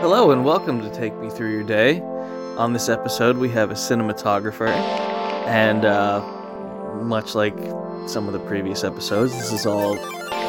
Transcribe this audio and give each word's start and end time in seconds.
Hello 0.00 0.30
and 0.30 0.44
welcome 0.44 0.80
to 0.80 0.88
Take 0.94 1.12
Me 1.18 1.28
Through 1.28 1.50
Your 1.50 1.64
Day. 1.64 2.00
On 2.56 2.72
this 2.72 2.88
episode, 2.88 3.36
we 3.36 3.48
have 3.48 3.72
a 3.72 3.74
cinematographer, 3.74 4.68
and 5.48 5.84
uh, 5.84 6.20
much 7.02 7.34
like 7.34 7.58
some 8.06 8.28
of 8.28 8.32
the 8.32 8.38
previous 8.38 8.84
episodes, 8.84 9.32
this 9.32 9.50
is 9.50 9.66
all 9.66 9.96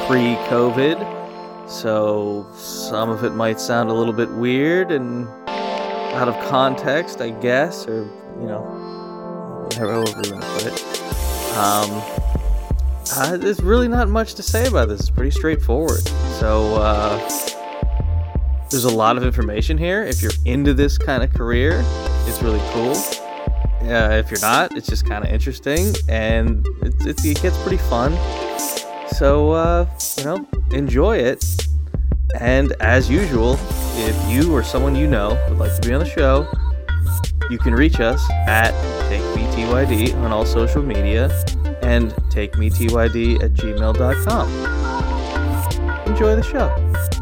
pre 0.05 0.35
COVID, 0.51 1.67
so 1.67 2.45
some 2.53 3.09
of 3.09 3.23
it 3.23 3.31
might 3.31 3.59
sound 3.59 3.89
a 3.89 3.93
little 3.93 4.13
bit 4.13 4.29
weird 4.33 4.91
and 4.91 5.27
out 5.47 6.27
of 6.27 6.35
context, 6.47 7.19
I 7.19 7.31
guess, 7.31 7.87
or, 7.87 8.03
you 8.39 8.45
know, 8.45 9.67
however 9.75 10.11
you 10.23 10.33
want 10.33 10.43
to 10.43 10.53
put 10.53 10.65
it. 10.67 10.83
Um, 11.57 11.89
uh, 13.17 13.35
there's 13.37 13.63
really 13.63 13.87
not 13.87 14.09
much 14.09 14.35
to 14.35 14.43
say 14.43 14.67
about 14.67 14.89
this. 14.89 14.99
It's 14.99 15.09
pretty 15.09 15.31
straightforward. 15.31 16.07
So, 16.37 16.75
uh, 16.75 17.27
there's 18.69 18.85
a 18.85 18.95
lot 18.95 19.17
of 19.17 19.23
information 19.23 19.77
here. 19.77 20.03
If 20.03 20.21
you're 20.21 20.31
into 20.45 20.73
this 20.73 20.97
kind 20.97 21.23
of 21.23 21.33
career, 21.33 21.83
it's 22.25 22.41
really 22.41 22.61
cool. 22.71 22.95
Uh, 23.81 24.21
if 24.23 24.29
you're 24.29 24.41
not, 24.41 24.75
it's 24.75 24.87
just 24.87 25.05
kind 25.07 25.23
of 25.23 25.31
interesting, 25.31 25.93
and 26.07 26.67
it, 26.81 27.25
it, 27.25 27.41
gets 27.41 27.57
pretty 27.61 27.77
fun. 27.77 28.11
So, 29.07 29.51
uh, 29.51 29.87
you 30.17 30.23
know, 30.25 30.47
enjoy 30.71 31.17
it. 31.17 31.43
And 32.39 32.73
as 32.79 33.09
usual, 33.09 33.57
if 33.95 34.29
you 34.29 34.53
or 34.53 34.63
someone 34.63 34.95
you 34.95 35.07
know 35.07 35.29
would 35.49 35.57
like 35.57 35.73
to 35.79 35.87
be 35.87 35.93
on 35.93 35.99
the 35.99 36.09
show, 36.09 36.47
you 37.49 37.57
can 37.57 37.73
reach 37.73 37.99
us 37.99 38.23
at 38.47 38.73
TakeMeTYD 39.09 40.13
on 40.17 40.31
all 40.31 40.45
social 40.45 40.83
media 40.83 41.31
and 41.81 42.11
TakeMeTYD 42.31 43.41
at 43.43 43.53
gmail.com. 43.53 44.49
Enjoy 46.07 46.35
the 46.35 46.43
show. 46.43 47.18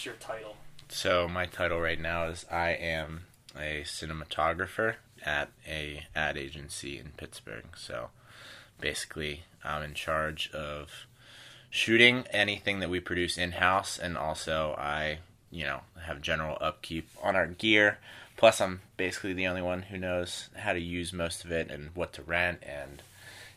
What's 0.00 0.06
your 0.06 0.14
title? 0.14 0.56
So 0.88 1.28
my 1.28 1.44
title 1.44 1.78
right 1.78 2.00
now 2.00 2.28
is 2.28 2.46
I 2.50 2.70
am 2.70 3.24
a 3.54 3.82
cinematographer 3.84 4.94
at 5.26 5.50
a 5.68 6.06
ad 6.16 6.38
agency 6.38 6.98
in 6.98 7.12
Pittsburgh. 7.18 7.66
So 7.76 8.08
basically, 8.80 9.42
I'm 9.62 9.82
in 9.82 9.92
charge 9.92 10.50
of 10.54 11.04
shooting 11.68 12.24
anything 12.30 12.80
that 12.80 12.88
we 12.88 12.98
produce 12.98 13.36
in 13.36 13.52
house, 13.52 13.98
and 13.98 14.16
also 14.16 14.74
I, 14.78 15.18
you 15.50 15.64
know, 15.64 15.80
have 16.06 16.22
general 16.22 16.56
upkeep 16.62 17.10
on 17.22 17.36
our 17.36 17.48
gear. 17.48 17.98
Plus, 18.38 18.58
I'm 18.58 18.80
basically 18.96 19.34
the 19.34 19.48
only 19.48 19.60
one 19.60 19.82
who 19.82 19.98
knows 19.98 20.48
how 20.56 20.72
to 20.72 20.80
use 20.80 21.12
most 21.12 21.44
of 21.44 21.52
it 21.52 21.70
and 21.70 21.90
what 21.92 22.14
to 22.14 22.22
rent, 22.22 22.60
and 22.62 23.02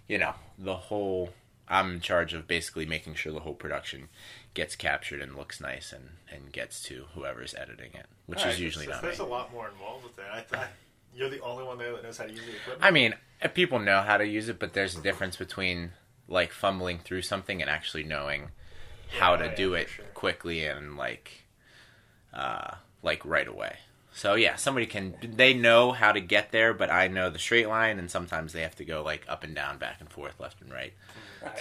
you 0.09 0.17
know, 0.17 0.33
the 0.59 0.75
whole. 0.75 1.29
I'm 1.69 1.93
in 1.93 2.01
charge 2.01 2.33
of 2.33 2.45
basically 2.45 2.85
making 2.85 3.13
sure 3.13 3.31
the 3.31 3.39
whole 3.39 3.53
production 3.53 4.09
gets 4.53 4.75
captured 4.75 5.21
and 5.21 5.35
looks 5.35 5.59
nice 5.59 5.91
and, 5.91 6.09
and 6.31 6.51
gets 6.51 6.81
to 6.83 7.05
whoever's 7.15 7.55
editing 7.55 7.91
it, 7.93 8.05
which 8.27 8.45
is 8.45 8.59
usually 8.59 8.87
not 8.87 9.01
There's 9.01 9.19
me. 9.19 9.25
a 9.25 9.27
lot 9.27 9.51
more 9.51 9.67
involved 9.69 10.03
with 10.03 10.15
that. 10.17 10.31
I 10.31 10.41
thought 10.41 10.67
you're 11.15 11.29
the 11.29 11.41
only 11.41 11.63
one 11.63 11.77
there 11.77 11.91
that 11.93 12.03
knows 12.03 12.17
how 12.17 12.25
to 12.25 12.31
use 12.31 12.41
the 12.45 12.51
equipment. 12.55 12.79
I 12.83 12.91
mean, 12.91 13.15
uh, 13.43 13.47
people 13.47 13.79
know 13.79 14.01
how 14.01 14.17
to 14.17 14.25
use 14.25 14.49
it, 14.49 14.59
but 14.59 14.73
there's 14.73 14.97
a 14.97 15.01
difference 15.01 15.35
between 15.35 15.91
like 16.27 16.51
fumbling 16.51 16.99
through 16.99 17.21
something 17.23 17.61
and 17.61 17.69
actually 17.69 18.03
knowing 18.03 18.49
how 19.19 19.35
to 19.35 19.45
Yeah, 19.45 19.55
do 19.55 19.73
it 19.73 19.89
sure. 19.89 20.05
quickly 20.13 20.65
and 20.65 20.97
like 20.97 21.43
uh 22.33 22.75
like 23.01 23.23
right 23.25 23.47
away. 23.47 23.77
So 24.15 24.35
yeah, 24.35 24.55
somebody 24.55 24.85
can 24.85 25.15
they 25.23 25.53
know 25.55 25.91
how 25.91 26.11
to 26.11 26.19
get 26.21 26.51
there, 26.51 26.73
but 26.73 26.91
I 26.91 27.07
know 27.07 27.29
the 27.31 27.39
straight 27.39 27.67
line 27.67 27.97
and 27.97 28.09
sometimes 28.11 28.53
they 28.53 28.61
have 28.61 28.75
to 28.75 28.85
go 28.85 29.03
like 29.03 29.25
up 29.27 29.43
and 29.43 29.55
down, 29.55 29.79
back 29.79 29.97
and 29.99 30.09
forth, 30.09 30.39
left 30.39 30.61
and 30.61 30.71
right 30.71 30.93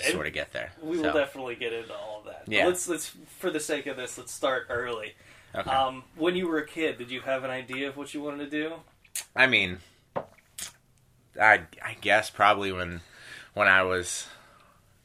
to 0.05 0.13
sort 0.13 0.27
of 0.27 0.33
get 0.35 0.53
there. 0.53 0.73
we 0.83 0.99
will 0.99 1.13
definitely 1.13 1.57
get 1.57 1.73
into 1.73 1.95
all 1.95 2.19
of 2.21 2.27
that. 2.27 2.43
But 2.45 2.55
Yeah. 2.55 2.67
let's 2.67 2.87
let's 2.89 3.13
for 3.39 3.51
the 3.51 3.59
sake 3.61 3.87
of 3.87 3.97
this, 3.97 4.19
let's 4.19 4.33
start 4.33 4.67
early. 4.69 5.15
okay. 5.55 5.71
Um, 5.71 6.05
when 6.15 6.37
you 6.37 6.47
were 6.47 6.59
a 6.59 6.67
kid, 6.67 6.99
did 6.99 7.11
you 7.11 7.23
have 7.23 7.43
an 7.45 7.51
idea 7.51 7.89
of 7.89 7.97
what 7.97 8.13
you 8.13 8.23
wanted 8.23 8.51
to 8.51 8.51
do? 8.51 8.75
I 9.35 9.47
mean, 9.47 9.79
I 11.41 11.63
I 11.83 11.97
guess 12.01 12.29
probably 12.31 12.71
when 12.71 13.01
when 13.55 13.67
I 13.67 13.83
was, 13.83 14.27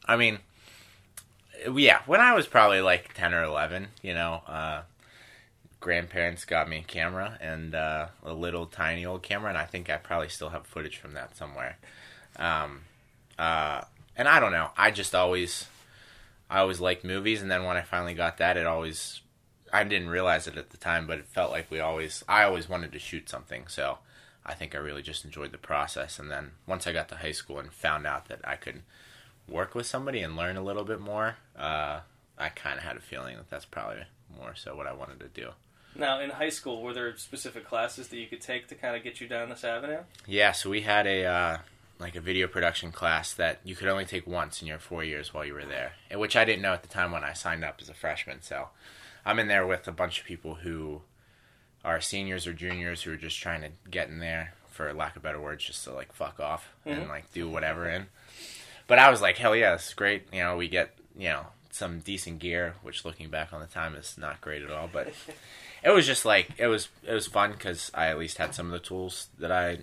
I 0.05 0.17
mean, 0.17 0.39
yeah, 1.73 1.99
when 2.05 2.19
I 2.19 2.33
was 2.33 2.45
probably 2.45 2.81
like 2.81 3.13
ten 3.13 3.33
or 3.33 3.43
eleven, 3.43 3.87
you 4.01 4.13
know, 4.13 4.41
uh, 4.47 4.81
grandparents 5.79 6.45
got 6.45 6.69
me 6.69 6.79
a 6.79 6.83
camera 6.83 7.37
and 7.39 7.75
uh, 7.75 8.07
a 8.23 8.33
little 8.33 8.65
tiny 8.65 9.05
old 9.05 9.23
camera, 9.23 9.49
and 9.49 9.57
I 9.57 9.65
think 9.65 9.89
I 9.89 9.97
probably 9.97 10.29
still 10.29 10.49
have 10.49 10.65
footage 10.65 10.97
from 10.97 11.13
that 11.13 11.35
somewhere. 11.35 11.77
Um, 12.37 12.81
uh, 13.37 13.81
and 14.15 14.27
I 14.27 14.39
don't 14.39 14.51
know, 14.51 14.69
I 14.77 14.91
just 14.91 15.13
always, 15.13 15.67
I 16.49 16.59
always 16.59 16.79
liked 16.79 17.03
movies, 17.03 17.41
and 17.41 17.51
then 17.51 17.63
when 17.63 17.77
I 17.77 17.81
finally 17.81 18.13
got 18.13 18.37
that, 18.37 18.57
it 18.57 18.65
always. 18.65 19.21
I 19.73 19.83
didn't 19.83 20.07
realize 20.07 20.47
it 20.47 20.57
at 20.57 20.69
the 20.69 20.77
time, 20.77 21.07
but 21.07 21.19
it 21.19 21.27
felt 21.27 21.51
like 21.51 21.69
we 21.69 21.81
always. 21.81 22.23
I 22.27 22.43
always 22.43 22.69
wanted 22.69 22.93
to 22.93 22.99
shoot 22.99 23.27
something, 23.27 23.67
so 23.67 23.97
I 24.45 24.53
think 24.53 24.73
I 24.73 24.77
really 24.77 25.01
just 25.01 25.25
enjoyed 25.25 25.51
the 25.51 25.57
process. 25.57 26.19
And 26.19 26.31
then 26.31 26.51
once 26.65 26.87
I 26.87 26.93
got 26.93 27.09
to 27.09 27.15
high 27.15 27.33
school 27.33 27.59
and 27.59 27.71
found 27.71 28.07
out 28.07 28.29
that 28.29 28.39
I 28.45 28.55
could 28.55 28.83
work 29.47 29.75
with 29.75 29.85
somebody 29.85 30.21
and 30.21 30.37
learn 30.37 30.55
a 30.55 30.63
little 30.63 30.85
bit 30.85 31.01
more, 31.01 31.35
uh, 31.57 31.99
I 32.37 32.49
kind 32.49 32.77
of 32.77 32.85
had 32.85 32.95
a 32.95 33.01
feeling 33.01 33.35
that 33.35 33.49
that's 33.49 33.65
probably 33.65 34.03
more 34.39 34.55
so 34.55 34.73
what 34.75 34.87
I 34.87 34.93
wanted 34.93 35.19
to 35.19 35.27
do. 35.27 35.49
Now, 35.97 36.19
in 36.19 36.29
high 36.29 36.49
school, 36.49 36.81
were 36.83 36.93
there 36.93 37.15
specific 37.17 37.67
classes 37.67 38.07
that 38.09 38.17
you 38.17 38.27
could 38.27 38.41
take 38.41 38.67
to 38.67 38.75
kind 38.75 38.95
of 38.95 39.03
get 39.03 39.19
you 39.19 39.27
down 39.27 39.49
this 39.49 39.63
avenue? 39.63 40.01
Yeah, 40.27 40.51
so 40.51 40.69
we 40.69 40.81
had 40.81 41.07
a 41.07 41.25
uh, 41.25 41.57
like 41.99 42.15
a 42.15 42.21
video 42.21 42.47
production 42.47 42.91
class 42.91 43.33
that 43.33 43.59
you 43.63 43.75
could 43.75 43.87
only 43.87 44.05
take 44.05 44.27
once 44.27 44.61
in 44.61 44.67
your 44.67 44.77
four 44.77 45.03
years 45.03 45.33
while 45.33 45.43
you 45.43 45.53
were 45.55 45.65
there, 45.65 45.93
which 46.13 46.35
I 46.35 46.45
didn't 46.45 46.61
know 46.61 46.73
at 46.73 46.83
the 46.83 46.87
time 46.87 47.11
when 47.11 47.23
I 47.23 47.33
signed 47.33 47.63
up 47.65 47.79
as 47.81 47.89
a 47.89 47.93
freshman. 47.95 48.41
So 48.43 48.67
I'm 49.25 49.39
in 49.39 49.47
there 49.47 49.65
with 49.65 49.87
a 49.87 49.91
bunch 49.91 50.19
of 50.19 50.25
people 50.25 50.55
who 50.55 51.01
are 51.83 51.99
seniors 51.99 52.45
or 52.45 52.53
juniors 52.53 53.01
who 53.01 53.13
are 53.13 53.17
just 53.17 53.39
trying 53.41 53.61
to 53.61 53.69
get 53.89 54.07
in 54.09 54.19
there, 54.19 54.53
for 54.69 54.93
lack 54.93 55.15
of 55.15 55.23
better 55.23 55.41
words, 55.41 55.63
just 55.65 55.83
to 55.85 55.93
like 55.93 56.13
fuck 56.13 56.39
off 56.39 56.69
and 56.85 57.05
Mhm. 57.05 57.09
like 57.09 57.33
do 57.33 57.49
whatever 57.49 57.89
in. 57.89 58.07
But 58.85 58.99
I 58.99 59.09
was 59.09 59.21
like, 59.21 59.37
hell 59.37 59.55
yeah, 59.55 59.73
this 59.73 59.87
is 59.87 59.93
great. 59.95 60.27
You 60.31 60.43
know, 60.43 60.55
we 60.57 60.67
get 60.67 60.95
you 61.17 61.29
know 61.29 61.47
some 61.71 61.99
decent 62.01 62.37
gear, 62.39 62.75
which 62.83 63.03
looking 63.03 63.29
back 63.29 63.51
on 63.51 63.61
the 63.61 63.67
time 63.67 63.95
is 63.95 64.15
not 64.15 64.41
great 64.41 64.61
at 64.61 64.69
all, 64.69 64.87
but. 64.93 65.11
It 65.83 65.89
was 65.91 66.05
just 66.05 66.25
like 66.25 66.49
it 66.57 66.67
was. 66.67 66.89
It 67.03 67.13
was 67.13 67.27
fun 67.27 67.51
because 67.51 67.91
I 67.93 68.07
at 68.07 68.17
least 68.17 68.37
had 68.37 68.53
some 68.55 68.65
of 68.67 68.71
the 68.73 68.79
tools 68.79 69.27
that 69.39 69.51
I 69.51 69.79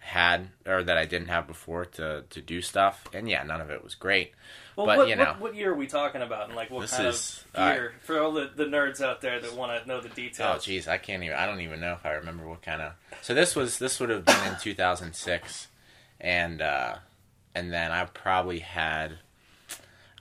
had 0.00 0.48
or 0.66 0.82
that 0.82 0.96
I 0.96 1.04
didn't 1.04 1.28
have 1.28 1.46
before 1.46 1.84
to 1.84 2.24
to 2.30 2.40
do 2.40 2.62
stuff. 2.62 3.04
And 3.12 3.28
yeah, 3.28 3.42
none 3.42 3.60
of 3.60 3.70
it 3.70 3.84
was 3.84 3.94
great. 3.94 4.32
Well, 4.76 4.86
But, 4.86 4.96
what, 4.98 5.08
you 5.08 5.16
know. 5.16 5.24
what, 5.24 5.40
what 5.40 5.54
year 5.56 5.72
are 5.72 5.74
we 5.74 5.88
talking 5.88 6.22
about, 6.22 6.46
and 6.46 6.54
like 6.54 6.70
what 6.70 6.82
This 6.82 6.92
kind 6.92 7.08
is- 7.08 7.44
of 7.54 7.74
gear 7.74 7.94
for 8.04 8.20
all 8.20 8.30
the, 8.32 8.48
the 8.54 8.64
nerds 8.64 9.00
out 9.00 9.20
there 9.20 9.40
that 9.40 9.54
want 9.54 9.82
to 9.82 9.88
know 9.88 10.00
the 10.00 10.08
details? 10.08 10.66
Oh 10.66 10.70
jeez, 10.70 10.86
I 10.86 10.98
can't 10.98 11.22
even. 11.24 11.36
I 11.36 11.46
don't 11.46 11.60
even 11.60 11.80
know 11.80 11.92
if 11.94 12.06
I 12.06 12.12
remember 12.12 12.48
what 12.48 12.62
kind 12.62 12.80
of. 12.80 12.92
So 13.22 13.34
this 13.34 13.54
was 13.56 13.78
this 13.78 13.98
would 14.00 14.08
have 14.10 14.24
been 14.24 14.46
in 14.46 14.56
2006, 14.60 15.66
and 16.20 16.62
uh, 16.62 16.96
and 17.54 17.72
then 17.72 17.90
I 17.92 18.04
probably 18.06 18.60
had. 18.60 19.18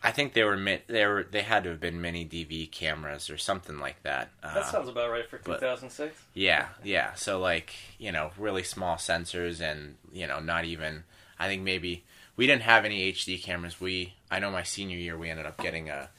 I 0.04 0.12
think 0.12 0.34
they 0.34 0.44
were 0.44 0.58
they 0.88 1.06
were 1.06 1.26
they 1.30 1.42
had 1.42 1.64
to 1.64 1.72
have 1.72 1.80
been 1.80 2.02
mini 2.02 2.26
DV 2.26 2.72
cameras 2.72 3.30
or 3.30 3.38
something 3.38 3.80
like 3.80 4.04
that. 4.04 4.30
Uh, 4.44 4.54
that 4.54 4.66
sounds 4.68 4.90
about 4.90 5.10
right 5.10 5.28
for 5.28 5.38
2006. 5.40 6.16
Yeah, 6.34 6.68
yeah. 6.84 7.14
So 7.16 7.40
like, 7.40 7.74
you 7.98 8.12
know, 8.12 8.32
really 8.38 8.64
small 8.64 8.98
sensors 8.98 9.60
and, 9.60 9.96
you 10.12 10.28
know, 10.28 10.40
not 10.40 10.66
even 10.66 11.04
I 11.40 11.48
think 11.48 11.64
maybe 11.64 12.04
we 12.36 12.46
didn't 12.46 12.62
have 12.62 12.86
any 12.86 13.12
HD 13.12 13.42
cameras. 13.42 13.82
We 13.82 14.14
I 14.30 14.40
know 14.40 14.52
my 14.52 14.64
senior 14.64 14.98
year 14.98 15.18
we 15.18 15.30
ended 15.30 15.48
up 15.48 15.58
getting 15.58 15.90
a 15.90 16.10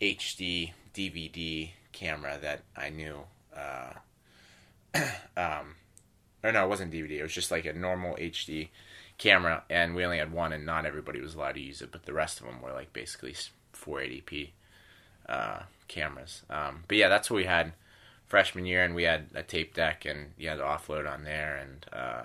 HD 0.00 0.72
DVD 0.94 1.70
camera 1.92 2.38
that 2.40 2.62
I 2.76 2.90
knew 2.90 3.20
uh 3.56 3.94
um 5.36 5.74
or 6.44 6.52
no, 6.52 6.64
it 6.64 6.68
wasn't 6.68 6.92
DVD. 6.92 7.12
It 7.12 7.22
was 7.22 7.32
just 7.32 7.50
like 7.50 7.64
a 7.64 7.72
normal 7.72 8.14
HD 8.16 8.68
camera 9.18 9.62
and 9.70 9.94
we 9.94 10.04
only 10.04 10.18
had 10.18 10.32
one 10.32 10.52
and 10.52 10.66
not 10.66 10.86
everybody 10.86 11.20
was 11.20 11.34
allowed 11.34 11.54
to 11.54 11.60
use 11.60 11.80
it, 11.80 11.92
but 11.92 12.04
the 12.04 12.12
rest 12.12 12.40
of 12.40 12.46
them 12.46 12.60
were 12.60 12.72
like 12.72 12.92
basically 12.92 13.34
480p 13.74 14.50
uh 15.28 15.60
cameras. 15.88 16.42
Um 16.50 16.84
but 16.88 16.96
yeah, 16.96 17.08
that's 17.08 17.30
what 17.30 17.36
we 17.36 17.44
had 17.44 17.72
freshman 18.34 18.66
year, 18.66 18.82
and 18.82 18.96
we 18.96 19.04
had 19.04 19.26
a 19.34 19.44
tape 19.44 19.74
deck, 19.74 20.04
and 20.04 20.32
you 20.36 20.48
had 20.48 20.56
to 20.56 20.64
offload 20.64 21.08
on 21.08 21.22
there, 21.22 21.56
and 21.56 21.86
uh, 21.92 22.22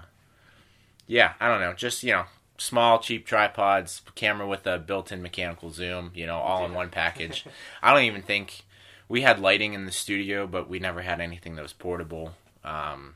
yeah, 1.05 1.33
I 1.39 1.47
don't 1.47 1.61
know, 1.61 1.73
just 1.73 2.03
you 2.03 2.13
know, 2.13 2.25
small, 2.57 2.97
cheap 2.97 3.27
tripods, 3.27 4.01
camera 4.15 4.47
with 4.47 4.65
a 4.65 4.79
built-in 4.79 5.21
mechanical 5.21 5.69
zoom, 5.69 6.11
you 6.15 6.25
know, 6.25 6.37
all 6.37 6.65
in 6.65 6.73
one 6.73 6.89
package. 6.89 7.45
I 7.83 7.93
don't 7.93 8.05
even 8.05 8.23
think 8.23 8.63
we 9.07 9.21
had 9.21 9.39
lighting 9.39 9.73
in 9.73 9.85
the 9.85 9.91
studio, 9.91 10.47
but 10.47 10.67
we 10.69 10.79
never 10.79 11.03
had 11.03 11.21
anything 11.21 11.55
that 11.55 11.61
was 11.61 11.73
portable. 11.73 12.33
Um, 12.63 13.13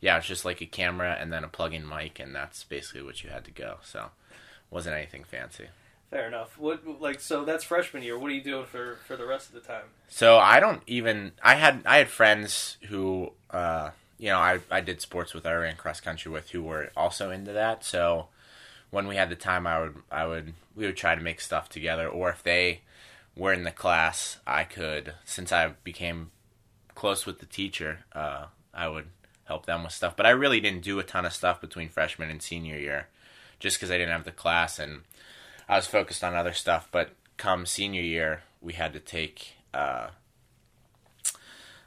yeah, 0.00 0.18
it's 0.18 0.26
just 0.26 0.44
like 0.44 0.60
a 0.60 0.66
camera 0.66 1.16
and 1.18 1.32
then 1.32 1.44
a 1.44 1.48
plug-in 1.48 1.88
mic, 1.88 2.18
and 2.18 2.34
that's 2.34 2.64
basically 2.64 3.02
what 3.02 3.22
you 3.22 3.30
had 3.30 3.44
to 3.44 3.50
go. 3.50 3.78
So, 3.82 4.10
wasn't 4.70 4.96
anything 4.96 5.24
fancy. 5.24 5.68
Fair 6.10 6.28
enough. 6.28 6.56
What 6.58 7.00
like 7.00 7.20
so 7.20 7.44
that's 7.44 7.64
freshman 7.64 8.02
year. 8.02 8.18
What 8.18 8.30
are 8.30 8.34
you 8.34 8.42
doing 8.42 8.66
for 8.66 8.98
for 9.06 9.16
the 9.16 9.26
rest 9.26 9.48
of 9.48 9.54
the 9.54 9.60
time? 9.60 9.86
So 10.08 10.38
I 10.38 10.60
don't 10.60 10.82
even. 10.86 11.32
I 11.42 11.56
had 11.56 11.82
I 11.84 11.98
had 11.98 12.08
friends 12.08 12.76
who, 12.88 13.32
uh, 13.50 13.90
you 14.18 14.28
know, 14.28 14.38
I 14.38 14.60
I 14.70 14.80
did 14.80 15.00
sports 15.00 15.34
with, 15.34 15.46
I 15.46 15.52
ran 15.54 15.76
cross 15.76 16.00
country 16.00 16.30
with, 16.30 16.50
who 16.50 16.62
were 16.62 16.90
also 16.96 17.30
into 17.30 17.52
that. 17.52 17.84
So 17.84 18.28
when 18.90 19.08
we 19.08 19.16
had 19.16 19.30
the 19.30 19.36
time, 19.36 19.66
I 19.66 19.80
would 19.80 19.96
I 20.10 20.26
would 20.26 20.54
we 20.76 20.86
would 20.86 20.96
try 20.96 21.16
to 21.16 21.20
make 21.20 21.40
stuff 21.40 21.68
together, 21.68 22.06
or 22.08 22.30
if 22.30 22.42
they 22.42 22.82
were 23.36 23.52
in 23.52 23.64
the 23.64 23.72
class, 23.72 24.38
I 24.46 24.62
could 24.62 25.14
since 25.24 25.50
I 25.50 25.72
became 25.82 26.30
close 26.94 27.26
with 27.26 27.40
the 27.40 27.46
teacher, 27.46 28.04
uh, 28.12 28.46
I 28.72 28.86
would 28.88 29.08
help 29.46 29.66
them 29.66 29.82
with 29.82 29.92
stuff. 29.92 30.16
But 30.16 30.26
I 30.26 30.30
really 30.30 30.60
didn't 30.60 30.82
do 30.82 30.98
a 30.98 31.04
ton 31.04 31.24
of 31.24 31.32
stuff 31.32 31.60
between 31.60 31.88
freshman 31.88 32.30
and 32.30 32.42
senior 32.42 32.78
year, 32.78 33.08
just 33.58 33.76
because 33.76 33.90
I 33.90 33.98
didn't 33.98 34.12
have 34.12 34.24
the 34.24 34.32
class 34.32 34.78
and 34.78 35.02
I 35.68 35.76
was 35.76 35.86
focused 35.86 36.22
on 36.22 36.34
other 36.34 36.52
stuff. 36.52 36.88
But 36.92 37.10
come 37.36 37.66
senior 37.66 38.02
year, 38.02 38.42
we 38.60 38.74
had 38.74 38.92
to 38.92 39.00
take. 39.00 39.54
Uh, 39.72 40.08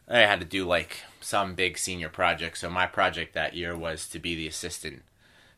I 0.07 0.19
had 0.19 0.39
to 0.39 0.45
do 0.45 0.65
like 0.65 0.97
some 1.21 1.53
big 1.53 1.77
senior 1.77 2.09
project. 2.09 2.57
So 2.57 2.69
my 2.69 2.88
project 2.88 3.33
that 3.33 3.56
year 3.56 3.77
was 3.77 4.07
to 4.09 4.19
be 4.19 4.35
the 4.35 4.47
assistant 4.47 5.03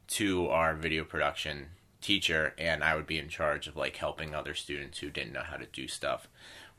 to 0.08 0.50
our 0.50 0.76
video 0.76 1.06
production 1.06 1.68
teacher, 2.02 2.54
and 2.58 2.84
I 2.84 2.96
would 2.96 3.08
be 3.08 3.18
in 3.18 3.30
charge 3.30 3.68
of 3.68 3.78
like 3.78 3.96
helping 3.96 4.36
other 4.36 4.54
students 4.54 5.00
who 5.00 5.10
didn't 5.10 5.34
know 5.34 5.44
how 5.44 5.56
to 5.56 5.68
do 5.68 5.88
stuff, 5.88 6.28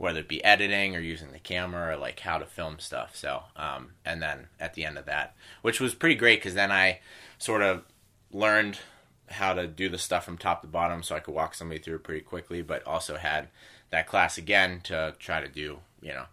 whether 0.03 0.19
it 0.19 0.27
be 0.27 0.43
editing 0.43 0.97
or 0.97 0.99
using 0.99 1.31
the 1.31 1.39
camera 1.39 1.95
or 1.95 1.97
like 1.97 2.19
how 2.19 2.37
to 2.37 2.45
film 2.45 2.81
stuff. 2.81 3.15
So, 3.15 3.45
um, 3.55 3.93
and 4.05 4.21
then 4.21 4.49
at 4.59 4.75
the 4.75 4.85
end 4.85 4.99
of 4.99 5.07
that, 5.07 5.37
which 5.63 5.81
was 5.81 5.95
pretty 5.95 6.17
great 6.17 6.41
because 6.41 6.55
then 6.55 6.73
I 6.73 6.99
sort 7.39 7.63
of 7.63 7.85
learned 8.33 8.81
how 9.29 9.55
to 9.55 9.69
do 9.69 9.89
the 9.89 9.99
stuff 9.99 10.25
from 10.25 10.37
top 10.37 10.61
to 10.63 10.67
bottom 10.67 11.05
so 11.05 11.15
I 11.15 11.21
could 11.21 11.37
walk 11.37 11.55
somebody 11.55 11.81
through 11.81 12.01
pretty 12.01 12.23
quickly, 12.23 12.63
but 12.63 12.85
also 12.85 13.17
had 13.17 13.47
that 13.91 14.09
class 14.09 14.39
again 14.39 14.81
to 14.85 15.15
try 15.21 15.41
to 15.41 15.47
do, 15.47 15.79
you 16.01 16.13
know, 16.13 16.25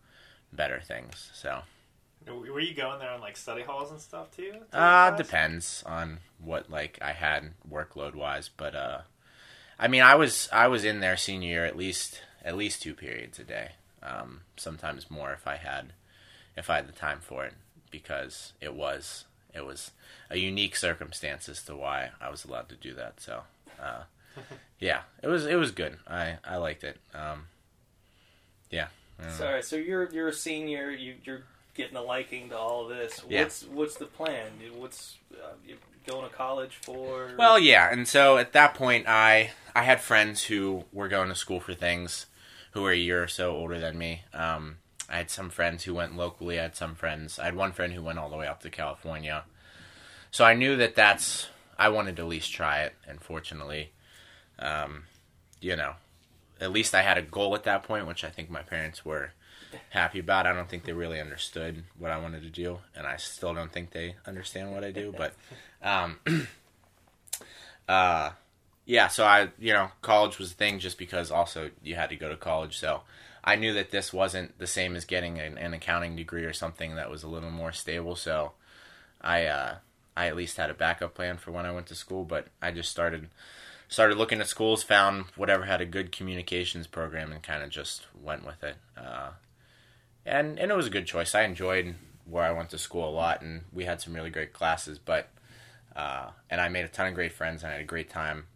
better 0.51 0.81
things. 0.83 1.29
So, 1.35 1.61
Were 2.27 2.59
you 2.59 2.73
going 2.73 2.97
there 2.97 3.11
on 3.11 3.21
like 3.21 3.37
study 3.37 3.61
halls 3.61 3.91
and 3.91 4.01
stuff 4.01 4.35
too? 4.35 4.53
to 4.71 4.79
uh, 4.79 5.11
depends 5.15 5.83
on 5.85 6.21
what 6.43 6.71
like 6.71 6.97
I 7.03 7.11
had 7.11 7.51
workload 7.71 8.15
wise, 8.15 8.49
but 8.49 8.73
uh, 8.73 9.01
I 9.77 9.87
mean, 9.89 10.01
I 10.01 10.15
was 10.15 10.49
I 10.51 10.69
was 10.69 10.83
in 10.83 11.01
there 11.01 11.17
senior 11.17 11.49
year 11.49 11.65
at 11.65 11.77
least 11.77 12.23
at 12.43 12.57
least 12.57 12.81
two 12.81 12.93
periods 12.93 13.39
a 13.39 13.43
day, 13.43 13.71
um, 14.01 14.41
sometimes 14.55 15.09
more 15.09 15.33
if 15.33 15.47
I 15.47 15.57
had 15.57 15.93
if 16.55 16.69
I 16.69 16.77
had 16.77 16.87
the 16.87 16.93
time 16.93 17.19
for 17.21 17.45
it, 17.45 17.53
because 17.91 18.53
it 18.61 18.73
was 18.73 19.25
it 19.53 19.65
was 19.65 19.91
a 20.29 20.37
unique 20.37 20.75
circumstance 20.75 21.49
as 21.49 21.61
to 21.63 21.75
why 21.75 22.09
I 22.21 22.29
was 22.29 22.45
allowed 22.45 22.69
to 22.69 22.75
do 22.75 22.93
that. 22.95 23.19
So, 23.19 23.41
uh, 23.81 24.03
yeah, 24.79 25.01
it 25.21 25.27
was 25.27 25.45
it 25.45 25.55
was 25.55 25.71
good. 25.71 25.97
I 26.07 26.37
I 26.45 26.57
liked 26.57 26.83
it. 26.83 26.97
Um, 27.13 27.47
yeah. 28.69 28.87
I 29.19 29.23
don't. 29.23 29.33
Sorry, 29.33 29.63
so 29.63 29.75
you're 29.75 30.09
you're 30.11 30.29
a 30.29 30.33
senior. 30.33 30.91
You, 30.91 31.15
you're 31.23 31.43
getting 31.73 31.97
a 31.97 32.01
liking 32.01 32.49
to 32.49 32.57
all 32.57 32.83
of 32.83 32.89
this. 32.89 33.21
Yeah. 33.29 33.43
What's 33.43 33.63
what's 33.63 33.95
the 33.95 34.05
plan? 34.05 34.51
What's 34.75 35.17
uh, 35.33 35.53
you 35.67 35.77
going 36.07 36.29
to 36.29 36.35
college 36.35 36.77
for? 36.81 37.31
Well, 37.37 37.59
yeah, 37.59 37.91
and 37.91 38.07
so 38.07 38.37
at 38.37 38.53
that 38.53 38.73
point, 38.73 39.07
I 39.07 39.51
I 39.75 39.83
had 39.83 40.01
friends 40.01 40.43
who 40.43 40.83
were 40.91 41.07
going 41.07 41.29
to 41.29 41.35
school 41.35 41.59
for 41.59 41.73
things, 41.73 42.25
who 42.71 42.81
were 42.81 42.91
a 42.91 42.97
year 42.97 43.23
or 43.23 43.27
so 43.27 43.55
older 43.55 43.79
than 43.79 43.97
me. 43.97 44.21
Um, 44.33 44.77
I 45.09 45.17
had 45.17 45.29
some 45.29 45.49
friends 45.49 45.83
who 45.83 45.93
went 45.93 46.15
locally. 46.15 46.59
I 46.59 46.63
had 46.63 46.75
some 46.75 46.95
friends. 46.95 47.39
I 47.39 47.45
had 47.45 47.55
one 47.55 47.71
friend 47.71 47.93
who 47.93 48.03
went 48.03 48.19
all 48.19 48.29
the 48.29 48.37
way 48.37 48.47
up 48.47 48.61
to 48.61 48.69
California. 48.69 49.43
So 50.31 50.45
I 50.45 50.53
knew 50.53 50.75
that 50.77 50.95
that's. 50.95 51.47
I 51.77 51.89
wanted 51.89 52.17
to 52.17 52.23
at 52.23 52.27
least 52.27 52.53
try 52.53 52.81
it, 52.81 52.93
and 53.07 53.21
fortunately, 53.21 53.91
um, 54.59 55.03
you 55.61 55.75
know, 55.75 55.93
at 56.59 56.71
least 56.71 56.93
I 56.93 57.01
had 57.01 57.17
a 57.17 57.21
goal 57.21 57.55
at 57.55 57.63
that 57.63 57.83
point, 57.83 58.05
which 58.05 58.23
I 58.23 58.29
think 58.29 58.49
my 58.49 58.61
parents 58.61 59.05
were 59.05 59.31
happy 59.89 60.19
about. 60.19 60.45
I 60.45 60.53
don't 60.53 60.69
think 60.69 60.83
they 60.83 60.93
really 60.93 61.19
understood 61.19 61.83
what 61.97 62.11
I 62.11 62.19
wanted 62.19 62.43
to 62.43 62.49
do, 62.49 62.79
and 62.95 63.07
I 63.07 63.15
still 63.15 63.53
don't 63.53 63.71
think 63.71 63.91
they 63.91 64.15
understand 64.25 64.71
what 64.71 64.83
I 64.83 64.91
do. 64.91 65.13
But, 65.17 65.33
um, 65.81 66.19
uh, 67.87 68.31
yeah. 68.89 69.07
So 69.07 69.23
I, 69.23 69.49
you 69.59 69.71
know, 69.71 69.91
college 70.01 70.39
was 70.39 70.51
a 70.51 70.55
thing 70.55 70.79
just 70.79 70.97
because 70.97 71.29
also 71.29 71.69
you 71.83 71.93
had 71.93 72.09
to 72.09 72.15
go 72.15 72.27
to 72.27 72.35
college. 72.35 72.79
So 72.79 73.01
I 73.43 73.55
knew 73.55 73.71
that 73.73 73.91
this 73.91 74.11
wasn't 74.11 74.57
the 74.57 74.65
same 74.65 74.95
as 74.95 75.05
getting 75.05 75.37
an, 75.37 75.59
an 75.59 75.75
accounting 75.75 76.15
degree 76.15 76.43
or 76.43 76.53
something 76.53 76.95
that 76.95 77.11
was 77.11 77.21
a 77.21 77.27
little 77.27 77.51
more 77.51 77.71
stable. 77.71 78.15
So 78.15 78.53
I, 79.21 79.45
uh, 79.45 79.75
I 80.17 80.25
at 80.25 80.35
least 80.35 80.57
had 80.57 80.71
a 80.71 80.73
backup 80.73 81.13
plan 81.13 81.37
for 81.37 81.51
when 81.51 81.67
I 81.67 81.71
went 81.71 81.85
to 81.87 81.95
school. 81.95 82.23
But 82.23 82.47
I 82.63 82.71
just 82.71 82.89
started 82.89 83.29
started 83.89 84.17
looking 84.17 84.41
at 84.41 84.47
schools, 84.47 84.81
found 84.81 85.25
whatever 85.35 85.65
had 85.65 85.81
a 85.81 85.85
good 85.85 86.11
communications 86.11 86.87
program, 86.87 87.31
and 87.31 87.43
kind 87.43 87.61
of 87.61 87.69
just 87.69 88.07
went 88.19 88.43
with 88.43 88.63
it. 88.63 88.77
Uh, 88.97 89.29
and 90.25 90.57
and 90.57 90.71
it 90.71 90.75
was 90.75 90.87
a 90.87 90.91
good 90.91 91.05
choice. 91.05 91.35
I 91.35 91.43
enjoyed 91.43 91.93
where 92.25 92.43
I 92.43 92.53
went 92.53 92.71
to 92.71 92.79
school 92.79 93.07
a 93.07 93.11
lot, 93.11 93.43
and 93.43 93.65
we 93.71 93.85
had 93.85 94.01
some 94.01 94.15
really 94.15 94.31
great 94.31 94.51
classes. 94.51 94.97
But 94.97 95.29
uh, 95.95 96.31
and 96.49 96.59
I 96.59 96.69
made 96.69 96.85
a 96.85 96.87
ton 96.89 97.05
of 97.05 97.13
great 97.13 97.33
friends, 97.33 97.61
and 97.61 97.69
I 97.69 97.75
had 97.75 97.83
a 97.83 97.85
great 97.85 98.09
time. 98.09 98.47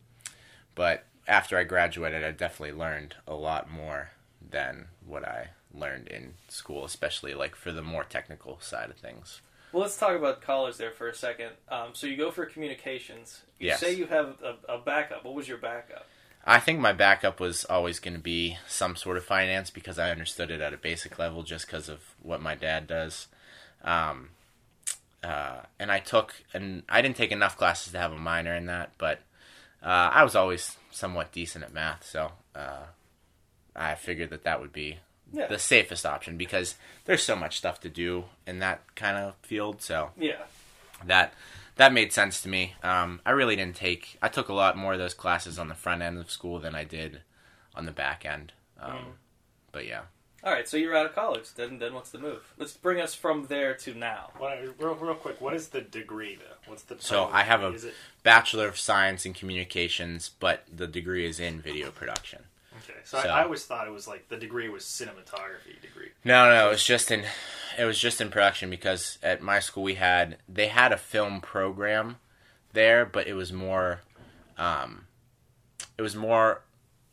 But 0.75 1.05
after 1.27 1.57
I 1.57 1.63
graduated, 1.63 2.23
I 2.23 2.31
definitely 2.31 2.77
learned 2.77 3.15
a 3.27 3.35
lot 3.35 3.69
more 3.69 4.11
than 4.47 4.87
what 5.05 5.25
I 5.27 5.49
learned 5.73 6.07
in 6.07 6.33
school, 6.49 6.85
especially 6.85 7.33
like 7.33 7.55
for 7.55 7.71
the 7.71 7.81
more 7.81 8.03
technical 8.03 8.59
side 8.59 8.89
of 8.89 8.97
things. 8.97 9.41
Well, 9.71 9.81
let's 9.81 9.97
talk 9.97 10.15
about 10.15 10.41
college 10.41 10.77
there 10.77 10.91
for 10.91 11.07
a 11.09 11.15
second. 11.15 11.49
Um, 11.67 11.89
so 11.93 12.05
you 12.05 12.15
go 12.15 12.29
for 12.29 12.45
communications. 12.45 13.41
You 13.59 13.69
Yes. 13.69 13.79
say 13.79 13.93
you 13.93 14.05
have 14.05 14.35
a, 14.43 14.73
a 14.73 14.77
backup. 14.77 15.25
What 15.25 15.33
was 15.33 15.47
your 15.47 15.57
backup? 15.57 16.05
I 16.45 16.59
think 16.59 16.79
my 16.79 16.93
backup 16.93 17.39
was 17.39 17.65
always 17.65 17.99
going 17.99 18.15
to 18.15 18.19
be 18.19 18.57
some 18.67 18.95
sort 18.95 19.17
of 19.17 19.23
finance 19.23 19.69
because 19.69 19.97
I 19.97 20.11
understood 20.11 20.51
it 20.51 20.61
at 20.61 20.73
a 20.73 20.77
basic 20.77 21.17
level 21.17 21.41
just 21.41 21.65
because 21.65 21.89
of 21.89 22.01
what 22.21 22.41
my 22.41 22.53
dad 22.53 22.85
does. 22.85 23.27
Um, 23.83 24.29
uh, 25.23 25.61
and 25.79 25.89
I 25.91 25.99
took, 25.99 26.35
and 26.53 26.83
I 26.89 27.01
didn't 27.01 27.15
take 27.15 27.31
enough 27.31 27.57
classes 27.57 27.93
to 27.93 27.97
have 27.97 28.11
a 28.11 28.17
minor 28.17 28.53
in 28.53 28.65
that, 28.65 28.91
but 28.97 29.21
uh, 29.83 30.09
I 30.13 30.23
was 30.23 30.35
always 30.35 30.77
somewhat 30.91 31.31
decent 31.31 31.63
at 31.63 31.73
math, 31.73 32.05
so 32.05 32.31
uh, 32.55 32.83
I 33.75 33.95
figured 33.95 34.29
that 34.29 34.43
that 34.43 34.61
would 34.61 34.71
be 34.73 34.99
Yeah. 35.31 35.47
the 35.47 35.57
safest 35.59 36.05
option 36.05 36.37
because 36.37 36.75
there's 37.05 37.23
so 37.23 37.35
much 37.35 37.57
stuff 37.57 37.79
to 37.81 37.89
do 37.89 38.25
in 38.45 38.59
that 38.59 38.81
kind 38.95 39.17
of 39.17 39.35
field. 39.41 39.81
So 39.81 40.11
Yeah. 40.17 40.43
that 41.05 41.33
that 41.75 41.91
made 41.91 42.13
sense 42.13 42.41
to 42.43 42.49
me. 42.49 42.75
Um, 42.83 43.19
I 43.25 43.31
really 43.31 43.55
didn't 43.55 43.75
take. 43.75 44.17
I 44.21 44.27
took 44.29 44.47
a 44.49 44.53
lot 44.53 44.77
more 44.77 44.93
of 44.93 44.99
those 44.99 45.15
classes 45.15 45.57
on 45.57 45.69
the 45.69 45.73
front 45.75 46.03
end 46.03 46.19
of 46.19 46.29
school 46.29 46.59
than 46.59 46.75
I 46.75 46.83
did 46.83 47.21
on 47.73 47.85
the 47.87 47.91
back 47.91 48.25
end. 48.25 48.53
Um, 48.79 48.91
Mm. 48.93 49.11
But 49.71 49.87
yeah, 49.87 50.03
All 50.43 50.51
right. 50.51 50.67
So 50.67 50.75
you're 50.77 50.95
out 50.95 51.05
of 51.05 51.15
college. 51.15 51.53
Then 51.55 51.79
then 51.79 51.93
what's 51.93 52.09
the 52.11 52.19
move? 52.19 52.41
Let's 52.57 52.73
bring 52.73 52.99
us 52.99 53.13
from 53.15 53.45
there 53.47 53.73
to 53.75 53.93
now. 53.93 54.31
What, 54.37 54.59
real, 54.79 54.95
real 54.95 55.15
quick, 55.15 55.39
what 55.39 55.53
is 55.53 55.69
the 55.69 55.81
degree 55.81 56.35
though? 56.35 56.55
What's 56.69 56.83
the 56.83 56.95
So 56.99 57.15
title 57.15 57.27
of 57.29 57.33
I 57.33 57.41
have 57.43 57.63
a- 57.63 57.69
it, 57.87 57.93
Bachelor 58.23 58.67
of 58.67 58.77
Science 58.77 59.25
in 59.25 59.33
Communications, 59.33 60.29
but 60.39 60.63
the 60.73 60.87
degree 60.87 61.25
is 61.25 61.39
in 61.39 61.61
video 61.61 61.91
production. 61.91 62.43
okay, 62.83 62.99
so, 63.05 63.21
So- 63.21 63.29
I, 63.29 63.39
I 63.39 63.43
always 63.43 63.63
thought 63.65 63.87
it 63.87 63.91
was 63.91 64.07
like 64.07 64.27
the 64.29 64.37
degree 64.37 64.67
was 64.69 64.83
cinematography 64.83 65.81
degree. 65.81 66.09
No, 66.25 66.49
no, 66.49 66.67
it 66.67 66.71
was 66.71 66.83
just 66.83 67.09
in 67.11 67.23
it 67.77 67.85
was 67.85 67.97
just 67.97 68.19
in 68.21 68.29
production 68.29 68.69
because 68.69 69.17
at 69.23 69.41
my 69.41 69.59
school 69.59 69.83
we 69.83 69.95
had 69.95 70.37
they 70.49 70.67
had 70.67 70.91
a 70.91 70.97
film 70.97 71.39
program 71.41 72.17
there, 72.73 73.05
but 73.05 73.27
it 73.27 73.33
was 73.33 73.53
more 73.53 74.01
um, 74.57 75.05
it 75.97 76.01
was 76.01 76.15
more 76.15 76.61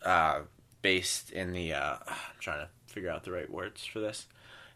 uh, 0.05 0.41
based 0.83 1.31
in 1.31 1.53
the 1.53 1.73
uh, 1.75 1.97
I'm 2.07 2.17
trying 2.41 2.61
to 2.61 2.69
figure 2.91 3.11
out 3.11 3.25
the 3.25 3.33
right 3.33 3.51
words 3.51 3.85
for 3.85 4.01
this. 4.01 4.27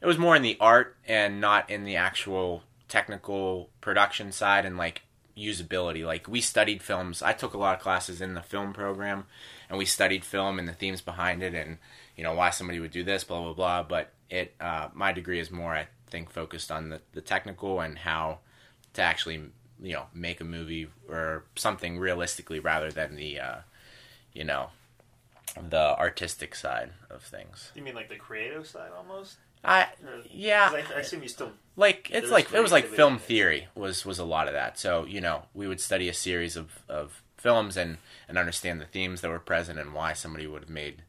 It 0.01 0.07
was 0.07 0.19
more 0.19 0.37
in 0.37 0.43
the 0.43 0.57
art 0.61 0.97
and 1.07 1.41
not 1.41 1.71
in 1.71 1.85
the 1.85 1.97
actual 1.97 2.63
technical 2.89 3.71
production 3.81 4.33
side 4.33 4.65
and 4.65 4.77
like 4.77 5.03
usability. 5.37 6.05
Like 6.05 6.29
we 6.29 6.41
studied 6.41 6.83
films. 6.83 7.23
I 7.23 7.33
took 7.33 7.55
a 7.55 7.59
lot 7.59 7.77
of 7.77 7.83
classes 7.83 8.21
in 8.21 8.35
the 8.35 8.43
film 8.43 8.73
program 8.73 9.27
and 9.69 9.79
we 9.79 9.85
studied 9.85 10.25
film 10.25 10.59
and 10.59 10.69
the 10.69 10.73
themes 10.73 11.01
behind 11.01 11.43
it 11.43 11.55
and 11.55 11.79
you 12.17 12.23
know 12.23 12.35
why 12.35 12.51
somebody 12.51 12.81
would 12.81 12.91
do 12.91 13.03
this 13.03 13.25
blah 13.25 13.43
blah 13.43 13.53
blah 13.53 13.83
but 13.83 14.13
it 14.31 14.55
uh, 14.61 14.89
my 14.95 15.13
degree 15.13 15.41
is 15.41 15.51
more 15.51 15.75
i 15.75 15.87
think 16.09 16.31
focused 16.31 16.71
on 16.71 16.91
the, 16.91 17.01
the 17.13 17.21
technical 17.21 17.81
and 17.81 17.99
how 17.99 18.39
to 18.93 19.03
actually 19.03 19.43
you 19.83 19.93
know 19.93 20.07
make 20.15 20.41
a 20.41 20.45
movie 20.45 20.89
or 21.09 21.45
something 21.57 21.99
realistically 21.99 22.61
rather 22.61 22.91
than 22.91 23.17
the 23.17 23.41
uh, 23.41 23.57
you 24.33 24.45
know 24.45 24.69
the 25.71 25.97
artistic 25.99 26.55
side 26.55 26.91
of 27.11 27.23
things 27.23 27.71
You 27.75 27.83
mean 27.83 27.95
like 27.95 28.09
the 28.09 28.17
creative 28.17 28.67
side 28.67 28.91
almost? 28.97 29.37
i 29.65 29.83
Or- 30.05 30.23
yeah 30.31 30.71
I, 30.73 30.97
I 30.97 31.01
assume 31.01 31.23
you 31.23 31.29
still. 31.29 31.53
like 31.77 32.11
it's 32.13 32.31
like 32.31 32.53
it 32.53 32.61
was 32.61 32.73
like 32.73 32.87
film 32.87 33.19
theory 33.19 33.69
was 33.75 34.05
was 34.05 34.19
a 34.19 34.25
lot 34.25 34.47
of 34.49 34.53
that 34.55 34.79
so 34.79 35.05
you 35.07 35.21
know 35.21 35.45
we 35.55 35.67
would 35.69 35.81
study 35.81 36.09
a 36.09 36.15
series 36.15 36.57
of 36.57 36.83
of 36.89 37.23
films 37.37 37.77
and 37.77 37.99
and 38.29 38.37
understand 38.39 38.81
the 38.81 38.85
themes 38.87 39.21
that 39.21 39.31
were 39.31 39.39
present 39.39 39.79
and 39.79 39.95
why 39.95 40.13
somebody 40.13 40.47
would 40.47 40.63
have 40.63 40.71
made 40.71 41.03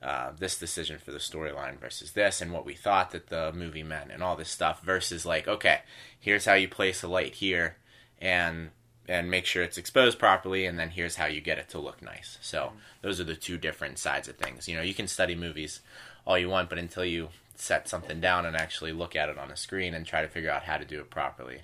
uh, 0.00 0.30
this 0.38 0.56
decision 0.58 0.96
for 0.98 1.10
the 1.10 1.18
storyline 1.18 1.76
versus 1.78 2.12
this 2.12 2.40
and 2.40 2.52
what 2.52 2.64
we 2.64 2.72
thought 2.74 3.10
that 3.10 3.26
the 3.28 3.52
movie 3.52 3.82
meant 3.82 4.12
and 4.12 4.22
all 4.22 4.36
this 4.36 4.48
stuff 4.48 4.80
versus 4.82 5.26
like 5.26 5.48
okay 5.48 5.80
here's 6.20 6.44
how 6.44 6.54
you 6.54 6.68
place 6.68 7.02
a 7.02 7.08
light 7.08 7.34
here 7.34 7.76
and 8.20 8.70
and 9.08 9.30
make 9.30 9.46
sure 9.46 9.62
it's 9.62 9.78
exposed 9.78 10.18
properly 10.18 10.66
and 10.66 10.78
then 10.78 10.90
here's 10.90 11.16
how 11.16 11.26
you 11.26 11.40
get 11.40 11.58
it 11.58 11.68
to 11.68 11.78
look 11.78 12.02
nice 12.02 12.38
so 12.40 12.64
mm-hmm. 12.64 12.76
those 13.02 13.20
are 13.20 13.24
the 13.24 13.34
two 13.34 13.56
different 13.56 13.98
sides 13.98 14.28
of 14.28 14.36
things 14.36 14.68
you 14.68 14.76
know 14.76 14.82
you 14.82 14.94
can 14.94 15.08
study 15.08 15.34
movies 15.34 15.80
all 16.26 16.38
you 16.38 16.48
want 16.48 16.68
but 16.68 16.78
until 16.78 17.04
you 17.04 17.28
set 17.54 17.88
something 17.88 18.20
down 18.20 18.46
and 18.46 18.56
actually 18.56 18.92
look 18.92 19.16
at 19.16 19.28
it 19.28 19.38
on 19.38 19.50
a 19.50 19.56
screen 19.56 19.94
and 19.94 20.06
try 20.06 20.22
to 20.22 20.28
figure 20.28 20.50
out 20.50 20.62
how 20.62 20.76
to 20.76 20.84
do 20.84 21.00
it 21.00 21.10
properly 21.10 21.62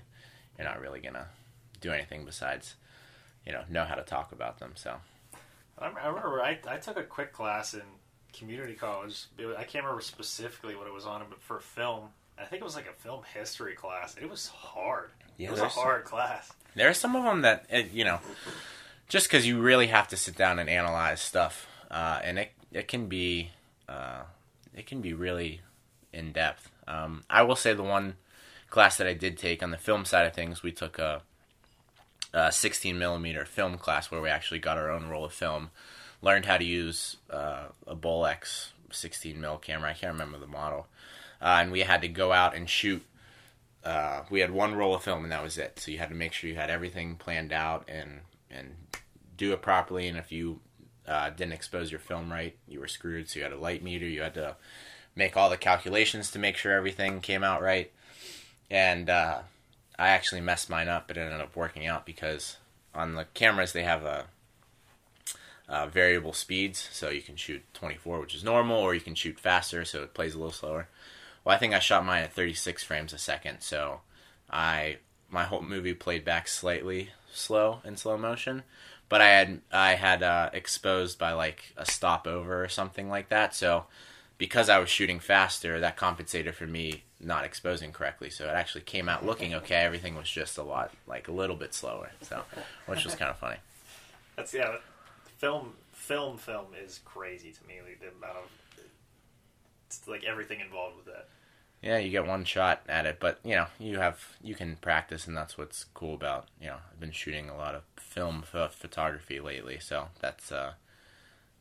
you're 0.57 0.67
not 0.67 0.81
really 0.81 0.99
gonna 0.99 1.27
do 1.81 1.91
anything 1.91 2.25
besides 2.25 2.75
you 3.45 3.51
know 3.51 3.63
know 3.69 3.85
how 3.85 3.95
to 3.95 4.03
talk 4.03 4.31
about 4.31 4.59
them 4.59 4.71
so 4.75 4.95
I, 5.77 5.87
I 5.87 6.07
remember 6.07 6.41
I, 6.41 6.57
I 6.67 6.77
took 6.77 6.97
a 6.97 7.03
quick 7.03 7.33
class 7.33 7.73
in 7.73 7.81
community 8.33 8.73
college. 8.73 9.25
Was- 9.37 9.55
I 9.57 9.63
can't 9.63 9.83
remember 9.83 10.01
specifically 10.01 10.75
what 10.75 10.87
it 10.87 10.93
was 10.93 11.05
on, 11.05 11.23
but 11.29 11.41
for 11.41 11.59
film, 11.59 12.09
I 12.37 12.43
think 12.45 12.61
it 12.61 12.65
was 12.65 12.75
like 12.75 12.87
a 12.87 12.93
film 12.93 13.21
history 13.33 13.73
class. 13.73 14.15
It 14.21 14.29
was 14.29 14.47
hard. 14.47 15.11
Yeah, 15.37 15.49
it 15.49 15.51
was 15.51 15.61
a 15.61 15.69
hard 15.69 16.03
class. 16.03 16.51
There 16.75 16.89
are 16.89 16.93
some 16.93 17.15
of 17.15 17.23
them 17.23 17.41
that 17.41 17.65
uh, 17.73 17.83
you 17.91 18.03
know, 18.03 18.19
just 19.07 19.27
because 19.27 19.47
you 19.47 19.59
really 19.59 19.87
have 19.87 20.07
to 20.09 20.17
sit 20.17 20.35
down 20.35 20.59
and 20.59 20.69
analyze 20.69 21.21
stuff, 21.21 21.67
uh, 21.89 22.19
and 22.23 22.39
it 22.39 22.51
it 22.71 22.87
can 22.87 23.07
be 23.07 23.51
uh, 23.87 24.23
it 24.75 24.85
can 24.85 25.01
be 25.01 25.13
really 25.13 25.61
in 26.11 26.31
depth. 26.31 26.69
Um, 26.87 27.23
I 27.29 27.43
will 27.43 27.55
say 27.55 27.73
the 27.73 27.83
one 27.83 28.15
class 28.69 28.97
that 28.97 29.07
I 29.07 29.13
did 29.13 29.37
take 29.37 29.63
on 29.63 29.71
the 29.71 29.77
film 29.77 30.05
side 30.05 30.25
of 30.25 30.33
things, 30.33 30.63
we 30.63 30.71
took 30.71 30.99
a, 30.99 31.21
a 32.33 32.51
16 32.51 32.97
millimeter 32.97 33.45
film 33.45 33.77
class 33.77 34.11
where 34.11 34.21
we 34.21 34.29
actually 34.29 34.59
got 34.59 34.77
our 34.77 34.89
own 34.89 35.07
roll 35.07 35.25
of 35.25 35.33
film, 35.33 35.69
learned 36.21 36.45
how 36.45 36.57
to 36.57 36.63
use 36.65 37.17
uh, 37.29 37.67
a 37.87 37.95
Bolex 37.95 38.69
16 38.91 39.39
mil 39.39 39.57
camera. 39.57 39.91
I 39.91 39.93
can't 39.93 40.13
remember 40.13 40.37
the 40.37 40.47
model, 40.47 40.87
uh, 41.41 41.59
and 41.61 41.71
we 41.71 41.81
had 41.81 42.01
to 42.01 42.07
go 42.07 42.31
out 42.31 42.55
and 42.55 42.69
shoot 42.69 43.03
uh, 43.85 44.23
we 44.29 44.39
had 44.39 44.51
one 44.51 44.75
roll 44.75 44.95
of 44.95 45.03
film 45.03 45.23
and 45.23 45.31
that 45.31 45.43
was 45.43 45.57
it. 45.57 45.79
So 45.79 45.91
you 45.91 45.99
had 45.99 46.09
to 46.09 46.15
make 46.15 46.33
sure 46.33 46.49
you 46.49 46.55
had 46.55 46.69
everything 46.69 47.15
planned 47.15 47.53
out 47.53 47.85
and 47.87 48.21
and 48.49 48.75
do 49.37 49.53
it 49.53 49.61
properly. 49.61 50.07
And 50.07 50.17
if 50.17 50.31
you 50.31 50.59
uh, 51.07 51.29
didn't 51.29 51.53
expose 51.53 51.91
your 51.91 51.99
film 51.99 52.31
right, 52.31 52.57
you 52.67 52.79
were 52.79 52.87
screwed. 52.87 53.29
So 53.29 53.39
you 53.39 53.43
had 53.43 53.53
a 53.53 53.57
light 53.57 53.83
meter. 53.83 54.05
You 54.05 54.21
had 54.21 54.33
to 54.33 54.55
make 55.15 55.37
all 55.37 55.49
the 55.49 55.57
calculations 55.57 56.31
to 56.31 56.39
make 56.39 56.57
sure 56.57 56.73
everything 56.73 57.21
came 57.21 57.43
out 57.43 57.61
right. 57.61 57.91
And 58.71 59.09
uh, 59.09 59.41
I 59.99 60.09
actually 60.09 60.41
messed 60.41 60.69
mine 60.69 60.89
up, 60.89 61.07
but 61.07 61.17
it 61.17 61.21
ended 61.21 61.41
up 61.41 61.55
working 61.55 61.85
out 61.85 62.05
because 62.05 62.57
on 62.93 63.13
the 63.13 63.25
cameras 63.33 63.73
they 63.73 63.83
have 63.83 64.03
a 64.03 64.25
uh, 65.67 65.87
variable 65.87 66.33
speeds, 66.33 66.89
so 66.91 67.09
you 67.09 67.21
can 67.21 67.35
shoot 67.35 67.63
24, 67.73 68.19
which 68.19 68.35
is 68.35 68.43
normal, 68.43 68.77
or 68.77 68.93
you 68.93 69.01
can 69.01 69.15
shoot 69.15 69.39
faster, 69.39 69.83
so 69.83 70.03
it 70.03 70.13
plays 70.13 70.35
a 70.35 70.37
little 70.37 70.51
slower. 70.51 70.87
Well, 71.45 71.55
I 71.55 71.59
think 71.59 71.73
I 71.73 71.79
shot 71.79 72.05
mine 72.05 72.23
at 72.23 72.33
36 72.33 72.83
frames 72.83 73.13
a 73.13 73.19
second, 73.19 73.61
so 73.61 74.01
I 74.49 74.97
my 75.29 75.43
whole 75.43 75.61
movie 75.61 75.93
played 75.93 76.25
back 76.25 76.47
slightly 76.47 77.11
slow 77.31 77.81
in 77.85 77.97
slow 77.97 78.17
motion, 78.17 78.63
but 79.09 79.21
I 79.21 79.29
had 79.29 79.61
I 79.71 79.91
had 79.93 80.23
uh, 80.23 80.49
exposed 80.53 81.19
by 81.19 81.33
like 81.33 81.73
a 81.77 81.85
stopover 81.85 82.63
or 82.63 82.67
something 82.67 83.09
like 83.09 83.29
that. 83.29 83.53
So 83.53 83.85
because 84.37 84.69
I 84.69 84.79
was 84.79 84.89
shooting 84.89 85.19
faster, 85.19 85.79
that 85.79 85.97
compensated 85.97 86.55
for 86.55 86.65
me 86.65 87.03
not 87.19 87.45
exposing 87.45 87.91
correctly. 87.91 88.29
So 88.29 88.45
it 88.45 88.53
actually 88.53 88.81
came 88.81 89.07
out 89.07 89.25
looking 89.25 89.53
okay. 89.61 89.75
Everything 89.75 90.15
was 90.15 90.29
just 90.29 90.57
a 90.57 90.63
lot 90.63 90.91
like 91.07 91.27
a 91.27 91.31
little 91.31 91.55
bit 91.55 91.75
slower, 91.75 92.11
so 92.21 92.41
which 92.87 93.05
was 93.05 93.13
kind 93.13 93.29
of 93.29 93.37
funny. 93.37 93.57
That's 94.35 94.53
yeah. 94.53 94.77
Film, 95.37 95.73
film, 95.91 96.37
film 96.37 96.67
is 96.83 97.01
crazy 97.05 97.51
to 97.51 97.67
me. 97.67 97.75
Like 97.85 97.99
the 97.99 98.07
amount 98.07 98.37
of 98.37 98.49
like 100.07 100.23
everything 100.23 100.59
involved 100.59 100.97
with 100.97 101.05
that. 101.05 101.27
Yeah, 101.81 101.97
you 101.97 102.09
get 102.09 102.25
one 102.25 102.45
shot 102.45 102.81
at 102.89 103.05
it, 103.05 103.19
but 103.19 103.39
you 103.43 103.55
know 103.55 103.67
you 103.79 103.99
have 103.99 104.37
you 104.41 104.55
can 104.55 104.77
practice, 104.77 105.27
and 105.27 105.37
that's 105.37 105.57
what's 105.57 105.85
cool 105.93 106.15
about 106.15 106.47
you 106.59 106.67
know 106.67 106.77
I've 106.91 106.99
been 106.99 107.11
shooting 107.11 107.49
a 107.49 107.57
lot 107.57 107.75
of 107.75 107.83
film 107.97 108.43
ph- 108.51 108.71
photography 108.71 109.39
lately, 109.39 109.79
so 109.79 110.07
that's 110.19 110.51
uh 110.51 110.73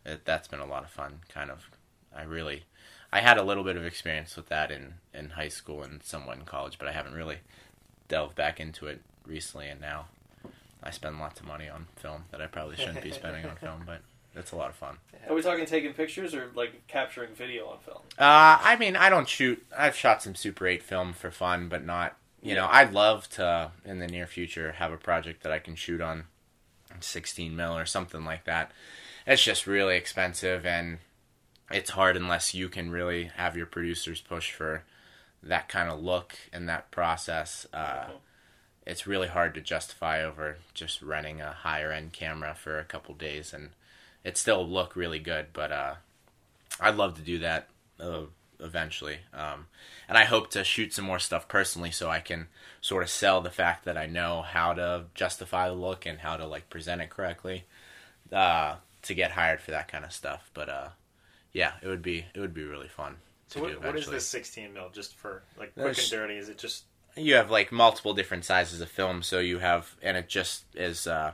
it, 0.04 0.24
that's 0.24 0.48
been 0.48 0.60
a 0.60 0.66
lot 0.66 0.84
of 0.84 0.90
fun. 0.90 1.20
Kind 1.28 1.50
of, 1.50 1.68
I 2.16 2.22
really 2.22 2.64
I 3.12 3.20
had 3.20 3.38
a 3.38 3.42
little 3.42 3.64
bit 3.64 3.76
of 3.76 3.84
experience 3.84 4.36
with 4.36 4.48
that 4.48 4.70
in 4.70 4.94
in 5.12 5.30
high 5.30 5.48
school 5.48 5.82
and 5.82 6.02
somewhat 6.02 6.38
in 6.38 6.44
college, 6.44 6.78
but 6.78 6.88
I 6.88 6.92
haven't 6.92 7.14
really 7.14 7.38
delved 8.08 8.34
back 8.34 8.60
into 8.60 8.86
it 8.86 9.00
recently, 9.26 9.68
and 9.68 9.80
now 9.80 10.06
I 10.82 10.90
spend 10.90 11.18
lots 11.18 11.40
of 11.40 11.46
money 11.46 11.68
on 11.68 11.86
film 11.96 12.24
that 12.30 12.40
I 12.40 12.46
probably 12.46 12.76
shouldn't 12.76 13.02
be 13.02 13.10
spending 13.12 13.46
on 13.46 13.56
film, 13.60 13.82
but 13.86 14.00
it's 14.36 14.52
a 14.52 14.56
lot 14.56 14.70
of 14.70 14.76
fun. 14.76 14.96
Are 15.28 15.34
we 15.34 15.42
talking 15.42 15.66
taking 15.66 15.92
pictures 15.92 16.34
or 16.34 16.50
like 16.54 16.86
capturing 16.86 17.34
video 17.34 17.66
on 17.66 17.78
film? 17.78 18.00
Uh, 18.18 18.58
I 18.60 18.76
mean, 18.78 18.96
I 18.96 19.08
don't 19.10 19.28
shoot. 19.28 19.64
I've 19.76 19.96
shot 19.96 20.22
some 20.22 20.34
Super 20.34 20.66
8 20.66 20.82
film 20.82 21.12
for 21.12 21.30
fun, 21.30 21.68
but 21.68 21.84
not. 21.84 22.16
You 22.42 22.54
know, 22.54 22.68
I'd 22.70 22.92
love 22.92 23.28
to 23.30 23.70
in 23.86 24.00
the 24.00 24.06
near 24.06 24.26
future 24.26 24.72
have 24.72 24.92
a 24.92 24.98
project 24.98 25.42
that 25.44 25.52
I 25.52 25.58
can 25.58 25.76
shoot 25.76 26.02
on 26.02 26.24
16 27.00 27.56
mil 27.56 27.76
or 27.76 27.86
something 27.86 28.24
like 28.24 28.44
that. 28.44 28.70
It's 29.26 29.42
just 29.42 29.66
really 29.66 29.96
expensive 29.96 30.66
and 30.66 30.98
it's 31.70 31.90
hard 31.90 32.16
unless 32.16 32.52
you 32.52 32.68
can 32.68 32.90
really 32.90 33.30
have 33.36 33.56
your 33.56 33.64
producers 33.64 34.20
push 34.20 34.52
for 34.52 34.84
that 35.42 35.68
kind 35.70 35.90
of 35.90 36.02
look 36.02 36.34
and 36.52 36.68
that 36.68 36.90
process. 36.90 37.66
Uh, 37.72 38.08
it's 38.86 39.06
really 39.06 39.28
hard 39.28 39.54
to 39.54 39.60
justify 39.60 40.22
over 40.22 40.58
just 40.74 41.00
renting 41.00 41.40
a 41.40 41.52
higher 41.52 41.90
end 41.90 42.12
camera 42.12 42.54
for 42.54 42.78
a 42.78 42.84
couple 42.84 43.14
days 43.14 43.54
and 43.54 43.70
it 44.24 44.36
still 44.38 44.66
look 44.66 44.96
really 44.96 45.18
good, 45.18 45.46
but 45.52 45.70
uh, 45.70 45.94
I'd 46.80 46.96
love 46.96 47.14
to 47.16 47.22
do 47.22 47.38
that 47.40 47.68
uh, 48.00 48.22
eventually. 48.60 49.18
Um, 49.32 49.66
and 50.08 50.16
I 50.18 50.24
hope 50.24 50.50
to 50.50 50.64
shoot 50.64 50.92
some 50.92 51.04
more 51.04 51.18
stuff 51.18 51.46
personally 51.48 51.90
so 51.90 52.08
I 52.10 52.20
can 52.20 52.48
sort 52.80 53.02
of 53.02 53.10
sell 53.10 53.40
the 53.40 53.50
fact 53.50 53.84
that 53.84 53.96
I 53.96 54.06
know 54.06 54.42
how 54.42 54.72
to 54.74 55.04
justify 55.14 55.68
the 55.68 55.74
look 55.74 56.06
and 56.06 56.18
how 56.20 56.36
to 56.36 56.46
like 56.46 56.70
present 56.70 57.00
it 57.02 57.10
correctly 57.10 57.64
uh, 58.32 58.76
to 59.02 59.14
get 59.14 59.32
hired 59.32 59.60
for 59.60 59.70
that 59.72 59.88
kind 59.88 60.04
of 60.04 60.12
stuff. 60.12 60.50
But 60.54 60.68
uh, 60.68 60.88
yeah, 61.52 61.72
it 61.82 61.88
would 61.88 62.02
be 62.02 62.24
it 62.34 62.40
would 62.40 62.54
be 62.54 62.64
really 62.64 62.88
fun. 62.88 63.16
So 63.48 63.60
to 63.60 63.66
do 63.68 63.76
what, 63.78 63.86
what 63.86 63.96
is 63.96 64.06
this 64.06 64.26
16 64.26 64.72
mil? 64.72 64.88
Just 64.92 65.14
for 65.16 65.42
like 65.58 65.74
quick 65.74 65.84
There's- 65.84 66.10
and 66.12 66.20
dirty? 66.20 66.36
Is 66.36 66.48
it 66.48 66.58
just 66.58 66.84
you 67.16 67.34
have 67.36 67.50
like 67.50 67.70
multiple 67.70 68.12
different 68.12 68.44
sizes 68.44 68.80
of 68.80 68.90
film 68.90 69.22
so 69.22 69.38
you 69.38 69.60
have 69.60 69.94
and 70.02 70.16
it 70.16 70.28
just 70.28 70.64
is 70.74 71.06
uh 71.06 71.32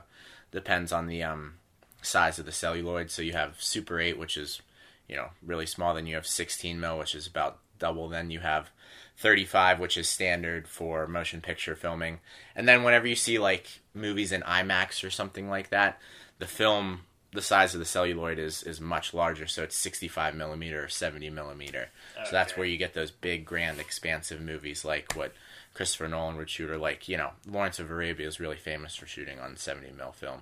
depends 0.51 0.91
on 0.91 1.07
the 1.07 1.23
um 1.23 1.55
size 2.01 2.39
of 2.39 2.45
the 2.45 2.51
celluloid. 2.51 3.11
So 3.11 3.21
you 3.21 3.33
have 3.33 3.61
super 3.61 3.99
8 3.99 4.17
which 4.17 4.37
is 4.37 4.61
you 5.07 5.15
know 5.15 5.29
really 5.41 5.65
small. 5.65 5.93
Then 5.93 6.07
you 6.07 6.15
have 6.15 6.27
16 6.27 6.79
mil 6.79 6.97
which 6.97 7.15
is 7.15 7.27
about 7.27 7.59
double. 7.79 8.09
Then 8.09 8.31
you 8.31 8.39
have 8.39 8.69
35 9.17 9.79
which 9.79 9.97
is 9.97 10.07
standard 10.07 10.67
for 10.67 11.07
motion 11.07 11.41
picture 11.41 11.75
filming. 11.75 12.19
And 12.55 12.67
then 12.67 12.83
whenever 12.83 13.07
you 13.07 13.15
see 13.15 13.39
like 13.39 13.81
movies 13.93 14.31
in 14.31 14.41
IMAX 14.41 15.03
or 15.03 15.09
something 15.09 15.49
like 15.49 15.69
that 15.69 15.99
the 16.39 16.47
film 16.47 17.01
the 17.33 17.41
size 17.41 17.73
of 17.73 17.79
the 17.79 17.85
celluloid 17.85 18.37
is 18.37 18.61
is 18.63 18.81
much 18.81 19.13
larger. 19.13 19.47
So 19.47 19.63
it's 19.63 19.77
65 19.77 20.35
millimeter 20.35 20.83
or 20.83 20.89
70 20.89 21.29
millimeter. 21.29 21.89
So 22.25 22.31
that's 22.31 22.57
where 22.57 22.65
you 22.65 22.77
get 22.77 22.93
those 22.93 23.11
big 23.11 23.45
grand 23.45 23.79
expansive 23.79 24.41
movies 24.41 24.83
like 24.83 25.15
what 25.15 25.33
Christopher 25.73 26.09
Nolan 26.09 26.35
would 26.37 26.49
shoot, 26.49 26.69
or 26.69 26.77
like 26.77 27.07
you 27.07 27.17
know 27.17 27.31
Lawrence 27.49 27.79
of 27.79 27.89
Arabia 27.89 28.27
is 28.27 28.39
really 28.39 28.57
famous 28.57 28.95
for 28.95 29.05
shooting 29.05 29.39
on 29.39 29.55
70 29.55 29.91
mil 29.93 30.11
film. 30.11 30.41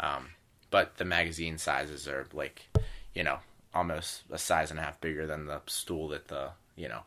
Um, 0.00 0.30
but 0.74 0.96
the 0.96 1.04
magazine 1.04 1.56
sizes 1.56 2.08
are 2.08 2.26
like 2.32 2.66
you 3.14 3.22
know 3.22 3.38
almost 3.72 4.22
a 4.32 4.38
size 4.38 4.70
and 4.72 4.80
a 4.80 4.82
half 4.82 5.00
bigger 5.00 5.24
than 5.26 5.46
the 5.46 5.60
stool 5.66 6.08
that 6.08 6.26
the 6.28 6.48
you 6.76 6.88
know 6.88 7.02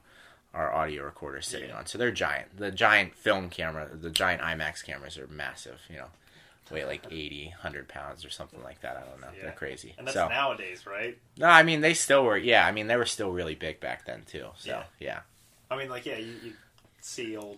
our 0.53 0.73
audio 0.73 1.03
recorder 1.03 1.39
is 1.39 1.45
sitting 1.45 1.69
Yeah. 1.69 1.77
on. 1.79 1.85
So 1.85 1.97
they're 1.97 2.11
giant. 2.27 2.57
The 2.57 2.71
giant 2.71 3.13
film 3.13 3.49
camera, 3.49 3.89
the 3.93 4.09
giant 4.09 4.41
IMAX 4.41 4.83
cameras 4.83 5.17
are 5.17 5.27
massive. 5.27 5.79
You 5.89 5.97
know, 5.97 6.09
weigh 6.71 6.85
like 6.85 7.03
80, 7.11 7.47
100 7.49 7.87
pounds 7.89 8.25
or 8.25 8.29
something 8.29 8.63
like 8.63 8.79
that. 8.81 8.95
I 8.97 9.01
don't 9.09 9.21
know. 9.21 9.27
Yeah. 9.35 9.43
They're 9.43 9.51
crazy. 9.63 9.93
and 9.97 10.07
that's 10.07 10.15
so 10.15 10.29
nowadays, 10.29 10.85
right? 10.87 11.17
no, 11.37 11.47
I 11.47 11.63
mean 11.63 11.81
they 11.81 11.93
still 11.93 12.23
were. 12.23 12.37
Yeah, 12.37 12.65
I 12.65 12.71
mean 12.71 12.87
they 12.87 12.95
were 12.95 13.05
still 13.05 13.31
really 13.31 13.55
big 13.55 13.79
back 13.81 14.05
then 14.05 14.23
too. 14.25 14.47
So 14.57 14.69
Yeah. 14.71 14.83
yeah. 14.99 15.19
I 15.69 15.75
mean, 15.77 15.89
like 15.89 16.05
yeah, 16.05 16.17
you, 16.17 16.33
you 16.43 16.53
see 17.01 17.35
old 17.35 17.57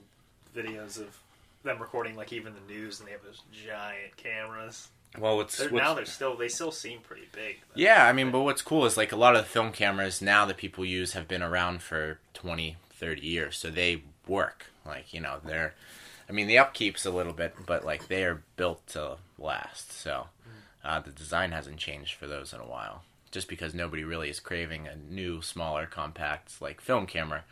videos 0.56 1.00
of 1.00 1.16
them 1.64 1.78
recording 1.80 2.16
like 2.16 2.34
even 2.34 2.54
the 2.54 2.74
news, 2.74 3.00
and 3.00 3.08
they 3.08 3.12
have 3.14 3.24
those 3.24 3.42
giant 3.66 4.18
cameras. 4.18 4.90
Well, 5.18 5.38
what's, 5.38 5.58
They're, 5.58 5.70
what's 5.70 5.84
now 5.84 5.94
they're 5.96 6.06
still 6.06 6.38
they 6.38 6.50
still 6.50 6.72
seem 6.72 7.00
pretty 7.00 7.28
big. 7.32 7.62
Yeah, 7.74 8.06
I 8.06 8.14
mean, 8.14 8.32
but 8.32 8.42
what's 8.42 8.62
cool 8.62 8.86
is 8.86 8.96
like 8.96 9.12
a 9.12 9.16
lot 9.16 9.36
of 9.36 9.44
the 9.44 9.50
film 9.50 9.72
cameras 9.72 10.22
now 10.22 10.46
that 10.46 10.58
people 10.58 10.86
use 10.86 11.14
have 11.14 11.28
been 11.28 11.42
around 11.42 11.82
for 11.82 12.20
20, 12.36 12.78
30 12.92 13.22
years, 13.22 13.58
so 13.58 13.70
they 13.70 14.04
work. 14.28 14.68
Like, 14.86 15.14
you 15.14 15.20
know, 15.20 15.40
they're 15.44 15.74
I 16.30 16.32
mean, 16.32 16.46
the 16.46 16.58
upkeep's 16.58 17.06
a 17.06 17.12
little 17.12 17.34
bit, 17.34 17.56
but 17.66 17.84
like 17.84 18.08
they 18.08 18.24
are 18.24 18.44
built 18.56 18.86
to 18.88 19.18
last. 19.40 19.92
So, 19.92 20.28
uh, 20.84 21.00
the 21.00 21.12
design 21.12 21.52
hasn't 21.52 21.78
changed 21.78 22.14
for 22.14 22.28
those 22.28 22.54
in 22.54 22.60
a 22.60 22.68
while. 22.68 23.04
Just 23.32 23.48
because 23.48 23.74
nobody 23.74 24.04
really 24.04 24.30
is 24.30 24.40
craving 24.40 24.88
a 24.88 24.96
new, 24.96 25.42
smaller, 25.42 25.88
compact 25.88 26.62
like 26.62 26.82
film 26.82 27.08
camera. 27.08 27.44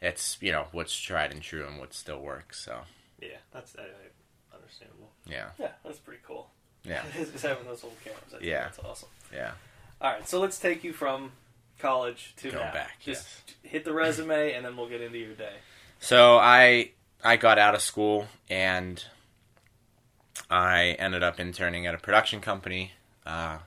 It's, 0.00 0.38
you 0.40 0.52
know, 0.52 0.66
what's 0.72 0.96
tried 0.98 1.32
and 1.32 1.42
true 1.42 1.66
and 1.66 1.78
what 1.78 1.92
still 1.94 2.20
works. 2.20 2.62
So, 2.64 2.80
yeah, 3.20 3.38
that's 3.52 3.76
uh, 3.76 3.82
understandable. 4.54 5.10
yeah. 5.26 5.50
Yeah, 5.58 5.72
that's 5.84 5.98
pretty 5.98 6.20
cool. 6.26 6.48
Yeah. 6.84 7.02
Just 7.14 7.42
having 7.44 7.64
those 7.66 7.82
old 7.84 7.94
cameras. 8.04 8.22
I 8.28 8.30
think 8.32 8.42
Yeah. 8.44 8.64
that's 8.64 8.78
awesome. 8.80 9.08
Yeah. 9.32 9.52
All 10.00 10.12
right, 10.12 10.28
so 10.28 10.40
let's 10.40 10.58
take 10.58 10.84
you 10.84 10.92
from 10.92 11.32
college 11.78 12.34
to 12.38 12.50
Go 12.50 12.58
now. 12.58 12.72
back, 12.72 12.92
Just 13.00 13.26
yes. 13.62 13.72
hit 13.72 13.84
the 13.84 13.92
resume, 13.92 14.52
and 14.52 14.64
then 14.64 14.76
we'll 14.76 14.88
get 14.88 15.00
into 15.00 15.18
your 15.18 15.34
day. 15.34 15.54
So 16.00 16.36
I 16.38 16.90
I 17.22 17.36
got 17.36 17.58
out 17.58 17.74
of 17.74 17.80
school 17.80 18.26
and 18.50 19.02
I 20.50 20.96
ended 20.98 21.22
up 21.22 21.40
interning 21.40 21.86
at 21.86 21.94
a 21.94 21.98
production 21.98 22.40
company 22.40 22.92
uh, 23.24 23.58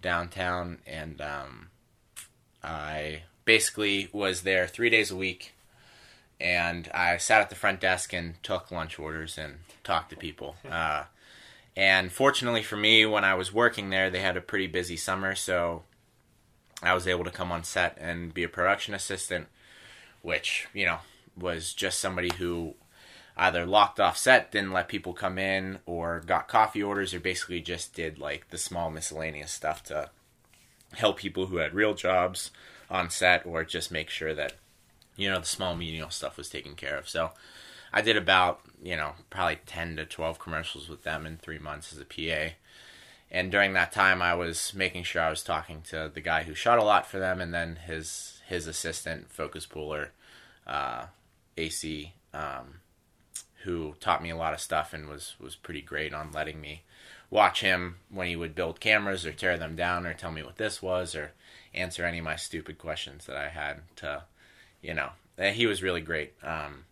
downtown, 0.00 0.78
and 0.86 1.20
um, 1.20 1.68
I 2.62 3.22
basically 3.44 4.08
was 4.12 4.42
there 4.42 4.66
three 4.66 4.90
days 4.90 5.10
a 5.10 5.16
week. 5.16 5.52
And 6.40 6.90
I 6.94 7.18
sat 7.18 7.42
at 7.42 7.50
the 7.50 7.54
front 7.54 7.80
desk 7.80 8.14
and 8.14 8.42
took 8.42 8.70
lunch 8.70 8.98
orders 8.98 9.36
and 9.36 9.56
talked 9.84 10.10
to 10.10 10.16
people. 10.16 10.56
Uh, 10.68 11.04
and 11.80 12.12
fortunately 12.12 12.62
for 12.62 12.76
me, 12.76 13.06
when 13.06 13.24
I 13.24 13.32
was 13.32 13.54
working 13.54 13.88
there, 13.88 14.10
they 14.10 14.20
had 14.20 14.36
a 14.36 14.42
pretty 14.42 14.66
busy 14.66 14.98
summer, 14.98 15.34
so 15.34 15.84
I 16.82 16.92
was 16.92 17.08
able 17.08 17.24
to 17.24 17.30
come 17.30 17.50
on 17.50 17.64
set 17.64 17.96
and 17.98 18.34
be 18.34 18.42
a 18.42 18.50
production 18.50 18.92
assistant, 18.92 19.48
which 20.20 20.68
you 20.74 20.84
know 20.84 20.98
was 21.34 21.72
just 21.72 21.98
somebody 21.98 22.32
who 22.36 22.74
either 23.34 23.64
locked 23.64 23.98
off 23.98 24.18
set, 24.18 24.52
didn't 24.52 24.74
let 24.74 24.88
people 24.88 25.14
come 25.14 25.38
in, 25.38 25.78
or 25.86 26.20
got 26.20 26.48
coffee 26.48 26.82
orders, 26.82 27.14
or 27.14 27.20
basically 27.20 27.62
just 27.62 27.94
did 27.94 28.18
like 28.18 28.50
the 28.50 28.58
small 28.58 28.90
miscellaneous 28.90 29.50
stuff 29.50 29.82
to 29.84 30.10
help 30.96 31.16
people 31.16 31.46
who 31.46 31.56
had 31.56 31.72
real 31.72 31.94
jobs 31.94 32.50
on 32.90 33.08
set, 33.08 33.46
or 33.46 33.64
just 33.64 33.90
make 33.90 34.10
sure 34.10 34.34
that 34.34 34.52
you 35.16 35.30
know 35.30 35.40
the 35.40 35.46
small 35.46 35.74
menial 35.74 36.10
stuff 36.10 36.36
was 36.36 36.50
taken 36.50 36.74
care 36.74 36.98
of. 36.98 37.08
So 37.08 37.30
I 37.92 38.02
did 38.02 38.16
about 38.16 38.60
you 38.82 38.96
know 38.96 39.12
probably 39.30 39.58
ten 39.66 39.96
to 39.96 40.04
twelve 40.04 40.38
commercials 40.38 40.88
with 40.88 41.02
them 41.02 41.26
in 41.26 41.36
three 41.36 41.58
months 41.58 41.92
as 41.92 42.00
a 42.00 42.04
PA. 42.04 42.54
And 43.32 43.52
during 43.52 43.74
that 43.74 43.92
time, 43.92 44.20
I 44.20 44.34
was 44.34 44.74
making 44.74 45.04
sure 45.04 45.22
I 45.22 45.30
was 45.30 45.44
talking 45.44 45.82
to 45.90 46.10
the 46.12 46.20
guy 46.20 46.42
who 46.42 46.54
shot 46.54 46.80
a 46.80 46.84
lot 46.84 47.06
for 47.06 47.18
them, 47.18 47.40
and 47.40 47.54
then 47.54 47.76
his 47.76 48.40
his 48.46 48.66
assistant, 48.66 49.30
focus 49.30 49.66
puller, 49.66 50.10
uh, 50.66 51.06
AC, 51.56 52.14
um, 52.34 52.80
who 53.62 53.94
taught 54.00 54.22
me 54.22 54.30
a 54.30 54.36
lot 54.36 54.54
of 54.54 54.60
stuff 54.60 54.92
and 54.92 55.08
was 55.08 55.34
was 55.40 55.56
pretty 55.56 55.82
great 55.82 56.12
on 56.12 56.32
letting 56.32 56.60
me 56.60 56.82
watch 57.30 57.60
him 57.60 57.96
when 58.10 58.26
he 58.26 58.36
would 58.36 58.54
build 58.54 58.80
cameras 58.80 59.24
or 59.24 59.32
tear 59.32 59.56
them 59.56 59.76
down 59.76 60.06
or 60.06 60.14
tell 60.14 60.32
me 60.32 60.42
what 60.42 60.56
this 60.56 60.82
was 60.82 61.14
or 61.14 61.32
answer 61.72 62.04
any 62.04 62.18
of 62.18 62.24
my 62.24 62.36
stupid 62.36 62.76
questions 62.76 63.26
that 63.26 63.36
I 63.36 63.48
had 63.48 63.82
to, 63.96 64.24
you 64.82 64.94
know, 64.94 65.10
he 65.38 65.66
was 65.66 65.82
really 65.82 66.00
great. 66.00 66.34
Um, 66.42 66.84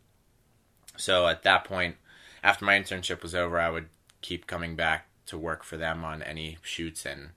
so 0.99 1.27
at 1.27 1.43
that 1.45 1.65
point, 1.65 1.97
after 2.43 2.65
my 2.65 2.79
internship 2.79 3.23
was 3.23 3.35
over, 3.35 3.59
I 3.59 3.71
would 3.71 3.87
keep 4.21 4.47
coming 4.47 4.77
back 4.77 5.07
to 5.27 5.39
work 5.39 5.63
for 5.63 5.77
them 5.77 6.05
on 6.05 6.23
any 6.23 6.59
shoots, 6.63 7.07
and 7.07 7.31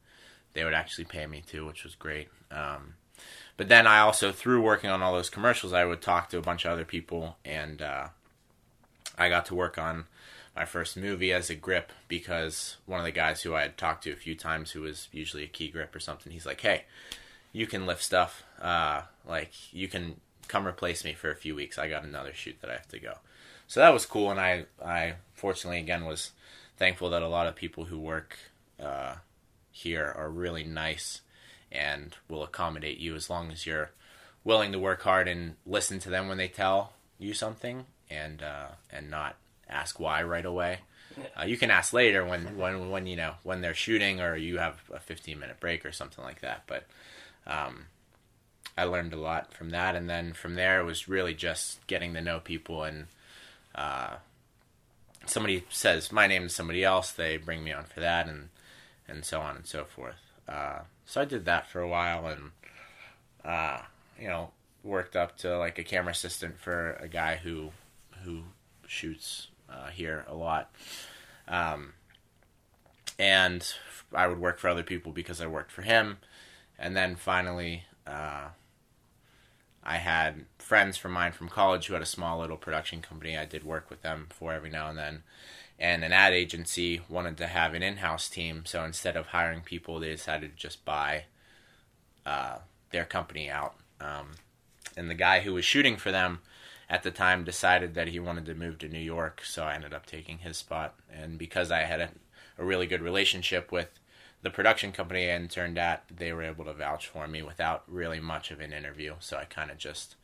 they 0.54 0.64
would 0.64 0.74
actually 0.74 1.06
pay 1.06 1.26
me 1.28 1.44
too, 1.46 1.66
which 1.66 1.84
was 1.84 1.96
great. 1.96 2.28
Um, 2.50 2.96
but 3.58 3.70
then 3.70 3.86
I 3.86 4.00
also, 4.00 4.32
through 4.32 4.62
working 4.62 4.90
on 4.90 5.02
all 5.02 5.14
those 5.14 5.30
commercials, 5.30 5.74
I 5.74 5.86
would 5.86 6.02
talk 6.02 6.30
to 6.30 6.38
a 6.38 6.42
bunch 6.42 6.66
of 6.66 6.72
other 6.72 6.86
people, 6.86 7.38
and 7.46 7.82
uh, 7.82 8.08
I 9.18 9.30
got 9.30 9.46
to 9.48 9.56
work 9.56 9.78
on 9.78 10.06
my 10.56 10.66
first 10.66 10.98
movie 10.98 11.32
as 11.32 11.50
a 11.50 11.56
grip 11.56 11.92
because 12.08 12.78
one 12.86 13.00
of 13.00 13.06
the 13.06 13.12
guys 13.12 13.42
who 13.42 13.56
I 13.56 13.62
had 13.62 13.78
talked 13.78 14.04
to 14.04 14.12
a 14.12 14.18
few 14.18 14.36
times, 14.36 14.72
who 14.72 14.82
was 14.82 15.08
usually 15.12 15.44
a 15.44 15.48
key 15.48 15.70
grip 15.70 15.96
or 15.96 16.00
something, 16.00 16.32
he's 16.32 16.46
like, 16.46 16.62
"Hey, 16.62 16.86
you 17.54 17.68
can 17.68 17.86
lift 17.86 18.04
stuff. 18.04 18.44
Uh, 18.60 19.04
like 19.26 19.52
you 19.74 19.88
can 19.88 20.20
come 20.48 20.68
replace 20.68 21.06
me 21.06 21.14
for 21.14 21.32
a 21.32 21.36
few 21.36 21.56
weeks. 21.56 21.78
I 21.78 21.88
got 21.88 22.04
another 22.04 22.34
shoot 22.34 22.58
that 22.62 22.70
I 22.70 22.74
have 22.74 22.88
to 22.90 23.00
go." 23.00 23.18
So 23.72 23.80
that 23.80 23.94
was 23.94 24.06
cool, 24.06 24.30
and 24.30 24.38
I, 24.38 24.66
I 24.84 25.14
fortunately 25.34 25.80
again 25.80 26.04
was 26.04 26.32
thankful 26.76 27.10
that 27.12 27.22
a 27.22 27.30
lot 27.30 27.48
of 27.48 27.56
people 27.56 27.86
who 27.86 27.98
work 27.98 28.38
uh, 28.78 29.16
here 29.72 30.14
are 30.18 30.30
really 30.30 30.66
nice 30.66 31.22
and 31.72 32.14
will 32.28 32.44
accommodate 32.44 32.98
you 32.98 33.16
as 33.16 33.30
long 33.30 33.50
as 33.50 33.66
you're 33.66 33.92
willing 34.44 34.74
to 34.74 34.78
work 34.78 35.04
hard 35.04 35.30
and 35.30 35.56
listen 35.66 36.00
to 36.00 36.10
them 36.10 36.28
when 36.28 36.38
they 36.38 36.50
tell 36.50 36.92
you 37.18 37.34
something 37.34 37.86
and 38.10 38.44
uh, 38.44 38.72
and 38.92 39.10
not 39.10 39.38
ask 39.70 40.02
why 40.02 40.22
right 40.22 40.46
away. 40.46 40.80
Uh, 41.40 41.46
you 41.46 41.56
can 41.56 41.72
ask 41.72 41.94
later 41.94 42.26
when, 42.26 42.58
when 42.58 42.90
when 42.90 43.08
you 43.08 43.16
know 43.16 43.36
when 43.44 43.62
they're 43.62 43.74
shooting 43.74 44.20
or 44.20 44.36
you 44.36 44.58
have 44.58 44.82
a 44.94 45.00
15 45.00 45.40
minute 45.40 45.62
break 45.62 45.86
or 45.86 45.94
something 45.94 46.26
like 46.26 46.42
that. 46.42 46.64
But 46.68 46.88
um, 47.48 47.86
I 48.78 48.84
learned 48.84 49.14
a 49.14 49.18
lot 49.18 49.54
from 49.54 49.70
that, 49.70 49.96
and 49.96 50.10
then 50.10 50.34
from 50.34 50.56
there 50.56 50.82
it 50.82 50.86
was 50.86 51.08
really 51.08 51.34
just 51.34 51.88
getting 51.88 52.14
to 52.16 52.22
know 52.22 52.42
people 52.42 52.84
and 52.84 53.08
uh, 53.76 54.16
somebody 55.26 55.64
says 55.70 56.12
my 56.12 56.28
name 56.28 56.44
is 56.44 56.56
somebody 56.56 56.84
else, 56.84 57.12
they 57.12 57.38
bring 57.38 57.64
me 57.64 57.72
on 57.72 57.86
for 57.86 58.00
that, 58.00 58.28
and 58.28 58.50
and 59.08 59.26
so 59.26 59.42
on 59.42 59.56
and 59.56 59.66
so 59.66 59.86
forth. 59.86 60.22
Uh, 60.48 60.80
so 61.06 61.22
I 61.22 61.26
did 61.26 61.46
that 61.46 61.70
for 61.70 61.82
a 61.82 61.88
while, 61.88 62.28
and 62.28 62.52
uh, 63.44 63.82
you 64.20 64.28
know 64.28 64.52
worked 64.84 65.16
up 65.16 65.38
to 65.38 65.58
like 65.58 65.78
a 65.78 65.84
camera 65.84 66.12
assistant 66.12 66.60
for 66.60 66.94
a 66.94 67.08
guy 67.08 67.36
who 67.36 67.72
who 68.24 68.44
shoots 68.88 69.48
uh, 69.70 69.88
here 69.88 70.26
a 70.28 70.36
lot. 70.36 70.72
Um, 71.48 71.94
and 73.18 73.66
I 74.14 74.28
would 74.28 74.40
work 74.40 74.60
for 74.60 74.68
other 74.68 74.84
people 74.84 75.12
because 75.12 75.42
I 75.42 75.48
worked 75.48 75.72
for 75.72 75.84
him. 75.84 76.18
And 76.78 76.96
then 76.96 77.16
finally, 77.16 77.84
uh, 78.08 78.48
I 79.84 79.98
had 79.98 80.46
friends 80.58 80.98
from 80.98 81.12
mine 81.12 81.32
from 81.32 81.50
college 81.50 81.88
who 81.88 81.94
had 81.94 82.02
a 82.02 82.08
small 82.08 82.40
little 82.40 82.58
production 82.58 83.02
company. 83.02 83.38
I 83.38 83.46
did 83.46 83.64
work 83.64 83.90
with 83.90 84.02
them 84.02 84.28
for 84.30 84.54
every 84.54 84.70
now 84.70 84.90
and 84.90 84.98
then. 84.98 85.24
And 85.80 86.04
an 86.04 86.14
ad 86.14 86.34
agency 86.34 87.02
wanted 87.10 87.38
to 87.38 87.48
have 87.48 87.74
an 87.74 87.82
in 87.82 87.98
house 87.98 88.30
team. 88.30 88.64
So 88.66 88.84
instead 88.84 89.18
of 89.18 89.28
hiring 89.28 89.62
people, 89.62 90.00
they 90.00 90.12
decided 90.12 90.52
to 90.52 90.58
just 90.58 90.86
buy 90.86 91.26
uh, 92.26 92.60
their 92.92 93.06
company 93.06 93.50
out. 93.50 93.76
Um, 94.00 94.32
and 94.96 95.10
the 95.10 95.16
guy 95.16 95.42
who 95.42 95.54
was 95.54 95.66
shooting 95.66 95.98
for 95.98 96.12
them 96.12 96.40
at 96.90 97.04
the 97.04 97.12
time 97.12 97.44
decided 97.44 97.96
that 97.96 98.10
he 98.10 98.20
wanted 98.20 98.46
to 98.46 98.54
move 98.54 98.78
to 98.80 98.90
New 98.90 99.00
York, 99.00 99.42
so 99.46 99.64
I 99.64 99.76
ended 99.76 99.94
up 99.94 100.06
taking 100.06 100.40
his 100.40 100.58
spot. 100.58 100.96
And 101.10 101.38
because 101.38 101.72
I 101.72 101.84
had 101.84 102.02
a, 102.02 102.10
a 102.58 102.66
really 102.66 102.86
good 102.86 103.02
relationship 103.02 103.72
with 103.72 103.88
the 104.42 104.50
production 104.50 104.92
company 104.92 105.30
I 105.30 105.36
interned 105.36 105.78
at, 105.78 106.04
they 106.16 106.34
were 106.34 106.44
able 106.44 106.66
to 106.66 106.74
vouch 106.74 107.08
for 107.08 107.28
me 107.28 107.42
without 107.42 107.84
really 107.88 108.20
much 108.20 108.52
of 108.52 108.60
an 108.60 108.74
interview. 108.74 109.16
So 109.20 109.38
I 109.38 109.46
kind 109.46 109.70
of 109.72 109.78
just 109.78 110.16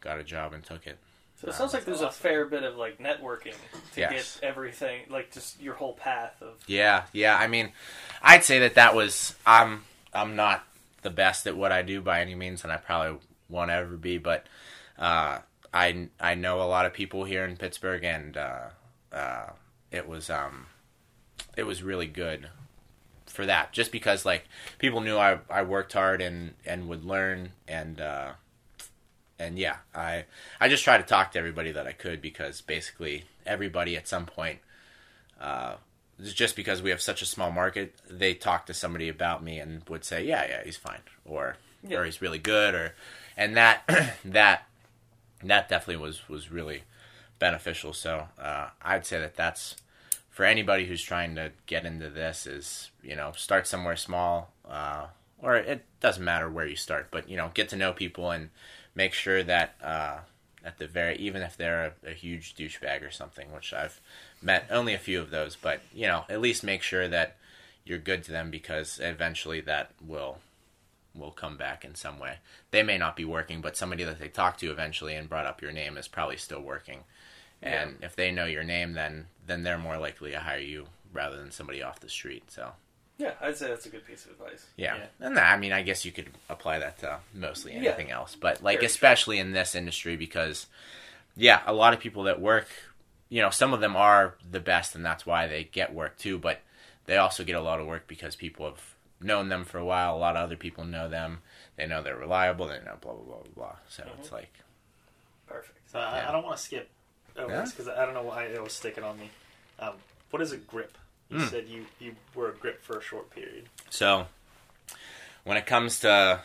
got 0.00 0.18
a 0.18 0.24
job 0.24 0.52
and 0.52 0.62
took 0.64 0.86
it. 0.86 0.98
So 1.40 1.48
it 1.48 1.54
sounds 1.54 1.72
like 1.72 1.84
there's 1.84 2.00
a 2.00 2.10
fair 2.10 2.46
bit 2.46 2.64
of 2.64 2.76
like 2.76 2.98
networking 2.98 3.54
to 3.94 4.00
Yes. 4.00 4.38
get 4.40 4.48
everything, 4.48 5.02
like 5.08 5.32
just 5.32 5.60
your 5.60 5.74
whole 5.74 5.92
path 5.94 6.34
of. 6.42 6.54
Yeah, 6.66 7.04
yeah. 7.12 7.36
I 7.36 7.46
mean, 7.46 7.72
I'd 8.22 8.42
say 8.44 8.58
that 8.60 8.74
that 8.74 8.94
was 8.94 9.34
I'm 9.46 9.84
I'm 10.12 10.34
not 10.34 10.64
the 11.02 11.10
best 11.10 11.46
at 11.46 11.56
what 11.56 11.70
I 11.70 11.82
do 11.82 12.00
by 12.00 12.20
any 12.22 12.34
means, 12.34 12.64
and 12.64 12.72
I 12.72 12.76
probably 12.76 13.20
won't 13.48 13.70
ever 13.70 13.96
be. 13.96 14.18
But 14.18 14.46
uh, 14.98 15.38
I 15.72 16.08
I 16.20 16.34
know 16.34 16.60
a 16.60 16.64
lot 16.64 16.86
of 16.86 16.92
people 16.92 17.22
here 17.24 17.44
in 17.44 17.56
Pittsburgh, 17.56 18.02
and 18.02 18.36
uh, 18.36 18.60
uh, 19.12 19.50
it 19.92 20.08
was 20.08 20.30
um 20.30 20.66
it 21.56 21.62
was 21.64 21.84
really 21.84 22.08
good 22.08 22.48
for 23.38 23.46
that. 23.46 23.72
Just 23.72 23.92
because 23.92 24.24
like 24.26 24.48
people 24.78 25.00
knew 25.00 25.16
I 25.16 25.38
I 25.48 25.62
worked 25.62 25.92
hard 25.92 26.20
and 26.20 26.54
and 26.66 26.88
would 26.88 27.04
learn 27.04 27.52
and. 27.68 28.00
Uh, 28.00 28.32
and 29.40 29.56
yeah, 29.56 29.76
I 29.94 30.24
I 30.60 30.68
just 30.68 30.82
try 30.82 30.96
to 30.98 31.04
talk 31.04 31.30
to 31.30 31.38
everybody 31.38 31.70
that 31.70 31.86
I 31.86 31.92
could 31.92 32.20
because 32.20 32.60
basically 32.60 33.22
everybody 33.46 33.96
at 33.96 34.08
some 34.08 34.26
point 34.26 34.58
uh, 35.40 35.76
just 36.20 36.56
because 36.56 36.82
we 36.82 36.90
have 36.90 37.00
such 37.00 37.22
a 37.22 37.26
small 37.26 37.52
market, 37.52 37.94
they 38.10 38.34
talk 38.34 38.66
to 38.66 38.74
somebody 38.74 39.08
about 39.08 39.44
me 39.44 39.60
and 39.60 39.88
would 39.88 40.04
say, 40.04 40.24
"Yeah, 40.24 40.44
yeah, 40.48 40.64
he's 40.64 40.76
fine," 40.76 41.02
or 41.24 41.56
Yeah. 41.86 41.98
"or 41.98 42.04
he's 42.04 42.20
really 42.20 42.40
good," 42.40 42.74
or 42.74 42.94
and 43.36 43.56
that 43.56 43.84
that 44.24 44.66
that 45.44 45.68
definitely 45.68 46.02
was 46.02 46.28
was 46.28 46.50
really 46.50 46.82
beneficial. 47.38 47.92
So 47.92 48.26
uh, 48.40 48.70
I'd 48.82 49.06
say 49.06 49.20
that 49.20 49.36
that's 49.36 49.76
for 50.38 50.44
anybody 50.44 50.86
who's 50.86 51.02
trying 51.02 51.34
to 51.34 51.50
get 51.66 51.84
into 51.84 52.08
this 52.08 52.46
is 52.46 52.92
you 53.02 53.16
know 53.16 53.32
start 53.34 53.66
somewhere 53.66 53.96
small, 53.96 54.52
uh, 54.70 55.04
or 55.40 55.56
it 55.56 55.84
doesn't 55.98 56.24
matter 56.24 56.48
where 56.48 56.64
you 56.64 56.76
start, 56.76 57.08
but 57.10 57.28
you 57.28 57.36
know 57.36 57.50
get 57.54 57.68
to 57.68 57.74
know 57.74 57.92
people 57.92 58.30
and 58.30 58.50
make 58.94 59.12
sure 59.12 59.42
that 59.42 59.74
uh, 59.82 60.18
at 60.64 60.78
the 60.78 60.86
very 60.86 61.16
even 61.16 61.42
if 61.42 61.56
they're 61.56 61.92
a, 62.04 62.10
a 62.10 62.12
huge 62.12 62.54
douchebag 62.54 63.04
or 63.04 63.10
something, 63.10 63.52
which 63.52 63.72
I've 63.72 64.00
met 64.40 64.68
only 64.70 64.94
a 64.94 64.98
few 65.00 65.20
of 65.20 65.30
those, 65.30 65.56
but 65.56 65.80
you 65.92 66.06
know 66.06 66.24
at 66.28 66.40
least 66.40 66.62
make 66.62 66.82
sure 66.82 67.08
that 67.08 67.36
you're 67.84 67.98
good 67.98 68.22
to 68.22 68.30
them 68.30 68.52
because 68.52 69.00
eventually 69.02 69.60
that 69.62 69.90
will 70.06 70.38
will 71.16 71.32
come 71.32 71.56
back 71.56 71.84
in 71.84 71.96
some 71.96 72.20
way. 72.20 72.36
They 72.70 72.84
may 72.84 72.96
not 72.96 73.16
be 73.16 73.24
working, 73.24 73.60
but 73.60 73.76
somebody 73.76 74.04
that 74.04 74.20
they 74.20 74.28
talked 74.28 74.60
to 74.60 74.70
eventually 74.70 75.16
and 75.16 75.28
brought 75.28 75.46
up 75.46 75.60
your 75.60 75.72
name 75.72 75.98
is 75.98 76.06
probably 76.06 76.36
still 76.36 76.60
working. 76.60 77.00
And 77.62 77.96
if 78.02 78.14
they 78.16 78.30
know 78.30 78.44
your 78.46 78.64
name, 78.64 78.92
then 78.92 79.26
then 79.46 79.62
they're 79.62 79.78
more 79.78 79.96
likely 79.98 80.30
to 80.32 80.40
hire 80.40 80.58
you 80.58 80.86
rather 81.12 81.36
than 81.36 81.50
somebody 81.50 81.82
off 81.82 82.00
the 82.00 82.08
street. 82.08 82.44
So 82.50 82.72
Yeah, 83.18 83.32
I'd 83.40 83.56
say 83.56 83.68
that's 83.68 83.86
a 83.86 83.88
good 83.88 84.06
piece 84.06 84.24
of 84.26 84.32
advice. 84.32 84.66
yeah, 84.76 84.96
Yeah. 84.96 85.06
and 85.26 85.36
that, 85.36 85.52
I 85.52 85.56
mean, 85.58 85.72
I 85.72 85.82
guess 85.82 86.04
you 86.04 86.12
could 86.12 86.28
apply 86.48 86.78
that 86.80 86.98
to 86.98 87.18
mostly 87.34 87.72
Yeah. 87.72 87.78
anything 87.78 88.10
else, 88.10 88.36
but 88.36 88.62
like 88.62 88.78
Very 88.78 88.86
especially 88.86 89.38
in 89.38 89.52
this 89.52 89.74
industry 89.74 90.16
because 90.16 90.66
yeah, 91.34 91.62
a 91.66 91.72
lot 91.72 91.94
of 91.94 92.00
people 92.00 92.24
that 92.24 92.40
work, 92.40 92.68
you 93.28 93.40
know, 93.42 93.50
some 93.50 93.72
of 93.72 93.80
them 93.80 93.96
are 93.96 94.34
the 94.48 94.60
best, 94.60 94.94
and 94.94 95.04
that's 95.04 95.24
why 95.26 95.46
they 95.46 95.64
get 95.64 95.92
work 95.94 96.16
too. 96.18 96.38
But 96.38 96.60
they 97.06 97.16
also 97.16 97.42
get 97.44 97.56
a 97.56 97.60
lot 97.60 97.80
of 97.80 97.86
work 97.86 98.06
because 98.06 98.36
people 98.36 98.66
have 98.66 98.82
known 99.20 99.48
them 99.48 99.64
for 99.64 99.78
a 99.78 99.84
while. 99.84 100.14
A 100.14 100.18
lot 100.18 100.36
of 100.36 100.42
other 100.44 100.56
people 100.56 100.84
know 100.84 101.08
them. 101.08 101.40
They 101.76 101.86
know 101.86 102.02
they're 102.02 102.16
reliable. 102.16 102.66
They 102.68 102.78
know 102.80 102.96
blah 103.00 103.12
blah 103.14 103.22
blah 103.24 103.36
blah 103.42 103.52
blah. 103.54 103.76
So 103.88 104.02
Mm-hmm. 104.04 104.20
it's 104.20 104.30
like 104.32 104.52
Perfect. 105.46 105.78
So 105.90 105.98
Yeah. 105.98 106.28
I 106.28 106.32
don't 106.32 106.44
want 106.44 106.56
to 106.58 106.62
skip 106.62 106.88
over 107.38 107.52
Yeah? 107.52 107.64
because 107.64 107.88
I 107.88 108.04
don't 108.04 108.14
know 108.14 108.22
why 108.22 108.44
it 108.44 108.62
was 108.62 108.72
sticking 108.72 109.04
on 109.04 109.18
me. 109.18 109.30
Um, 109.78 109.94
what 110.30 110.42
is 110.42 110.52
a 110.52 110.56
grip? 110.56 110.96
You 111.30 111.38
Hmm. 111.38 111.46
said 111.48 111.68
you, 111.68 111.86
you 111.98 112.16
were 112.34 112.48
a 112.50 112.54
grip 112.54 112.82
for 112.82 112.98
a 112.98 113.02
short 113.02 113.30
period. 113.30 113.68
So, 113.90 114.26
when 115.44 115.56
it 115.56 115.66
comes 115.66 116.00
to, 116.00 116.40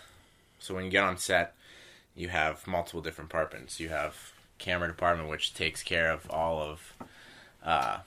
so 0.60 0.75
when 0.75 0.86
you 0.86 0.91
get 0.91 1.03
on 1.03 1.17
set, 1.17 1.56
you 2.15 2.29
have 2.29 2.67
multiple 2.67 3.01
different 3.01 3.29
departments. 3.29 3.79
You 3.79 3.89
have 3.89 4.34
camera 4.60 4.88
department, 4.88 5.29
which 5.29 5.53
takes 5.53 5.82
care 5.84 6.12
of 6.12 6.29
all 6.29 6.62
of, 6.62 6.93
uh, 7.63 7.99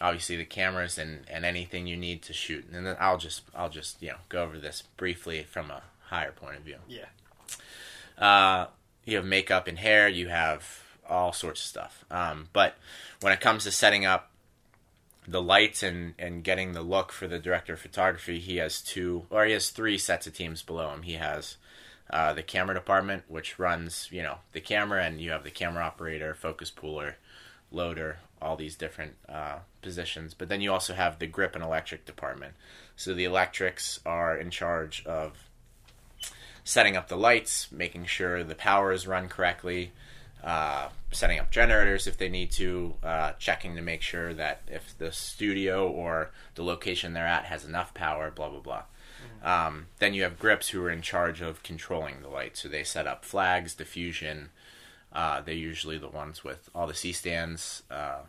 obviously 0.00 0.36
the 0.36 0.44
cameras 0.44 0.98
and, 0.98 1.20
and 1.30 1.44
anything 1.44 1.86
you 1.86 1.96
need 1.96 2.22
to 2.22 2.32
shoot. 2.32 2.66
And 2.72 2.84
then 2.86 2.96
I'll 3.00 3.18
just 3.18 3.42
I'll 3.54 3.68
just 3.70 4.02
you 4.02 4.08
know 4.10 4.16
go 4.28 4.42
over 4.42 4.58
this 4.58 4.82
briefly 4.96 5.44
from 5.44 5.70
a 5.70 5.82
higher 6.06 6.32
point 6.32 6.56
of 6.56 6.62
view. 6.62 6.76
Yeah. 6.88 7.06
Uh, 8.18 8.66
you 9.04 9.16
have 9.16 9.24
makeup 9.24 9.66
and 9.68 9.78
hair. 9.78 10.08
You 10.08 10.28
have 10.28 10.81
all 11.08 11.32
sorts 11.32 11.60
of 11.60 11.66
stuff. 11.66 12.04
Um, 12.10 12.48
but 12.52 12.76
when 13.20 13.32
it 13.32 13.40
comes 13.40 13.64
to 13.64 13.70
setting 13.70 14.04
up 14.04 14.30
the 15.26 15.42
lights 15.42 15.82
and, 15.82 16.14
and 16.18 16.42
getting 16.42 16.72
the 16.72 16.82
look 16.82 17.12
for 17.12 17.28
the 17.28 17.38
director 17.38 17.74
of 17.74 17.80
photography, 17.80 18.38
he 18.38 18.56
has 18.56 18.80
two 18.80 19.26
or 19.30 19.44
he 19.44 19.52
has 19.52 19.70
three 19.70 19.98
sets 19.98 20.26
of 20.26 20.34
teams 20.34 20.62
below 20.62 20.90
him. 20.92 21.02
He 21.02 21.14
has 21.14 21.56
uh, 22.10 22.32
the 22.32 22.42
camera 22.42 22.74
department, 22.74 23.24
which 23.28 23.58
runs 23.58 24.08
you 24.10 24.22
know 24.22 24.38
the 24.52 24.60
camera, 24.60 25.04
and 25.04 25.20
you 25.20 25.30
have 25.30 25.44
the 25.44 25.50
camera 25.50 25.84
operator, 25.84 26.34
focus 26.34 26.70
puller, 26.70 27.16
loader, 27.70 28.18
all 28.40 28.56
these 28.56 28.76
different 28.76 29.14
uh, 29.28 29.58
positions. 29.80 30.34
But 30.34 30.48
then 30.48 30.60
you 30.60 30.72
also 30.72 30.94
have 30.94 31.18
the 31.18 31.26
grip 31.26 31.54
and 31.54 31.64
electric 31.64 32.04
department. 32.04 32.54
So 32.96 33.14
the 33.14 33.24
electrics 33.24 34.00
are 34.04 34.36
in 34.36 34.50
charge 34.50 35.04
of 35.06 35.48
setting 36.64 36.96
up 36.96 37.08
the 37.08 37.16
lights, 37.16 37.70
making 37.72 38.06
sure 38.06 38.44
the 38.44 38.54
power 38.54 38.92
is 38.92 39.06
run 39.06 39.28
correctly, 39.28 39.92
uh, 40.42 40.88
setting 41.12 41.38
up 41.38 41.50
generators 41.50 42.06
if 42.06 42.18
they 42.18 42.28
need 42.28 42.50
to, 42.52 42.94
uh, 43.02 43.32
checking 43.38 43.76
to 43.76 43.82
make 43.82 44.02
sure 44.02 44.34
that 44.34 44.62
if 44.66 44.96
the 44.98 45.12
studio 45.12 45.88
or 45.88 46.30
the 46.54 46.64
location 46.64 47.12
they're 47.12 47.26
at 47.26 47.44
has 47.44 47.64
enough 47.64 47.94
power, 47.94 48.30
blah 48.30 48.48
blah 48.48 48.60
blah. 48.60 48.82
Um, 49.44 49.86
then 49.98 50.14
you 50.14 50.22
have 50.22 50.38
grips 50.38 50.68
who 50.68 50.82
are 50.84 50.90
in 50.90 51.02
charge 51.02 51.40
of 51.40 51.62
controlling 51.62 52.22
the 52.22 52.28
light, 52.28 52.56
so 52.56 52.68
they 52.68 52.84
set 52.84 53.06
up 53.06 53.24
flags, 53.24 53.74
diffusion. 53.74 54.50
Uh, 55.12 55.40
they're 55.40 55.54
usually 55.54 55.98
the 55.98 56.08
ones 56.08 56.44
with 56.44 56.70
all 56.74 56.86
the 56.86 56.94
C 56.94 57.12
stands. 57.12 57.82
Uh, 57.90 58.20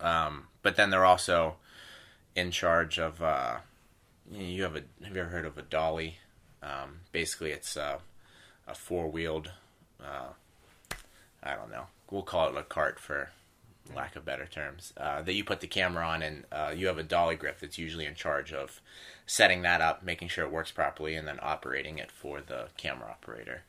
um, 0.00 0.48
but 0.62 0.76
then 0.76 0.90
they're 0.90 1.04
also 1.04 1.56
in 2.34 2.50
charge 2.50 2.98
of. 2.98 3.22
Uh, 3.22 3.56
you, 4.30 4.38
know, 4.38 4.44
you 4.44 4.62
have 4.62 4.76
a. 4.76 4.82
Have 5.04 5.14
you 5.14 5.22
ever 5.22 5.30
heard 5.30 5.44
of 5.44 5.58
a 5.58 5.62
dolly? 5.62 6.18
Um, 6.62 7.00
basically, 7.12 7.50
it's 7.50 7.76
a, 7.76 7.98
a 8.66 8.74
four 8.74 9.08
wheeled. 9.08 9.50
I 11.44 11.54
don't 11.54 11.70
know. 11.70 11.84
We'll 12.10 12.22
call 12.22 12.48
it 12.48 12.56
a 12.56 12.62
cart 12.62 12.98
for 12.98 13.30
lack 13.94 14.16
of 14.16 14.24
better 14.24 14.46
terms. 14.46 14.92
Uh, 14.96 15.22
that 15.22 15.34
you 15.34 15.44
put 15.44 15.60
the 15.60 15.66
camera 15.66 16.06
on, 16.06 16.22
and 16.22 16.44
uh, 16.50 16.72
you 16.74 16.86
have 16.86 16.98
a 16.98 17.02
dolly 17.02 17.36
grip 17.36 17.60
that's 17.60 17.78
usually 17.78 18.06
in 18.06 18.14
charge 18.14 18.52
of 18.52 18.80
setting 19.26 19.62
that 19.62 19.80
up, 19.80 20.02
making 20.02 20.28
sure 20.28 20.44
it 20.44 20.52
works 20.52 20.70
properly, 20.70 21.14
and 21.14 21.28
then 21.28 21.38
operating 21.42 21.98
it 21.98 22.10
for 22.10 22.40
the 22.40 22.68
camera 22.76 23.10
operator, 23.10 23.62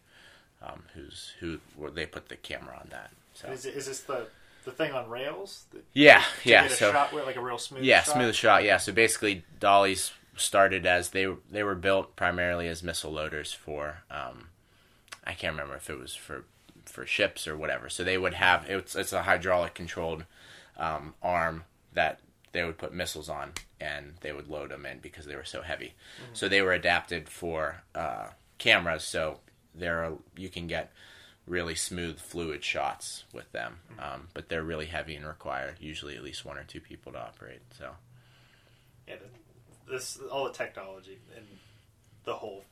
um, 0.61 0.83
who's 0.93 1.33
who. 1.39 1.59
Where 1.75 1.91
they 1.91 2.05
put 2.05 2.29
the 2.29 2.38
camera 2.38 2.77
on 2.79 2.88
that. 2.91 3.11
So 3.33 3.49
Is, 3.49 3.65
it, 3.65 3.75
is 3.75 3.88
this 3.88 4.01
the 4.01 4.27
the 4.63 4.71
thing 4.71 4.93
on 4.93 5.09
rails? 5.09 5.65
The, 5.71 5.79
yeah, 5.93 6.23
yeah. 6.43 6.67
So 6.69 6.91
shot 6.91 7.13
where 7.13 7.25
like 7.25 7.35
a 7.35 7.41
real 7.41 7.57
smooth. 7.57 7.83
yeah, 7.83 8.03
shot? 8.03 8.15
smooth 8.15 8.35
shot. 8.35 8.63
Yeah, 8.63 8.77
so 8.77 8.93
basically, 8.93 9.43
dollies 9.59 10.11
started 10.38 10.85
as 10.85 11.09
they 11.09 11.27
they 11.51 11.63
were 11.63 11.75
built 11.75 12.15
primarily 12.15 12.67
as 12.67 12.83
missile 12.83 13.11
loaders 13.11 13.53
for. 13.53 14.03
Um, 14.09 14.49
I 15.27 15.33
can't 15.33 15.53
remember 15.53 15.75
if 15.75 15.89
it 15.89 15.97
was 15.97 16.13
for 16.13 16.45
for 16.89 17.06
ships 17.06 17.48
or 17.48 17.58
whatever. 17.58 17.89
So 17.89 18.04
they 18.04 18.17
would 18.17 18.34
have 18.34 18.65
it's 18.69 18.95
it's 18.95 19.13
a 19.13 19.24
hydraulic 19.24 19.74
controlled 19.74 20.26
um, 20.78 21.13
arm 21.21 21.63
that 21.93 22.19
they 22.52 22.63
would 22.63 22.78
put 22.78 22.93
missiles 22.93 23.30
on 23.30 23.52
and 23.82 24.13
they 24.21 24.32
would 24.32 24.48
load 24.48 24.71
them 24.71 24.86
in 24.86 25.00
because 25.00 25.26
they 25.26 25.36
were 25.36 25.43
so 25.43 25.62
heavy. 25.62 25.93
So 26.34 26.48
they 26.48 26.62
were 26.62 26.71
adapted 26.71 27.28
for 27.28 27.84
uh, 27.93 28.28
cameras. 28.58 29.04
So 29.04 29.39
there 29.74 30.04
are, 30.04 30.13
you 30.38 30.50
can 30.50 30.67
get 30.67 30.91
really 31.45 31.76
smooth 31.76 32.19
fluid 32.19 32.63
shots 32.63 33.26
with 33.34 33.52
them, 33.52 33.80
um, 34.00 34.30
but 34.34 34.48
they're 34.50 34.63
really 34.63 34.86
heavy 34.86 35.15
and 35.15 35.26
require 35.26 35.76
usually 35.80 36.15
at 36.15 36.24
least 36.24 36.45
one 36.45 36.58
or 36.58 36.63
two 36.63 36.80
people 36.80 37.12
to 37.12 37.19
operate. 37.19 37.62
So. 37.78 37.91
Yeah, 39.08 39.15
this 39.89 40.17
all 40.32 40.45
the 40.45 40.54
technology 40.54 41.19
and 41.36 41.45
the 42.24 42.34
whole 42.34 42.63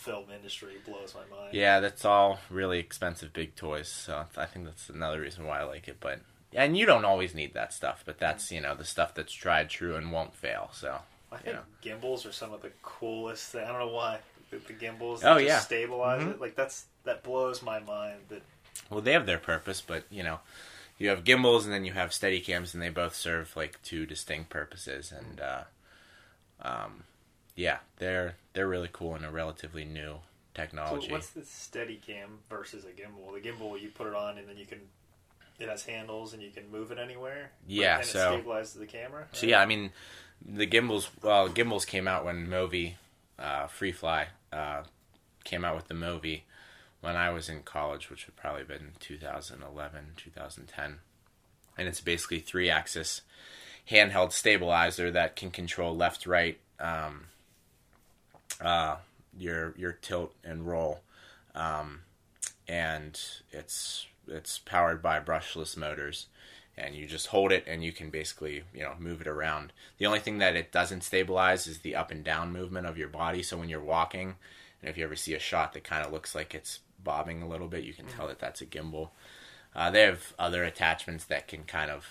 film 0.00 0.24
industry 0.34 0.74
blows 0.86 1.14
my 1.14 1.36
mind. 1.36 1.52
Yeah, 1.54 1.80
that's 1.80 2.04
all 2.04 2.40
really 2.48 2.78
expensive 2.78 3.32
big 3.32 3.54
toys. 3.54 3.88
So 3.88 4.24
I 4.36 4.46
think 4.46 4.64
that's 4.64 4.88
another 4.88 5.20
reason 5.20 5.46
why 5.46 5.60
I 5.60 5.64
like 5.64 5.88
it. 5.88 5.98
But 6.00 6.20
and 6.54 6.76
you 6.76 6.86
don't 6.86 7.04
always 7.04 7.34
need 7.34 7.54
that 7.54 7.72
stuff, 7.72 8.02
but 8.06 8.18
that's 8.18 8.50
you 8.50 8.60
know 8.60 8.74
the 8.74 8.84
stuff 8.84 9.14
that's 9.14 9.32
tried 9.32 9.68
true 9.68 9.96
and 9.96 10.10
won't 10.10 10.34
fail. 10.34 10.70
So 10.72 10.98
I 11.30 11.36
think 11.36 11.56
Yeah. 11.56 11.62
gimbals 11.82 12.24
are 12.26 12.32
some 12.32 12.52
of 12.52 12.62
the 12.62 12.72
coolest. 12.82 13.52
Thing. 13.52 13.64
I 13.64 13.68
don't 13.68 13.78
know 13.78 13.88
why 13.88 14.18
the, 14.50 14.56
the 14.58 14.72
gimbals. 14.72 15.22
Oh, 15.24 15.34
just 15.34 15.46
yeah. 15.46 15.58
stabilize 15.60 16.22
Mhm. 16.22 16.30
it. 16.32 16.40
Like 16.40 16.56
that's 16.56 16.86
that 17.04 17.22
blows 17.22 17.62
my 17.62 17.78
mind. 17.80 18.20
That 18.30 18.42
well, 18.88 19.00
they 19.00 19.12
have 19.12 19.26
their 19.26 19.38
purpose, 19.38 19.80
but 19.80 20.04
you 20.10 20.22
know 20.22 20.40
you 20.98 21.08
have 21.10 21.24
gimbals 21.24 21.64
and 21.64 21.72
then 21.74 21.84
you 21.84 21.92
have 21.92 22.12
steady 22.12 22.40
cams, 22.40 22.74
and 22.74 22.82
they 22.82 22.88
both 22.90 23.14
serve 23.14 23.54
like 23.56 23.80
two 23.82 24.06
distinct 24.06 24.48
purposes. 24.50 25.12
And 25.12 25.40
uh, 25.40 25.62
um, 26.62 27.04
yeah, 27.54 27.78
they're 27.98 28.34
they're 28.52 28.68
really 28.68 28.90
cool 28.92 29.14
and 29.14 29.24
a 29.24 29.30
relatively 29.30 29.84
new 29.84 30.14
so 30.14 30.20
technology. 30.54 31.12
what's 31.12 31.30
the 31.30 31.44
steady 31.44 31.96
cam 31.96 32.38
versus 32.48 32.84
a 32.84 32.88
gimbal? 32.88 33.32
The 33.32 33.48
gimbal 33.48 33.80
you 33.80 33.88
put 33.88 34.06
it 34.06 34.14
on 34.14 34.38
and 34.38 34.48
then 34.48 34.56
you 34.56 34.66
can. 34.66 34.80
It 35.58 35.68
has 35.68 35.84
handles 35.84 36.32
and 36.32 36.42
you 36.42 36.50
can 36.50 36.70
move 36.70 36.90
it 36.90 36.98
anywhere. 36.98 37.52
Yeah, 37.66 37.98
and 37.98 38.06
so- 38.06 38.34
it 38.34 38.46
stabilizes 38.46 38.78
the 38.78 38.86
camera. 38.86 39.26
So 39.32 39.46
yeah, 39.46 39.60
I 39.60 39.66
mean, 39.66 39.92
the 40.44 40.66
gimbals. 40.66 41.10
Well, 41.22 41.48
gimbals 41.48 41.84
came 41.84 42.08
out 42.08 42.24
when 42.24 42.46
Movi, 42.46 42.94
uh, 43.38 43.66
FreeFly, 43.66 44.26
uh, 44.52 44.82
came 45.44 45.64
out 45.64 45.76
with 45.76 45.88
the 45.88 45.94
Movi 45.94 46.42
when 47.00 47.16
I 47.16 47.30
was 47.30 47.48
in 47.48 47.62
college, 47.62 48.10
which 48.10 48.26
would 48.26 48.36
probably 48.36 48.60
have 48.60 48.68
been 48.68 48.92
2011, 49.00 50.12
2010, 50.16 50.98
and 51.78 51.88
it's 51.88 52.00
basically 52.00 52.40
three-axis 52.40 53.22
handheld 53.90 54.32
stabilizer 54.32 55.10
that 55.10 55.36
can 55.36 55.50
control 55.50 55.96
left, 55.96 56.26
right, 56.26 56.58
um, 56.78 57.26
uh, 58.60 58.96
your 59.38 59.74
your 59.76 59.92
tilt 59.92 60.34
and 60.44 60.66
roll, 60.66 61.00
um, 61.54 62.00
and 62.68 63.20
it's 63.50 64.06
it's 64.28 64.58
powered 64.58 65.02
by 65.02 65.20
brushless 65.20 65.76
motors. 65.76 66.26
And 66.78 66.94
you 66.94 67.06
just 67.06 67.26
hold 67.26 67.52
it 67.52 67.64
and 67.66 67.84
you 67.84 67.92
can 67.92 68.08
basically 68.08 68.62
you 68.72 68.82
know 68.82 68.94
move 68.98 69.20
it 69.20 69.26
around. 69.26 69.72
The 69.98 70.06
only 70.06 70.20
thing 70.20 70.38
that 70.38 70.56
it 70.56 70.72
doesn't 70.72 71.02
stabilize 71.02 71.66
is 71.66 71.80
the 71.80 71.94
up 71.94 72.10
and 72.10 72.24
down 72.24 72.52
movement 72.52 72.86
of 72.86 72.96
your 72.96 73.08
body. 73.08 73.42
So 73.42 73.58
when 73.58 73.68
you're 73.68 73.80
walking 73.80 74.36
and 74.80 74.88
if 74.88 74.96
you 74.96 75.04
ever 75.04 75.16
see 75.16 75.34
a 75.34 75.38
shot 75.38 75.74
that 75.74 75.84
kind 75.84 76.06
of 76.06 76.12
looks 76.12 76.34
like 76.34 76.54
it's 76.54 76.78
bobbing 77.02 77.42
a 77.42 77.48
little 77.48 77.68
bit 77.68 77.84
you 77.84 77.92
can 77.92 78.06
tell 78.06 78.28
that 78.28 78.38
that's 78.38 78.62
a 78.62 78.66
gimbal. 78.66 79.10
Uh, 79.74 79.90
they 79.90 80.02
have 80.02 80.32
other 80.38 80.64
attachments 80.64 81.24
that 81.26 81.48
can 81.48 81.64
kind 81.64 81.90
of 81.90 82.06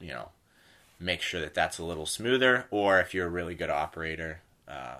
you 0.00 0.12
know 0.12 0.30
make 0.98 1.20
sure 1.20 1.40
that 1.40 1.52
that's 1.52 1.78
a 1.78 1.84
little 1.84 2.06
smoother. 2.06 2.66
Or 2.70 3.00
if 3.00 3.12
you're 3.12 3.26
a 3.26 3.30
really 3.30 3.54
good 3.54 3.70
operator 3.70 4.40
uh, 4.66 4.96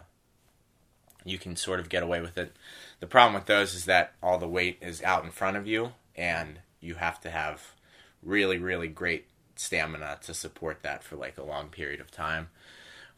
you 1.27 1.39
can 1.39 1.57
sort 1.57 1.81
of 1.81 1.89
get 1.89 2.03
away 2.03 2.21
with 2.21 2.39
it. 2.39 2.55
The 3.01 3.07
problem 3.07 3.35
with 3.35 3.47
those 3.47 3.75
is 3.75 3.85
that 3.85 4.12
all 4.23 4.39
the 4.39 4.49
weight 4.49 4.79
is 4.81 5.03
out 5.03 5.25
in 5.25 5.31
front 5.31 5.57
of 5.57 5.67
you 5.67 5.93
and 6.15 6.61
you 6.81 6.95
have 6.95 7.21
to 7.21 7.31
have 7.31 7.73
really 8.23 8.59
really 8.59 8.89
great 8.89 9.27
stamina 9.55 10.19
to 10.23 10.35
support 10.35 10.83
that 10.83 11.03
for 11.03 11.17
like 11.17 11.39
a 11.39 11.43
long 11.43 11.69
period 11.69 12.01
of 12.01 12.11
time 12.11 12.49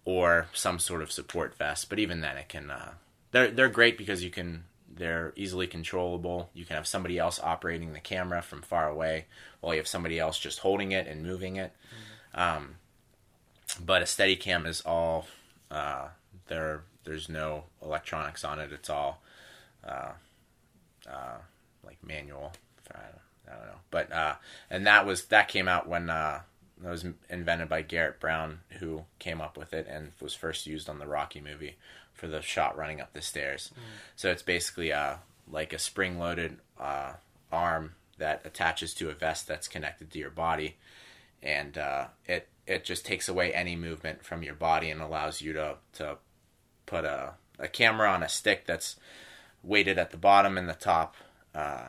or 0.04 0.46
some 0.52 0.78
sort 0.78 1.02
of 1.02 1.12
support 1.12 1.56
vest. 1.56 1.90
But 1.90 1.98
even 1.98 2.20
then 2.20 2.36
it 2.36 2.48
can 2.48 2.70
uh, 2.70 2.92
they're 3.30 3.50
they're 3.50 3.68
great 3.68 3.98
because 3.98 4.24
you 4.24 4.30
can 4.30 4.64
they're 4.90 5.32
easily 5.36 5.66
controllable. 5.66 6.50
You 6.54 6.64
can 6.64 6.76
have 6.76 6.86
somebody 6.86 7.18
else 7.18 7.38
operating 7.42 7.92
the 7.92 8.00
camera 8.00 8.42
from 8.42 8.62
far 8.62 8.88
away 8.88 9.26
while 9.60 9.74
you 9.74 9.80
have 9.80 9.86
somebody 9.86 10.18
else 10.18 10.38
just 10.38 10.60
holding 10.60 10.92
it 10.92 11.06
and 11.06 11.22
moving 11.22 11.56
it. 11.56 11.72
Um, 12.34 12.76
but 13.84 14.02
a 14.02 14.06
steady 14.06 14.36
cam 14.36 14.66
is 14.66 14.80
all 14.80 15.26
uh, 15.70 16.08
there 16.48 16.82
there's 17.08 17.28
no 17.28 17.64
electronics 17.82 18.44
on 18.44 18.58
it 18.58 18.72
it's 18.72 18.90
all 18.90 19.22
uh, 19.86 20.12
uh, 21.10 21.38
like 21.84 21.98
manual. 22.06 22.52
I 22.90 22.98
don't, 22.98 23.54
I 23.54 23.58
don't 23.58 23.66
know. 23.66 23.80
But 23.90 24.12
uh, 24.12 24.34
and 24.70 24.86
that 24.86 25.06
was 25.06 25.24
that 25.26 25.48
came 25.48 25.68
out 25.68 25.88
when 25.88 26.10
uh, 26.10 26.40
that 26.80 26.90
was 26.90 27.04
invented 27.28 27.68
by 27.68 27.82
Garrett 27.82 28.20
Brown 28.20 28.60
who 28.78 29.04
came 29.18 29.40
up 29.40 29.56
with 29.56 29.72
it 29.72 29.86
and 29.88 30.12
was 30.20 30.34
first 30.34 30.66
used 30.66 30.88
on 30.88 30.98
the 30.98 31.06
Rocky 31.06 31.40
movie 31.40 31.76
for 32.12 32.26
the 32.26 32.42
shot 32.42 32.76
running 32.76 33.00
up 33.00 33.12
the 33.12 33.22
stairs. 33.22 33.70
So 34.16 34.30
it's 34.30 34.42
basically 34.42 34.92
uh, 34.92 35.16
like 35.50 35.72
a 35.72 35.78
spring 35.78 36.18
loaded 36.18 36.58
uh, 36.78 37.14
arm 37.52 37.94
that 38.18 38.42
attaches 38.44 38.92
to 38.94 39.08
a 39.08 39.14
vest 39.14 39.46
that's 39.46 39.68
connected 39.68 40.10
to 40.10 40.18
your 40.18 40.30
body. 40.30 40.76
And 41.42 41.78
uh, 41.78 42.06
it 42.26 42.48
it 42.66 42.84
just 42.84 43.06
takes 43.06 43.28
away 43.28 43.54
any 43.54 43.76
movement 43.76 44.24
from 44.24 44.42
your 44.42 44.54
body 44.54 44.90
and 44.90 45.00
allows 45.00 45.40
you 45.40 45.52
to 45.54 45.76
to 45.94 46.18
put 46.88 47.04
a 47.04 47.34
a 47.58 47.68
camera 47.68 48.10
on 48.10 48.22
a 48.22 48.28
stick 48.28 48.66
that's 48.66 48.96
weighted 49.62 49.98
at 49.98 50.10
the 50.10 50.16
bottom 50.16 50.56
and 50.56 50.68
the 50.68 50.74
top 50.74 51.16
uh, 51.54 51.88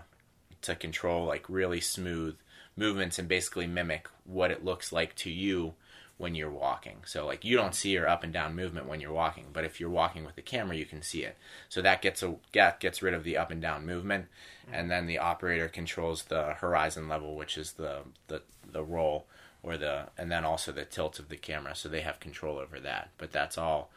to 0.61 0.75
control 0.75 1.25
like 1.25 1.47
really 1.47 1.79
smooth 1.79 2.35
movements 2.75 3.19
and 3.19 3.27
basically 3.27 3.67
mimic 3.67 4.07
what 4.25 4.51
it 4.51 4.65
looks 4.65 4.91
like 4.91 5.15
to 5.15 5.29
you 5.29 5.73
when 6.17 6.35
you're 6.35 6.49
walking. 6.49 6.97
So 7.05 7.25
like 7.25 7.45
you 7.45 7.55
don't 7.55 7.75
see 7.75 7.91
your 7.91 8.07
up 8.07 8.23
and 8.23 8.33
down 8.33 8.55
movement 8.55 8.87
when 8.87 8.99
you're 8.99 9.13
walking, 9.13 9.45
but 9.53 9.63
if 9.63 9.79
you're 9.79 9.89
walking 9.89 10.25
with 10.25 10.35
the 10.35 10.41
camera, 10.41 10.75
you 10.75 10.85
can 10.85 11.01
see 11.01 11.23
it. 11.23 11.37
So 11.69 11.81
that 11.81 12.01
gets 12.01 12.21
a 12.21 12.35
that 12.53 12.79
gets 12.79 13.01
rid 13.01 13.13
of 13.13 13.23
the 13.23 13.37
up 13.37 13.51
and 13.51 13.61
down 13.61 13.85
movement, 13.85 14.25
and 14.71 14.91
then 14.91 15.07
the 15.07 15.19
operator 15.19 15.69
controls 15.69 16.23
the 16.23 16.55
horizon 16.55 17.07
level, 17.07 17.35
which 17.35 17.57
is 17.57 17.73
the 17.73 17.99
the 18.27 18.41
the 18.69 18.83
roll 18.83 19.27
or 19.63 19.77
the 19.77 20.07
and 20.17 20.31
then 20.31 20.43
also 20.43 20.71
the 20.71 20.83
tilt 20.83 21.19
of 21.19 21.29
the 21.29 21.37
camera. 21.37 21.73
So 21.73 21.87
they 21.87 22.01
have 22.01 22.19
control 22.19 22.57
over 22.57 22.79
that. 22.81 23.11
But 23.17 23.31
that's 23.31 23.57
all 23.57 23.89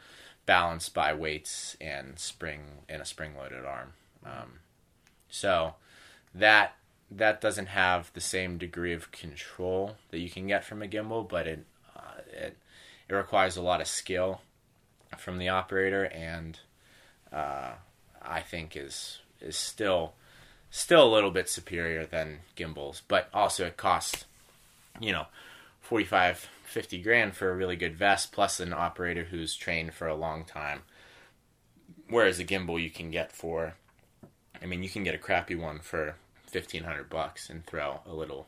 balanced 0.45 0.93
by 0.93 1.13
weights 1.13 1.77
and 1.79 2.19
spring 2.19 2.61
and 2.89 3.01
a 3.01 3.05
spring 3.05 3.35
loaded 3.37 3.65
arm. 3.65 3.93
Um, 4.25 4.59
so 5.29 5.75
that 6.33 6.75
that 7.11 7.41
doesn't 7.41 7.67
have 7.67 8.11
the 8.13 8.21
same 8.21 8.57
degree 8.57 8.93
of 8.93 9.11
control 9.11 9.97
that 10.09 10.19
you 10.19 10.29
can 10.29 10.47
get 10.47 10.65
from 10.65 10.81
a 10.81 10.87
gimbal, 10.87 11.27
but 11.27 11.47
it 11.47 11.65
uh, 11.95 12.21
it 12.31 12.57
it 13.07 13.13
requires 13.13 13.57
a 13.57 13.61
lot 13.61 13.81
of 13.81 13.87
skill 13.87 14.41
from 15.17 15.37
the 15.37 15.49
operator, 15.49 16.05
and 16.05 16.59
uh, 17.31 17.71
I 18.21 18.41
think 18.41 18.75
is 18.75 19.19
is 19.41 19.55
still 19.55 20.13
still 20.69 21.05
a 21.05 21.13
little 21.13 21.31
bit 21.31 21.49
superior 21.49 22.05
than 22.05 22.39
gimbals, 22.55 23.01
but 23.07 23.29
also 23.33 23.65
it 23.65 23.77
costs 23.77 24.25
you 24.99 25.11
know 25.11 25.27
45 25.81 26.49
50 26.73 27.01
grand 27.01 27.35
for 27.35 27.49
a 27.49 27.55
really 27.55 27.75
good 27.75 27.95
vest 27.95 28.31
plus 28.31 28.59
an 28.59 28.73
operator 28.73 29.25
who's 29.25 29.55
trained 29.55 29.93
for 29.93 30.07
a 30.07 30.15
long 30.15 30.43
time. 30.43 30.81
Whereas 32.09 32.39
a 32.39 32.45
gimbal 32.45 32.81
you 32.81 32.89
can 32.89 33.11
get 33.11 33.31
for 33.31 33.75
i 34.61 34.65
mean 34.65 34.81
you 34.81 34.89
can 34.89 35.03
get 35.03 35.15
a 35.15 35.19
crappy 35.19 35.55
one 35.55 35.79
for 35.79 36.15
1500 36.51 37.09
bucks 37.09 37.49
and 37.49 37.65
throw 37.65 37.99
a 38.07 38.13
little 38.13 38.47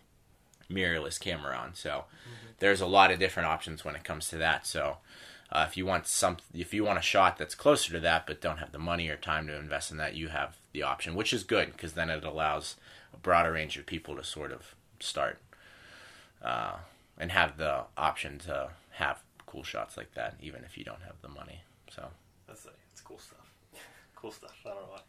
mirrorless 0.69 1.19
camera 1.19 1.55
on. 1.55 1.75
So 1.75 2.05
there's 2.59 2.81
a 2.81 2.87
lot 2.87 3.11
of 3.11 3.19
different 3.19 3.47
options 3.47 3.85
when 3.85 3.95
it 3.95 4.03
comes 4.03 4.29
to 4.29 4.37
that. 4.37 4.65
So 4.65 4.97
uh, 5.51 5.65
if 5.67 5.77
you 5.77 5.85
want 5.85 6.07
some 6.07 6.37
if 6.53 6.73
you 6.73 6.83
want 6.83 6.99
a 6.99 7.03
shot 7.03 7.37
that's 7.37 7.53
closer 7.53 7.93
to 7.93 7.99
that 7.99 8.25
but 8.25 8.41
don't 8.41 8.57
have 8.57 8.71
the 8.71 8.79
money 8.79 9.07
or 9.09 9.15
time 9.15 9.45
to 9.47 9.55
invest 9.55 9.91
in 9.91 9.97
that 9.97 10.15
you 10.15 10.29
have 10.29 10.57
the 10.73 10.81
option 10.81 11.13
which 11.15 11.31
is 11.31 11.43
good 11.43 11.71
because 11.71 11.93
then 11.93 12.09
it 12.09 12.23
allows 12.23 12.75
a 13.13 13.17
broader 13.17 13.51
range 13.51 13.77
of 13.77 13.85
people 13.85 14.15
to 14.15 14.23
sort 14.23 14.51
of 14.51 14.73
start 14.99 15.37
uh, 16.43 16.77
and 17.17 17.31
have 17.31 17.57
the 17.57 17.83
option 17.97 18.39
to 18.39 18.69
have 18.91 19.21
cool 19.45 19.63
shots 19.63 19.97
like 19.97 20.13
that, 20.15 20.35
even 20.41 20.63
if 20.63 20.77
you 20.77 20.83
don't 20.83 21.01
have 21.03 21.15
the 21.21 21.29
money. 21.29 21.61
So 21.89 22.03
That's 22.47 22.65
it. 22.65 22.75
it's 22.91 23.01
cool 23.01 23.19
stuff. 23.19 23.39
Cool 24.15 24.31
stuff. 24.31 24.55
I 24.65 24.69
don't 24.69 24.77
know 24.81 24.87
why. 24.89 25.01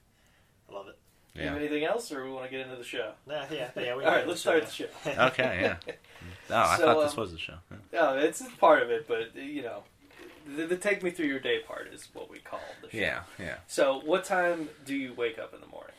I 0.70 0.74
love 0.74 0.88
it. 0.88 0.98
You 1.34 1.42
have 1.48 1.58
anything 1.58 1.84
else, 1.84 2.10
or 2.12 2.24
we 2.24 2.30
want 2.30 2.46
to 2.46 2.50
get 2.50 2.60
into 2.60 2.76
the 2.76 2.84
show? 2.84 3.12
Nah, 3.26 3.44
yeah, 3.50 3.68
yeah. 3.76 3.94
We 3.94 4.04
All 4.06 4.10
right, 4.10 4.26
let's 4.26 4.40
start 4.40 4.64
the 4.64 4.70
show. 4.72 4.86
okay, 5.06 5.58
yeah. 5.60 5.76
No, 6.48 6.56
I 6.56 6.76
So, 6.78 6.84
thought 6.84 7.02
this 7.02 7.12
um, 7.12 7.20
was 7.20 7.32
the 7.32 7.38
show. 7.38 7.54
Yeah. 7.70 7.76
No, 7.92 8.16
it's 8.16 8.42
part 8.58 8.82
of 8.82 8.90
it, 8.90 9.06
but 9.06 9.36
you 9.36 9.60
know, 9.62 9.82
the, 10.56 10.66
the 10.66 10.76
take 10.78 11.02
me 11.02 11.10
through 11.10 11.26
your 11.26 11.38
day 11.40 11.58
part 11.60 11.88
is 11.92 12.08
what 12.14 12.30
we 12.30 12.38
call 12.38 12.60
the 12.82 12.90
show. 12.90 12.96
Yeah, 12.96 13.20
yeah. 13.38 13.56
So, 13.66 14.00
what 14.04 14.24
time 14.24 14.70
do 14.86 14.94
you 14.96 15.12
wake 15.12 15.38
up 15.38 15.52
in 15.52 15.60
the 15.60 15.66
morning? 15.66 15.92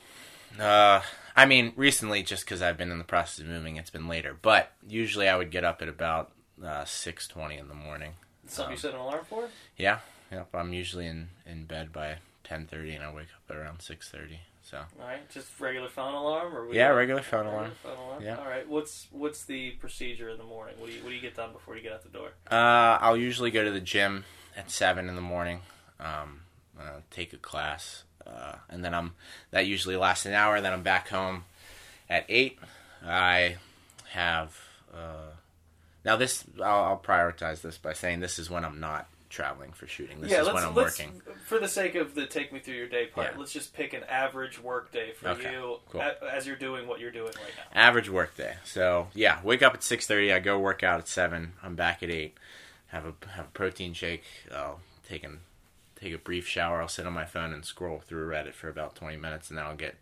Uh, 0.60 1.02
I 1.38 1.46
mean, 1.46 1.72
recently, 1.76 2.24
just 2.24 2.44
because 2.46 2.62
I've 2.62 2.78
been 2.78 2.92
in 2.92 2.98
the 2.98 3.04
process 3.04 3.40
of 3.40 3.46
moving, 3.46 3.78
it's 3.78 3.92
been 3.92 4.08
later. 4.08 4.36
But 4.42 4.72
usually, 4.88 5.30
I 5.30 5.38
would 5.38 5.52
get 5.52 5.64
up 5.64 5.82
at 5.82 5.88
about 5.88 6.32
uh, 6.64 6.84
six 6.86 7.28
twenty 7.28 7.58
in 7.58 7.68
the 7.68 7.76
morning. 7.76 8.14
Something 8.48 8.72
you 8.72 8.76
Um, 8.76 8.80
set 8.80 8.94
an 8.96 9.00
alarm 9.00 9.26
for? 9.30 9.48
Yeah, 9.78 10.00
yep. 10.32 10.48
I'm 10.54 10.74
usually 10.74 11.06
in 11.06 11.30
in 11.46 11.66
bed 11.66 11.94
by 11.94 12.18
ten 12.44 12.66
thirty, 12.66 12.94
and 12.96 13.04
I 13.04 13.14
wake 13.14 13.28
up 13.50 13.56
around 13.56 13.82
six 13.82 14.10
thirty. 14.10 14.40
So 14.64 14.80
All 15.00 15.08
right, 15.08 15.30
just 15.30 15.48
regular 15.62 15.88
phone 15.88 16.14
alarm, 16.14 16.54
or 16.54 16.74
yeah, 16.74 16.88
regular 16.88 17.22
phone 17.22 17.46
regular 17.46 17.58
alarm. 17.60 17.72
phone 17.84 17.98
alarm. 17.98 18.24
Yeah. 18.24 18.38
All 18.38 18.48
right. 18.50 18.68
What's 18.68 19.08
what's 19.12 19.46
the 19.46 19.72
procedure 19.80 20.30
in 20.30 20.38
the 20.38 20.44
morning? 20.44 20.76
What 20.80 20.88
do 20.88 20.94
you 20.94 21.04
what 21.04 21.10
do 21.10 21.16
you 21.16 21.22
get 21.22 21.36
done 21.38 21.54
before 21.54 21.78
you 21.78 21.84
get 21.84 21.94
out 21.94 22.04
the 22.04 22.10
door? 22.10 22.32
Uh, 22.52 22.98
I'll 23.00 23.16
usually 23.16 23.52
go 23.52 23.64
to 23.64 23.72
the 23.72 23.80
gym 23.80 24.26
at 24.58 24.70
seven 24.72 25.08
in 25.08 25.16
the 25.16 25.22
morning. 25.22 25.60
Um, 26.00 26.42
uh, 26.80 27.02
take 27.12 27.32
a 27.32 27.38
class, 27.38 28.04
uh, 28.28 28.56
and 28.70 28.84
then 28.84 28.94
I'm 28.94 29.14
that 29.52 29.66
usually 29.66 29.96
lasts 29.96 30.26
an 30.26 30.34
hour. 30.34 30.62
Then 30.62 30.74
I'm 30.74 30.84
back 30.84 31.10
home 31.10 31.46
at 32.10 32.26
eight. 32.30 32.60
I 33.06 33.56
have 34.12 34.58
uh, 34.94 35.32
now 36.06 36.16
this. 36.16 36.44
I'll, 36.58 36.84
I'll 36.84 37.02
prioritize 37.04 37.62
this 37.62 37.78
by 37.78 37.94
saying 37.94 38.20
this 38.20 38.40
is 38.40 38.50
when 38.50 38.66
I'm 38.66 38.80
not 38.80 39.08
traveling 39.30 39.74
for 39.74 39.88
shooting. 39.88 40.22
This 40.22 40.32
yeah, 40.32 40.40
is 40.42 40.48
let's, 40.48 40.56
when 40.56 40.64
I'm 40.64 40.74
let's 40.76 41.00
working. 41.00 41.22
for 41.46 41.60
the 41.60 41.68
sake 41.68 41.96
of 41.96 42.16
the 42.16 42.26
take 42.26 42.54
me 42.54 42.60
through 42.60 42.76
your 42.76 42.88
day 42.88 43.08
part. 43.08 43.32
Yeah. 43.34 43.40
Let's 43.40 43.52
just 43.52 43.74
pick 43.74 43.94
an 43.94 44.04
average 44.06 44.62
work 44.62 44.92
day 44.92 45.12
for 45.12 45.30
Okay, 45.30 45.52
you 45.52 45.78
cool. 45.90 46.02
a- 46.02 46.34
as 46.34 46.48
you're 46.48 46.56
doing 46.56 46.88
what 46.88 47.00
you're 47.00 47.12
doing 47.12 47.28
right 47.28 47.54
now. 47.76 47.82
Average 47.82 48.10
work 48.10 48.36
day. 48.38 48.56
So 48.64 49.08
yeah, 49.14 49.40
wake 49.44 49.62
up 49.62 49.74
at 49.74 49.84
six 49.84 50.08
thirty. 50.08 50.32
I 50.34 50.40
go 50.40 50.58
work 50.60 50.84
out 50.84 51.00
at 51.00 51.08
seven. 51.08 51.54
I'm 51.62 51.76
back 51.76 52.02
at 52.04 52.10
eight. 52.10 52.38
Have 52.88 53.06
a 53.06 53.14
have 53.32 53.46
a 53.46 53.50
protein 53.50 53.94
shake. 53.94 54.24
I'll 54.54 54.80
take 55.08 55.24
an 55.24 55.40
take 56.00 56.14
a 56.14 56.18
brief 56.18 56.48
shower. 56.48 56.82
I'll 56.82 56.88
sit 56.88 57.08
on 57.08 57.14
my 57.14 57.26
phone 57.26 57.54
and 57.54 57.66
scroll 57.66 58.00
through 58.00 58.30
Reddit 58.30 58.54
for 58.54 58.70
about 58.70 58.96
twenty 58.96 59.18
minutes, 59.18 59.50
and 59.50 59.58
then 59.58 59.66
I'll 59.66 59.76
get 59.76 59.96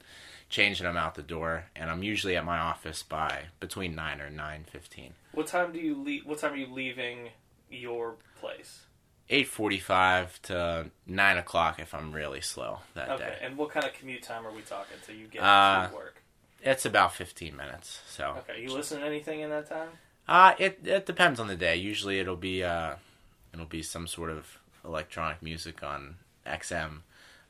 changed 0.50 0.80
and 0.82 0.88
I'm 0.88 0.98
out 0.98 1.16
the 1.16 1.22
door. 1.24 1.66
And 1.76 1.90
I'm 1.90 2.04
usually 2.04 2.36
at 2.36 2.46
my 2.46 2.58
office 2.60 3.04
by 3.04 3.46
between 3.60 3.96
nine 3.96 4.22
or 4.22 4.30
nine 4.30 4.66
fifteen. 4.70 5.14
What 5.32 5.48
time 5.48 5.72
do 5.72 5.80
you 5.80 5.96
leave? 6.02 6.26
What 6.26 6.40
time 6.40 6.54
are 6.54 6.58
you 6.58 6.68
leaving 6.72 7.30
your 7.70 8.16
place? 8.40 8.82
Eight 9.30 9.48
forty 9.48 9.80
five 9.80 10.40
to 10.44 10.92
nine 11.08 11.38
o'clock 11.38 11.80
if 11.80 11.94
I'm 11.96 12.12
really 12.12 12.42
slow 12.42 12.80
that 12.94 13.10
Okay, 13.10 13.24
day. 13.26 13.38
and 13.42 13.58
what 13.58 13.72
kind 13.72 13.86
of 13.86 13.94
commute 13.94 14.22
time 14.22 14.46
are 14.46 14.52
we 14.52 14.62
talking 14.62 14.98
So 15.06 15.12
you 15.14 15.28
get 15.28 15.42
Uh, 15.42 15.88
to 15.88 15.96
work? 15.96 16.22
It's 16.62 16.86
about 16.86 17.14
fifteen 17.16 17.56
minutes. 17.56 18.02
So 18.08 18.44
Okay, 18.48 18.62
you 18.62 18.72
listen 18.72 19.00
to 19.00 19.06
anything 19.06 19.40
in 19.40 19.50
that 19.50 19.68
time? 19.68 19.90
Uh, 20.28 20.54
it 20.60 20.80
it 20.86 21.06
depends 21.08 21.40
on 21.40 21.48
the 21.48 21.56
day. 21.56 21.76
Usually 21.76 22.20
it'll 22.20 22.36
be 22.36 22.64
uh, 22.64 22.96
it'll 23.54 23.66
be 23.66 23.82
some 23.82 24.06
sort 24.08 24.30
of 24.30 24.60
electronic 24.86 25.42
music 25.42 25.84
on 25.84 26.16
XM, 26.46 27.00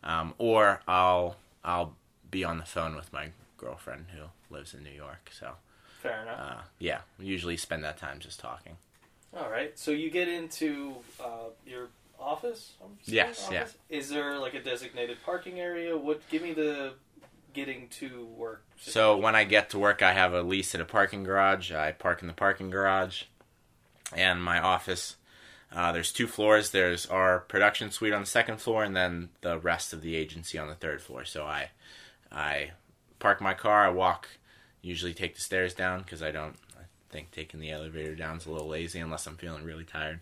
um, 0.04 0.34
or 0.38 0.82
I'll 0.88 1.36
I'll 1.64 1.94
be 2.32 2.44
on 2.44 2.58
the 2.58 2.66
phone 2.66 2.96
with 2.96 3.12
my 3.14 3.30
girlfriend 3.58 4.08
who 4.16 4.26
lives 4.54 4.74
in 4.74 4.84
New 4.84 4.92
York. 4.92 5.32
So 5.38 5.52
Fair 6.02 6.22
enough. 6.22 6.40
uh, 6.40 6.62
yeah, 6.80 7.00
we 7.20 7.26
usually 7.26 7.58
spend 7.58 7.84
that 7.84 7.98
time 7.98 8.20
just 8.20 8.40
talking. 8.40 8.78
All 9.36 9.50
right, 9.50 9.78
so 9.78 9.92
you 9.92 10.10
get 10.10 10.28
into 10.30 10.96
uh, 11.20 11.50
your 11.66 11.90
office. 12.20 12.74
Yes, 13.06 13.50
yeah. 13.52 13.66
Is 13.90 14.10
there 14.10 14.40
like 14.40 14.54
a 14.54 14.62
designated 14.64 15.18
parking 15.26 15.60
area? 15.60 15.98
What? 15.98 16.22
Give 16.30 16.42
me 16.42 16.54
the 16.54 16.94
getting 17.54 17.88
to 17.88 18.26
work. 18.38 18.64
So 18.78 19.18
when 19.18 19.36
I 19.36 19.46
get 19.46 19.70
to 19.72 19.80
work, 19.80 20.02
I 20.02 20.14
have 20.14 20.34
a 20.34 20.42
lease 20.42 20.76
at 20.76 20.82
a 20.82 20.86
parking 20.86 21.24
garage. 21.24 21.72
I 21.72 21.92
park 21.92 22.22
in 22.22 22.28
the 22.28 22.34
parking 22.34 22.70
garage, 22.70 23.24
and 24.14 24.44
my 24.44 24.60
office. 24.60 25.16
Uh, 25.76 25.92
there's 25.92 26.14
two 26.14 26.26
floors. 26.26 26.72
There's 26.72 27.06
our 27.08 27.42
production 27.42 27.92
suite 27.92 28.14
on 28.14 28.22
the 28.22 28.28
second 28.28 28.62
floor, 28.62 28.84
and 28.84 28.96
then 28.96 29.30
the 29.42 29.60
rest 29.60 29.92
of 29.92 30.02
the 30.02 30.16
agency 30.16 30.58
on 30.58 30.70
the 30.70 30.76
third 30.76 31.02
floor. 31.02 31.26
So 31.26 31.44
I, 31.44 31.72
I 32.32 32.72
park 33.20 33.42
my 33.42 33.54
car. 33.54 33.86
I 33.86 33.90
walk. 33.90 34.30
Usually 34.82 35.14
take 35.14 35.36
the 35.36 35.42
stairs 35.42 35.74
down 35.74 36.00
because 36.00 36.24
I 36.24 36.32
don't. 36.32 36.56
I 36.78 36.84
think 37.10 37.32
taking 37.32 37.60
the 37.60 37.72
elevator 37.72 38.16
down 38.16 38.38
is 38.38 38.46
a 38.46 38.52
little 38.52 38.70
lazy 38.70 39.00
unless 39.00 39.28
I'm 39.28 39.36
feeling 39.36 39.66
really 39.66 39.84
tired. 39.84 40.22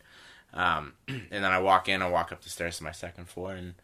Um, 0.55 0.93
and 1.07 1.27
then 1.29 1.45
I 1.45 1.59
walk 1.59 1.87
in. 1.87 2.01
I 2.01 2.09
walk 2.09 2.31
up 2.31 2.41
the 2.41 2.49
stairs 2.49 2.77
to 2.77 2.83
my 2.83 2.91
second 2.91 3.29
floor, 3.29 3.53
and 3.53 3.75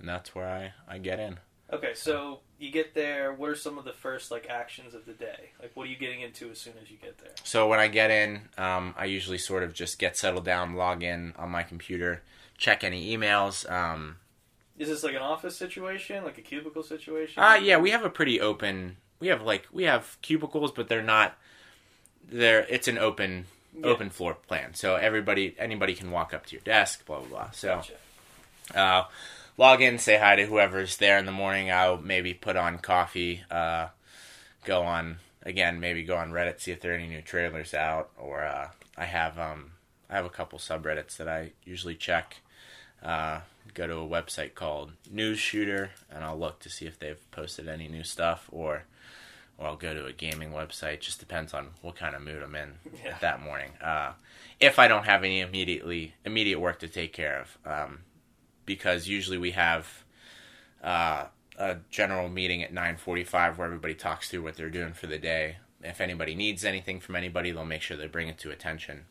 and 0.00 0.08
that's 0.08 0.34
where 0.34 0.48
I 0.48 0.72
I 0.92 0.98
get 0.98 1.20
in. 1.20 1.38
Okay, 1.72 1.94
so 1.94 2.40
you 2.62 2.70
get 2.70 2.94
there. 2.94 3.32
What 3.32 3.50
are 3.50 3.56
some 3.56 3.76
of 3.76 3.84
the 3.84 3.92
first 3.92 4.30
like 4.30 4.46
actions 4.48 4.94
of 4.94 5.04
the 5.04 5.12
day? 5.12 5.50
Like, 5.60 5.72
what 5.74 5.86
are 5.86 5.90
you 5.90 5.96
getting 5.96 6.20
into 6.20 6.50
as 6.50 6.58
soon 6.60 6.74
as 6.82 6.90
you 6.90 6.96
get 6.96 7.18
there? 7.18 7.32
So 7.42 7.66
when 7.68 7.80
I 7.80 7.88
get 7.88 8.10
in, 8.10 8.42
um, 8.56 8.94
I 8.96 9.06
usually 9.06 9.38
sort 9.38 9.62
of 9.64 9.74
just 9.74 9.98
get 9.98 10.16
settled 10.16 10.44
down, 10.44 10.74
log 10.74 11.02
in 11.02 11.34
on 11.36 11.50
my 11.50 11.64
computer, 11.64 12.22
check 12.56 12.84
any 12.84 13.14
emails. 13.16 13.68
Um, 13.70 14.16
Is 14.78 14.88
this 14.88 15.02
like 15.02 15.14
an 15.14 15.22
office 15.22 15.56
situation, 15.56 16.24
like 16.24 16.38
a 16.38 16.42
cubicle 16.42 16.82
situation? 16.84 17.42
uh, 17.42 17.58
yeah, 17.60 17.78
we 17.78 17.90
have 17.90 18.04
a 18.04 18.10
pretty 18.10 18.40
open. 18.40 18.96
We 19.18 19.28
have 19.28 19.42
like 19.42 19.66
we 19.72 19.84
have 19.84 20.16
cubicles, 20.22 20.70
but 20.70 20.88
they're 20.88 21.02
not. 21.02 21.36
They're 22.28 22.64
it's 22.68 22.86
an 22.88 22.98
open 22.98 23.46
Yeah. 23.74 23.86
open 23.90 24.10
floor 24.10 24.34
plan, 24.34 24.74
so 24.74 24.96
everybody 24.96 25.54
anybody 25.58 25.94
can 25.94 26.10
walk 26.12 26.32
up 26.32 26.46
to 26.46 26.52
your 26.52 26.62
desk, 26.62 27.04
blah 27.06 27.18
blah 27.18 27.28
blah. 27.28 27.50
So 27.50 27.68
Gotcha. 27.76 27.94
uh, 28.78 29.04
log 29.56 29.82
in, 29.82 29.98
say 29.98 30.18
hi 30.18 30.36
to 30.36 30.46
whoever's 30.46 30.96
there 30.96 31.18
in 31.18 31.26
the 31.26 31.32
morning. 31.32 31.70
I'll 31.70 31.98
maybe 31.98 32.34
put 32.34 32.56
on 32.56 32.78
coffee, 32.78 33.42
uh, 33.50 33.88
go 34.64 34.82
on 34.82 35.18
again, 35.42 35.80
maybe 35.80 36.02
go 36.04 36.16
on 36.16 36.30
Reddit, 36.32 36.60
see 36.60 36.72
if 36.72 36.80
there 36.80 36.92
are 36.92 36.96
any 36.96 37.08
new 37.08 37.22
trailers 37.22 37.74
out, 37.74 38.10
or 38.18 38.44
uh, 38.44 38.68
I 38.96 39.04
have 39.04 39.38
um, 39.38 39.72
I 40.10 40.16
have 40.16 40.24
a 40.24 40.30
couple 40.30 40.58
subreddits 40.58 41.16
that 41.16 41.28
I 41.28 41.52
usually 41.64 41.94
check. 41.96 42.38
Uh, 43.02 43.40
go 43.74 43.86
to 43.86 43.94
a 43.96 44.06
website 44.08 44.54
called 44.54 44.92
News 45.10 45.38
Shooter, 45.38 45.90
and 46.10 46.22
I'll 46.24 46.38
look 46.38 46.60
to 46.60 46.70
see 46.70 46.86
if 46.86 46.98
they've 46.98 47.30
posted 47.30 47.68
any 47.68 47.88
new 47.88 48.04
stuff, 48.04 48.48
or 48.52 48.84
or 49.58 49.66
I'll 49.66 49.76
go 49.76 49.92
to 49.94 50.06
a 50.06 50.12
gaming 50.12 50.50
website. 50.52 51.00
Just 51.00 51.18
depends 51.20 51.52
on 51.54 51.68
what 51.82 51.96
kind 51.96 52.14
of 52.14 52.22
mood 52.22 52.42
I'm 52.42 52.54
in 52.54 52.74
Yeah. 53.04 53.16
that 53.20 53.42
morning. 53.42 53.72
Uh, 53.82 54.12
if 54.60 54.78
I 54.78 54.86
don't 54.88 55.04
have 55.04 55.24
any 55.24 55.40
immediately 55.40 56.14
immediate 56.24 56.60
work 56.60 56.78
to 56.80 56.88
take 56.88 57.12
care 57.12 57.40
of, 57.40 57.58
um, 57.66 57.98
because 58.64 59.08
usually 59.08 59.38
we 59.38 59.52
have 59.52 60.04
uh, 60.82 61.26
a 61.58 61.76
general 61.90 62.28
meeting 62.28 62.62
at 62.62 62.72
9:45 62.72 63.56
where 63.56 63.66
everybody 63.66 63.94
talks 63.94 64.28
through 64.28 64.42
what 64.42 64.56
they're 64.56 64.70
doing 64.70 64.92
for 64.92 65.06
the 65.06 65.18
day. 65.18 65.56
If 65.82 66.00
anybody 66.00 66.34
needs 66.34 66.64
anything 66.64 67.00
from 67.00 67.16
anybody, 67.16 67.50
they'll 67.50 67.64
make 67.64 67.82
sure 67.82 67.96
they 67.96 68.06
bring 68.06 68.28
it 68.28 68.38
to 68.38 68.50
attention. 68.50 69.04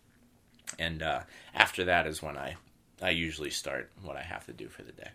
And 0.80 1.04
uh, 1.04 1.22
after 1.54 1.84
that 1.86 2.08
is 2.08 2.22
when 2.22 2.38
I 2.38 2.56
I 3.02 3.10
usually 3.10 3.50
start 3.50 3.92
what 4.02 4.16
I 4.16 4.22
have 4.22 4.46
to 4.46 4.54
do 4.54 4.70
for 4.70 4.84
the 4.84 4.92
day. 4.92 5.10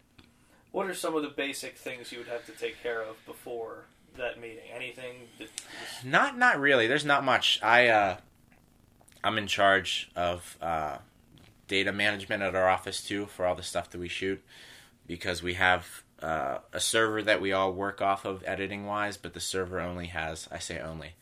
What 0.72 0.86
are 0.88 0.94
some 0.94 1.14
of 1.14 1.22
the 1.22 1.28
basic 1.28 1.78
things 1.78 2.12
you 2.12 2.18
would 2.18 2.28
have 2.28 2.44
to 2.46 2.52
take 2.52 2.82
care 2.82 3.02
of 3.02 3.24
before 3.24 3.84
that 4.16 4.40
meeting? 4.40 4.64
Anything 4.74 5.28
that 5.38 5.48
Not 6.04 6.36
not 6.36 6.60
really. 6.60 6.86
There's 6.86 7.04
not 7.04 7.24
much. 7.24 7.60
I 7.62 7.88
uh, 7.88 8.16
I'm 9.24 9.38
in 9.38 9.46
charge 9.46 10.10
of 10.14 10.56
uh, 10.60 10.98
data 11.68 11.92
management 11.92 12.42
at 12.42 12.54
our 12.54 12.68
office 12.68 13.02
too 13.02 13.26
for 13.26 13.46
all 13.46 13.54
the 13.54 13.62
stuff 13.62 13.90
that 13.90 13.98
we 13.98 14.08
shoot 14.08 14.42
because 15.06 15.42
we 15.42 15.54
have 15.54 16.02
uh, 16.22 16.58
a 16.72 16.80
server 16.80 17.22
that 17.22 17.40
we 17.40 17.52
all 17.52 17.72
work 17.72 18.00
off 18.00 18.24
of 18.24 18.42
editing 18.46 18.86
wise, 18.86 19.16
but 19.16 19.34
the 19.34 19.40
server 19.40 19.80
only 19.80 20.06
has 20.06 20.48
I 20.50 20.58
say 20.58 20.80
only 20.80 21.14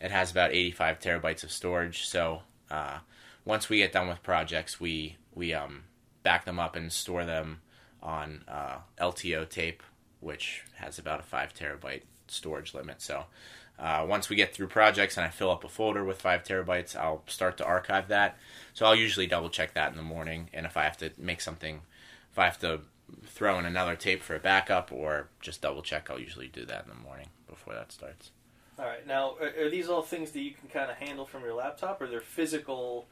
it 0.00 0.10
has 0.10 0.30
about 0.30 0.52
85 0.52 0.98
terabytes 0.98 1.44
of 1.44 1.52
storage. 1.52 2.06
So 2.06 2.42
uh, 2.70 2.98
once 3.44 3.68
we 3.68 3.78
get 3.78 3.92
done 3.92 4.08
with 4.08 4.22
projects, 4.22 4.80
we 4.80 5.16
we 5.34 5.54
um, 5.54 5.84
back 6.22 6.44
them 6.44 6.58
up 6.58 6.74
and 6.74 6.92
store 6.92 7.24
them 7.24 7.60
on 8.02 8.44
uh, 8.48 8.78
LTO 8.98 9.48
tape, 9.48 9.82
which 10.20 10.64
has 10.76 10.98
about 10.98 11.20
a 11.20 11.24
five 11.24 11.54
terabyte 11.54 12.02
storage 12.28 12.74
limit. 12.74 13.02
So 13.02 13.26
uh, 13.80 14.04
once 14.06 14.28
we 14.28 14.36
get 14.36 14.54
through 14.54 14.66
projects 14.66 15.16
and 15.16 15.26
I 15.26 15.30
fill 15.30 15.50
up 15.50 15.64
a 15.64 15.68
folder 15.68 16.04
with 16.04 16.20
five 16.20 16.44
terabytes, 16.44 16.94
I'll 16.94 17.22
start 17.26 17.56
to 17.58 17.64
archive 17.64 18.08
that. 18.08 18.36
So 18.74 18.86
I'll 18.86 18.94
usually 18.94 19.26
double 19.26 19.48
check 19.48 19.74
that 19.74 19.90
in 19.90 19.96
the 19.96 20.02
morning, 20.02 20.50
and 20.52 20.66
if 20.66 20.76
I 20.76 20.84
have 20.84 20.98
to 20.98 21.10
make 21.18 21.40
something, 21.40 21.80
if 22.30 22.38
I 22.38 22.44
have 22.44 22.58
to 22.60 22.80
throw 23.26 23.58
in 23.58 23.64
another 23.64 23.96
tape 23.96 24.22
for 24.22 24.36
a 24.36 24.40
backup 24.40 24.92
or 24.92 25.28
just 25.40 25.62
double 25.62 25.82
check, 25.82 26.10
I'll 26.10 26.20
usually 26.20 26.48
do 26.48 26.64
that 26.66 26.84
in 26.84 26.90
the 26.90 27.02
morning 27.02 27.28
before 27.48 27.74
that 27.74 27.90
starts. 27.90 28.30
All 28.78 28.86
right. 28.86 29.06
Now, 29.06 29.34
are, 29.40 29.64
are 29.64 29.70
these 29.70 29.88
all 29.88 30.02
things 30.02 30.30
that 30.32 30.40
you 30.40 30.52
can 30.52 30.68
kind 30.68 30.90
of 30.90 30.96
handle 30.96 31.26
from 31.26 31.42
your 31.42 31.54
laptop, 31.54 32.00
or 32.00 32.06
they're 32.06 32.20
physical 32.20 33.06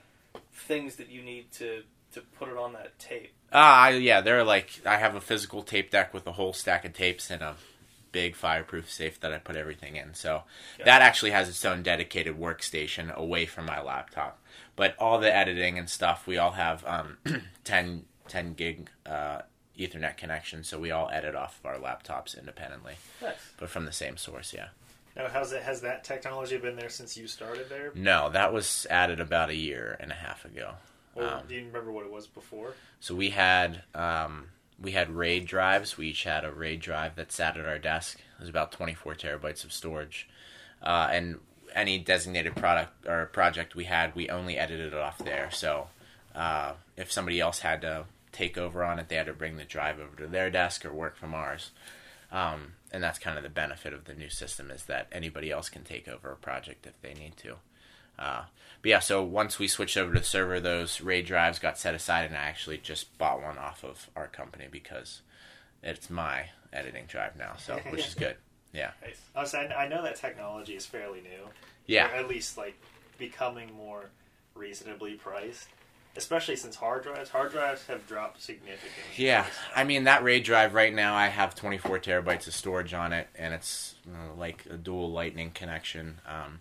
things 0.53 0.97
that 0.97 1.09
you 1.09 1.23
need 1.23 1.51
to 1.53 1.83
to 2.13 2.23
put 2.39 2.49
it 2.49 2.57
on 2.57 2.73
that 2.75 2.99
tape? 2.99 3.33
Ah, 3.53 3.89
yeah, 3.89 4.21
they're 4.21 4.45
like 4.45 4.81
I 4.87 4.97
have 4.97 5.15
a 5.15 5.21
physical 5.21 5.63
tape 5.63 5.91
deck 5.91 6.15
with 6.15 6.27
a 6.27 6.33
whole 6.33 6.53
stack 6.53 6.85
of 6.85 6.95
tapes 6.95 7.31
and 7.31 7.43
a 7.43 7.57
big 8.13 8.35
fireproof 8.37 8.91
safe 8.91 9.19
that 9.21 9.33
I 9.33 9.39
put 9.39 9.57
everything 9.57 9.97
in. 9.97 10.15
So 10.15 10.43
Yeah. 10.79 10.85
that 10.87 11.03
actually 11.03 11.31
has 11.33 11.49
its 11.49 11.65
own 11.65 11.83
dedicated 11.83 12.39
workstation 12.39 13.13
away 13.15 13.47
from 13.47 13.67
my 13.67 13.81
laptop. 13.81 14.39
But 14.77 14.95
all 14.99 15.19
the 15.19 15.35
editing 15.35 15.79
and 15.79 15.89
stuff, 15.91 16.27
we 16.27 16.39
all 16.39 16.53
have 16.53 16.85
um, 16.87 17.19
10, 17.65 18.05
10 18.29 18.55
gig 18.55 18.91
uh, 19.07 19.43
Ethernet 19.79 20.17
connection, 20.17 20.65
so 20.65 20.79
we 20.79 20.91
all 20.91 21.09
edit 21.13 21.35
off 21.37 21.61
of 21.61 21.67
our 21.67 21.79
laptops 21.79 22.37
independently, 22.39 22.95
Nice. 23.23 23.37
but 23.59 23.71
from 23.71 23.85
the 23.85 23.93
same 23.93 24.17
source. 24.17 24.53
Yeah. 24.53 24.69
Now, 25.17 25.29
how's 25.29 25.53
it? 25.53 25.63
Has 25.63 25.81
that 25.83 26.05
technology 26.05 26.57
been 26.59 26.77
there 26.77 26.89
since 26.89 27.17
you 27.17 27.27
started 27.29 27.69
there? 27.69 27.93
No, 27.95 28.29
that 28.31 28.53
was 28.53 28.87
added 28.91 29.21
about 29.21 29.51
a 29.51 29.55
year 29.55 29.97
and 30.01 30.11
a 30.13 30.15
half 30.17 30.45
ago. 30.45 30.75
Or 31.15 31.25
Um, 31.25 31.43
do 31.49 31.55
you 31.55 31.65
remember 31.67 31.91
what 31.93 32.05
it 32.05 32.11
was 32.13 32.27
before? 32.29 32.75
So 33.01 33.15
we 33.15 33.31
had 33.31 33.83
um, 33.95 34.49
we 34.81 34.93
had 34.93 35.11
RAID 35.11 35.47
drives. 35.47 35.99
We 35.99 36.09
each 36.09 36.25
had 36.25 36.45
a 36.45 36.53
RAID 36.53 36.81
drive 36.81 37.17
that 37.17 37.33
sat 37.33 37.57
at 37.57 37.67
our 37.67 37.79
desk. 37.79 38.19
It 38.19 38.41
was 38.41 38.49
about 38.49 38.73
24 38.73 39.15
terabytes 39.15 39.65
of 39.65 39.73
storage, 39.73 40.29
uh, 40.83 41.09
and 41.11 41.39
any 41.75 41.99
designated 41.99 42.57
product 42.57 43.07
or 43.07 43.27
project 43.27 43.75
we 43.75 43.85
had, 43.85 44.15
we 44.15 44.29
only 44.29 44.57
edited 44.57 44.93
it 44.93 44.99
off 44.99 45.19
there. 45.19 45.51
So 45.51 45.89
uh, 46.35 46.75
if 46.97 47.13
somebody 47.13 47.41
else 47.41 47.61
had 47.61 47.83
to 47.83 48.05
take 48.33 48.57
over 48.57 48.85
on 48.85 48.99
it, 48.99 49.09
they 49.09 49.17
had 49.17 49.27
to 49.27 49.33
bring 49.33 49.57
the 49.57 49.65
drive 49.65 49.99
over 49.99 50.17
to 50.17 50.27
their 50.27 50.51
desk 50.51 50.85
or 50.85 50.93
work 50.93 51.17
from 51.17 51.35
ours. 51.35 51.71
Um, 52.31 52.75
and 52.93 53.03
that's 53.03 53.19
kind 53.19 53.37
of 53.37 53.43
the 53.43 53.51
benefit 53.51 53.93
of 53.93 54.05
the 54.05 54.15
new 54.15 54.31
system 54.31 54.71
is 54.71 54.85
that 54.85 55.09
anybody 55.13 55.51
else 55.51 55.69
can 55.69 55.83
take 55.83 56.09
over 56.09 56.31
a 56.31 56.37
project 56.37 56.87
if 56.87 57.01
they 57.03 57.15
need 57.15 57.37
to. 57.39 57.57
Uh, 58.19 58.43
but 58.83 58.89
yeah, 58.91 58.99
so 59.01 59.23
once 59.23 59.59
we 59.59 59.69
switched 59.69 59.97
over 59.97 60.13
to 60.15 60.21
the 60.21 60.25
server, 60.27 60.61
those 60.61 61.01
RAID 61.01 61.27
drives 61.27 61.59
got 61.59 61.79
set 61.79 61.95
aside, 61.95 62.27
and 62.27 62.35
I 62.37 62.41
actually 62.43 62.79
just 62.79 63.17
bought 63.19 63.43
one 63.43 63.59
off 63.59 63.85
of 63.85 64.09
our 64.17 64.27
company 64.29 64.67
because 64.71 65.23
it's 65.83 66.09
my 66.11 66.47
editing 66.73 67.05
drive 67.07 67.37
now, 67.37 67.55
so 67.59 67.77
which 67.91 68.07
is 68.07 68.15
good. 68.15 68.37
Yeah, 68.73 68.91
Nice. 69.03 69.21
I, 69.35 69.41
was, 69.41 69.55
I 69.55 69.65
I 69.67 69.89
know 69.89 70.03
that 70.03 70.17
technology 70.17 70.75
is 70.77 70.85
fairly 70.87 71.21
new. 71.23 71.49
yeah, 71.87 72.11
Or 72.13 72.17
at 72.17 72.29
least 72.29 72.59
like 72.59 72.79
becoming 73.19 73.73
more 73.75 74.11
reasonably 74.55 75.15
priced, 75.15 75.69
especially 76.17 76.55
since 76.57 76.77
hard 76.77 77.03
drives. 77.03 77.31
Hard 77.31 77.51
drives 77.53 77.87
have 77.87 78.07
dropped 78.07 78.43
significantly. 78.43 78.93
yeah. 79.17 79.47
I 79.75 79.85
mean 79.85 80.05
that 80.05 80.23
RAID 80.23 80.45
drive 80.45 80.75
right 80.75 80.93
now, 80.95 81.15
I 81.15 81.29
have 81.29 81.55
24 81.55 81.99
terabytes 82.01 82.47
of 82.47 82.55
storage 82.55 82.93
on 82.93 83.13
it, 83.13 83.29
and 83.37 83.55
it's 83.55 83.95
uh, 84.07 84.35
like 84.39 84.65
a 84.71 84.77
dual 84.77 85.11
Lightning 85.11 85.51
connection. 85.51 86.21
Um, 86.27 86.61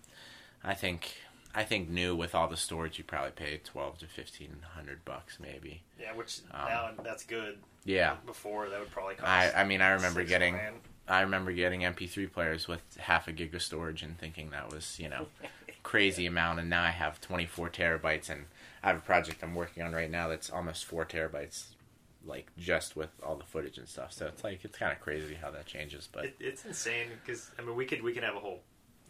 I 0.63 0.73
think. 0.73 1.13
I 1.57 1.63
think 1.63 1.89
new 1.89 2.15
with 2.15 2.35
all 2.35 2.47
the 2.47 2.55
storage, 2.55 2.99
you 2.99 3.03
probably 3.03 3.31
pay 3.31 3.59
twelve 3.63 3.97
to 3.97 4.05
fifteen 4.07 4.57
hundred 4.75 5.03
bucks, 5.05 5.39
maybe. 5.41 5.81
yeah, 5.99 6.13
which 6.13 6.41
Um, 6.53 6.67
now 6.67 6.89
that's 7.03 7.25
good. 7.25 7.57
Yeah, 7.83 8.17
Before 8.27 8.69
that 8.69 8.79
would 8.79 8.91
probably 8.91 9.15
cost. 9.15 9.27
I, 9.27 9.61
I 9.61 9.63
mean, 9.63 9.81
I 9.81 9.89
remember 9.89 10.23
getting 10.23 10.53
grand. 10.53 10.75
I 11.07 11.21
remember 11.21 11.51
getting 11.53 11.81
MP3 11.81 12.31
players 12.31 12.67
with 12.67 12.81
half 12.99 13.27
a 13.27 13.31
gig 13.31 13.55
of 13.55 13.61
storage 13.63 14.03
and 14.03 14.19
thinking 14.19 14.49
that 14.49 14.71
was, 14.73 14.99
you 14.99 15.07
know, 15.07 15.27
crazy 15.83 16.25
amount. 16.25 16.59
And 16.59 16.69
now 16.69 16.83
I 16.83 16.89
have 16.89 17.21
24 17.21 17.69
terabytes, 17.69 18.29
and 18.29 18.45
I 18.83 18.87
have 18.87 18.97
a 18.97 19.01
project 19.01 19.41
I'm 19.41 19.55
working 19.55 19.83
on 19.83 19.93
right 19.93 20.11
now 20.11 20.27
that's 20.27 20.49
almost 20.49 20.83
four 20.85 21.05
terabytes, 21.05 21.67
like 22.25 22.51
just 22.57 22.95
with 22.97 23.09
all 23.25 23.37
the 23.37 23.45
footage 23.45 23.77
and 23.77 23.87
stuff. 23.87 24.11
So 24.11 24.27
it's 24.27 24.43
like 24.43 24.59
it's 24.63 24.77
kind 24.77 24.91
of 24.91 24.99
crazy 24.99 25.35
how 25.35 25.49
that 25.51 25.65
changes. 25.65 26.07
But 26.11 26.25
It, 26.25 26.35
it's 26.39 26.65
insane 26.65 27.07
because 27.25 27.49
I 27.57 27.61
mean 27.63 27.75
we 27.75 27.85
could 27.85 28.03
we 28.03 28.11
could 28.13 28.23
have 28.23 28.35
a 28.35 28.39
whole 28.39 28.59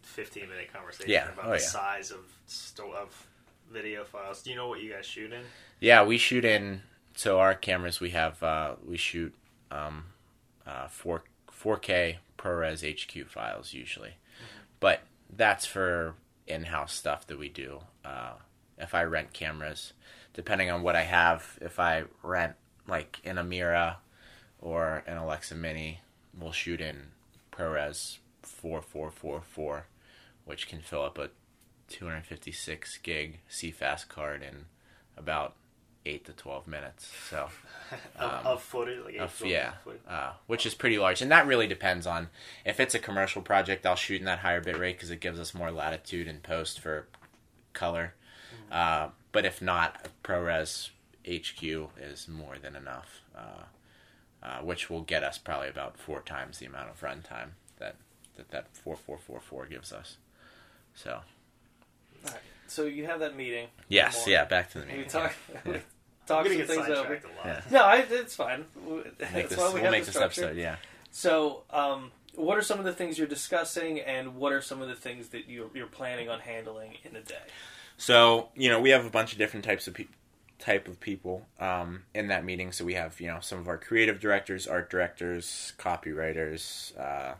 fifteen 0.07 0.49
minute 0.49 0.71
conversation 0.73 1.09
Yeah. 1.11 1.31
about 1.31 1.45
Oh, 1.45 1.49
the 1.51 1.55
yeah. 1.57 1.61
size 1.61 2.11
of 2.11 2.19
sto- 2.47 2.93
of 2.93 3.27
video 3.71 4.03
files. 4.05 4.41
Do 4.41 4.49
you 4.49 4.55
know 4.55 4.67
what 4.67 4.81
you 4.81 4.91
guys 4.93 5.05
shoot 5.05 5.31
in? 5.33 5.43
yeah, 5.79 6.03
we 6.03 6.17
shoot 6.17 6.45
in. 6.45 6.81
So 7.15 7.39
our 7.39 7.53
cameras, 7.55 7.99
we 7.99 8.11
have 8.11 8.41
uh, 8.43 8.75
we 8.85 8.97
shoot 8.97 9.33
um, 9.71 10.05
uh, 10.65 10.87
four 10.87 11.23
4K 11.51 12.17
ProRes 12.37 12.83
HQ 12.83 13.27
files 13.29 13.73
usually, 13.73 14.13
but 14.79 15.01
that's 15.35 15.65
for 15.65 16.13
in-house 16.45 16.93
stuff 16.93 17.25
that 17.27 17.37
we 17.39 17.49
do. 17.49 17.81
Uh, 18.05 18.33
if 18.77 18.93
I 18.93 19.03
rent 19.03 19.33
cameras, 19.33 19.93
depending 20.33 20.69
on 20.69 20.83
what 20.83 20.95
I 20.95 21.01
have, 21.03 21.57
if 21.61 21.79
I 21.79 22.03
rent 22.21 22.53
like 22.87 23.19
an 23.25 23.35
Amira 23.37 23.95
or 24.61 25.03
an 25.07 25.17
Alexa 25.17 25.55
Mini, 25.55 25.99
we'll 26.39 26.51
shoot 26.51 26.79
in 26.79 27.07
ProRes 27.51 28.19
4444, 28.43 29.85
which 30.47 30.67
can 30.67 30.81
fill 30.81 31.03
up 31.03 31.17
a 31.17 31.29
256 31.89 32.97
gig 33.03 33.39
CFast 33.49 34.07
card 34.07 34.41
in 34.41 34.65
about 35.15 35.55
eight 36.05 36.25
to 36.25 36.33
12 36.33 36.67
minutes. 36.67 37.11
So. 37.29 37.49
Um, 38.17 38.29
of 38.45 38.61
footage, 38.61 39.03
like 39.03 39.17
Of, 39.17 39.41
yeah, 39.45 39.73
footage? 39.83 40.01
uh, 40.07 40.31
which 40.47 40.65
is 40.65 40.73
pretty 40.73 40.97
large, 40.97 41.21
and 41.21 41.29
that 41.31 41.45
really 41.45 41.67
depends 41.67 42.07
on 42.07 42.29
if 42.65 42.79
it's 42.79 42.95
a 42.95 42.99
commercial 42.99 43.41
project. 43.41 43.85
I'll 43.85 43.95
shoot 43.95 44.19
in 44.19 44.25
that 44.25 44.39
higher 44.39 44.61
bit 44.61 44.77
rate 44.77 44.95
because 44.97 45.11
it 45.11 45.19
gives 45.19 45.39
us 45.39 45.53
more 45.53 45.71
latitude 45.71 46.27
in 46.27 46.39
post 46.39 46.79
for 46.79 47.07
color. 47.73 48.13
Uh, 48.71 49.09
but 49.31 49.45
if 49.45 49.61
not, 49.61 50.07
ProRes 50.23 50.89
HQ 51.27 51.61
is 52.01 52.27
more 52.27 52.57
than 52.57 52.75
enough, 52.75 53.21
uh, 53.35 53.63
uh, 54.43 54.59
which 54.59 54.89
will 54.89 55.01
get 55.01 55.23
us 55.23 55.37
probably 55.37 55.67
about 55.69 55.97
four 55.97 56.21
times 56.21 56.59
the 56.59 56.65
amount 56.65 56.89
of 56.89 56.99
runtime 57.01 57.51
that 57.79 57.95
that 58.35 58.49
that 58.51 58.75
four 58.75 58.95
four 58.95 59.17
four 59.17 59.39
four 59.39 59.65
gives 59.65 59.91
us. 59.91 60.17
So 60.97 61.21
So 62.67 62.85
you 62.85 63.05
have 63.05 63.19
that 63.21 63.35
meeting. 63.37 63.67
yes, 63.87 64.25
yeah, 64.27 64.43
back 64.45 64.71
to 64.71 64.79
the 64.79 64.85
We 64.87 64.91
meeting. 64.93 65.09
talk. 65.09 65.33
Yeah. 65.65 65.77
talk 66.27 66.39
I'm 66.39 66.43
some 66.43 66.43
gonna 66.45 66.55
get 66.57 66.67
things 66.67 66.89
over. 66.89 67.13
a 67.13 67.27
lot. 67.37 67.45
Yeah. 67.45 67.61
No, 67.71 67.83
I, 67.85 67.97
it's 68.09 68.35
fine. 68.35 68.65
Make 68.85 69.17
That's 69.17 69.49
this, 69.49 69.57
why 69.57 69.67
we 69.69 69.73
we'll 69.75 69.83
have 69.83 69.91
make 69.91 70.01
the 70.01 70.05
this 70.07 70.15
structure. 70.15 70.45
episode, 70.45 70.57
yeah. 70.57 70.75
So, 71.11 71.63
um, 71.69 72.11
what 72.35 72.57
are 72.57 72.61
some 72.61 72.77
of 72.79 72.85
the 72.85 72.91
things 72.93 73.17
you're 73.17 73.27
discussing, 73.27 73.99
and 74.01 74.35
what 74.35 74.51
are 74.51 74.61
some 74.61 74.81
of 74.81 74.89
the 74.89 74.95
things 74.95 75.29
that 75.29 75.47
you're, 75.49 75.69
you're 75.73 75.87
planning 75.87 76.29
on 76.29 76.39
handling 76.41 76.95
in 77.03 77.15
a 77.15 77.21
day? 77.21 77.35
So 77.97 78.49
you 78.55 78.69
know, 78.69 78.81
we 78.81 78.89
have 78.89 79.05
a 79.05 79.09
bunch 79.09 79.31
of 79.31 79.37
different 79.37 79.63
types 79.65 79.87
of 79.87 79.93
pe- 79.93 80.05
type 80.59 80.87
of 80.87 80.99
people 80.99 81.47
um, 81.59 82.03
in 82.13 82.27
that 82.27 82.43
meeting. 82.43 82.71
So 82.71 82.83
we 82.85 82.93
have 82.95 83.19
you 83.21 83.27
know 83.27 83.39
some 83.39 83.59
of 83.59 83.67
our 83.67 83.77
creative 83.77 84.19
directors, 84.19 84.67
art 84.67 84.89
directors, 84.89 85.73
copywriters 85.79 86.95
uh, 86.99 87.35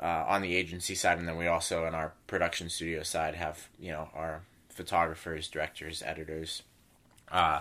uh, 0.00 0.24
on 0.28 0.42
the 0.42 0.54
agency 0.54 0.94
side, 0.94 1.18
and 1.18 1.28
then 1.28 1.36
we 1.36 1.46
also 1.46 1.86
in 1.86 1.94
our 1.94 2.12
production 2.26 2.68
studio 2.68 3.02
side 3.02 3.34
have 3.34 3.68
you 3.78 3.92
know 3.92 4.08
our 4.14 4.42
photographers, 4.68 5.48
directors, 5.48 6.02
editors. 6.04 6.62
Uh, 7.30 7.60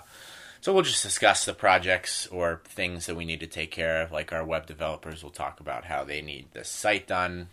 so 0.61 0.73
we'll 0.73 0.83
just 0.83 1.03
discuss 1.03 1.45
the 1.45 1.53
projects 1.53 2.27
or 2.27 2.61
things 2.65 3.05
that 3.05 3.15
we 3.15 3.25
need 3.25 3.39
to 3.39 3.47
take 3.47 3.71
care 3.71 4.01
of. 4.01 4.11
Like 4.11 4.33
our 4.33 4.45
web 4.45 4.65
developers 4.65 5.23
will 5.23 5.31
talk 5.31 5.59
about 5.59 5.85
how 5.85 6.03
they 6.03 6.21
need 6.21 6.47
the 6.53 6.63
site 6.63 7.07
done, 7.07 7.49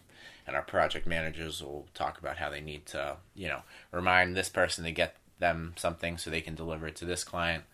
and 0.47 0.57
our 0.57 0.63
project 0.63 1.07
managers 1.07 1.63
will 1.63 1.87
talk 1.95 2.19
about 2.19 2.39
how 2.39 2.51
they 2.51 2.61
need 2.61 2.87
to, 2.87 3.17
you 3.35 3.49
know, 3.49 3.63
remind 3.91 4.37
this 4.37 4.49
person 4.49 4.85
to 4.85 4.93
get 4.93 5.17
them 5.39 5.75
something 5.77 6.19
so 6.19 6.31
they 6.31 6.41
can 6.41 6.55
deliver 6.55 6.87
it 6.87 6.97
to 6.97 7.05
this 7.05 7.25
client. 7.25 7.65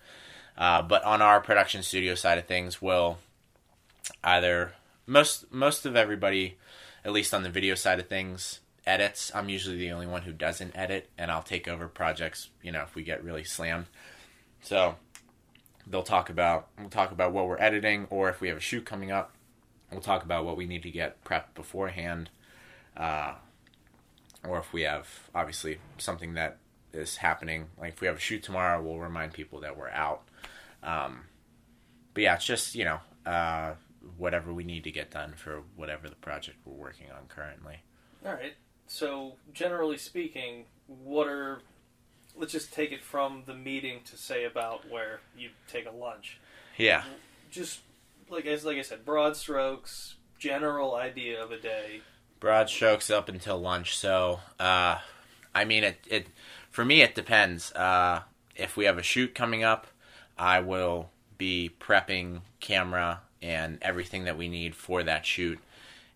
Uh, 0.57 0.83
but 0.83 1.03
on 1.05 1.23
our 1.23 1.41
production 1.41 1.83
studio 1.83 2.15
side 2.15 2.39
of 2.39 2.47
things, 2.47 2.83
we'll 2.83 3.19
either 4.23 4.73
most 5.07 5.53
most 5.53 5.87
of 5.87 5.97
everybody, 5.97 6.57
at 7.05 7.13
least 7.13 7.33
on 7.35 7.43
the 7.43 7.51
video 7.51 7.75
side 7.75 7.99
of 7.99 8.09
things, 8.09 8.61
edits. 8.87 9.31
I'm 9.35 9.49
usually 9.49 9.77
the 9.77 9.93
only 9.93 10.07
one 10.07 10.23
who 10.23 10.33
doesn't 10.33 10.77
edit, 10.77 11.09
and 11.17 11.31
I'll 11.31 11.43
take 11.43 11.69
over 11.69 11.89
projects. 11.89 12.49
You 12.63 12.73
know, 12.73 12.83
if 12.83 12.95
we 12.95 13.03
get 13.03 13.25
really 13.25 13.45
slammed. 13.45 13.87
So 14.63 14.97
they'll 15.87 16.03
talk 16.03 16.31
about 16.31 16.69
we'll 16.79 16.89
talk 16.89 17.13
about 17.13 17.33
what 17.33 17.47
we're 17.47 17.61
editing, 17.61 18.07
or 18.11 18.29
if 18.29 18.41
we 18.41 18.49
have 18.49 18.57
a 18.57 18.61
shoot 18.61 18.85
coming 18.85 19.11
up, 19.11 19.35
we'll 19.91 20.01
talk 20.01 20.25
about 20.25 20.45
what 20.45 20.57
we 20.57 20.67
need 20.67 20.83
to 20.83 20.91
get 20.91 21.23
prepped 21.25 21.55
beforehand, 21.55 22.31
uh, 22.97 23.35
or 24.47 24.59
if 24.59 24.73
we 24.73 24.83
have 24.83 25.29
obviously 25.35 25.79
something 25.99 26.35
that 26.35 26.59
is 26.93 27.17
happening. 27.17 27.67
Like 27.79 27.95
if 27.95 28.01
we 28.01 28.07
have 28.07 28.17
a 28.17 28.21
shoot 28.21 28.43
tomorrow, 28.43 28.83
we'll 28.83 28.99
remind 28.99 29.33
people 29.33 29.61
that 29.61 29.77
we're 29.77 29.91
out. 29.91 30.23
Um, 30.83 31.25
but 32.15 32.23
yeah, 32.23 32.35
it's 32.35 32.45
just 32.45 32.75
you 32.75 32.85
know 32.85 33.01
uh, 33.27 33.75
whatever 34.17 34.53
we 34.53 34.65
need 34.65 34.85
to 34.85 34.91
get 34.91 35.11
done 35.11 35.35
for 35.37 35.63
whatever 35.77 36.09
the 36.09 36.17
project 36.17 36.59
we're 36.65 36.73
working 36.75 37.07
on 37.11 37.27
currently. 37.29 37.83
All 38.25 38.33
right. 38.33 38.55
So, 38.87 39.35
generally 39.53 39.99
speaking, 39.99 40.65
what 40.87 41.29
are 41.29 41.63
let's 42.37 42.53
just 42.53 42.73
take 42.73 42.93
it 42.93 43.03
from 43.03 43.43
the 43.47 43.55
meeting 43.55 44.01
to 44.05 44.17
say 44.17 44.45
about 44.45 44.89
where 44.91 45.21
you 45.37 45.51
take 45.69 45.87
a 45.87 45.91
lunch. 45.91 46.41
Yeah. 46.77 47.05
Just 47.51 47.81
like 48.29 48.47
as 48.47 48.65
like 48.65 48.79
I 48.79 48.83
said, 48.83 49.05
broad 49.05 49.37
strokes, 49.37 50.17
general 50.39 50.95
idea 50.95 51.43
of 51.43 51.53
a 51.53 51.59
day. 51.59 52.01
broad 52.39 52.69
strokes 52.71 53.11
up 53.11 53.29
until 53.29 53.59
lunch. 53.59 53.97
So, 53.97 54.41
uh, 54.59 54.99
I 55.55 55.65
mean, 55.65 55.85
it, 55.85 55.99
it 56.09 56.27
for 56.71 56.85
me 56.85 57.03
it 57.03 57.15
depends. 57.15 57.73
Uh, 57.73 58.23
if 58.57 58.77
we 58.77 58.87
have 58.87 58.99
a 58.99 59.03
shoot 59.03 59.35
coming 59.35 59.63
up, 59.63 59.87
I 60.39 60.61
will 60.61 61.11
be 61.39 61.71
prepping 61.81 62.41
camera 62.61 63.21
and 63.43 63.79
everything 63.83 64.25
that 64.25 64.39
we 64.39 64.49
need 64.49 64.75
for 64.75 65.03
that 65.03 65.27
shoot. 65.27 65.59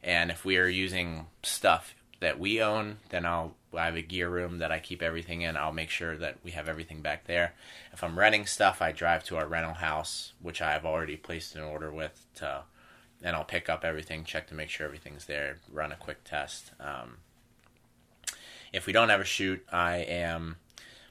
And 0.03 0.31
if 0.31 0.45
we 0.45 0.57
are 0.59 0.69
using 0.69 1.27
stuff 1.43 1.95
that 2.21 2.39
we 2.39 2.63
own, 2.63 2.99
then 3.11 3.25
I'll 3.27 3.55
I 3.75 3.87
have 3.87 3.97
a 3.97 4.03
gear 4.03 4.29
room 4.29 4.59
that 4.59 4.71
I 4.71 4.79
keep 4.79 5.03
everything 5.03 5.43
in. 5.43 5.57
I'll 5.57 5.73
make 5.73 5.91
sure 5.91 6.17
that 6.17 6.37
we 6.45 6.53
have 6.53 6.69
everything 6.69 7.01
back 7.01 7.25
there. 7.25 7.55
If 7.93 8.05
I'm 8.05 8.17
renting 8.17 8.47
stuff, 8.47 8.81
I 8.81 8.93
drive 8.93 9.25
to 9.25 9.37
our 9.37 9.49
rental 9.49 9.75
house, 9.75 10.33
which 10.41 10.63
I 10.63 10.73
have 10.73 10.87
already 10.87 11.17
placed 11.17 11.57
an 11.57 11.63
order 11.63 11.93
with 11.93 12.25
to 12.37 12.63
and 13.23 13.35
I'll 13.35 13.45
pick 13.45 13.69
up 13.69 13.85
everything, 13.85 14.25
check 14.25 14.47
to 14.49 14.55
make 14.55 14.69
sure 14.69 14.87
everything's 14.87 15.25
there, 15.25 15.59
run 15.73 15.91
a 15.91 15.97
quick 15.97 16.25
test. 16.25 16.73
Um, 16.79 17.17
if 18.73 18.87
we 18.87 18.93
don't 18.93 19.09
have 19.09 19.21
a 19.21 19.25
shoot, 19.25 19.65
I 19.73 19.97
am 19.97 20.57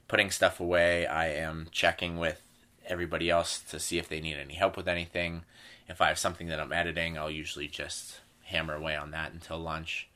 putting 0.08 0.30
stuff 0.30 0.60
away. 0.60 1.08
I 1.08 1.30
am 1.30 1.68
checking 1.72 2.18
with 2.18 2.42
everybody 2.86 3.30
else 3.30 3.60
to 3.70 3.80
see 3.80 3.98
if 3.98 4.08
they 4.08 4.22
need 4.22 4.38
any 4.38 4.54
help 4.54 4.78
with 4.78 4.88
anything. 4.88 5.44
If 5.88 6.02
I 6.02 6.08
have 6.08 6.18
something 6.18 6.48
that 6.48 6.60
I'm 6.60 6.72
editing, 6.72 7.18
I'll 7.18 7.32
usually 7.32 7.68
just 7.68 8.20
hammer 8.44 8.76
away 8.76 8.96
on 8.96 9.12
that 9.12 9.34
until 9.34 9.60
lunch. 9.60 10.08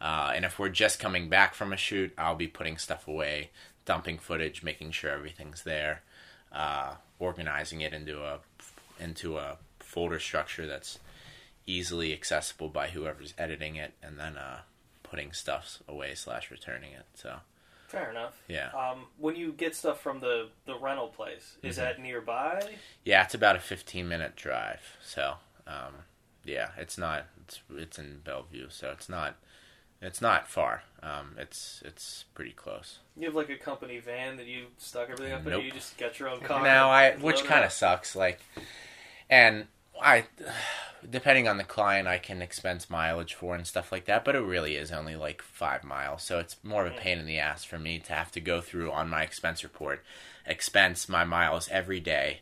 Uh, 0.00 0.32
and 0.34 0.44
if 0.44 0.58
we're 0.58 0.68
just 0.68 0.98
coming 0.98 1.28
back 1.28 1.54
from 1.54 1.72
a 1.72 1.76
shoot, 1.76 2.12
I'll 2.18 2.36
be 2.36 2.48
putting 2.48 2.76
stuff 2.76 3.08
away, 3.08 3.50
dumping 3.84 4.18
footage, 4.18 4.62
making 4.62 4.90
sure 4.90 5.10
everything's 5.10 5.62
there, 5.62 6.02
uh, 6.52 6.94
organizing 7.18 7.80
it 7.80 7.92
into 7.92 8.22
a 8.22 8.40
into 8.98 9.36
a 9.38 9.58
folder 9.78 10.18
structure 10.18 10.66
that's 10.66 10.98
easily 11.66 12.12
accessible 12.12 12.68
by 12.68 12.88
whoever's 12.88 13.34
editing 13.36 13.76
it, 13.76 13.92
and 14.02 14.18
then 14.18 14.36
uh, 14.36 14.60
putting 15.02 15.32
stuff 15.32 15.78
away 15.88 16.14
slash 16.14 16.50
returning 16.50 16.92
it. 16.92 17.06
So 17.14 17.36
Fair 17.96 18.10
enough. 18.10 18.42
yeah, 18.48 18.70
Um, 18.70 19.06
when 19.16 19.36
you 19.36 19.52
get 19.52 19.74
stuff 19.74 20.00
from 20.00 20.20
the 20.20 20.48
the 20.66 20.76
rental 20.78 21.08
place, 21.08 21.56
is 21.62 21.76
Mhm. 21.76 21.80
that 21.80 21.98
nearby? 22.00 22.76
yeah, 23.04 23.22
it's 23.24 23.34
about 23.34 23.56
a 23.56 23.60
15 23.60 24.06
minute 24.08 24.36
drive. 24.36 24.96
So 25.02 25.36
um, 25.66 26.04
yeah, 26.44 26.70
it's 26.76 26.98
not 26.98 27.26
it's 27.42 27.60
it's 27.74 27.98
in 27.98 28.20
Bellevue, 28.20 28.68
so 28.70 28.90
it's 28.90 29.08
not 29.08 29.36
it's 30.02 30.20
not 30.20 30.46
far. 30.46 30.82
Um, 31.02 31.36
it's 31.38 31.82
it's 31.86 32.24
pretty 32.34 32.52
close. 32.52 32.98
You 33.16 33.26
have 33.26 33.34
like 33.34 33.48
a 33.48 33.56
company 33.56 33.98
van 33.98 34.36
that 34.36 34.46
you 34.46 34.66
stuck 34.76 35.08
everything 35.08 35.32
up 35.32 35.46
in, 35.46 35.52
or 35.54 35.60
you 35.60 35.70
just 35.72 35.96
got 35.96 36.18
your 36.18 36.28
own 36.28 36.40
car. 36.40 36.62
Now 36.62 36.90
I, 36.90 37.12
which 37.16 37.44
kind 37.44 37.64
of 37.64 37.72
sucks. 37.72 38.14
Like, 38.14 38.40
and 39.30 39.68
I, 40.02 40.26
depending 41.08 41.46
on 41.48 41.56
the 41.56 41.64
client, 41.64 42.08
I 42.08 42.18
can 42.18 42.42
expense 42.42 42.90
mileage 42.90 43.34
for 43.34 43.54
and 43.54 43.66
stuff 43.66 43.92
like 43.92 44.04
that. 44.06 44.24
But 44.24 44.36
it 44.36 44.40
really 44.40 44.76
is 44.76 44.90
only 44.92 45.16
like 45.16 45.42
five 45.42 45.84
miles, 45.84 46.22
so 46.22 46.38
it's 46.38 46.56
more 46.62 46.86
of 46.86 46.92
a 46.92 46.96
pain 46.96 47.18
in 47.18 47.26
the 47.26 47.38
ass 47.38 47.64
for 47.64 47.78
me 47.78 47.98
to 48.00 48.12
have 48.12 48.32
to 48.32 48.40
go 48.40 48.60
through 48.60 48.90
on 48.92 49.08
my 49.08 49.22
expense 49.22 49.62
report, 49.62 50.02
expense 50.46 51.08
my 51.08 51.24
miles 51.24 51.68
every 51.70 52.00
day. 52.00 52.40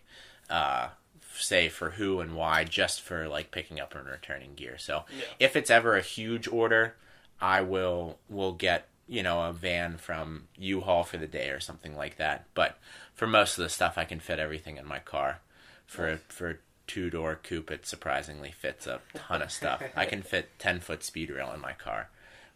Uh, 0.51 0.89
say 1.37 1.69
for 1.69 1.91
who 1.91 2.21
and 2.21 2.37
why 2.37 2.63
just 2.63 3.01
for 3.01 3.27
like 3.29 3.51
picking 3.51 3.81
up 3.81 3.93
and 3.97 4.07
returning 4.07 4.55
gear 4.55 4.79
so 4.79 5.05
Yeah. 5.19 5.25
if 5.41 5.57
it's 5.57 5.69
ever 5.69 5.97
a 5.97 6.01
huge 6.01 6.47
order 6.47 6.95
i 7.41 7.61
will 7.61 8.19
will 8.29 8.53
get 8.53 8.87
you 9.09 9.21
know 9.25 9.43
a 9.43 9.53
van 9.53 9.97
from 9.97 10.47
u-haul 10.57 11.03
for 11.03 11.17
the 11.17 11.27
day 11.27 11.49
or 11.49 11.59
something 11.59 11.97
like 11.97 12.19
that 12.19 12.45
but 12.55 12.79
for 13.15 13.27
most 13.27 13.59
of 13.59 13.65
the 13.65 13.69
stuff 13.69 13.99
i 13.99 14.05
can 14.05 14.21
fit 14.21 14.39
everything 14.39 14.77
in 14.77 14.87
my 14.87 15.01
car 15.01 15.41
for 15.89 16.13
Nice. 16.13 16.21
for 16.29 16.61
two 16.87 17.11
door 17.11 17.39
coupe 17.43 17.71
it 17.71 17.87
surprisingly 17.87 18.51
fits 18.53 18.87
a 18.87 19.01
ton 19.15 19.41
of 19.43 19.51
stuff 19.51 19.83
i 19.97 20.05
can 20.05 20.23
fit 20.33 20.51
10 20.59 20.81
foot 20.81 21.03
speed 21.03 21.31
rail 21.31 21.51
in 21.55 21.61
my 21.61 21.73
car 21.73 22.09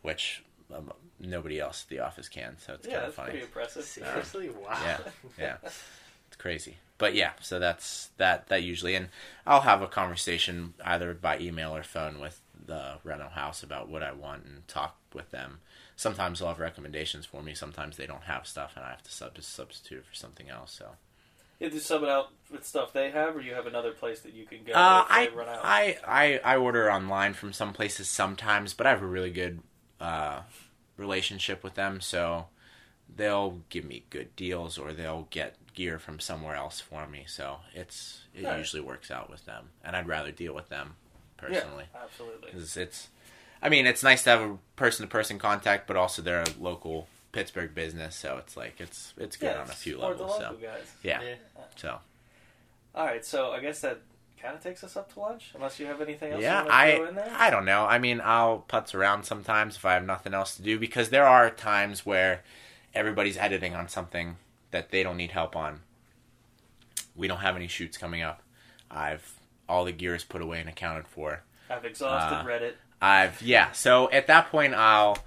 which 0.02 0.42
um, 0.74 0.92
nobody 1.18 1.58
else 1.58 1.84
at 1.84 1.90
the 1.90 1.98
office 2.00 2.28
can 2.28 2.56
so 2.58 2.74
it's 2.74 2.86
Yeah, 2.86 2.94
kind 2.96 3.06
of 3.08 3.14
funny 3.14 3.30
pretty 3.30 3.44
impressive. 3.44 3.84
Seriously, 3.84 4.50
wow. 4.50 4.78
yeah, 4.84 4.98
yeah. 5.38 5.56
It's 5.62 6.36
crazy. 6.36 6.76
But 6.98 7.14
yeah, 7.14 7.32
so 7.40 7.58
that's 7.58 8.10
that 8.18 8.48
that 8.48 8.62
usually 8.62 8.94
and 8.94 9.08
I'll 9.46 9.62
have 9.62 9.80
a 9.82 9.86
conversation 9.86 10.74
either 10.84 11.14
by 11.14 11.38
email 11.38 11.74
or 11.74 11.82
phone 11.82 12.20
with 12.20 12.40
the 12.66 12.96
rental 13.02 13.30
house 13.30 13.62
about 13.62 13.88
what 13.88 14.02
I 14.02 14.12
want 14.12 14.44
and 14.44 14.68
talk 14.68 14.96
with 15.14 15.30
them. 15.30 15.60
Sometimes 15.96 16.38
they'll 16.38 16.48
have 16.48 16.58
recommendations 16.58 17.24
for 17.24 17.42
me, 17.42 17.54
sometimes 17.54 17.96
they 17.96 18.06
don't 18.06 18.24
have 18.24 18.46
stuff 18.46 18.72
and 18.76 18.84
I 18.84 18.90
have 18.90 19.02
to 19.04 19.10
sub- 19.10 19.40
substitute 19.40 20.04
for 20.04 20.14
something 20.14 20.50
else. 20.50 20.72
So 20.72 20.90
You 21.60 21.70
just 21.70 21.86
sub 21.86 22.04
it 22.04 22.08
out 22.08 22.28
with 22.52 22.64
stuff 22.64 22.92
they 22.92 23.10
have, 23.10 23.36
or 23.36 23.40
you 23.40 23.54
have 23.54 23.66
another 23.66 23.90
place 23.90 24.20
that 24.20 24.32
you 24.32 24.46
can 24.46 24.62
go 24.64 24.72
uh, 24.72 25.04
I, 25.08 25.28
run 25.34 25.48
out. 25.48 25.60
I 25.62 25.98
I 26.06 26.40
I 26.44 26.56
order 26.56 26.90
online 26.90 27.34
from 27.34 27.52
some 27.52 27.72
places 27.72 28.08
sometimes, 28.08 28.74
but 28.74 28.86
I 28.86 28.90
have 28.90 29.02
a 29.02 29.06
really 29.06 29.30
good 29.30 29.60
uh, 30.00 30.42
relationship 30.96 31.64
with 31.64 31.74
them, 31.74 32.00
so 32.00 32.46
they'll 33.14 33.62
give 33.70 33.84
me 33.84 34.04
good 34.10 34.36
deals 34.36 34.78
or 34.78 34.92
they'll 34.92 35.26
get 35.30 35.56
gear 35.74 35.98
from 35.98 36.20
somewhere 36.20 36.54
else 36.54 36.80
for 36.80 37.06
me. 37.08 37.24
So 37.26 37.58
it's 37.74 38.22
it 38.34 38.44
Alright. 38.44 38.58
usually 38.58 38.82
works 38.82 39.10
out 39.10 39.28
with 39.28 39.44
them, 39.44 39.70
and 39.82 39.96
I'd 39.96 40.06
rather 40.06 40.30
deal 40.30 40.54
with 40.54 40.68
them 40.68 40.94
personally 41.36 41.86
Yeah, 41.92 42.00
absolutely. 42.04 42.50
it's. 42.82 43.08
I 43.60 43.68
mean, 43.68 43.86
it's 43.86 44.04
nice 44.04 44.22
to 44.22 44.30
have 44.30 44.40
a 44.40 44.58
person-to-person 44.76 45.40
contact, 45.40 45.88
but 45.88 45.96
also 45.96 46.22
they're 46.22 46.42
a 46.42 46.46
local 46.60 47.08
Pittsburgh 47.32 47.74
business, 47.74 48.16
so 48.16 48.38
it's 48.38 48.56
like 48.56 48.76
it's 48.80 49.12
it's 49.16 49.36
good 49.36 49.46
Yeah, 49.54 49.62
on 49.62 49.68
a 49.68 49.72
few 49.72 49.98
levels. 49.98 50.36
So 50.38 50.56
yeah, 51.02 51.18
Yeah. 51.22 51.34
so 51.76 51.98
All 52.94 53.06
right, 53.06 53.24
so 53.24 53.52
I 53.52 53.60
guess 53.60 53.80
that 53.80 54.00
kind 54.40 54.54
of 54.54 54.62
takes 54.62 54.82
us 54.84 54.96
up 54.96 55.12
to 55.14 55.20
lunch, 55.20 55.50
unless 55.54 55.78
you 55.80 55.86
have 55.86 56.00
anything 56.00 56.32
else 56.32 56.40
Yeah, 56.42 56.62
you 56.62 56.68
want 56.68 56.68
to 56.68 56.96
throw 56.96 57.04
I 57.04 57.08
in 57.08 57.14
there. 57.16 57.36
I 57.36 57.50
don't 57.50 57.64
know. 57.64 57.84
I 57.86 57.98
mean, 57.98 58.20
I'll 58.24 58.64
putz 58.68 58.94
around 58.94 59.24
sometimes 59.24 59.76
if 59.76 59.84
I 59.84 59.94
have 59.94 60.04
nothing 60.04 60.32
else 60.32 60.56
to 60.56 60.62
do 60.62 60.78
because 60.78 61.10
there 61.10 61.26
are 61.26 61.50
times 61.50 62.06
where 62.06 62.42
everybody's 62.94 63.36
editing 63.36 63.74
on 63.74 63.88
something 63.88 64.36
that 64.70 64.90
they 64.90 65.02
don't 65.02 65.16
need 65.16 65.32
help 65.32 65.56
on. 65.56 65.80
We 67.16 67.26
don't 67.28 67.38
have 67.38 67.56
any 67.56 67.66
shoots 67.68 67.98
coming 67.98 68.22
up. 68.22 68.42
I've 68.90 69.34
all 69.68 69.84
the 69.84 69.92
gear 69.92 70.14
is 70.14 70.24
put 70.24 70.40
away 70.40 70.60
and 70.60 70.68
accounted 70.68 71.06
for. 71.08 71.42
I've 71.68 71.84
exhausted 71.84 72.36
Uh, 72.36 72.44
Reddit. 72.44 72.72
I've 73.02 73.42
yeah. 73.42 73.72
So 73.72 74.10
at 74.10 74.26
that 74.28 74.50
point, 74.50 74.74
I'll 74.74 75.18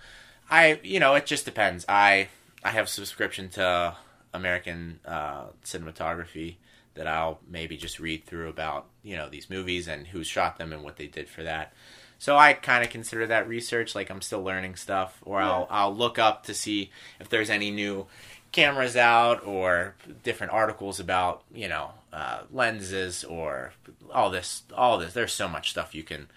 I 0.51 0.79
you 0.83 0.99
know 0.99 1.15
it 1.15 1.25
just 1.25 1.45
depends. 1.45 1.85
I 1.87 2.27
I 2.63 2.71
have 2.71 2.85
a 2.85 2.89
subscription 2.89 3.49
to 3.51 3.95
American 4.33 4.99
uh, 5.05 5.45
cinematography 5.63 6.55
that 6.93 7.07
I'll 7.07 7.39
maybe 7.49 7.77
just 7.77 7.99
read 7.99 8.25
through 8.25 8.49
about 8.49 8.85
you 9.01 9.15
know 9.15 9.29
these 9.29 9.49
movies 9.49 9.87
and 9.87 10.07
who 10.07 10.23
shot 10.23 10.57
them 10.57 10.73
and 10.73 10.83
what 10.83 10.97
they 10.97 11.07
did 11.07 11.29
for 11.29 11.43
that. 11.43 11.73
So 12.19 12.37
I 12.37 12.53
kind 12.53 12.83
of 12.83 12.91
consider 12.91 13.25
that 13.27 13.47
research. 13.47 13.95
Like 13.95 14.11
I'm 14.11 14.21
still 14.21 14.43
learning 14.43 14.75
stuff, 14.75 15.17
or 15.23 15.39
I'll 15.39 15.67
I'll 15.71 15.95
look 15.95 16.19
up 16.19 16.43
to 16.45 16.53
see 16.53 16.91
if 17.19 17.29
there's 17.29 17.49
any 17.49 17.71
new 17.71 18.07
cameras 18.51 18.97
out 18.97 19.45
or 19.45 19.95
different 20.23 20.51
articles 20.51 20.99
about 20.99 21.43
you 21.53 21.69
know 21.69 21.91
uh, 22.11 22.41
lenses 22.51 23.23
or 23.23 23.71
all 24.13 24.29
this 24.29 24.63
all 24.75 24.97
this. 24.97 25.13
There's 25.13 25.33
so 25.33 25.47
much 25.47 25.71
stuff 25.71 25.95
you 25.95 26.03
can 26.03 26.27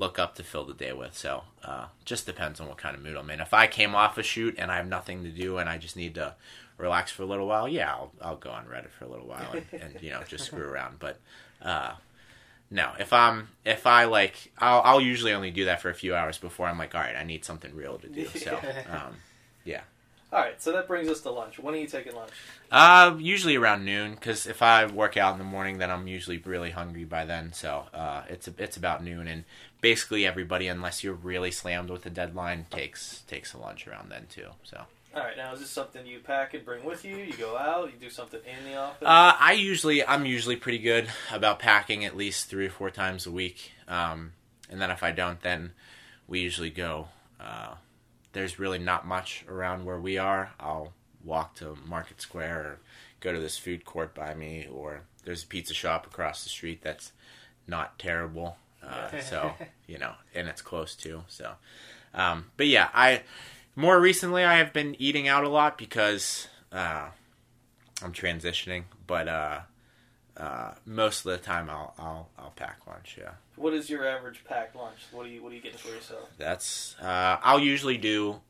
look 0.00 0.18
up 0.18 0.34
to 0.34 0.42
fill 0.42 0.64
the 0.64 0.74
day 0.74 0.92
with. 0.92 1.16
So 1.16 1.42
uh, 1.62 1.86
just 2.04 2.24
depends 2.26 2.58
on 2.58 2.66
what 2.66 2.78
kind 2.78 2.96
of 2.96 3.02
mood 3.02 3.16
I'm 3.16 3.28
in. 3.30 3.38
If 3.38 3.52
I 3.52 3.66
came 3.66 3.94
off 3.94 4.16
a 4.18 4.22
shoot 4.22 4.56
and 4.58 4.72
I 4.72 4.76
have 4.76 4.88
nothing 4.88 5.22
to 5.24 5.30
do 5.30 5.58
and 5.58 5.68
I 5.68 5.76
just 5.76 5.94
need 5.94 6.14
to 6.14 6.34
relax 6.78 7.12
for 7.12 7.22
a 7.22 7.26
little 7.26 7.46
while, 7.46 7.68
yeah, 7.68 7.90
I'll, 7.92 8.10
I'll 8.20 8.36
go 8.36 8.50
on 8.50 8.64
Reddit 8.64 8.90
for 8.90 9.04
a 9.04 9.08
little 9.08 9.26
while 9.28 9.52
and, 9.52 9.66
and 9.80 10.02
you 10.02 10.10
know 10.10 10.22
just 10.26 10.46
screw 10.46 10.66
around. 10.66 10.96
But 10.98 11.18
uh, 11.62 11.92
no, 12.70 12.92
if 12.98 13.12
I'm 13.12 13.48
if 13.64 13.86
I 13.86 14.04
like, 14.04 14.50
I'll, 14.58 14.80
I'll 14.82 15.00
usually 15.02 15.34
only 15.34 15.50
do 15.50 15.66
that 15.66 15.82
for 15.82 15.90
a 15.90 15.94
few 15.94 16.14
hours 16.16 16.38
before 16.38 16.66
I'm 16.66 16.78
like, 16.78 16.94
all 16.94 17.02
right, 17.02 17.16
I 17.16 17.24
need 17.24 17.44
something 17.44 17.74
real 17.76 17.98
to 17.98 18.08
do. 18.08 18.26
So 18.26 18.58
um, 18.90 19.16
yeah. 19.64 19.82
All 20.32 20.38
right, 20.38 20.62
so 20.62 20.70
that 20.72 20.86
brings 20.86 21.08
us 21.08 21.22
to 21.22 21.30
lunch. 21.30 21.58
When 21.58 21.74
are 21.74 21.78
you 21.78 21.88
taking 21.88 22.14
lunch? 22.14 22.30
uh, 22.70 23.16
usually 23.18 23.56
around 23.56 23.84
noon 23.84 24.12
because 24.12 24.46
if 24.46 24.62
I 24.62 24.86
work 24.86 25.16
out 25.16 25.32
in 25.32 25.38
the 25.38 25.44
morning, 25.44 25.78
then 25.78 25.90
I'm 25.90 26.06
usually 26.06 26.38
really 26.38 26.70
hungry 26.70 27.02
by 27.02 27.24
then. 27.24 27.52
So 27.52 27.86
uh, 27.92 28.22
it's 28.28 28.46
it's 28.56 28.76
about 28.76 29.02
noon, 29.02 29.26
and 29.26 29.42
basically 29.80 30.26
everybody, 30.26 30.68
unless 30.68 31.02
you're 31.02 31.14
really 31.14 31.50
slammed 31.50 31.90
with 31.90 32.04
a 32.06 32.10
deadline, 32.10 32.66
takes 32.70 33.20
takes 33.22 33.52
a 33.54 33.58
lunch 33.58 33.86
around 33.86 34.10
then 34.10 34.26
too. 34.28 34.48
So 34.62 34.84
All 35.14 35.22
right, 35.22 35.36
now 35.36 35.52
is 35.52 35.60
this 35.60 35.70
something 35.70 36.06
you 36.06 36.20
pack 36.20 36.54
and 36.54 36.64
bring 36.64 36.84
with 36.84 37.04
you? 37.04 37.16
You 37.16 37.32
go 37.32 37.56
out, 37.56 37.92
you 37.92 37.98
do 37.98 38.10
something 38.10 38.40
in 38.46 38.70
the 38.70 38.76
office? 38.76 39.06
uh, 39.06 39.34
I 39.38 39.52
usually 39.52 40.04
I'm 40.06 40.26
usually 40.26 40.56
pretty 40.56 40.78
good 40.78 41.08
about 41.32 41.58
packing 41.58 42.04
at 42.04 42.16
least 42.16 42.48
three 42.48 42.66
or 42.66 42.70
four 42.70 42.90
times 42.90 43.26
a 43.26 43.30
week, 43.30 43.72
um, 43.88 44.32
and 44.68 44.80
then 44.80 44.90
if 44.90 45.02
I 45.02 45.12
don't, 45.12 45.40
then 45.40 45.72
we 46.28 46.40
usually 46.40 46.70
go. 46.70 47.08
Uh, 47.40 47.74
there's 48.32 48.58
really 48.58 48.78
not 48.78 49.06
much 49.06 49.44
around 49.48 49.84
where 49.84 49.98
we 49.98 50.16
are. 50.18 50.52
I'll 50.60 50.92
walk 51.24 51.56
to 51.56 51.76
Market 51.86 52.20
Square 52.20 52.58
or 52.60 52.78
go 53.20 53.32
to 53.32 53.40
this 53.40 53.58
food 53.58 53.84
court 53.84 54.14
by 54.14 54.34
me, 54.34 54.68
or 54.70 55.02
there's 55.24 55.42
a 55.42 55.46
pizza 55.46 55.74
shop 55.74 56.06
across 56.06 56.42
the 56.44 56.48
street 56.48 56.82
that's 56.82 57.12
not 57.66 57.98
terrible. 57.98 58.56
Uh, 58.86 59.20
so 59.20 59.52
you 59.86 59.98
know, 59.98 60.12
and 60.34 60.48
it's 60.48 60.62
close 60.62 60.94
too. 60.94 61.22
So, 61.28 61.52
um, 62.14 62.46
but 62.56 62.66
yeah, 62.66 62.88
I 62.94 63.22
more 63.76 64.00
recently 64.00 64.44
I 64.44 64.58
have 64.58 64.72
been 64.72 64.96
eating 64.98 65.28
out 65.28 65.44
a 65.44 65.48
lot 65.48 65.78
because 65.78 66.48
uh, 66.72 67.08
I'm 68.02 68.12
transitioning, 68.12 68.84
but 69.06 69.28
uh, 69.28 69.60
uh, 70.36 70.72
most 70.86 71.24
of 71.26 71.32
the 71.32 71.38
time 71.38 71.68
I'll 71.70 71.94
I'll 71.98 72.28
I'll 72.38 72.52
pack 72.56 72.80
lunch. 72.86 73.16
Yeah, 73.20 73.32
What 73.56 73.74
is 73.74 73.90
your 73.90 74.06
average 74.06 74.44
packed 74.44 74.74
lunch? 74.76 74.98
What 75.12 75.26
are 75.26 75.28
you 75.28 75.42
What 75.42 75.52
are 75.52 75.54
you 75.56 75.60
getting 75.60 75.78
for 75.78 75.88
yourself? 75.88 76.30
that's 76.38 76.96
uh, 77.02 77.36
I'll 77.42 77.60
usually 77.60 77.98
do 77.98 78.40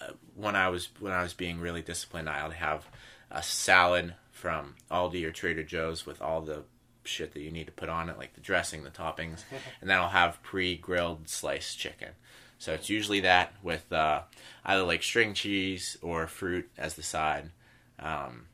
uh, 0.00 0.12
when 0.34 0.56
I 0.56 0.68
was 0.68 0.88
when 1.00 1.12
I 1.12 1.22
was 1.22 1.34
being 1.34 1.60
really 1.60 1.82
disciplined. 1.82 2.28
I'll 2.28 2.50
have 2.50 2.86
a 3.30 3.42
salad 3.42 4.14
from 4.30 4.74
Aldi 4.90 5.24
or 5.24 5.30
Trader 5.32 5.62
Joe's 5.64 6.06
with 6.06 6.20
all 6.22 6.40
the 6.40 6.62
shit 7.04 7.32
that 7.34 7.40
you 7.40 7.50
need 7.50 7.66
to 7.66 7.72
put 7.72 7.88
on 7.88 8.08
it, 8.08 8.18
like 8.18 8.34
the 8.34 8.40
dressing, 8.40 8.84
the 8.84 8.90
toppings, 8.90 9.42
and 9.80 9.90
then 9.90 9.98
I'll 9.98 10.08
have 10.08 10.42
pre-grilled 10.42 11.28
sliced 11.28 11.78
chicken. 11.78 12.10
So 12.58 12.72
it's 12.72 12.88
usually 12.88 13.20
that 13.20 13.52
with 13.62 13.92
uh, 13.92 14.22
either 14.64 14.82
like 14.82 15.02
string 15.02 15.34
cheese 15.34 15.98
or 16.02 16.26
fruit 16.26 16.70
as 16.78 16.94
the 16.94 17.02
side. 17.02 17.50
Um, 17.98 18.46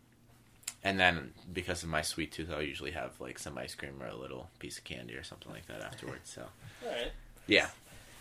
and 0.83 0.99
then 0.99 1.33
because 1.53 1.83
of 1.83 1.91
my 1.91 2.03
sweet 2.03 2.33
tooth, 2.33 2.51
I'll 2.51 2.63
usually 2.63 2.93
have 2.93 3.13
like 3.21 3.39
some 3.39 3.57
ice 3.59 3.75
cream 3.75 4.03
or 4.03 4.07
a 4.07 4.17
little 4.17 4.49
piece 4.59 4.79
of 4.79 4.85
candy 4.85 5.15
or 5.15 5.23
something 5.23 5.53
like 5.53 5.67
that 5.67 5.83
afterwards. 5.83 6.31
So 6.31 6.43
All 6.85 6.91
right. 6.91 7.13
yeah. 7.47 7.69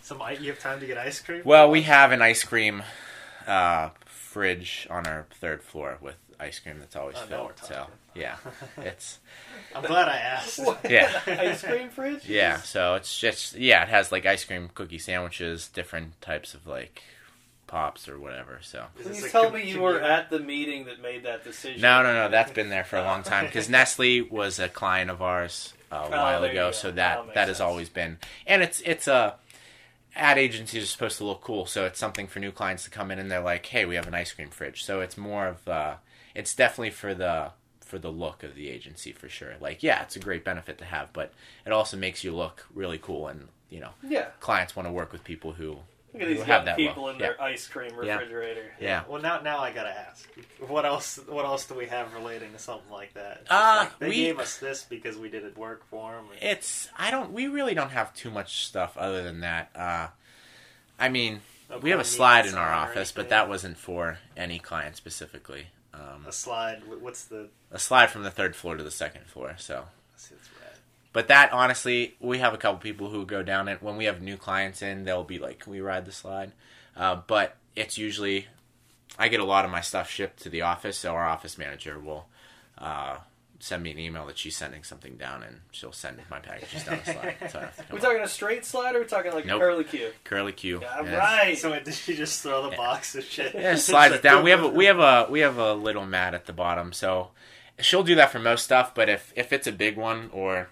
Some 0.02 0.22
you 0.40 0.50
have 0.50 0.60
time 0.60 0.80
to 0.80 0.86
get 0.86 0.98
ice 0.98 1.20
cream? 1.20 1.42
Well, 1.44 1.70
we 1.70 1.84
have 1.84 2.12
an 2.12 2.22
ice 2.22 2.44
cream 2.44 2.84
uh, 3.48 3.90
fridge 4.06 4.88
on 4.90 5.08
our 5.08 5.28
third 5.32 5.64
floor 5.64 5.98
with 6.02 6.18
ice 6.40 6.60
cream 6.60 6.80
that's 6.80 6.96
always 6.96 7.16
Oh, 7.20 7.26
filled. 7.26 7.48
we're 7.62 7.68
So 7.68 7.88
yeah, 8.16 8.38
it's 8.78 9.20
I'm 9.76 9.84
glad 9.84 10.08
I 10.08 10.18
asked. 10.18 10.60
Yeah. 10.90 11.12
Ice 11.28 11.62
cream 11.64 11.90
fridge. 11.90 12.28
yeah. 12.28 12.58
So 12.62 12.96
it's 12.96 13.20
just 13.20 13.56
yeah, 13.56 13.84
it 13.84 13.90
has 13.90 14.12
like 14.12 14.26
ice 14.26 14.46
cream 14.46 14.70
cookie 14.74 14.98
sandwiches, 15.00 15.68
different 15.68 16.20
types 16.22 16.54
of 16.54 16.66
like 16.66 17.02
pops 17.68 18.10
or 18.10 18.18
whatever. 18.18 18.60
So 18.62 18.86
Is 19.00 19.06
this 19.06 19.20
Please 19.22 19.32
tell 19.32 19.44
com- 19.46 19.54
me 19.54 19.70
you 19.70 19.82
were 19.82 20.00
at 20.02 20.30
the 20.30 20.40
meeting 20.40 20.86
that 20.86 21.02
made 21.02 21.24
that 21.24 21.44
decision. 21.44 21.82
no, 21.82 22.02
no, 22.04 22.14
no, 22.14 22.30
that's 22.30 22.52
been 22.52 22.70
there 22.70 22.84
for 22.84 22.98
a 22.98 23.04
long 23.04 23.22
time 23.24 23.46
because 23.46 23.70
Nestle 23.70 24.22
was 24.22 24.58
a 24.60 24.70
client 24.70 25.12
of 25.12 25.22
ours 25.22 25.74
a 25.92 26.10
while 26.10 26.42
Oh, 26.44 26.48
ago. 26.48 26.72
So 26.72 26.90
That 26.92 27.26
that 27.28 27.34
that 27.36 27.48
has 27.48 27.60
always 27.62 27.90
been, 27.90 28.18
and 28.48 28.62
it's 28.62 28.82
it's 28.82 29.08
a. 29.08 29.36
Ad 30.16 30.40
agencies 30.40 30.84
are 30.84 30.88
supposed 30.88 31.18
to 31.20 31.24
look 31.24 31.40
cool, 31.42 31.66
so 31.68 31.86
it's 31.86 32.00
something 32.00 32.26
for 32.28 32.40
new 32.40 32.52
clients 32.52 32.84
to 32.84 32.90
come 32.90 33.12
in 33.12 33.20
and 33.20 33.30
they're 33.32 33.40
like, 33.44 33.66
"Hey, 33.68 33.86
we 33.86 33.96
have 33.96 34.08
an 34.08 34.16
ice 34.16 34.34
cream 34.34 34.50
fridge." 34.50 34.84
So 34.84 35.00
it's 35.02 35.18
more 35.18 35.48
of, 35.48 35.68
uh, 35.68 35.94
it's 36.36 36.54
definitely 36.56 36.92
for 36.92 37.14
the 37.14 37.52
for 37.82 37.98
the 37.98 38.12
look 38.12 38.44
of 38.44 38.54
the 38.56 38.70
agency 38.70 39.12
for 39.12 39.28
sure. 39.28 39.54
Like, 39.60 39.82
yeah, 39.82 40.04
it's 40.04 40.16
a 40.16 40.20
great 40.20 40.46
benefit 40.46 40.78
to 40.78 40.86
have, 40.86 41.12
but 41.12 41.34
it 41.66 41.72
also 41.72 41.98
makes 41.98 42.24
you 42.24 42.36
look 42.36 42.68
really 42.74 43.00
cool, 43.00 43.28
and 43.28 43.48
you 43.70 43.80
know, 43.80 43.90
Yeah. 44.04 44.26
clients 44.40 44.76
want 44.76 44.88
to 44.88 44.92
work 44.92 45.12
with 45.12 45.24
people 45.24 45.54
who 45.54 45.80
Look 46.14 46.24
at 46.24 46.28
these 46.28 46.28
who 46.28 46.40
young 46.40 46.48
have 46.48 46.66
that 46.66 46.78
people 46.78 47.04
look. 47.06 47.14
in 47.14 47.20
their 47.20 47.40
ice 47.42 47.68
cream 47.68 47.92
Yeah. 48.04 48.14
refrigerator. 48.18 48.72
Yeah. 48.80 49.04
Well, 49.08 49.22
now 49.22 49.40
now 49.42 49.60
I 49.60 49.72
gotta 49.72 49.90
ask, 49.90 50.28
what 50.60 50.86
else? 50.86 51.18
What 51.28 51.46
else 51.46 51.66
do 51.66 51.74
we 51.76 51.88
have 51.88 52.14
relating 52.14 52.52
to 52.54 52.60
something 52.60 52.92
like 52.92 53.14
that? 53.16 53.40
It's 53.42 53.52
Uh, 53.52 53.76
like, 53.82 54.00
they 54.00 54.10
we- 54.10 54.16
gave 54.16 54.40
us 54.40 54.58
this 54.58 54.84
because 54.84 55.18
we 55.18 55.30
did 55.30 55.44
it 55.44 55.58
work 55.58 55.84
for 55.88 56.14
them. 56.14 56.28
It's 56.42 56.90
I 56.98 57.10
don't 57.12 57.32
we 57.32 57.48
really 57.48 57.74
don't 57.74 57.92
have 57.92 58.14
too 58.14 58.30
much 58.32 58.66
stuff 58.66 58.98
other 58.98 59.24
than 59.24 59.40
that. 59.42 59.70
Uh, 59.76 60.08
I 61.00 61.10
mean, 61.10 61.42
we 61.82 61.90
have 61.92 62.00
a 62.00 62.04
slide 62.06 62.46
in 62.46 62.56
our 62.56 62.72
office, 62.74 63.12
but 63.12 63.30
that 63.30 63.48
wasn't 63.50 63.78
for 63.80 64.20
any 64.38 64.60
client 64.60 64.96
specifically. 64.96 65.68
Um, 65.94 66.26
a 66.28 66.32
slide. 66.32 66.82
What's 66.86 67.26
the? 67.26 67.50
a 67.72 67.80
slide 67.80 68.10
from 68.10 68.24
the 68.24 68.32
third 68.32 68.56
floor 68.56 68.78
to 68.78 68.84
the 68.84 68.92
second 68.92 69.26
floor. 69.26 69.56
So, 69.58 69.86
see, 70.16 70.36
it's 70.36 70.50
red. 70.62 70.78
but 71.14 71.28
that 71.28 71.52
honestly, 71.52 72.16
we 72.20 72.40
have 72.40 72.54
a 72.54 72.58
couple 72.58 72.80
people 72.80 73.10
who 73.10 73.26
go 73.26 73.44
down 73.44 73.68
it 73.68 73.82
when 73.82 73.98
we 73.98 74.06
have 74.06 74.22
new 74.22 74.38
clients 74.38 74.82
in. 74.82 75.04
They'll 75.04 75.24
be 75.24 75.40
like, 75.40 75.60
"Can 75.60 75.72
we 75.72 75.82
ride 75.82 76.06
the 76.06 76.12
slide?" 76.12 76.52
Uh, 76.96 77.22
but 77.28 77.56
it's 77.76 77.98
usually 77.98 78.48
I 79.18 79.28
get 79.28 79.40
a 79.40 79.46
lot 79.46 79.66
of 79.66 79.72
my 79.72 79.82
stuff 79.82 80.10
shipped 80.10 80.42
to 80.44 80.50
the 80.50 80.62
office, 80.62 80.98
so 80.98 81.14
our 81.14 81.28
office 81.28 81.58
manager 81.58 82.00
will. 82.00 82.28
Uh, 82.78 83.18
Send 83.62 83.84
me 83.84 83.92
an 83.92 84.00
email 84.00 84.26
that 84.28 84.38
she's 84.38 84.56
sending 84.56 84.84
something 84.84 85.18
down, 85.18 85.44
and 85.44 85.60
she'll 85.72 85.92
send 85.92 86.18
my 86.32 86.40
packages 86.40 86.86
down 86.86 87.00
the 87.06 87.12
slide. 87.12 87.36
So 87.52 87.60
I 87.60 87.62
have 87.64 87.76
to 87.76 87.84
come 87.84 87.86
We 87.92 87.98
up. 87.98 88.04
talking 88.04 88.22
a 88.24 88.28
straight 88.30 88.64
slide 88.66 88.96
or 88.96 89.00
we're 89.00 89.06
talking 89.06 89.34
like 89.34 89.46
Nope. 89.46 89.60
curly 89.60 89.84
cue? 89.84 90.12
curly 90.24 90.54
Q. 90.54 90.80
Yeah, 90.82 91.02
it's- 91.02 91.18
right. 91.18 91.58
So 91.58 91.72
wait, 91.72 91.84
did 91.84 91.94
she 91.94 92.16
just 92.16 92.42
throw 92.42 92.64
the 92.64 92.70
Yeah. 92.72 92.78
box 92.78 93.16
of 93.16 93.26
shit? 93.26 93.54
Yeah, 93.54 93.76
slides 93.76 94.16
it 94.16 94.24
down. 94.24 94.44
We 94.46 94.52
have 94.52 94.64
a, 94.64 94.68
we 94.70 94.86
have 94.86 95.00
a 95.00 95.28
we 95.30 95.42
have 95.42 95.58
a 95.58 95.74
little 95.74 96.06
mat 96.06 96.34
at 96.34 96.46
the 96.46 96.54
bottom, 96.54 96.94
so 96.94 97.32
she'll 97.80 98.04
do 98.04 98.16
that 98.16 98.32
for 98.32 98.40
most 98.40 98.64
stuff. 98.64 98.96
But 98.96 99.10
if 99.10 99.34
if 99.36 99.52
it's 99.52 99.68
a 99.68 99.74
big 99.74 99.98
one 99.98 100.30
or 100.32 100.70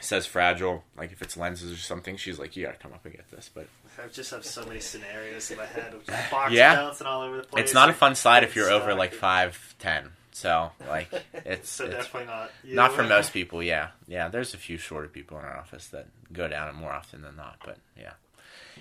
says 0.00 0.24
fragile, 0.24 0.84
like 0.96 1.10
if 1.10 1.20
it's 1.20 1.36
lenses 1.36 1.72
or 1.72 1.76
something, 1.76 2.16
she's 2.16 2.38
like, 2.38 2.54
you 2.56 2.64
gotta 2.64 2.78
come 2.78 2.92
up 2.92 3.04
and 3.04 3.14
get 3.14 3.28
this. 3.32 3.50
But 3.52 3.66
I 3.98 4.06
just 4.08 4.30
have 4.30 4.44
so 4.44 4.64
many 4.66 4.78
scenarios 4.80 5.50
in 5.50 5.56
my 5.56 5.66
head 5.66 5.94
of 5.94 6.06
just 6.06 6.30
boxes 6.30 6.56
Yeah. 6.58 6.74
bouncing 6.76 7.06
all 7.08 7.22
over 7.22 7.38
the 7.38 7.42
place. 7.44 7.64
it's 7.64 7.74
not 7.74 7.88
a 7.90 7.92
fun 7.92 8.14
slide 8.14 8.44
if 8.44 8.54
you're 8.54 8.70
over 8.70 8.94
like 8.94 9.14
five 9.14 9.74
ten. 9.80 10.10
So 10.34 10.72
like 10.88 11.08
it's, 11.32 11.70
So 11.70 11.84
it's 11.84 11.94
definitely 11.94 12.26
not. 12.26 12.50
Not 12.64 12.92
for 12.92 13.04
most 13.04 13.32
people. 13.32 13.62
Yeah, 13.62 13.90
yeah. 14.08 14.28
There's 14.28 14.52
a 14.52 14.56
few 14.58 14.78
shorter 14.78 15.06
people 15.06 15.38
in 15.38 15.44
our 15.44 15.56
office 15.56 15.86
that 15.88 16.08
go 16.32 16.48
down 16.48 16.68
it 16.68 16.74
more 16.74 16.92
often 16.92 17.22
than 17.22 17.36
not. 17.36 17.58
But 17.64 17.78
yeah, 17.96 18.14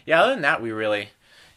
yeah. 0.05 0.23
Other 0.23 0.33
than 0.33 0.41
that, 0.41 0.63
we 0.63 0.71
really, 0.71 1.09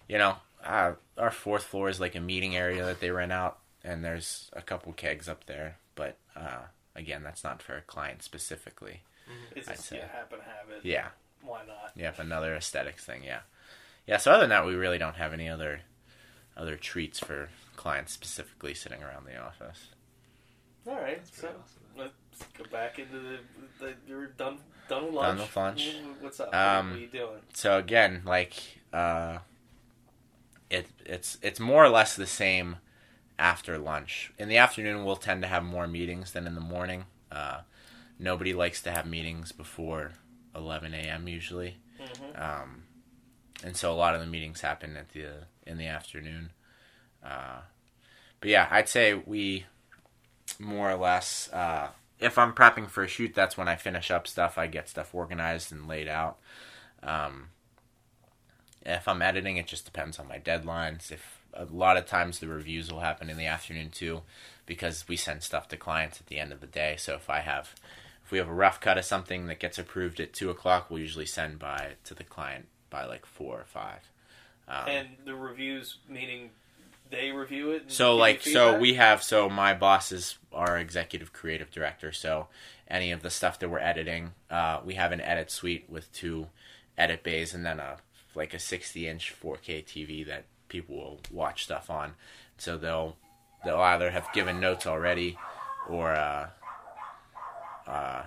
you 0.06 0.18
know, 0.18 0.36
uh, 0.62 0.92
our 1.16 1.30
fourth 1.30 1.64
floor 1.64 1.88
is 1.88 1.98
like 1.98 2.14
a 2.14 2.20
meeting 2.20 2.54
area 2.54 2.84
that 2.84 3.00
they 3.00 3.10
rent 3.10 3.32
out, 3.32 3.58
and 3.82 4.04
there's 4.04 4.50
a 4.52 4.60
couple 4.60 4.92
kegs 4.92 5.30
up 5.30 5.46
there. 5.46 5.78
But 5.94 6.18
uh, 6.36 6.64
again, 6.94 7.22
that's 7.22 7.42
not 7.42 7.62
for 7.62 7.74
a 7.74 7.80
client 7.82 8.22
specifically. 8.22 9.00
It's 9.54 9.66
I'd 9.66 9.76
just 9.76 9.92
you 9.92 10.00
happen 10.00 10.38
to 10.40 10.44
have 10.44 10.68
it. 10.76 10.84
Yeah, 10.84 11.08
Why 11.42 11.60
not? 11.66 11.92
yep. 11.96 12.18
Another 12.18 12.54
aesthetics 12.54 13.02
thing. 13.02 13.24
Yeah, 13.24 13.40
yeah. 14.06 14.18
So 14.18 14.30
other 14.30 14.42
than 14.42 14.50
that, 14.50 14.66
we 14.66 14.74
really 14.74 14.98
don't 14.98 15.16
have 15.16 15.32
any 15.32 15.48
other 15.48 15.80
other 16.56 16.76
treats 16.76 17.18
for 17.18 17.48
clients 17.76 18.12
specifically 18.12 18.74
sitting 18.74 19.02
around 19.02 19.26
the 19.26 19.36
office. 19.36 19.88
All 20.86 20.94
right. 20.96 21.20
So 21.32 21.48
awesome. 21.48 21.62
let's 21.96 22.46
go 22.56 22.64
back 22.70 22.98
into 22.98 23.18
the, 23.18 23.38
the 23.78 23.94
you're 24.06 24.28
done 24.28 24.58
done 24.88 25.06
with 25.06 25.14
lunch. 25.14 25.38
Done 25.38 25.46
with 25.46 25.56
lunch. 25.56 25.94
What's 26.20 26.40
up? 26.40 26.54
Um, 26.54 26.90
what 26.90 26.96
are 26.96 27.00
you 27.00 27.06
doing? 27.08 27.40
so 27.54 27.78
again, 27.78 28.22
like 28.24 28.54
uh, 28.92 29.38
it 30.70 30.86
it's 31.04 31.38
it's 31.42 31.60
more 31.60 31.84
or 31.84 31.88
less 31.88 32.14
the 32.16 32.26
same 32.26 32.76
after 33.38 33.78
lunch. 33.78 34.32
In 34.38 34.48
the 34.48 34.56
afternoon, 34.56 35.04
we'll 35.04 35.16
tend 35.16 35.42
to 35.42 35.48
have 35.48 35.64
more 35.64 35.86
meetings 35.86 36.32
than 36.32 36.46
in 36.46 36.54
the 36.54 36.60
morning. 36.60 37.04
Uh, 37.30 37.60
nobody 38.18 38.54
likes 38.54 38.80
to 38.82 38.90
have 38.90 39.06
meetings 39.06 39.52
before 39.52 40.12
11 40.54 40.94
a.m. 40.94 41.28
usually, 41.28 41.76
Mhm. 42.00 42.40
um, 42.40 42.85
and 43.64 43.76
so 43.76 43.92
a 43.92 43.94
lot 43.94 44.14
of 44.14 44.20
the 44.20 44.26
meetings 44.26 44.60
happen 44.60 44.96
at 44.96 45.10
the 45.10 45.44
in 45.66 45.78
the 45.78 45.86
afternoon. 45.86 46.50
Uh, 47.24 47.60
but 48.40 48.50
yeah, 48.50 48.68
I'd 48.70 48.88
say 48.88 49.14
we 49.14 49.66
more 50.58 50.90
or 50.90 50.96
less. 50.96 51.50
Uh, 51.52 51.88
if 52.18 52.38
I'm 52.38 52.54
prepping 52.54 52.88
for 52.88 53.04
a 53.04 53.08
shoot, 53.08 53.34
that's 53.34 53.56
when 53.58 53.68
I 53.68 53.76
finish 53.76 54.10
up 54.10 54.26
stuff. 54.26 54.56
I 54.56 54.66
get 54.66 54.88
stuff 54.88 55.14
organized 55.14 55.70
and 55.72 55.88
laid 55.88 56.08
out. 56.08 56.38
Um, 57.02 57.48
if 58.84 59.06
I'm 59.08 59.20
editing, 59.22 59.56
it 59.56 59.66
just 59.66 59.84
depends 59.84 60.18
on 60.18 60.28
my 60.28 60.38
deadlines. 60.38 61.10
If 61.10 61.40
a 61.52 61.64
lot 61.64 61.96
of 61.96 62.06
times 62.06 62.38
the 62.38 62.48
reviews 62.48 62.90
will 62.90 63.00
happen 63.00 63.28
in 63.28 63.36
the 63.36 63.46
afternoon 63.46 63.90
too, 63.90 64.22
because 64.64 65.06
we 65.08 65.16
send 65.16 65.42
stuff 65.42 65.68
to 65.68 65.76
clients 65.76 66.20
at 66.20 66.26
the 66.26 66.38
end 66.38 66.52
of 66.52 66.60
the 66.60 66.66
day. 66.66 66.96
So 66.98 67.14
if 67.14 67.28
I 67.28 67.40
have, 67.40 67.74
if 68.24 68.30
we 68.30 68.38
have 68.38 68.48
a 68.48 68.54
rough 68.54 68.80
cut 68.80 68.98
of 68.98 69.04
something 69.04 69.46
that 69.46 69.60
gets 69.60 69.78
approved 69.78 70.20
at 70.20 70.32
two 70.32 70.50
o'clock, 70.50 70.90
we'll 70.90 71.00
usually 71.00 71.26
send 71.26 71.58
by 71.58 71.94
to 72.04 72.14
the 72.14 72.24
client 72.24 72.66
by 72.90 73.04
like 73.04 73.26
four 73.26 73.58
or 73.60 73.64
five. 73.64 74.00
Um, 74.68 74.88
and 74.88 75.08
the 75.24 75.34
reviews 75.34 75.98
meaning 76.08 76.50
they 77.10 77.30
review 77.32 77.70
it. 77.70 77.82
And 77.82 77.92
so 77.92 78.16
like 78.16 78.42
so 78.42 78.78
we 78.78 78.94
have 78.94 79.22
so 79.22 79.48
my 79.48 79.74
boss 79.74 80.12
is 80.12 80.38
our 80.52 80.78
executive 80.78 81.32
creative 81.32 81.70
director. 81.70 82.12
So 82.12 82.48
any 82.88 83.12
of 83.12 83.22
the 83.22 83.30
stuff 83.30 83.58
that 83.60 83.68
we're 83.68 83.78
editing, 83.78 84.32
uh, 84.50 84.80
we 84.84 84.94
have 84.94 85.12
an 85.12 85.20
edit 85.20 85.50
suite 85.50 85.84
with 85.88 86.12
two 86.12 86.48
edit 86.98 87.22
bays 87.22 87.54
and 87.54 87.64
then 87.64 87.78
a 87.78 87.98
like 88.34 88.54
a 88.54 88.58
60 88.58 89.08
inch 89.08 89.34
4K 89.42 89.84
TV 89.84 90.26
that 90.26 90.44
people 90.68 90.96
will 90.96 91.20
watch 91.30 91.64
stuff 91.64 91.90
on. 91.90 92.14
So 92.58 92.76
they'll 92.76 93.16
they'll 93.64 93.80
either 93.80 94.10
have 94.10 94.26
given 94.32 94.60
notes 94.60 94.86
already 94.86 95.38
or 95.88 96.12
uh, 96.12 96.48
uh, 97.86 98.22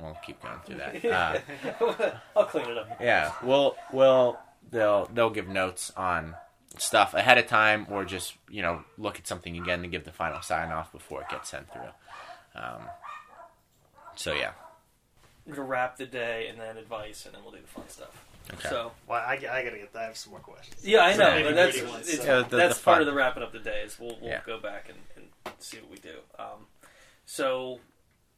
we'll 0.00 0.18
keep 0.24 0.40
going 0.42 0.58
through 0.64 0.76
that. 0.76 1.04
Uh, 1.80 2.10
I'll 2.36 2.44
clean 2.46 2.68
it 2.68 2.78
up. 2.78 2.96
yeah, 3.00 3.32
we'll 3.42 3.76
we'll 3.92 4.38
they'll 4.70 5.06
they'll 5.12 5.30
give 5.30 5.48
notes 5.48 5.90
on 5.96 6.34
stuff 6.78 7.14
ahead 7.14 7.38
of 7.38 7.46
time, 7.46 7.86
or 7.90 8.04
just 8.04 8.34
you 8.48 8.62
know 8.62 8.82
look 8.98 9.18
at 9.18 9.26
something 9.26 9.56
again 9.56 9.82
to 9.82 9.88
give 9.88 10.04
the 10.04 10.12
final 10.12 10.40
sign 10.42 10.70
off 10.70 10.92
before 10.92 11.22
it 11.22 11.28
gets 11.28 11.48
sent 11.50 11.70
through. 11.72 11.82
Um, 12.54 12.82
so 14.16 14.32
yeah, 14.34 14.52
We're 15.46 15.54
gonna 15.54 15.68
wrap 15.68 15.96
the 15.96 16.06
day 16.06 16.48
and 16.48 16.58
then 16.60 16.76
advice, 16.76 17.26
and 17.26 17.34
then 17.34 17.42
we'll 17.42 17.52
do 17.52 17.60
the 17.60 17.66
fun 17.68 17.88
stuff. 17.88 18.24
Okay. 18.52 18.68
So 18.68 18.92
Well, 19.06 19.20
I, 19.20 19.34
I 19.34 19.36
gotta 19.64 19.78
get. 19.78 19.90
I 19.94 20.02
have 20.04 20.16
some 20.16 20.32
more 20.32 20.40
questions. 20.40 20.84
yeah, 20.84 21.00
I 21.00 21.16
know. 21.16 21.30
maybe 21.30 21.44
but 21.44 21.54
that's 21.54 21.76
Brady 21.78 21.92
wants 21.92 22.08
it's, 22.08 22.18
to- 22.18 22.26
Yeah, 22.26 22.42
the- 22.48 22.56
that's 22.56 22.78
the 22.78 22.84
part 22.84 23.00
of 23.00 23.06
the 23.06 23.12
wrapping 23.12 23.42
up 23.42 23.52
the 23.52 23.58
day. 23.60 23.82
Is 23.84 23.98
we'll 24.00 24.18
we'll 24.20 24.30
Yeah. 24.30 24.40
go 24.46 24.58
back 24.58 24.88
and, 24.88 24.98
and 25.16 25.54
see 25.60 25.78
what 25.78 25.90
we 25.90 25.96
do. 25.98 26.16
Um, 26.38 26.66
so 27.26 27.78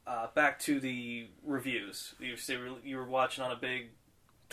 uh, 0.05 0.27
back 0.33 0.59
to 0.59 0.79
the 0.79 1.27
reviews. 1.45 2.15
You 2.19 2.37
say 2.37 2.57
you 2.83 2.97
were 2.97 3.05
watching 3.05 3.43
on 3.43 3.51
a 3.51 3.55
big 3.55 3.89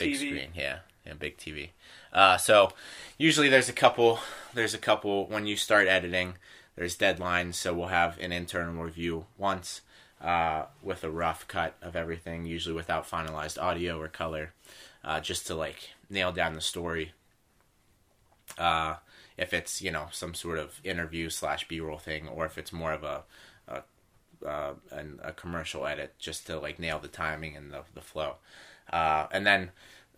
big 0.00 0.14
TV. 0.14 0.16
screen 0.16 0.50
yeah 0.54 0.78
yeah 1.06 1.14
big 1.14 1.36
tv 1.36 1.70
uh, 2.12 2.36
so 2.36 2.72
usually 3.18 3.48
there's 3.48 3.68
a 3.68 3.72
couple 3.72 4.18
there's 4.54 4.74
a 4.74 4.78
couple 4.78 5.26
when 5.26 5.46
you 5.46 5.56
start 5.56 5.86
editing 5.86 6.34
there's 6.76 6.96
deadlines 6.96 7.54
so 7.54 7.74
we'll 7.74 7.88
have 7.88 8.18
an 8.18 8.32
internal 8.32 8.82
review 8.82 9.26
once 9.38 9.82
uh, 10.20 10.64
with 10.82 11.02
a 11.02 11.10
rough 11.10 11.46
cut 11.48 11.74
of 11.80 11.96
everything 11.96 12.44
usually 12.44 12.74
without 12.74 13.08
finalized 13.08 13.60
audio 13.60 13.98
or 14.00 14.08
color 14.08 14.52
uh, 15.04 15.20
just 15.20 15.46
to 15.46 15.54
like 15.54 15.90
nail 16.08 16.32
down 16.32 16.54
the 16.54 16.60
story 16.60 17.12
uh, 18.58 18.96
if 19.38 19.54
it's 19.54 19.80
you 19.80 19.90
know 19.90 20.06
some 20.10 20.34
sort 20.34 20.58
of 20.58 20.80
interview 20.84 21.30
slash 21.30 21.66
b-roll 21.68 21.98
thing 21.98 22.28
or 22.28 22.44
if 22.44 22.58
it's 22.58 22.72
more 22.72 22.92
of 22.92 23.02
a, 23.04 23.22
uh, 24.46 24.72
a 25.22 25.32
commercial 25.32 25.86
edit 25.86 26.14
just 26.18 26.46
to 26.46 26.58
like 26.58 26.78
nail 26.78 26.98
the 26.98 27.08
timing 27.08 27.56
and 27.56 27.72
the, 27.72 27.82
the 27.94 28.00
flow 28.00 28.36
uh, 28.92 29.26
and 29.30 29.46
then 29.46 29.70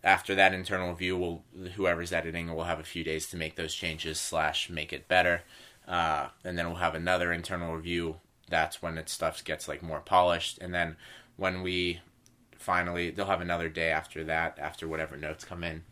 after 0.03 0.35
that 0.35 0.53
internal 0.53 0.89
review, 0.89 1.17
will 1.17 1.43
whoever's 1.75 2.11
editing 2.11 2.53
will 2.53 2.65
have 2.65 2.79
a 2.79 2.83
few 2.83 3.03
days 3.03 3.27
to 3.27 3.37
make 3.37 3.55
those 3.55 3.73
changes 3.73 4.19
slash 4.19 4.69
make 4.69 4.91
it 4.91 5.07
better. 5.07 5.43
Uh, 5.87 6.27
and 6.43 6.57
then 6.57 6.67
we'll 6.67 6.75
have 6.77 6.95
another 6.95 7.31
internal 7.31 7.75
review. 7.75 8.17
That's 8.49 8.81
when 8.81 8.97
it 8.97 9.09
stuff 9.09 9.43
gets 9.43 9.67
like 9.67 9.81
more 9.81 10.01
polished. 10.01 10.59
And 10.59 10.73
then 10.73 10.97
when 11.37 11.61
we 11.61 12.01
finally, 12.57 13.11
they'll 13.11 13.25
have 13.25 13.41
another 13.41 13.69
day 13.69 13.91
after 13.91 14.23
that, 14.25 14.59
after 14.59 14.87
whatever 14.87 15.15
notes 15.15 15.45
come 15.45 15.63
in. 15.63 15.83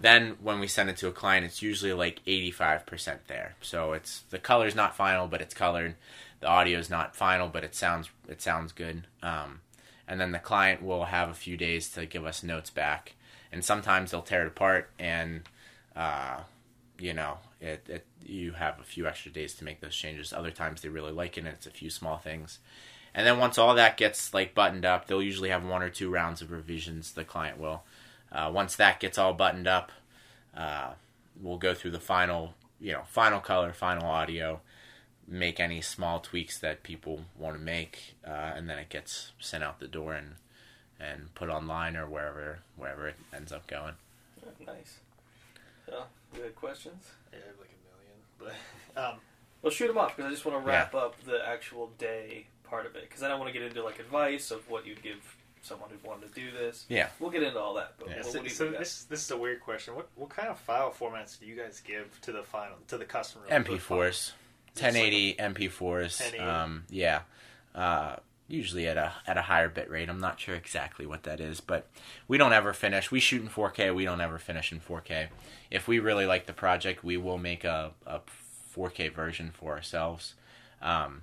Then 0.00 0.36
when 0.42 0.58
we 0.58 0.66
send 0.66 0.90
it 0.90 0.96
to 0.98 1.08
a 1.08 1.12
client, 1.12 1.46
it's 1.46 1.62
usually 1.62 1.92
like 1.92 2.24
85% 2.26 3.18
there. 3.28 3.54
So 3.60 3.92
it's 3.92 4.22
the 4.30 4.38
color's 4.40 4.74
not 4.74 4.96
final, 4.96 5.28
but 5.28 5.40
it's 5.40 5.54
colored. 5.54 5.94
The 6.42 6.48
audio 6.48 6.76
is 6.80 6.90
not 6.90 7.14
final, 7.14 7.48
but 7.48 7.62
it 7.62 7.72
sounds 7.72 8.10
it 8.28 8.42
sounds 8.42 8.72
good. 8.72 9.06
Um, 9.22 9.60
and 10.08 10.20
then 10.20 10.32
the 10.32 10.40
client 10.40 10.82
will 10.82 11.04
have 11.04 11.30
a 11.30 11.34
few 11.34 11.56
days 11.56 11.88
to 11.92 12.04
give 12.04 12.26
us 12.26 12.42
notes 12.42 12.68
back. 12.68 13.14
And 13.52 13.64
sometimes 13.64 14.10
they'll 14.10 14.22
tear 14.22 14.42
it 14.42 14.48
apart, 14.48 14.90
and 14.98 15.42
uh, 15.94 16.40
you 16.98 17.14
know, 17.14 17.38
it, 17.60 17.86
it 17.88 18.06
you 18.26 18.52
have 18.52 18.80
a 18.80 18.84
few 18.84 19.06
extra 19.06 19.30
days 19.30 19.54
to 19.54 19.64
make 19.64 19.80
those 19.80 19.94
changes. 19.94 20.32
Other 20.32 20.50
times 20.50 20.82
they 20.82 20.88
really 20.88 21.12
like 21.12 21.38
it, 21.38 21.44
and 21.44 21.48
it's 21.48 21.66
a 21.66 21.70
few 21.70 21.90
small 21.90 22.18
things. 22.18 22.58
And 23.14 23.24
then 23.24 23.38
once 23.38 23.56
all 23.56 23.74
that 23.76 23.96
gets 23.96 24.34
like 24.34 24.52
buttoned 24.52 24.84
up, 24.84 25.06
they'll 25.06 25.22
usually 25.22 25.50
have 25.50 25.64
one 25.64 25.82
or 25.82 25.90
two 25.90 26.10
rounds 26.10 26.42
of 26.42 26.50
revisions. 26.50 27.12
The 27.12 27.24
client 27.24 27.58
will. 27.60 27.84
Uh, 28.32 28.50
once 28.52 28.74
that 28.76 28.98
gets 28.98 29.16
all 29.16 29.32
buttoned 29.32 29.68
up, 29.68 29.92
uh, 30.56 30.94
we'll 31.40 31.58
go 31.58 31.72
through 31.72 31.92
the 31.92 32.00
final, 32.00 32.54
you 32.80 32.92
know, 32.92 33.02
final 33.06 33.38
color, 33.38 33.72
final 33.72 34.08
audio, 34.08 34.60
make 35.26 35.60
any 35.60 35.80
small 35.80 36.20
tweaks 36.20 36.58
that 36.58 36.82
people 36.82 37.20
want 37.38 37.56
to 37.56 37.62
make, 37.62 38.14
uh, 38.26 38.52
and 38.56 38.68
then 38.68 38.78
it 38.78 38.88
gets 38.88 39.32
sent 39.38 39.62
out 39.64 39.80
the 39.80 39.88
door 39.88 40.14
and 40.14 40.34
and 41.00 41.34
put 41.34 41.48
online 41.48 41.96
or 41.96 42.06
wherever 42.06 42.60
wherever 42.76 43.08
it 43.08 43.16
ends 43.34 43.52
up 43.52 43.66
going. 43.66 43.94
Nice. 44.66 44.98
So, 45.86 46.04
you 46.36 46.42
had 46.42 46.54
questions? 46.54 47.04
Yeah, 47.32 47.40
I 47.42 47.46
have 47.48 47.58
like 47.58 47.70
a 47.70 48.40
million. 48.46 48.54
But 48.94 49.00
um, 49.02 49.14
Well, 49.60 49.70
shoot 49.70 49.88
them 49.88 49.98
up 49.98 50.16
because 50.16 50.28
I 50.28 50.30
just 50.30 50.44
want 50.44 50.62
to 50.62 50.68
wrap 50.68 50.94
up 50.94 51.20
the 51.24 51.46
actual 51.46 51.90
day 51.98 52.46
part 52.64 52.86
of 52.86 52.94
it 52.96 53.02
because 53.02 53.22
I 53.22 53.28
don't 53.28 53.38
want 53.38 53.52
to 53.52 53.58
get 53.58 53.66
into 53.66 53.82
like 53.82 53.98
advice 53.98 54.50
of 54.50 54.68
what 54.70 54.86
you'd 54.86 55.02
give 55.02 55.18
someone 55.62 55.90
who 55.90 56.08
wanted 56.08 56.32
to 56.34 56.40
do 56.40 56.50
this. 56.50 56.86
Yeah. 56.88 57.08
We'll 57.20 57.30
get 57.30 57.42
into 57.42 57.58
all 57.60 57.74
that. 57.74 57.94
But 57.98 58.08
Yeah. 58.10 58.16
what, 58.16 58.24
so, 58.26 58.30
what 58.32 58.42
do 58.42 58.48
you 58.48 58.54
so 58.54 58.70
this 58.70 59.04
this 59.04 59.22
is 59.24 59.30
a 59.30 59.36
weird 59.36 59.60
question. 59.60 59.94
What 59.94 60.08
what 60.16 60.30
kind 60.30 60.48
of 60.48 60.58
file 60.58 60.90
formats 60.92 61.38
do 61.38 61.46
you 61.46 61.56
guys 61.56 61.80
give 61.80 62.20
to 62.22 62.32
the 62.32 62.42
final 62.42 62.76
to 62.88 62.98
the 62.98 63.04
customer? 63.04 63.46
MP4s, 63.48 64.32
final? 64.74 64.92
Just 64.92 65.38
like 65.38 65.40
1080 65.40 65.68
MP4s. 65.68 66.20
1080. 66.20 66.38
Um, 66.38 66.84
yeah, 66.90 67.20
uh, 67.74 68.16
usually 68.48 68.86
at 68.86 68.96
a 68.96 69.12
at 69.26 69.36
a 69.36 69.42
higher 69.42 69.68
bit 69.68 69.90
rate. 69.90 70.08
I'm 70.08 70.20
not 70.20 70.38
sure 70.38 70.54
exactly 70.54 71.06
what 71.06 71.22
that 71.24 71.40
is, 71.40 71.60
but 71.60 71.88
we 72.28 72.38
don't 72.38 72.52
ever 72.52 72.72
finish. 72.72 73.10
We 73.10 73.20
shoot 73.20 73.42
in 73.42 73.48
4K. 73.48 73.94
We 73.94 74.04
don't 74.04 74.20
ever 74.20 74.38
finish 74.38 74.72
in 74.72 74.80
4K. 74.80 75.28
If 75.70 75.88
we 75.88 75.98
really 75.98 76.26
like 76.26 76.46
the 76.46 76.52
project, 76.52 77.02
we 77.02 77.16
will 77.16 77.38
make 77.38 77.64
a, 77.64 77.92
a 78.06 78.20
4K 78.76 79.12
version 79.12 79.52
for 79.52 79.72
ourselves. 79.72 80.34
Um, 80.80 81.22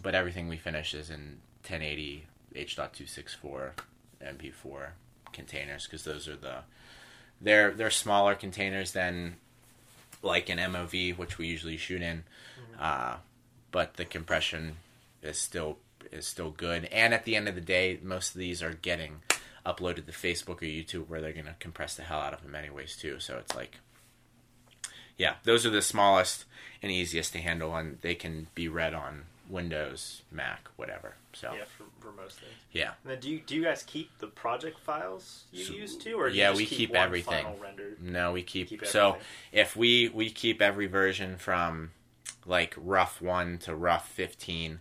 but 0.00 0.14
everything 0.14 0.48
we 0.48 0.56
finish 0.56 0.94
is 0.94 1.10
in 1.10 1.40
1080 1.62 2.26
H.264 2.54 3.72
MP4 4.22 4.88
containers 5.32 5.84
because 5.84 6.04
those 6.04 6.28
are 6.28 6.36
the 6.36 6.58
they're 7.40 7.72
they're 7.72 7.90
smaller 7.90 8.34
containers 8.34 8.92
than 8.92 9.36
like 10.22 10.48
an 10.48 10.58
MOV, 10.58 11.16
which 11.16 11.38
we 11.38 11.46
usually 11.46 11.76
shoot 11.76 12.02
in, 12.02 12.24
uh, 12.78 13.16
but 13.70 13.96
the 13.96 14.04
compression 14.04 14.76
is 15.22 15.38
still 15.38 15.78
is 16.10 16.26
still 16.26 16.50
good. 16.50 16.86
And 16.86 17.12
at 17.12 17.24
the 17.24 17.36
end 17.36 17.48
of 17.48 17.54
the 17.54 17.60
day, 17.60 17.98
most 18.02 18.34
of 18.34 18.38
these 18.38 18.62
are 18.62 18.72
getting 18.72 19.20
uploaded 19.66 20.06
to 20.06 20.12
Facebook 20.12 20.62
or 20.62 20.66
YouTube, 20.66 21.08
where 21.08 21.20
they're 21.20 21.32
gonna 21.32 21.56
compress 21.60 21.94
the 21.94 22.02
hell 22.02 22.20
out 22.20 22.32
of 22.32 22.42
them 22.42 22.54
anyways 22.54 22.96
too. 22.96 23.20
So 23.20 23.36
it's 23.38 23.54
like, 23.54 23.78
yeah, 25.16 25.34
those 25.44 25.66
are 25.66 25.70
the 25.70 25.82
smallest 25.82 26.44
and 26.82 26.90
easiest 26.90 27.32
to 27.32 27.38
handle, 27.38 27.76
and 27.76 27.98
they 28.00 28.14
can 28.14 28.46
be 28.54 28.68
read 28.68 28.94
on 28.94 29.24
Windows, 29.48 30.22
Mac, 30.30 30.68
whatever. 30.76 31.14
So 31.32 31.52
Yeah, 31.54 31.64
for, 31.76 31.84
for 32.00 32.12
most 32.12 32.40
things. 32.40 32.52
yeah. 32.72 32.92
And 33.02 33.12
then 33.12 33.20
do 33.20 33.30
you 33.30 33.40
do 33.40 33.54
you 33.54 33.64
guys 33.64 33.82
keep 33.86 34.16
the 34.18 34.26
project 34.26 34.78
files 34.80 35.44
you 35.52 35.64
So- 35.64 35.72
use 35.74 35.96
to, 35.98 36.12
or 36.14 36.28
do 36.30 36.36
yeah, 36.36 36.50
you 36.50 36.56
we 36.56 36.66
keep, 36.66 36.78
keep 36.78 36.90
one 36.90 37.00
everything. 37.00 37.44
Final 37.44 37.58
rendered? 37.58 38.02
No, 38.02 38.32
we 38.32 38.42
keep, 38.42 38.68
Keep 38.68 38.86
so 38.86 39.16
if 39.52 39.76
we 39.76 40.08
we 40.08 40.30
keep 40.30 40.60
every 40.60 40.86
version 40.86 41.36
from 41.36 41.90
like 42.46 42.74
rough 42.76 43.20
1 43.20 43.58
to 43.58 43.74
rough 43.74 44.08
15 44.08 44.80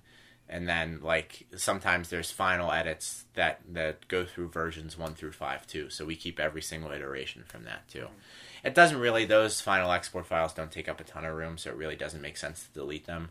and 0.50 0.68
then 0.70 1.00
like 1.02 1.46
sometimes 1.58 2.10
there's 2.10 2.32
final 2.32 2.72
edits 2.72 3.26
that 3.34 3.60
that 3.74 4.08
go 4.08 4.26
through 4.26 4.48
versions 4.50 4.98
1 4.98 5.14
through 5.16 5.34
5 5.34 5.68
too. 5.68 5.90
So 5.90 6.06
we 6.06 6.16
keep 6.16 6.40
every 6.40 6.62
single 6.62 6.92
iteration 6.92 7.44
from 7.46 7.64
that 7.66 7.88
too. 7.88 8.02
Mm-hmm. 8.06 8.68
It 8.68 8.74
doesn't 8.76 9.00
really 9.00 9.26
those 9.26 9.62
final 9.62 9.92
export 9.92 10.26
files 10.26 10.54
don't 10.54 10.72
take 10.72 10.90
up 10.90 11.00
a 11.00 11.04
ton 11.04 11.26
of 11.26 11.36
room, 11.36 11.58
so 11.58 11.70
it 11.70 11.76
really 11.78 11.96
doesn't 11.96 12.22
make 12.22 12.38
sense 12.38 12.64
to 12.68 12.74
delete 12.74 13.06
them. 13.06 13.30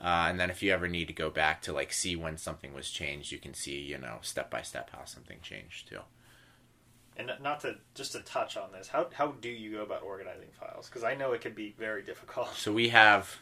Uh, 0.00 0.26
and 0.28 0.38
then 0.38 0.48
if 0.48 0.62
you 0.62 0.72
ever 0.72 0.86
need 0.86 1.08
to 1.08 1.12
go 1.12 1.28
back 1.28 1.60
to 1.62 1.72
like 1.72 1.92
see 1.92 2.14
when 2.14 2.36
something 2.36 2.72
was 2.72 2.90
changed, 2.90 3.32
you 3.32 3.38
can 3.38 3.54
see, 3.54 3.80
you 3.80 3.98
know, 3.98 4.18
step 4.22 4.50
by 4.50 4.62
step 4.62 4.90
how 4.92 5.04
something 5.04 5.38
changed 5.42 5.88
too. 5.88 6.00
And 7.16 7.32
not 7.42 7.60
to 7.60 7.76
just 7.96 8.12
to 8.12 8.20
touch 8.20 8.56
on 8.56 8.70
this, 8.70 8.88
how 8.88 9.08
how 9.12 9.32
do 9.40 9.48
you 9.48 9.72
go 9.72 9.82
about 9.82 10.02
organizing 10.02 10.50
files? 10.58 10.86
Because 10.86 11.02
I 11.02 11.14
know 11.14 11.32
it 11.32 11.40
can 11.40 11.52
be 11.52 11.74
very 11.76 12.02
difficult. 12.02 12.54
So 12.54 12.72
we 12.72 12.90
have, 12.90 13.38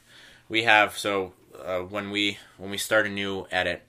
we 0.49 0.63
have. 0.63 0.97
So 0.97 1.35
uh, 1.63 1.81
when 1.81 2.11
we 2.11 2.39
when 2.57 2.71
we 2.71 2.79
start 2.79 3.07
a 3.07 3.11
new 3.11 3.47
edit, 3.51 3.83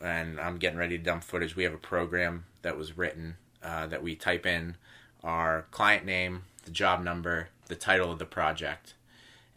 and 0.00 0.40
I'm 0.40 0.56
getting 0.56 0.78
ready 0.78 0.96
to 0.96 1.04
dump 1.04 1.22
footage, 1.22 1.54
we 1.54 1.64
have 1.64 1.74
a 1.74 1.78
program 1.78 2.46
that 2.62 2.78
was 2.78 2.96
written 2.96 3.36
uh, 3.62 3.86
that 3.88 4.02
we 4.02 4.16
type 4.16 4.46
in 4.46 4.76
our 5.22 5.66
client 5.70 6.06
name, 6.06 6.44
the 6.64 6.70
job 6.70 7.02
number, 7.02 7.48
the 7.66 7.74
title 7.74 8.10
of 8.10 8.18
the 8.18 8.24
project, 8.24 8.94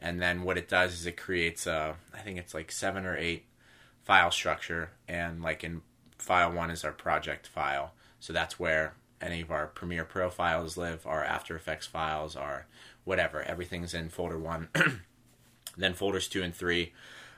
and 0.02 0.22
then 0.22 0.44
what 0.44 0.58
it 0.58 0.70
does 0.70 0.94
is 0.94 1.06
it 1.06 1.18
creates 1.18 1.68
a, 1.68 1.96
I 2.14 2.20
think 2.20 2.38
it's 2.38 2.54
like 2.54 2.72
seven 2.72 3.06
or 3.06 3.18
eight 3.18 3.46
file 4.04 4.32
structure, 4.32 4.92
and 5.08 5.42
like 5.42 5.64
in 5.64 5.82
file 6.18 6.52
one 6.52 6.72
is 6.72 6.84
our 6.84 6.92
project 6.92 7.48
file. 7.48 7.94
So 8.20 8.34
that's 8.34 8.60
where 8.60 8.96
any 9.22 9.42
of 9.42 9.52
our 9.52 9.68
Premiere 9.68 10.06
Pro 10.06 10.30
files 10.30 10.78
live, 10.78 11.06
our 11.06 11.24
After 11.24 11.56
Effects 11.56 11.88
files, 11.88 12.36
our 12.36 12.68
whatever. 13.04 13.42
Everything's 13.42 13.94
in 13.94 14.10
folder 14.10 14.40
one. 14.40 14.70
then 15.78 15.94
folders 15.94 16.28
two 16.28 16.44
and 16.44 16.56
three 16.56 16.94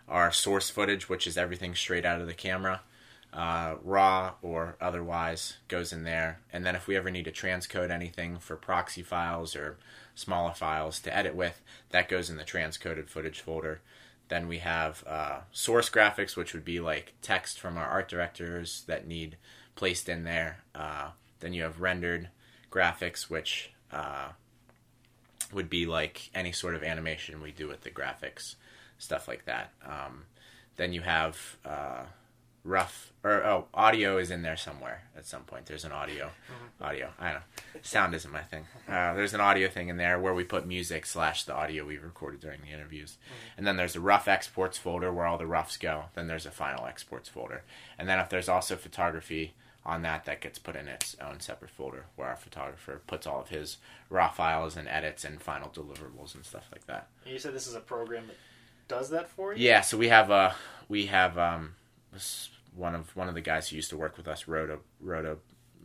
are 0.07 0.31
source 0.31 0.69
footage, 0.69 1.09
which 1.09 1.25
is 1.25 1.37
everything 1.37 1.73
straight 1.73 2.05
out 2.05 2.21
of 2.21 2.27
the 2.27 2.33
camera. 2.33 2.81
Uh, 3.33 3.75
raw 3.81 4.33
or 4.41 4.75
otherwise 4.81 5.57
goes 5.69 5.93
in 5.93 6.03
there. 6.03 6.41
And 6.51 6.65
then 6.65 6.75
if 6.75 6.85
we 6.85 6.97
ever 6.97 7.09
need 7.09 7.25
to 7.25 7.31
transcode 7.31 7.89
anything 7.89 8.37
for 8.39 8.57
proxy 8.57 9.03
files 9.03 9.55
or 9.55 9.77
smaller 10.15 10.53
files 10.53 10.99
to 11.01 11.15
edit 11.15 11.35
with, 11.35 11.61
that 11.89 12.09
goes 12.09 12.29
in 12.29 12.37
the 12.37 12.43
transcoded 12.43 13.07
footage 13.07 13.41
folder. 13.41 13.81
Then 14.27 14.47
we 14.47 14.59
have 14.59 15.03
uh, 15.07 15.39
source 15.51 15.89
graphics, 15.89 16.37
which 16.37 16.53
would 16.53 16.63
be 16.63 16.79
like 16.79 17.13
text 17.21 17.59
from 17.59 17.77
our 17.77 17.85
art 17.85 18.07
directors 18.07 18.83
that 18.87 19.07
need 19.07 19.37
placed 19.75 20.07
in 20.07 20.23
there. 20.23 20.63
Uh, 20.73 21.09
then 21.41 21.53
you 21.53 21.63
have 21.63 21.81
rendered 21.81 22.29
graphics, 22.71 23.23
which 23.23 23.73
uh, 23.91 24.29
would 25.51 25.69
be 25.69 25.85
like 25.85 26.29
any 26.33 26.51
sort 26.51 26.75
of 26.75 26.83
animation 26.83 27.41
we 27.41 27.51
do 27.51 27.67
with 27.67 27.81
the 27.81 27.89
graphics, 27.89 28.55
stuff 28.97 29.27
like 29.27 29.45
that. 29.45 29.73
Um, 29.85 30.23
then 30.77 30.93
you 30.93 31.01
have 31.01 31.57
uh, 31.65 32.03
rough 32.63 33.11
or 33.23 33.43
oh, 33.43 33.65
audio 33.73 34.17
is 34.17 34.31
in 34.31 34.41
there 34.41 34.57
somewhere 34.57 35.03
at 35.15 35.25
some 35.25 35.43
point. 35.43 35.65
There's 35.65 35.85
an 35.85 35.91
audio, 35.91 36.31
audio. 36.79 37.09
I 37.19 37.25
don't 37.25 37.35
know. 37.35 37.81
Sound 37.81 38.15
isn't 38.15 38.31
my 38.31 38.41
thing. 38.41 38.65
Uh, 38.87 39.13
there's 39.13 39.33
an 39.33 39.41
audio 39.41 39.67
thing 39.67 39.89
in 39.89 39.97
there 39.97 40.19
where 40.19 40.33
we 40.33 40.43
put 40.43 40.65
music 40.65 41.05
slash 41.05 41.43
the 41.43 41.55
audio 41.55 41.85
we 41.85 41.97
recorded 41.97 42.39
during 42.39 42.61
the 42.61 42.71
interviews, 42.71 43.17
and 43.57 43.65
then 43.65 43.77
there's 43.77 43.95
a 43.95 43.99
rough 43.99 44.27
exports 44.27 44.77
folder 44.77 45.11
where 45.13 45.25
all 45.25 45.37
the 45.37 45.47
roughs 45.47 45.77
go. 45.77 46.05
Then 46.15 46.27
there's 46.27 46.45
a 46.45 46.51
final 46.51 46.85
exports 46.85 47.29
folder, 47.29 47.63
and 47.97 48.09
then 48.09 48.19
if 48.19 48.29
there's 48.29 48.49
also 48.49 48.75
photography 48.75 49.53
on 49.85 50.03
that 50.03 50.25
that 50.25 50.41
gets 50.41 50.59
put 50.59 50.75
in 50.75 50.87
its 50.87 51.15
own 51.19 51.39
separate 51.39 51.71
folder 51.71 52.05
where 52.15 52.27
our 52.27 52.35
photographer 52.35 53.01
puts 53.07 53.25
all 53.25 53.41
of 53.41 53.49
his 53.49 53.77
raw 54.09 54.29
files 54.29 54.77
and 54.77 54.87
edits 54.87 55.25
and 55.25 55.41
final 55.41 55.69
deliverables 55.69 56.35
and 56.35 56.45
stuff 56.45 56.67
like 56.71 56.85
that. 56.85 57.07
You 57.25 57.39
said 57.39 57.55
this 57.55 57.65
is 57.65 57.73
a 57.73 57.79
program 57.79 58.27
that 58.27 58.35
does 58.87 59.09
that 59.09 59.29
for 59.29 59.53
you. 59.53 59.63
Yeah, 59.63 59.81
so 59.81 59.97
we 59.97 60.09
have 60.09 60.29
a 60.29 60.55
we 60.87 61.07
have 61.07 61.37
um 61.37 61.75
one 62.75 62.95
of 62.95 63.15
one 63.15 63.27
of 63.27 63.35
the 63.35 63.41
guys 63.41 63.69
who 63.69 63.75
used 63.75 63.89
to 63.89 63.97
work 63.97 64.17
with 64.17 64.27
us 64.27 64.47
wrote 64.47 64.69
a 64.69 64.79
wrote 64.99 65.25
a 65.25 65.37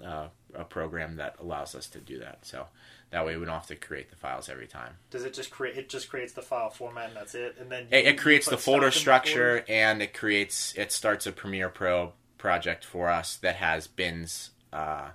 uh, 0.05 0.29
a 0.55 0.65
program 0.65 1.17
that 1.17 1.37
allows 1.41 1.75
us 1.75 1.87
to 1.89 1.99
do 2.01 2.19
that. 2.19 2.45
So 2.45 2.67
that 3.11 3.25
way 3.25 3.37
we 3.37 3.45
don't 3.47 3.55
have 3.55 3.67
to 3.69 3.77
create 3.77 4.11
the 4.11 4.17
files 4.17 4.49
every 4.49 4.67
time. 4.67 4.95
Does 5.11 5.25
it 5.25 5.33
just 5.33 5.51
create? 5.51 5.77
It 5.79 5.89
just 5.89 6.09
creates 6.11 6.33
the 6.35 6.43
file 6.43 6.69
format 6.71 7.09
and 7.09 7.17
that's 7.17 7.35
it, 7.35 7.57
and 7.59 7.71
then 7.71 7.87
It, 7.91 8.05
you- 8.05 8.11
it 8.11 8.19
creates 8.19 8.47
the 8.49 8.59
folder 8.59 8.91
structure 8.91 9.59
folders? 9.59 9.65
and 9.69 10.03
it 10.03 10.13
creates 10.15 10.75
it 10.77 10.93
starts 10.93 11.27
a 11.27 11.33
Premiere 11.33 11.69
Pro 11.71 12.13
project 12.39 12.85
for 12.85 13.09
us 13.09 13.37
that 13.37 13.57
has 13.57 13.87
bins 13.87 14.51
uh, 14.73 15.09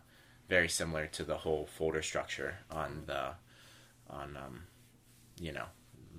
very 0.50 0.68
similar 0.68 1.06
to 1.08 1.24
the 1.24 1.38
whole 1.38 1.68
folder 1.78 2.02
structure 2.02 2.56
on 2.72 3.04
the 3.06 3.30
on 4.10 4.36
um, 4.36 4.64
you 5.40 5.52
know 5.52 5.66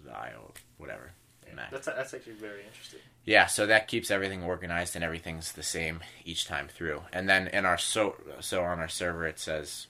the 0.05 0.13
IO 0.17 0.53
whatever 0.79 1.11
Mac. 1.55 1.71
That's 1.71 1.85
that's 1.87 2.15
actually 2.15 2.33
very 2.35 2.65
interesting. 2.65 3.01
Yeah, 3.25 3.47
so 3.47 3.67
that 3.67 3.87
keeps 3.87 4.11
everything 4.11 4.43
organized 4.43 4.97
and 4.97 5.05
everything's 5.05 5.53
the 5.53 5.63
same 5.63 6.01
each 6.25 6.47
time 6.47 6.69
through. 6.69 7.03
And 7.13 7.29
then 7.29 7.47
in 7.49 7.65
our 7.65 7.79
so 7.79 8.17
so 8.41 8.63
on 8.65 8.81
our 8.81 8.89
server 8.89 9.27
it 9.27 9.39
says 9.39 9.87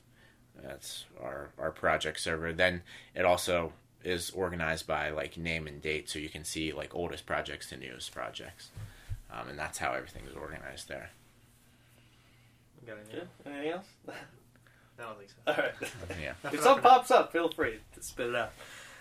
that's 0.63 1.07
our 1.21 1.51
our 1.59 1.71
project 1.71 2.21
server. 2.21 2.53
Then 2.53 2.83
it 3.15 3.25
also 3.25 3.73
is 4.05 4.31
organized 4.31 4.87
by 4.87 5.11
like 5.11 5.37
name 5.39 5.67
and 5.67 5.81
date, 5.81 6.11
so 6.11 6.19
you 6.19 6.29
can 6.29 6.45
see 6.45 6.73
like 6.73 6.95
oldest 6.95 7.25
projects 7.25 7.69
to 7.71 7.77
newest 7.77 8.13
projects, 8.13 8.69
um, 9.33 9.49
and 9.49 9.59
that's 9.59 9.79
how 9.79 9.93
everything 9.93 10.25
is 10.29 10.35
organized 10.37 10.89
there. 10.89 11.11
Got 12.87 12.97
any- 12.99 13.21
Good. 13.21 13.29
Anything 13.47 13.73
else? 13.73 13.87
I 14.09 15.03
don't 15.03 15.19
think 15.19 15.31
so. 15.31 15.37
All 15.47 15.55
right. 15.57 15.93
Yeah. 16.21 16.35
if 16.53 16.61
something 16.61 16.83
pops 16.83 17.11
up, 17.11 17.33
feel 17.33 17.49
free 17.49 17.79
to 17.95 18.03
spit 18.03 18.29
it 18.29 18.37
out. 18.37 18.53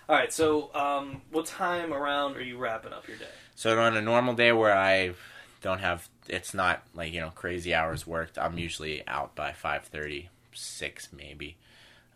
All 0.10 0.16
right. 0.16 0.32
So, 0.32 0.74
um, 0.76 1.22
what 1.32 1.46
time 1.46 1.94
around 1.94 2.36
are 2.38 2.42
you 2.42 2.58
wrapping 2.58 2.94
up 2.94 3.08
your 3.08 3.18
day? 3.18 3.26
So 3.56 3.80
on 3.80 3.96
a 3.96 4.02
normal 4.02 4.34
day 4.34 4.52
where 4.52 4.76
I 4.76 5.14
don't 5.62 5.80
have 5.80 6.10
it's 6.28 6.54
not 6.54 6.84
like 6.94 7.14
you 7.14 7.20
know 7.20 7.32
crazy 7.36 7.74
hours 7.74 8.08
worked, 8.08 8.38
I'm 8.38 8.58
usually 8.58 9.08
out 9.08 9.36
by 9.36 9.52
five 9.54 9.84
thirty, 9.84 10.30
six 10.54 11.10
maybe, 11.16 11.58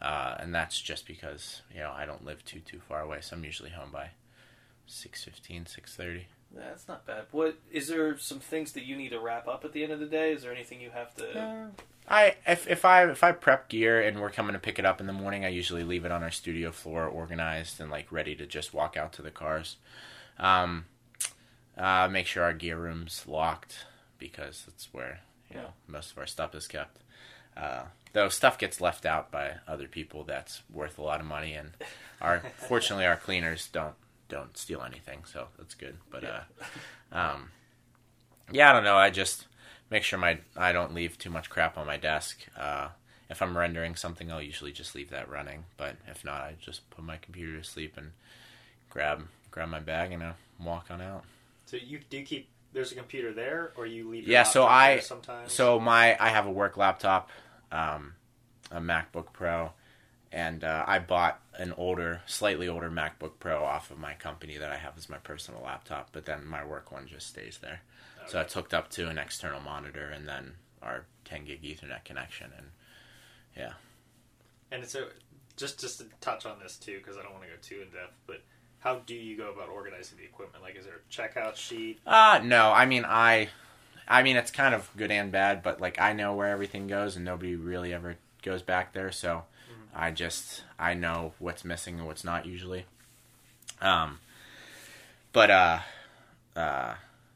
uh, 0.02 0.36
and 0.40 0.54
that's 0.54 0.82
just 0.82 1.06
because 1.06 1.62
you 1.74 1.80
know 1.80 1.92
I 1.92 2.06
don't 2.06 2.26
live 2.26 2.44
too 2.46 2.60
too 2.60 2.80
far 2.80 3.02
away, 3.02 3.20
so 3.22 3.36
I'm 3.36 3.44
usually 3.44 3.70
home 3.72 3.90
by 3.92 4.12
6.15, 4.88 5.64
6.30. 5.66 6.22
That's 6.56 6.88
not 6.88 7.06
bad. 7.06 7.26
What 7.32 7.58
is 7.72 7.88
there? 7.88 8.18
Some 8.18 8.40
things 8.40 8.72
that 8.74 8.86
you 8.86 8.96
need 8.96 9.10
to 9.10 9.20
wrap 9.20 9.48
up 9.48 9.66
at 9.66 9.74
the 9.74 9.84
end 9.84 9.92
of 9.92 10.00
the 10.00 10.06
day? 10.06 10.32
Is 10.32 10.44
there 10.44 10.54
anything 10.54 10.80
you 10.80 10.92
have 10.92 11.14
to? 11.16 11.70
I 12.08 12.36
if 12.48 12.68
if 12.68 12.86
I 12.86 13.10
if 13.10 13.24
I 13.24 13.32
prep 13.32 13.68
gear 13.70 14.02
and 14.02 14.20
we're 14.20 14.30
coming 14.30 14.54
to 14.54 14.60
pick 14.60 14.78
it 14.78 14.86
up 14.86 15.00
in 15.00 15.08
the 15.08 15.14
morning, 15.14 15.44
I 15.44 15.50
usually 15.50 15.84
leave 15.84 16.06
it 16.06 16.12
on 16.12 16.24
our 16.24 16.32
studio 16.32 16.72
floor, 16.72 17.06
organized 17.06 17.80
and 17.82 17.90
like 17.90 18.12
ready 18.12 18.36
to 18.36 18.46
just 18.46 18.74
walk 18.74 18.96
out 18.96 19.14
to 19.14 19.22
the 19.22 19.32
cars. 19.32 19.78
Um, 20.38 20.86
uh, 21.78 22.08
make 22.10 22.28
sure 22.28 22.44
our 22.44 22.54
gear 22.54 22.78
room's 22.78 23.26
locked 23.28 23.86
because 24.20 24.64
that's 24.68 24.94
where 24.94 25.22
you 25.50 25.58
know 25.58 25.70
most 25.88 26.12
of 26.12 26.18
our 26.20 26.28
stuff 26.28 26.54
is 26.54 26.68
kept. 26.68 27.00
Uh, 27.58 27.84
though 28.14 28.30
stuff 28.30 28.58
gets 28.58 28.80
left 28.80 29.06
out 29.06 29.32
by 29.32 29.56
other 29.68 29.88
people 29.88 30.24
that's 30.24 30.62
worth 30.72 31.00
a 31.00 31.04
lot 31.04 31.20
of 31.20 31.26
money, 31.26 31.54
and 31.54 31.72
our 32.22 32.40
fortunately 32.58 33.06
our 33.06 33.18
cleaners 33.18 33.68
don't 33.72 33.96
don't 34.30 34.58
steal 34.58 34.82
anything, 34.84 35.24
so 35.26 35.48
that's 35.58 35.74
good. 35.74 35.98
But 36.12 36.24
uh, 36.24 36.42
um, 37.12 37.50
yeah, 38.52 38.70
I 38.70 38.74
don't 38.74 38.84
know. 38.84 38.98
I 38.98 39.10
just 39.10 39.48
make 39.90 40.04
sure 40.04 40.20
my 40.20 40.40
I 40.56 40.72
don't 40.72 40.94
leave 40.94 41.18
too 41.18 41.30
much 41.30 41.50
crap 41.50 41.78
on 41.78 41.86
my 41.88 41.98
desk. 41.98 42.40
Uh, 42.58 42.90
if 43.30 43.42
I'm 43.42 43.58
rendering 43.58 43.96
something, 43.96 44.32
I'll 44.32 44.42
usually 44.42 44.72
just 44.72 44.94
leave 44.96 45.10
that 45.10 45.30
running. 45.30 45.66
But 45.78 45.96
if 46.08 46.24
not, 46.24 46.42
I 46.42 46.56
just 46.62 46.90
put 46.92 47.04
my 47.04 47.18
computer 47.18 47.58
to 47.58 47.64
sleep 47.64 47.98
and 47.98 48.12
grab 48.90 49.28
grab 49.52 49.70
my 49.70 49.80
bag 49.80 50.12
and 50.12 50.22
uh, 50.24 50.34
walk 50.64 50.88
on 50.90 51.02
out. 51.02 51.24
So 51.66 51.78
you 51.78 52.00
do 52.10 52.18
you 52.18 52.24
keep 52.26 52.50
there's 52.74 52.92
a 52.92 52.96
computer 52.96 53.32
there, 53.34 53.72
or 53.78 53.86
you 53.86 54.10
leave? 54.10 54.28
Yeah, 54.28 54.44
so 54.44 54.66
I- 54.66 54.96
there 54.96 55.02
sometimes. 55.02 55.54
So 55.54 55.80
my 55.80 56.18
I 56.20 56.30
have 56.30 56.46
a 56.46 56.52
work 56.52 56.78
laptop, 56.78 57.30
um, 57.72 58.14
a 58.72 58.80
MacBook 58.82 59.32
Pro, 59.34 59.72
and 60.32 60.64
uh, 60.64 60.84
I 60.86 61.00
bought 61.00 61.40
an 61.58 61.74
older, 61.78 62.22
slightly 62.26 62.68
older 62.68 62.92
MacBook 62.92 63.40
Pro 63.40 63.64
off 63.64 63.92
of 63.92 63.98
my 63.98 64.14
company 64.16 64.58
that 64.58 64.70
I 64.70 64.76
have 64.78 64.98
as 64.98 65.10
my 65.10 65.18
personal 65.18 65.62
laptop. 65.64 66.10
But 66.12 66.26
then 66.26 66.46
my 66.46 66.66
work 66.66 66.92
one 66.92 67.08
just 67.08 67.28
stays 67.28 67.60
there. 67.62 67.82
So 68.28 68.42
it's 68.42 68.54
hooked 68.54 68.74
up 68.74 68.90
to 68.92 69.10
an 69.10 69.18
external 69.18 69.62
monitor 69.62 70.10
and 70.10 70.28
then 70.28 70.54
our 70.82 71.06
10 71.26 71.46
gig 71.46 71.64
Ethernet 71.64 72.04
connection. 72.04 72.52
And 72.58 72.68
yeah. 73.56 73.74
and 74.72 74.86
so 74.86 75.08
just 75.58 75.80
just 75.80 76.00
to 76.00 76.06
touch 76.22 76.46
on 76.46 76.60
this 76.60 76.78
too, 76.78 76.98
because 76.98 77.18
I 77.18 77.24
don't 77.24 77.34
want 77.34 77.44
to 77.44 77.50
go 77.50 77.56
too 77.62 77.82
in 77.82 77.90
depth, 77.90 78.16
but 78.28 78.42
how 78.80 79.00
do 79.06 79.16
you 79.16 79.38
go 79.38 79.52
about 79.52 79.70
organizing 79.70 80.18
the 80.18 80.26
equipment? 80.26 80.64
Like, 80.64 80.76
is 80.76 80.86
there 80.86 80.96
a 80.96 81.12
checkout 81.12 81.56
sheet? 81.56 82.00
uh 82.06 82.40
no, 82.44 82.72
I 82.72 82.86
mean 82.86 83.06
I, 83.06 83.50
I 84.08 84.24
mean 84.24 84.38
it's 84.38 84.52
kind 84.52 84.76
of 84.76 84.90
good 84.98 85.12
and 85.12 85.32
bad, 85.32 85.64
but 85.64 85.82
like 85.82 86.00
I 86.00 86.14
know 86.14 86.34
where 86.34 86.48
everything 86.48 86.88
goes 86.88 87.16
and 87.16 87.26
nobody 87.26 87.56
really 87.56 87.94
ever 87.94 88.18
goes 88.42 88.62
back 88.62 88.94
there. 88.94 89.12
So 89.12 89.44
I 89.96 90.12
just 90.12 90.64
I 90.78 90.94
know 90.94 91.34
what's 91.40 91.64
missing 91.64 92.00
and 92.00 92.06
what's 92.06 92.26
not 92.26 92.46
usually. 92.46 92.86
Um, 93.82 94.20
but 95.32 95.50
uh, 95.50 95.80
uh, 96.56 96.96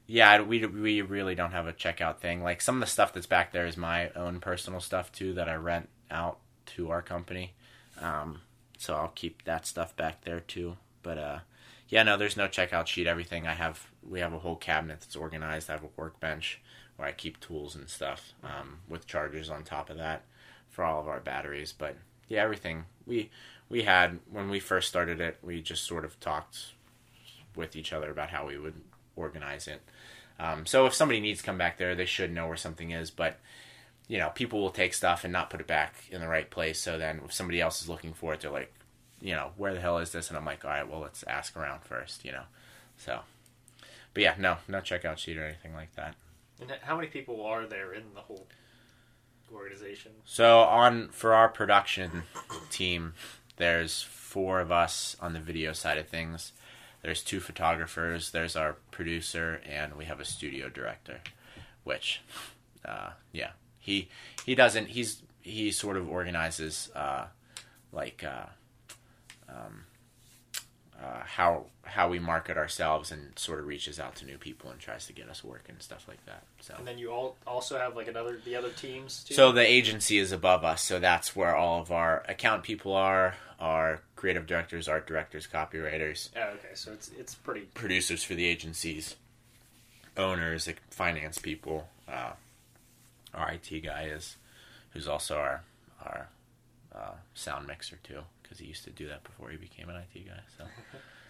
yeah, 0.09 0.41
we 0.41 0.65
we 0.65 1.03
really 1.03 1.35
don't 1.35 1.51
have 1.51 1.67
a 1.67 1.73
checkout 1.73 2.17
thing. 2.17 2.41
Like 2.41 2.61
some 2.61 2.75
of 2.75 2.81
the 2.81 2.87
stuff 2.87 3.13
that's 3.13 3.27
back 3.27 3.51
there 3.51 3.67
is 3.67 3.77
my 3.77 4.09
own 4.09 4.39
personal 4.39 4.79
stuff 4.79 5.11
too 5.11 5.33
that 5.33 5.47
I 5.47 5.53
rent 5.53 5.87
out 6.09 6.39
to 6.77 6.89
our 6.89 7.03
company. 7.03 7.53
Um, 8.01 8.41
so 8.79 8.95
I'll 8.95 9.13
keep 9.13 9.43
that 9.43 9.67
stuff 9.67 9.95
back 9.95 10.21
there 10.25 10.39
too. 10.39 10.77
But 11.03 11.19
uh, 11.19 11.39
yeah, 11.89 12.01
no, 12.01 12.17
there's 12.17 12.35
no 12.35 12.47
checkout 12.47 12.87
sheet. 12.87 13.05
Everything 13.05 13.45
I 13.45 13.53
have, 13.53 13.87
we 14.01 14.19
have 14.19 14.33
a 14.33 14.39
whole 14.39 14.55
cabinet 14.55 15.01
that's 15.01 15.15
organized. 15.15 15.69
I 15.69 15.73
have 15.73 15.83
a 15.83 15.89
workbench 15.95 16.59
where 16.95 17.07
I 17.07 17.11
keep 17.11 17.39
tools 17.39 17.75
and 17.75 17.87
stuff 17.87 18.33
um, 18.43 18.79
with 18.89 19.05
chargers 19.05 19.51
on 19.51 19.63
top 19.63 19.91
of 19.91 19.97
that 19.97 20.23
for 20.71 20.83
all 20.83 20.99
of 20.99 21.07
our 21.07 21.19
batteries. 21.19 21.71
But 21.71 21.97
yeah, 22.27 22.41
everything 22.41 22.85
we 23.05 23.29
we 23.69 23.83
had 23.83 24.17
when 24.31 24.49
we 24.49 24.59
first 24.59 24.87
started 24.87 25.21
it, 25.21 25.37
we 25.43 25.61
just 25.61 25.85
sort 25.85 26.03
of 26.03 26.19
talked 26.19 26.73
with 27.55 27.75
each 27.75 27.93
other 27.93 28.09
about 28.09 28.31
how 28.31 28.47
we 28.47 28.57
would 28.57 28.81
organize 29.19 29.67
it. 29.67 29.81
Um, 30.39 30.65
so 30.65 30.85
if 30.85 30.93
somebody 30.93 31.19
needs 31.19 31.39
to 31.39 31.45
come 31.45 31.57
back 31.57 31.77
there, 31.77 31.95
they 31.95 32.05
should 32.05 32.31
know 32.31 32.47
where 32.47 32.57
something 32.57 32.91
is. 32.91 33.11
But 33.11 33.39
you 34.07 34.17
know, 34.17 34.29
people 34.29 34.59
will 34.59 34.71
take 34.71 34.93
stuff 34.93 35.23
and 35.23 35.31
not 35.31 35.49
put 35.49 35.61
it 35.61 35.67
back 35.67 35.95
in 36.11 36.19
the 36.19 36.27
right 36.27 36.49
place. 36.49 36.79
So 36.79 36.97
then, 36.97 37.21
if 37.25 37.33
somebody 37.33 37.61
else 37.61 37.81
is 37.81 37.89
looking 37.89 38.13
for 38.13 38.33
it, 38.33 38.41
they're 38.41 38.51
like, 38.51 38.73
you 39.21 39.35
know, 39.35 39.51
where 39.57 39.73
the 39.73 39.81
hell 39.81 39.99
is 39.99 40.11
this? 40.11 40.29
And 40.29 40.37
I'm 40.37 40.45
like, 40.45 40.65
all 40.65 40.71
right, 40.71 40.89
well, 40.89 41.01
let's 41.01 41.23
ask 41.23 41.55
around 41.55 41.83
first. 41.83 42.25
You 42.25 42.31
know, 42.31 42.43
so. 42.97 43.19
But 44.13 44.23
yeah, 44.23 44.35
no, 44.39 44.57
no 44.67 44.79
checkout 44.79 45.19
sheet 45.19 45.37
or 45.37 45.45
anything 45.45 45.75
like 45.75 45.93
that. 45.95 46.15
And 46.59 46.71
how 46.81 46.95
many 46.95 47.07
people 47.07 47.45
are 47.45 47.65
there 47.65 47.93
in 47.93 48.03
the 48.15 48.21
whole 48.21 48.47
organization? 49.53 50.11
So 50.25 50.61
on 50.61 51.09
for 51.09 51.33
our 51.33 51.47
production 51.47 52.23
team, 52.71 53.13
there's 53.57 54.01
four 54.01 54.59
of 54.59 54.71
us 54.71 55.15
on 55.19 55.33
the 55.33 55.39
video 55.39 55.73
side 55.73 55.97
of 55.97 56.07
things. 56.07 56.51
There's 57.01 57.23
two 57.23 57.39
photographers. 57.39 58.31
There's 58.31 58.55
our 58.55 58.77
producer, 58.91 59.61
and 59.67 59.95
we 59.95 60.05
have 60.05 60.19
a 60.19 60.25
studio 60.25 60.69
director. 60.69 61.21
Which, 61.83 62.21
uh, 62.85 63.11
yeah, 63.31 63.51
he 63.77 64.09
he 64.45 64.55
doesn't. 64.55 64.87
He's 64.87 65.23
he 65.41 65.71
sort 65.71 65.97
of 65.97 66.09
organizes 66.09 66.91
uh, 66.95 67.25
like 67.91 68.23
uh, 68.23 68.47
um, 69.47 69.85
uh, 71.01 71.21
how 71.25 71.65
how 71.83 72.09
we 72.09 72.19
market 72.19 72.57
ourselves 72.57 73.11
and 73.11 73.37
sort 73.39 73.59
of 73.59 73.65
reaches 73.65 73.99
out 73.99 74.15
to 74.15 74.25
new 74.25 74.37
people 74.37 74.69
and 74.69 74.79
tries 74.79 75.07
to 75.07 75.13
get 75.13 75.27
us 75.29 75.43
work 75.43 75.65
and 75.69 75.81
stuff 75.81 76.05
like 76.07 76.23
that. 76.25 76.43
So 76.59 76.75
And 76.77 76.87
then 76.87 76.97
you 76.97 77.09
all 77.11 77.37
also 77.47 77.77
have 77.79 77.95
like 77.95 78.07
another 78.07 78.37
the 78.43 78.55
other 78.55 78.69
teams 78.69 79.23
too. 79.23 79.33
so 79.33 79.51
the 79.51 79.65
agency 79.65 80.17
is 80.19 80.31
above 80.31 80.63
us, 80.63 80.83
so 80.83 80.99
that's 80.99 81.35
where 81.35 81.55
all 81.55 81.81
of 81.81 81.91
our 81.91 82.23
account 82.27 82.63
people 82.63 82.93
are, 82.93 83.35
our 83.59 84.01
creative 84.15 84.47
directors, 84.47 84.87
art 84.87 85.05
directors, 85.05 85.47
copywriters, 85.47 86.29
oh, 86.37 86.53
okay, 86.53 86.73
so 86.73 86.91
it's 86.91 87.11
it's 87.17 87.35
pretty. 87.35 87.61
producers 87.73 88.23
for 88.23 88.35
the 88.35 88.45
agencies, 88.45 89.15
owners, 90.17 90.67
like, 90.67 90.81
finance 90.89 91.37
people. 91.37 91.87
Uh, 92.07 92.31
our 93.33 93.51
IT 93.51 93.83
guy 93.83 94.05
is, 94.05 94.37
who's 94.91 95.07
also 95.07 95.37
our 95.37 95.63
our 96.05 96.29
uh, 96.95 97.11
sound 97.33 97.67
mixer 97.67 97.99
too, 98.03 98.21
because 98.41 98.59
he 98.59 98.65
used 98.65 98.83
to 98.85 98.89
do 98.91 99.07
that 99.07 99.23
before 99.23 99.49
he 99.49 99.57
became 99.57 99.89
an 99.89 99.95
IT 99.95 100.27
guy. 100.27 100.39
So 100.57 100.63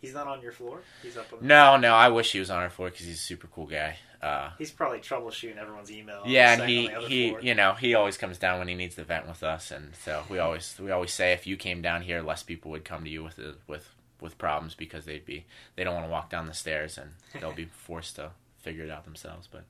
He's 0.00 0.12
not 0.14 0.26
on 0.26 0.42
your 0.42 0.52
floor. 0.52 0.80
He's 1.02 1.16
up. 1.16 1.32
On 1.32 1.46
no, 1.46 1.76
no, 1.76 1.94
I 1.94 2.08
wish 2.08 2.32
he 2.32 2.38
was 2.38 2.50
on 2.50 2.62
our 2.62 2.70
floor 2.70 2.90
because 2.90 3.06
he's 3.06 3.16
a 3.16 3.22
super 3.22 3.46
cool 3.48 3.66
guy. 3.66 3.96
Uh, 4.22 4.50
He's 4.58 4.70
probably 4.70 5.00
troubleshooting 5.00 5.56
everyone's 5.58 5.90
email. 5.90 6.22
Yeah, 6.26 6.52
and 6.54 6.68
he 6.68 6.88
the 6.88 7.00
he 7.00 7.36
you 7.42 7.54
know 7.54 7.72
he 7.74 7.94
always 7.94 8.16
comes 8.16 8.38
down 8.38 8.58
when 8.58 8.68
he 8.68 8.74
needs 8.74 8.94
to 8.96 9.04
vent 9.04 9.26
with 9.28 9.42
us, 9.42 9.70
and 9.70 9.94
so 9.96 10.22
we 10.30 10.38
always 10.38 10.74
we 10.80 10.90
always 10.90 11.12
say 11.12 11.32
if 11.32 11.46
you 11.46 11.56
came 11.56 11.82
down 11.82 12.02
here, 12.02 12.22
less 12.22 12.42
people 12.42 12.70
would 12.70 12.84
come 12.84 13.04
to 13.04 13.10
you 13.10 13.22
with 13.22 13.36
the, 13.36 13.54
with 13.66 13.88
with 14.20 14.38
problems 14.38 14.74
because 14.74 15.04
they'd 15.04 15.26
be 15.26 15.44
they 15.76 15.84
don't 15.84 15.94
want 15.94 16.06
to 16.06 16.10
walk 16.10 16.30
down 16.30 16.46
the 16.46 16.54
stairs 16.54 16.96
and 16.96 17.10
they'll 17.40 17.52
be 17.52 17.64
forced 17.72 18.16
to 18.16 18.30
figure 18.58 18.84
it 18.84 18.90
out 18.90 19.04
themselves. 19.04 19.46
But 19.50 19.64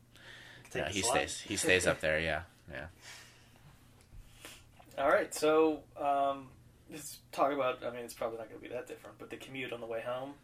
Yeah, 0.75 0.89
he 0.89 1.03
slide. 1.03 1.29
stays. 1.31 1.41
He 1.41 1.57
stays 1.57 1.87
up 1.87 2.01
there. 2.01 2.21
Yeah, 2.21 2.43
yeah. 2.71 2.87
All 4.99 5.09
right, 5.09 5.35
so 5.35 5.81
um, 6.01 6.47
let's 6.91 7.19
talk 7.33 7.53
about. 7.53 7.85
I 7.85 7.91
mean, 7.91 8.05
it's 8.05 8.15
probably 8.15 8.39
not 8.39 8.49
going 8.49 8.61
to 8.61 8.69
be 8.69 8.73
that 8.75 8.87
different, 8.87 9.19
but 9.19 9.31
the 9.31 9.37
commute 9.37 9.73
on 9.73 9.81
the 9.81 9.87
way 9.87 10.03
home. 10.05 10.35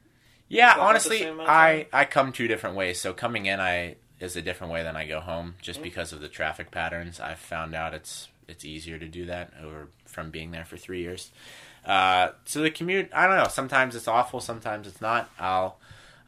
Yeah, 0.48 0.74
honestly, 0.78 1.18
same 1.18 1.34
amount 1.34 1.48
of 1.48 1.54
I? 1.54 1.86
I 1.92 2.04
come 2.04 2.32
two 2.32 2.48
different 2.48 2.74
ways. 2.76 3.00
So 3.00 3.12
coming 3.12 3.46
in, 3.46 3.60
I 3.60 3.96
is 4.18 4.36
a 4.36 4.42
different 4.42 4.72
way 4.72 4.82
than 4.82 4.96
I 4.96 5.06
go 5.06 5.20
home, 5.20 5.54
just 5.62 5.80
Mhm. 5.80 5.84
because 5.84 6.12
of 6.12 6.20
the 6.20 6.28
traffic 6.28 6.70
patterns. 6.70 7.20
I've 7.20 7.38
found 7.38 7.74
out 7.74 7.94
it's 7.94 8.28
it's 8.48 8.64
easier 8.64 8.98
to 8.98 9.06
do 9.06 9.26
that 9.26 9.52
over 9.62 9.88
from 10.06 10.30
being 10.30 10.50
there 10.50 10.64
for 10.64 10.76
three 10.76 11.00
years. 11.00 11.30
Uh, 11.84 12.30
so 12.44 12.60
the 12.60 12.70
commute, 12.70 13.08
I 13.14 13.26
don't 13.28 13.36
know. 13.36 13.46
Sometimes 13.48 13.94
it's 13.94 14.08
awful, 14.08 14.40
sometimes 14.40 14.86
it's 14.88 15.00
not. 15.00 15.30
I'll 15.38 15.78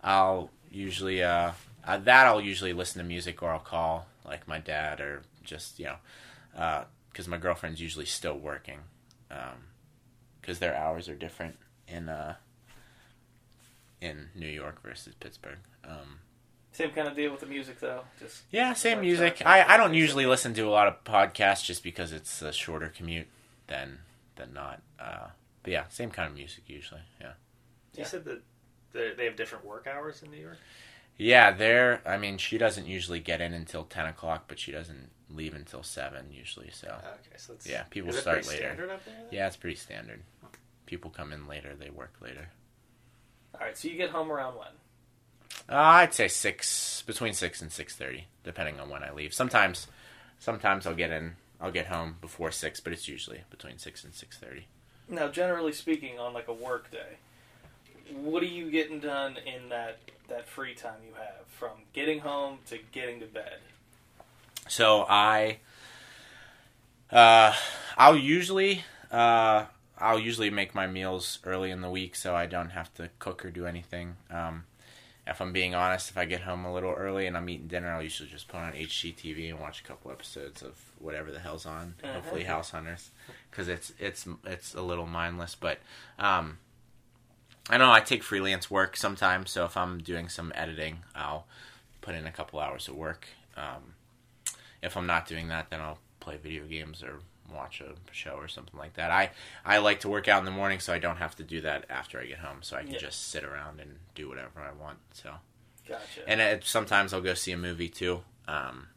I'll 0.04 0.50
usually 0.70 1.22
uh, 1.22 1.52
uh, 1.84 1.98
that 1.98 2.26
I'll 2.26 2.40
usually 2.40 2.72
listen 2.72 3.02
to 3.02 3.06
music 3.06 3.42
or 3.42 3.50
I'll 3.50 3.58
call 3.58 4.06
like 4.24 4.46
my 4.48 4.58
dad 4.60 5.00
or 5.00 5.22
just 5.42 5.78
you 5.80 5.86
know 5.86 6.84
because 7.10 7.26
my 7.28 7.36
girlfriend's 7.38 7.80
usually 7.80 8.06
still 8.06 8.38
working 8.38 8.78
because 10.42 10.58
their 10.58 10.76
hours 10.76 11.08
are 11.08 11.14
different 11.14 11.56
in 11.88 12.08
uh, 12.10 12.34
in 14.00 14.28
New 14.34 14.48
York 14.48 14.82
versus 14.82 15.14
Pittsburgh. 15.14 15.58
Um, 15.84 16.18
Same 16.72 16.90
kind 16.90 17.08
of 17.08 17.14
deal 17.16 17.30
with 17.30 17.40
the 17.40 17.46
music, 17.46 17.80
though. 17.80 18.02
Just 18.18 18.42
yeah, 18.50 18.72
same 18.74 19.00
music. 19.00 19.42
I, 19.46 19.62
I 19.74 19.76
don't 19.76 19.94
usually 19.94 20.26
listen 20.26 20.52
to 20.54 20.62
a 20.62 20.70
lot 20.70 20.88
of 20.88 21.02
podcasts 21.04 21.64
just 21.64 21.82
because 21.82 22.12
it's 22.12 22.42
a 22.42 22.52
shorter 22.52 22.88
commute 22.94 23.28
than 23.68 23.98
than 24.36 24.52
not. 24.52 24.82
Uh, 24.98 25.28
but 25.62 25.72
yeah, 25.72 25.84
same 25.88 26.10
kind 26.10 26.28
of 26.28 26.34
music 26.34 26.64
usually. 26.66 27.02
Yeah. 27.20 27.32
You 27.96 28.04
said 28.04 28.24
that 28.24 28.42
they 28.92 29.12
they 29.16 29.24
have 29.26 29.36
different 29.36 29.64
work 29.64 29.86
hours 29.86 30.22
in 30.22 30.30
New 30.30 30.40
York. 30.40 30.58
Yeah, 31.18 31.52
there. 31.52 32.00
I 32.06 32.16
mean, 32.16 32.38
she 32.38 32.56
doesn't 32.58 32.86
usually 32.86 33.20
get 33.20 33.40
in 33.40 33.52
until 33.52 33.84
ten 33.84 34.06
o'clock, 34.06 34.44
but 34.48 34.58
she 34.58 34.72
doesn't 34.72 35.10
leave 35.30 35.54
until 35.54 35.82
seven 35.82 36.26
usually. 36.32 36.70
So 36.72 36.88
Okay, 36.88 37.36
so 37.36 37.52
it's, 37.52 37.68
Yeah, 37.68 37.82
people 37.84 38.10
is 38.10 38.18
start 38.18 38.46
later. 38.48 38.62
Standard 38.62 38.90
up 38.90 39.04
there. 39.04 39.14
yeah, 39.30 39.46
it's 39.46 39.56
pretty 39.56 39.76
standard. 39.76 40.22
People 40.92 41.10
come 41.10 41.32
in 41.32 41.48
later, 41.48 41.74
they 41.74 41.88
work 41.88 42.12
later. 42.20 42.50
all 43.54 43.62
right. 43.62 43.78
So 43.78 43.88
you 43.88 43.96
get 43.96 44.10
home 44.10 44.30
around 44.30 44.56
when? 44.56 44.66
Uh, 45.66 45.80
I'd 45.80 46.12
say 46.12 46.28
six 46.28 47.02
between 47.06 47.32
six 47.32 47.62
and 47.62 47.72
six 47.72 47.96
thirty, 47.96 48.26
depending 48.44 48.78
on 48.78 48.90
when 48.90 49.02
I 49.02 49.10
leave. 49.10 49.32
Sometimes, 49.32 49.86
sometimes 50.38 50.86
I'll 50.86 50.94
get 50.94 51.10
in. 51.10 51.36
I'll 51.62 51.72
get 51.72 51.86
home 51.86 52.16
before 52.20 52.50
six, 52.50 52.78
but 52.78 52.92
it's 52.92 53.08
usually 53.08 53.40
between 53.48 53.78
six 53.78 54.04
and 54.04 54.12
six 54.12 54.36
thirty. 54.36 54.66
Now, 55.08 55.28
generally 55.28 55.72
speaking, 55.72 56.18
on 56.18 56.34
like 56.34 56.48
a 56.48 56.52
work 56.52 56.90
day, 56.90 57.16
what 58.14 58.42
are 58.42 58.46
you 58.46 58.70
getting 58.70 59.00
done 59.00 59.38
in 59.46 59.70
that 59.70 59.98
that 60.28 60.46
free 60.46 60.74
time 60.74 61.00
you 61.08 61.14
have 61.14 61.46
from 61.58 61.70
getting 61.94 62.18
home 62.18 62.58
to 62.66 62.78
getting 62.92 63.18
to 63.20 63.26
bed? 63.26 63.60
So 64.68 65.06
I, 65.08 65.56
uh, 67.10 67.54
I'll 67.96 68.14
usually, 68.18 68.84
uh, 69.10 69.64
I'll 70.02 70.18
usually 70.18 70.50
make 70.50 70.74
my 70.74 70.86
meals 70.86 71.38
early 71.44 71.70
in 71.70 71.80
the 71.80 71.88
week, 71.88 72.16
so 72.16 72.34
I 72.34 72.46
don't 72.46 72.70
have 72.70 72.92
to 72.94 73.08
cook 73.20 73.44
or 73.44 73.50
do 73.50 73.66
anything. 73.66 74.16
Um, 74.30 74.64
if 75.26 75.40
I'm 75.40 75.52
being 75.52 75.74
honest, 75.74 76.10
if 76.10 76.18
I 76.18 76.24
get 76.24 76.40
home 76.40 76.64
a 76.64 76.74
little 76.74 76.92
early 76.92 77.26
and 77.26 77.36
I'm 77.36 77.48
eating 77.48 77.68
dinner, 77.68 77.92
I'll 77.92 78.02
usually 78.02 78.28
just 78.28 78.48
put 78.48 78.58
on 78.58 78.72
HGTV 78.72 79.50
and 79.50 79.60
watch 79.60 79.80
a 79.80 79.84
couple 79.84 80.10
episodes 80.10 80.62
of 80.62 80.76
whatever 80.98 81.30
the 81.30 81.38
hell's 81.38 81.64
on. 81.64 81.94
Uh-huh. 82.02 82.14
Hopefully, 82.14 82.44
House 82.44 82.70
Hunters, 82.70 83.10
because 83.50 83.68
it's 83.68 83.92
it's 84.00 84.26
it's 84.44 84.74
a 84.74 84.82
little 84.82 85.06
mindless. 85.06 85.54
But 85.54 85.78
um, 86.18 86.58
I 87.70 87.78
know 87.78 87.92
I 87.92 88.00
take 88.00 88.24
freelance 88.24 88.68
work 88.68 88.96
sometimes, 88.96 89.52
so 89.52 89.64
if 89.64 89.76
I'm 89.76 89.98
doing 89.98 90.28
some 90.28 90.52
editing, 90.56 90.98
I'll 91.14 91.46
put 92.00 92.16
in 92.16 92.26
a 92.26 92.32
couple 92.32 92.58
hours 92.58 92.88
of 92.88 92.96
work. 92.96 93.28
Um, 93.56 93.94
if 94.82 94.96
I'm 94.96 95.06
not 95.06 95.28
doing 95.28 95.46
that, 95.48 95.70
then 95.70 95.80
I'll 95.80 95.98
play 96.18 96.36
video 96.36 96.64
games 96.64 97.04
or 97.04 97.20
watch 97.52 97.80
a 97.80 97.94
show 98.12 98.32
or 98.32 98.48
something 98.48 98.78
like 98.78 98.94
that. 98.94 99.10
I 99.10 99.30
I 99.64 99.78
like 99.78 100.00
to 100.00 100.08
work 100.08 100.28
out 100.28 100.38
in 100.38 100.44
the 100.44 100.50
morning, 100.50 100.80
so 100.80 100.92
I 100.92 100.98
don't 100.98 101.16
have 101.18 101.36
to 101.36 101.42
do 101.44 101.60
that 101.62 101.84
after 101.90 102.20
I 102.20 102.26
get 102.26 102.38
home. 102.38 102.58
So 102.62 102.76
I 102.76 102.82
can 102.82 102.92
Yeah. 102.92 102.98
just 102.98 103.28
sit 103.30 103.44
around 103.44 103.80
and 103.80 103.98
do 104.14 104.28
whatever 104.28 104.60
I 104.60 104.72
want. 104.72 104.98
So 105.12 105.34
Gotcha. 105.88 106.22
and 106.26 106.40
it, 106.40 106.64
sometimes 106.64 107.12
I'll 107.12 107.20
go 107.20 107.34
see 107.34 107.52
a 107.52 107.56
movie 107.56 107.88
too. 107.88 108.22
Um, 108.48 108.88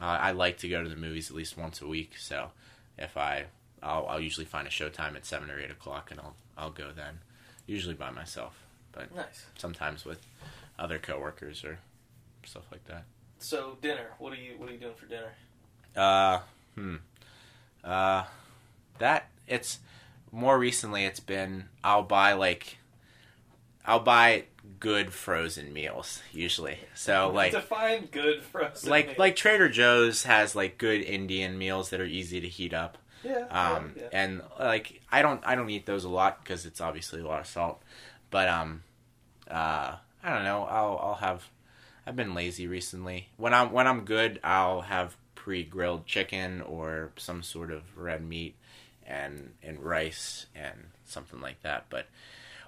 I 0.00 0.16
I 0.28 0.30
like 0.32 0.58
to 0.58 0.68
go 0.68 0.82
to 0.82 0.88
the 0.88 0.96
movies 0.96 1.30
at 1.30 1.36
least 1.36 1.56
once 1.56 1.80
a 1.82 1.86
week. 1.86 2.16
So 2.18 2.50
if 2.96 3.16
I 3.16 3.46
I'll, 3.82 4.06
I'll 4.08 4.20
usually 4.20 4.46
find 4.46 4.66
a 4.66 4.70
showtime 4.70 5.14
at 5.16 5.24
seven 5.24 5.50
or 5.50 5.58
eight 5.60 5.70
o'clock, 5.70 6.10
and 6.10 6.18
I'll 6.20 6.36
I'll 6.56 6.70
go 6.70 6.90
then. 6.94 7.20
Usually 7.66 7.94
by 7.94 8.10
myself, 8.10 8.64
but 8.92 9.14
nice. 9.14 9.44
sometimes 9.58 10.04
with 10.06 10.26
other 10.78 10.98
coworkers 10.98 11.64
or 11.64 11.78
stuff 12.44 12.64
like 12.72 12.84
that. 12.86 13.04
So 13.40 13.76
dinner. 13.82 14.06
What 14.18 14.32
are 14.32 14.36
you 14.36 14.54
What 14.58 14.68
are 14.68 14.72
you 14.72 14.78
doing 14.78 14.94
for 14.94 15.06
dinner? 15.06 15.32
Uh, 15.94 16.40
hmm. 16.74 16.96
Uh, 17.84 18.24
that 18.98 19.28
it's 19.46 19.78
more 20.32 20.58
recently. 20.58 21.04
It's 21.04 21.20
been 21.20 21.68
I'll 21.82 22.02
buy 22.02 22.32
like 22.34 22.78
I'll 23.84 24.00
buy 24.00 24.44
good 24.80 25.12
frozen 25.12 25.72
meals 25.72 26.22
usually. 26.32 26.78
So 26.94 27.30
like 27.34 27.52
define 27.52 28.06
good 28.06 28.42
frozen. 28.42 28.90
like 28.90 29.06
meals. 29.06 29.18
like 29.18 29.36
Trader 29.36 29.68
Joe's 29.68 30.24
has 30.24 30.54
like 30.54 30.78
good 30.78 31.00
Indian 31.02 31.56
meals 31.56 31.90
that 31.90 32.00
are 32.00 32.04
easy 32.06 32.40
to 32.40 32.48
heat 32.48 32.74
up. 32.74 32.98
yeah, 33.24 33.46
Um, 33.50 33.94
yeah, 33.96 34.02
yeah. 34.02 34.08
and 34.12 34.42
like 34.58 35.00
I 35.10 35.22
don't 35.22 35.40
I 35.46 35.54
don't 35.54 35.70
eat 35.70 35.86
those 35.86 36.04
a 36.04 36.08
lot 36.10 36.42
because 36.42 36.66
it's 36.66 36.80
obviously 36.80 37.20
a 37.20 37.26
lot 37.26 37.40
of 37.40 37.46
salt. 37.46 37.82
But 38.30 38.48
um, 38.48 38.82
uh, 39.50 39.94
I 40.22 40.34
don't 40.34 40.44
know. 40.44 40.64
I'll 40.64 40.98
I'll 41.02 41.14
have. 41.14 41.48
I've 42.06 42.16
been 42.16 42.34
lazy 42.34 42.66
recently. 42.66 43.28
When 43.36 43.54
I'm 43.54 43.70
when 43.72 43.86
I'm 43.86 44.04
good, 44.04 44.38
I'll 44.44 44.82
have 44.82 45.16
pre-grilled 45.48 46.04
chicken 46.04 46.60
or 46.60 47.10
some 47.16 47.42
sort 47.42 47.70
of 47.70 47.96
red 47.96 48.22
meat 48.22 48.54
and 49.06 49.54
and 49.62 49.82
rice 49.82 50.44
and 50.54 50.88
something 51.06 51.40
like 51.40 51.62
that. 51.62 51.86
But 51.88 52.04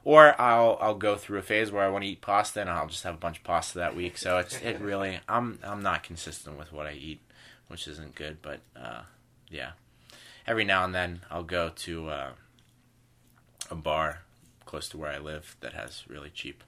or 0.02 0.34
I'll 0.40 0.78
I'll 0.80 0.94
go 0.94 1.16
through 1.16 1.40
a 1.40 1.42
phase 1.42 1.70
where 1.70 1.84
I 1.84 1.90
want 1.90 2.04
to 2.04 2.10
eat 2.10 2.22
pasta 2.22 2.58
and 2.62 2.70
I'll 2.70 2.86
just 2.86 3.04
have 3.04 3.12
a 3.12 3.18
bunch 3.18 3.36
of 3.36 3.44
pasta 3.44 3.76
that 3.76 3.94
week. 3.94 4.16
So 4.16 4.38
it's 4.38 4.58
it 4.62 4.80
really 4.80 5.20
I'm 5.28 5.58
I'm 5.62 5.82
not 5.82 6.02
consistent 6.02 6.58
with 6.58 6.72
what 6.72 6.86
I 6.86 6.92
eat, 6.92 7.20
which 7.68 7.86
isn't 7.86 8.14
good. 8.14 8.38
But 8.40 8.60
uh, 8.74 9.02
yeah, 9.50 9.72
every 10.46 10.64
now 10.64 10.82
and 10.82 10.94
then 10.94 11.20
I'll 11.30 11.42
go 11.42 11.68
to 11.68 12.08
uh, 12.08 12.30
a 13.70 13.74
bar 13.74 14.22
close 14.64 14.88
to 14.88 14.96
where 14.96 15.12
I 15.12 15.18
live 15.18 15.54
that 15.60 15.74
has 15.74 16.04
really 16.08 16.30
cheap 16.30 16.64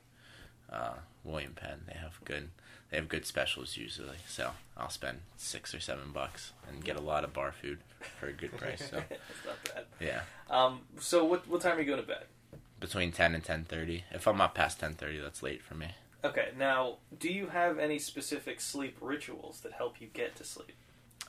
uh, 0.71 0.97
William 1.25 1.55
Penn. 1.55 1.85
They 1.87 1.99
have 1.99 2.23
good 2.27 2.51
they 2.93 2.99
have 2.99 3.09
good 3.09 3.25
specials 3.27 3.77
usually. 3.77 4.19
So 4.29 4.51
I'll 4.77 4.91
spend 4.91 5.23
six 5.39 5.75
or 5.75 5.81
seven 5.81 6.13
bucks 6.13 6.53
and 6.69 6.85
get 6.85 6.95
a 6.97 7.01
lot 7.01 7.25
of 7.25 7.33
bar 7.33 7.51
food 7.51 7.79
for 8.21 8.27
a 8.27 8.33
good 8.33 8.55
price. 8.57 8.89
So 8.91 8.99
it's 9.11 9.47
not 9.47 9.75
bad. 9.75 9.85
yeah, 9.99 10.21
Um, 10.51 10.83
so 11.01 11.25
what 11.25 11.49
what 11.49 11.63
time 11.63 11.79
are 11.79 11.81
you 11.81 11.87
going 11.87 12.01
to 12.03 12.07
bed? 12.07 12.27
between 12.79 13.13
ten 13.13 13.35
and 13.35 13.43
ten 13.43 13.65
thirty. 13.65 14.05
If 14.11 14.29
I'm 14.29 14.41
up 14.41 14.55
past 14.55 14.79
ten 14.81 14.93
thirty, 14.95 15.19
that's 15.19 15.43
late 15.43 15.63
for 15.63 15.75
me. 15.75 15.89
Okay, 16.25 16.51
now 16.59 16.99
do 17.19 17.33
you 17.33 17.47
have 17.49 17.79
any 17.79 17.99
specific 17.99 18.61
sleep 18.61 18.97
rituals 19.01 19.61
that 19.63 19.73
help 19.73 20.01
you 20.01 20.09
get 20.13 20.37
to 20.37 20.45
sleep? 20.45 20.77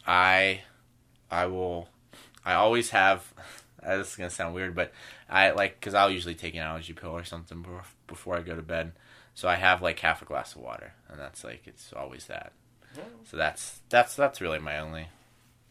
I 0.05 0.61
I 1.32 1.45
will 1.45 1.88
I 2.45 2.53
always 2.55 2.89
have 2.89 3.34
this 3.82 4.09
is 4.11 4.16
gonna 4.16 4.30
sound 4.30 4.53
weird, 4.53 4.76
but 4.76 4.91
I 5.30 5.51
like 5.51 5.80
because 5.80 5.93
I'll 5.93 6.11
usually 6.11 6.36
take 6.36 6.55
an 6.55 6.61
allergy 6.61 6.93
pill 6.93 7.11
or 7.11 7.24
something 7.24 7.66
before 8.07 8.36
I 8.38 8.41
go 8.41 8.55
to 8.55 8.61
bed. 8.61 8.91
So 9.36 9.47
I 9.47 9.55
have 9.55 9.81
like 9.81 9.99
half 9.99 10.21
a 10.21 10.25
glass 10.25 10.55
of 10.55 10.61
water, 10.61 10.93
and 11.09 11.19
that's 11.19 11.43
like 11.43 11.63
it's 11.65 11.91
always 11.93 12.25
that. 12.27 12.53
So 13.25 13.38
that's 13.38 13.79
that's 13.89 14.15
that's 14.15 14.41
really 14.41 14.59
my 14.59 14.79
only. 14.79 15.07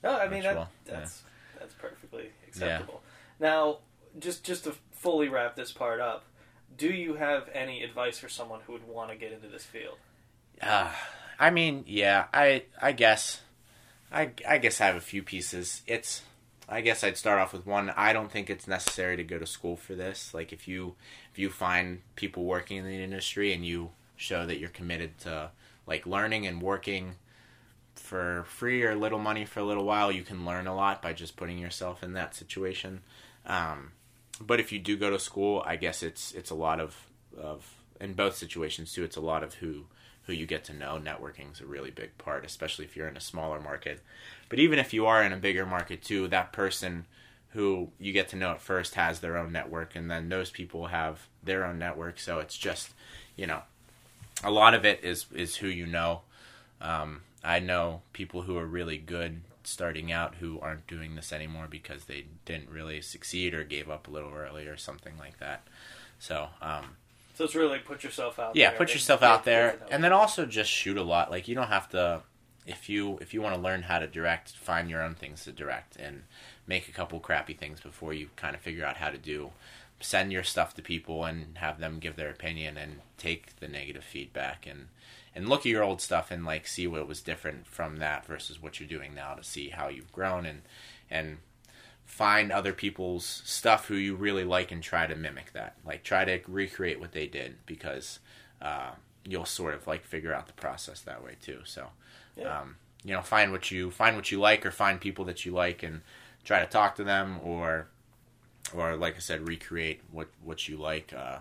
no 0.03 0.19
I 0.19 0.29
mean 0.29 0.43
that, 0.43 0.49
Ritual, 0.49 0.69
yeah. 0.87 0.93
that's 0.93 1.23
that's 1.59 1.75
perfectly 1.75 2.31
acceptable. 2.49 3.03
Now, 3.39 3.79
just 4.19 4.45
just 4.45 4.65
to 4.65 4.75
fully 4.91 5.29
wrap 5.29 5.57
this 5.57 5.73
part 5.73 6.01
up, 6.01 6.25
do 6.77 6.89
you 6.89 7.15
have 7.15 7.49
any 7.55 7.83
advice 7.83 8.19
for 8.19 8.29
someone 8.29 8.61
who 8.67 8.73
would 8.73 8.87
want 8.87 9.11
to 9.11 9.17
get 9.17 9.33
into 9.33 9.49
this 9.49 9.65
field? 9.65 9.97
Uh, 10.61 10.91
I 11.39 11.51
mean, 11.51 11.85
yeah, 11.87 12.27
I 12.33 12.65
I 12.81 12.93
guess 12.93 13.41
I 14.11 14.31
I 14.47 14.59
guess 14.59 14.81
I 14.81 14.87
have 14.87 14.97
a 14.97 15.01
few 15.01 15.23
pieces. 15.23 15.83
It's 15.87 16.23
I 16.69 16.81
guess 16.81 17.03
I'd 17.03 17.17
start 17.17 17.41
off 17.41 17.53
with 17.53 17.67
one. 17.67 17.91
I 17.91 18.13
don't 18.13 18.31
think 18.31 18.49
it's 18.49 18.67
necessary 18.67 19.17
to 19.17 19.25
go 19.25 19.39
to 19.39 19.47
school 19.47 19.77
for 19.77 19.95
this. 19.95 20.33
Like 20.33 20.53
if 20.53 20.69
you 20.69 20.95
if 21.33 21.39
you 21.39 21.51
find 21.51 22.01
people 22.17 22.45
working 22.45 22.79
in 22.79 22.85
the 22.85 23.03
industry 23.03 23.53
and 23.53 23.65
you 23.65 23.91
show 24.17 24.47
that 24.47 24.59
you're 24.59 24.71
committed 24.71 25.19
to 25.21 25.51
like 25.87 26.07
learning 26.07 26.47
and 26.47 26.63
working 26.63 27.17
for 27.95 28.45
free 28.49 28.83
or 28.85 28.95
little 28.95 29.19
money 29.19 29.45
for 29.45 29.61
a 29.61 29.65
little 29.65 29.85
while, 29.85 30.11
you 30.11 30.23
can 30.23 30.47
learn 30.47 30.67
a 30.67 30.75
lot 30.75 31.03
by 31.03 31.13
just 31.13 31.37
putting 31.37 31.59
yourself 31.59 32.03
in 32.03 32.13
that 32.15 32.35
situation. 32.35 33.03
Um, 33.45 33.93
but 34.41 34.61
if 34.61 34.73
you 34.73 34.79
do 34.79 34.97
go 34.97 35.11
to 35.11 35.19
school, 35.19 35.63
I 35.67 35.77
guess 35.77 36.03
it's 36.03 36.33
it's 36.33 36.51
a 36.51 36.55
lot 36.55 36.81
of 36.81 37.07
of 37.37 37.75
in 38.01 38.15
both 38.15 38.37
situations 38.37 38.93
too. 38.93 39.05
It's 39.05 39.17
a 39.17 39.21
lot 39.21 39.43
of 39.43 39.55
who 39.55 39.87
who 40.25 40.33
you 40.33 40.47
get 40.47 40.65
to 40.65 40.73
know. 40.73 41.01
Networking 41.03 41.53
is 41.53 41.61
a 41.61 41.67
really 41.67 41.91
big 41.91 42.17
part, 42.19 42.45
especially 42.45 42.85
if 42.85 42.97
you're 42.97 43.09
in 43.09 43.17
a 43.17 43.21
smaller 43.21 43.61
market. 43.61 44.01
But 44.53 44.59
even 44.59 44.79
if 44.79 44.93
you 44.93 45.07
are 45.07 45.23
in 45.23 45.33
a 45.33 45.39
bigger 45.39 45.65
market 45.65 46.03
too, 46.03 46.29
that 46.29 46.53
person 46.53 47.07
who 47.53 47.89
you 47.99 48.13
get 48.13 48.29
to 48.29 48.37
know 48.37 48.51
at 48.51 48.61
first 48.61 48.97
has 48.97 49.21
their 49.21 49.39
own 49.39 49.51
network, 49.51 49.97
and 49.97 50.11
then 50.11 50.29
those 50.29 50.51
people 50.51 50.89
have 50.89 51.27
their 51.43 51.65
own 51.65 51.79
network. 51.79 52.21
So 52.21 52.39
it's 52.39 52.59
just, 52.59 52.91
you 53.35 53.47
know, 53.47 53.63
a 54.45 54.51
lot 54.51 54.75
of 54.75 54.85
it 54.85 55.03
is 55.03 55.25
is 55.35 55.57
who 55.57 55.69
you 55.69 55.87
know. 55.87 56.21
Um, 56.83 57.23
I 57.43 57.61
know 57.61 58.03
people 58.13 58.43
who 58.43 58.59
are 58.59 58.67
really 58.67 58.99
good 58.99 59.41
starting 59.65 60.13
out 60.13 60.35
who 60.35 60.61
aren't 60.61 60.87
doing 60.87 61.15
this 61.15 61.33
anymore 61.33 61.67
because 61.71 62.05
they 62.05 62.27
didn't 62.45 62.69
really 62.69 63.01
succeed 63.01 63.55
or 63.55 63.65
gave 63.65 63.89
up 63.89 64.07
a 64.07 64.11
little 64.11 64.35
early 64.35 64.67
or 64.67 64.77
something 64.77 65.15
like 65.19 65.39
that. 65.39 65.63
So, 66.19 66.49
um, 66.61 66.97
So 67.39 67.45
it's 67.45 67.55
really 67.55 67.71
like 67.71 67.87
put 67.87 68.05
yourself 68.05 68.39
out 68.39 68.55
yeah, 68.55 68.69
there. 68.69 68.77
put 68.77 68.93
yourself 68.93 69.23
out 69.23 69.47
there, 69.47 69.71
get 69.71 69.79
to 69.79 69.85
know 69.85 69.91
and 69.93 70.05
then 70.05 70.13
also 70.13 70.45
just 70.45 70.71
shoot 70.71 70.99
a 70.99 71.03
lot. 71.03 71.31
Like 71.31 71.49
you 71.49 71.55
don't 71.55 71.69
have 71.69 71.89
to, 71.93 72.21
if 72.67 72.89
you 72.89 73.19
if 73.21 73.35
you 73.35 73.43
want 73.43 73.55
to 73.55 73.61
learn 73.61 73.83
how 73.83 73.99
to 73.99 74.07
direct, 74.07 74.57
find 74.57 74.89
your 74.89 75.03
own 75.03 75.15
things 75.15 75.45
to 75.45 75.53
direct 75.53 75.97
and 75.97 76.23
make 76.67 76.89
a 76.89 76.93
couple 76.93 77.21
crappy 77.21 77.55
things 77.55 77.81
before 77.81 78.13
you 78.13 78.29
kind 78.37 78.55
of 78.55 78.61
figure 78.61 78.85
out 78.85 78.97
how 78.97 79.11
to 79.11 79.19
do. 79.19 79.51
Send 80.01 80.33
your 80.33 80.43
stuff 80.43 80.75
to 80.75 80.83
people 80.83 81.25
and 81.25 81.59
have 81.59 81.79
them 81.79 82.01
give 82.01 82.17
their 82.17 82.31
opinion 82.31 82.77
and 82.77 83.01
take 83.19 83.59
the 83.61 83.69
negative 83.69 84.05
feedback 84.05 84.67
and 84.67 84.89
and 85.35 85.49
look 85.49 85.61
at 85.61 85.67
your 85.67 85.83
old 85.83 86.01
stuff 86.01 86.31
and 86.31 86.45
like 86.45 86.67
see 86.67 86.87
what 86.87 87.09
was 87.09 87.23
different 87.23 87.67
from 87.67 87.97
that 87.97 88.27
versus 88.27 88.61
what 88.61 88.79
you're 88.79 88.89
doing 88.89 89.15
now 89.15 89.35
to 89.35 89.45
see 89.45 89.71
how 89.71 89.89
you've 89.89 90.13
grown 90.13 90.45
and 90.47 90.63
and 91.11 91.39
find 92.05 92.53
other 92.53 92.73
people's 92.73 93.43
stuff 93.45 93.87
who 93.87 93.95
you 93.95 94.15
really 94.15 94.45
like 94.45 94.71
and 94.71 94.83
try 94.83 95.07
to 95.07 95.17
mimic 95.17 95.53
that. 95.53 95.77
Like 95.85 96.03
try 96.03 96.25
to 96.25 96.41
recreate 96.47 97.01
what 97.01 97.13
they 97.13 97.27
did 97.27 97.57
because 97.65 98.19
uh, 98.61 98.91
you'll 99.25 99.45
sort 99.45 99.75
of 99.75 99.87
like 99.87 100.05
figure 100.05 100.35
out 100.35 100.47
the 100.47 100.53
process 100.53 101.01
that 101.01 101.25
way 101.25 101.37
too. 101.41 101.61
So, 101.65 101.89
Yeah. 102.37 102.61
um, 102.61 102.77
you 103.05 103.13
know, 103.15 103.23
find 103.23 103.53
what 103.53 103.71
you 103.71 103.91
find 103.91 104.17
what 104.17 104.31
you 104.31 104.41
like 104.41 104.65
or 104.65 104.71
find 104.71 105.01
people 105.01 105.25
that 105.27 105.45
you 105.45 105.53
like 105.53 105.83
and 105.83 106.03
try 106.45 106.61
to 106.61 106.67
talk 106.67 106.97
to 106.97 107.05
them 107.05 107.39
or 107.43 107.89
or 108.75 108.97
like 108.97 109.17
I 109.17 109.19
said, 109.19 109.47
recreate 109.49 110.01
what 110.11 110.29
what 110.43 110.69
you 110.69 110.77
like. 110.77 111.13
Uh, 111.13 111.39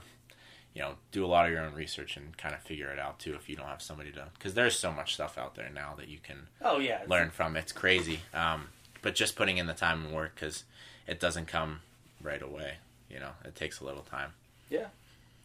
you 0.74 0.82
know, 0.82 0.94
do 1.12 1.26
a 1.26 1.28
lot 1.28 1.46
of 1.46 1.52
your 1.52 1.62
own 1.62 1.74
research 1.74 2.16
and 2.16 2.36
kind 2.38 2.56
of 2.56 2.62
figure 2.62 2.90
it 2.92 2.98
out 3.00 3.20
too 3.20 3.34
if 3.36 3.50
you 3.50 3.56
don't 3.58 3.68
have 3.68 3.82
somebody 3.82 4.10
to 4.12 4.28
because 4.34 4.54
there's 4.54 4.78
so 4.80 4.92
much 4.92 5.14
stuff 5.14 5.38
out 5.38 5.56
there 5.56 5.70
now 5.74 5.94
that 5.98 6.08
you 6.08 6.18
can 6.24 6.48
Oh 6.62 6.80
yeah. 6.80 7.02
learn 7.08 7.30
from. 7.30 7.56
It's 7.58 7.72
crazy. 7.74 8.22
Um, 8.34 8.70
but 9.02 9.14
just 9.16 9.36
putting 9.36 9.58
in 9.58 9.68
the 9.68 9.74
time 9.74 10.06
and 10.06 10.14
work 10.14 10.34
because 10.36 10.64
it 11.08 11.20
doesn't 11.20 11.48
come 11.48 11.82
right 12.22 12.42
away. 12.42 12.76
You 13.10 13.20
know, 13.20 13.32
it 13.44 13.56
takes 13.56 13.82
a 13.82 13.86
little 13.86 14.04
time. 14.04 14.32
Yeah. 14.70 14.86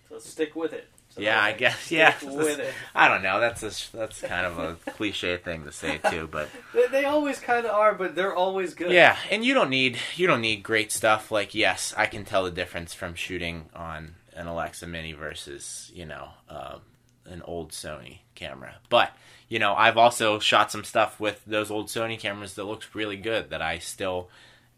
So 0.08 0.18
stick 0.20 0.54
with 0.54 0.72
it. 0.72 0.88
So 1.16 1.22
yeah, 1.22 1.42
I 1.42 1.52
guess. 1.52 1.90
Yeah, 1.90 2.14
with 2.22 2.58
it. 2.60 2.72
I 2.94 3.08
don't 3.08 3.22
know. 3.22 3.40
That's 3.40 3.62
a, 3.62 3.96
that's 3.96 4.20
kind 4.20 4.44
of 4.46 4.58
a 4.58 4.76
cliche 4.92 5.38
thing 5.38 5.64
to 5.64 5.72
say 5.72 5.98
too, 6.10 6.28
but 6.30 6.48
They, 6.74 6.86
they 6.88 7.04
always 7.06 7.40
kind 7.40 7.64
of 7.66 7.72
are, 7.72 7.94
but 7.94 8.14
they're 8.14 8.34
always 8.34 8.74
good. 8.74 8.92
yeah. 8.92 9.16
And 9.30 9.44
you 9.44 9.54
don't 9.54 9.70
need 9.70 9.98
you 10.16 10.26
don't 10.26 10.42
need 10.42 10.62
great 10.62 10.92
stuff. 10.92 11.30
Like 11.32 11.54
yes, 11.54 11.94
I 11.96 12.06
can 12.06 12.24
tell 12.24 12.44
the 12.44 12.50
difference 12.50 12.92
from 12.94 13.14
shooting 13.14 13.70
on 13.74 14.14
an 14.34 14.46
Alexa 14.46 14.86
Mini 14.86 15.12
versus 15.14 15.90
you 15.94 16.04
know 16.04 16.28
uh, 16.50 16.78
an 17.24 17.40
old 17.42 17.72
Sony 17.72 18.18
camera. 18.34 18.76
But 18.90 19.10
you 19.48 19.58
know, 19.58 19.74
I've 19.74 19.96
also 19.96 20.38
shot 20.38 20.70
some 20.70 20.84
stuff 20.84 21.18
with 21.18 21.42
those 21.46 21.70
old 21.70 21.86
Sony 21.86 22.18
cameras 22.18 22.54
that 22.54 22.64
looks 22.64 22.94
really 22.94 23.16
good 23.16 23.50
that 23.50 23.62
I 23.62 23.78
still 23.78 24.28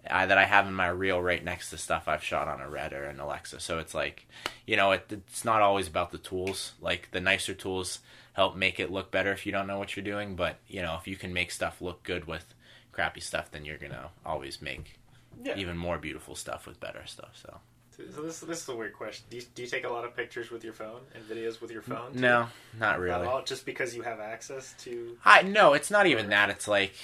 I, 0.09 0.26
that 0.26 0.38
I 0.38 0.44
have 0.44 0.66
in 0.66 0.74
my 0.74 0.88
reel 0.88 1.20
right 1.20 1.44
next 1.44 1.70
to 1.70 1.78
stuff 1.78 2.09
I've 2.09 2.22
shot 2.22 2.49
on 2.49 2.61
a 2.61 2.68
Red 2.68 2.92
or 2.92 3.05
an 3.05 3.20
Alexa. 3.20 3.61
So 3.61 3.78
it's 3.78 3.94
like, 3.94 4.26
you 4.66 4.76
know, 4.76 4.92
it, 4.92 5.07
it's 5.11 5.44
not 5.44 5.61
always 5.61 5.88
about 5.88 6.12
the 6.12 6.18
tools. 6.18 6.72
Like 6.80 7.11
the 7.11 7.20
nicer 7.20 7.53
tools 7.55 7.99
help 8.34 8.57
make 8.57 8.78
it 8.78 8.90
look 8.92 9.11
better 9.11 9.32
if 9.32 9.44
you 9.44 9.53
don't 9.53 9.66
know 9.66 9.78
what 9.78 9.96
you're 9.96 10.05
doing. 10.05 10.36
But 10.36 10.57
you 10.68 10.80
know, 10.82 10.96
if 11.01 11.07
you 11.09 11.16
can 11.16 11.32
make 11.32 11.51
stuff 11.51 11.80
look 11.82 12.03
good 12.05 12.26
with 12.26 12.44
crappy 12.92 13.20
stuff, 13.20 13.51
then 13.51 13.64
you're 13.64 13.76
gonna 13.78 14.11
always 14.24 14.62
make 14.62 14.99
Yeah. 15.42 15.57
even 15.57 15.76
more 15.76 15.99
beautiful 15.99 16.34
stuff 16.34 16.66
with 16.66 16.78
better 16.80 17.03
stuff. 17.07 17.30
So 17.42 17.61
So 17.90 18.22
this, 18.22 18.38
this 18.40 18.62
is 18.62 18.68
a 18.68 18.76
weird 18.76 18.94
question. 18.94 19.26
Do 19.28 19.36
you, 19.36 19.42
do 19.55 19.62
you 19.62 19.68
take 19.68 19.84
a 19.84 19.88
lot 19.90 20.05
of 20.05 20.16
pictures 20.16 20.51
with 20.51 20.62
your 20.64 20.72
phone 20.72 21.01
and 21.14 21.24
videos 21.24 21.61
with 21.61 21.70
your 21.72 21.82
phone? 21.82 22.12
too? 22.14 22.20
no, 22.20 22.40
not 22.40 22.51
Not 22.78 23.01
really. 23.01 23.22
at 23.22 23.26
all, 23.26 23.42
just 23.42 23.66
because 23.66 23.94
you 23.96 24.03
have 24.03 24.20
access 24.20 24.74
to. 24.84 25.18
I 25.24 25.42
no, 25.42 25.74
it's 25.74 25.90
not 25.90 26.07
even 26.07 26.30
that. 26.30 26.49
It's 26.51 26.68
like 26.68 26.94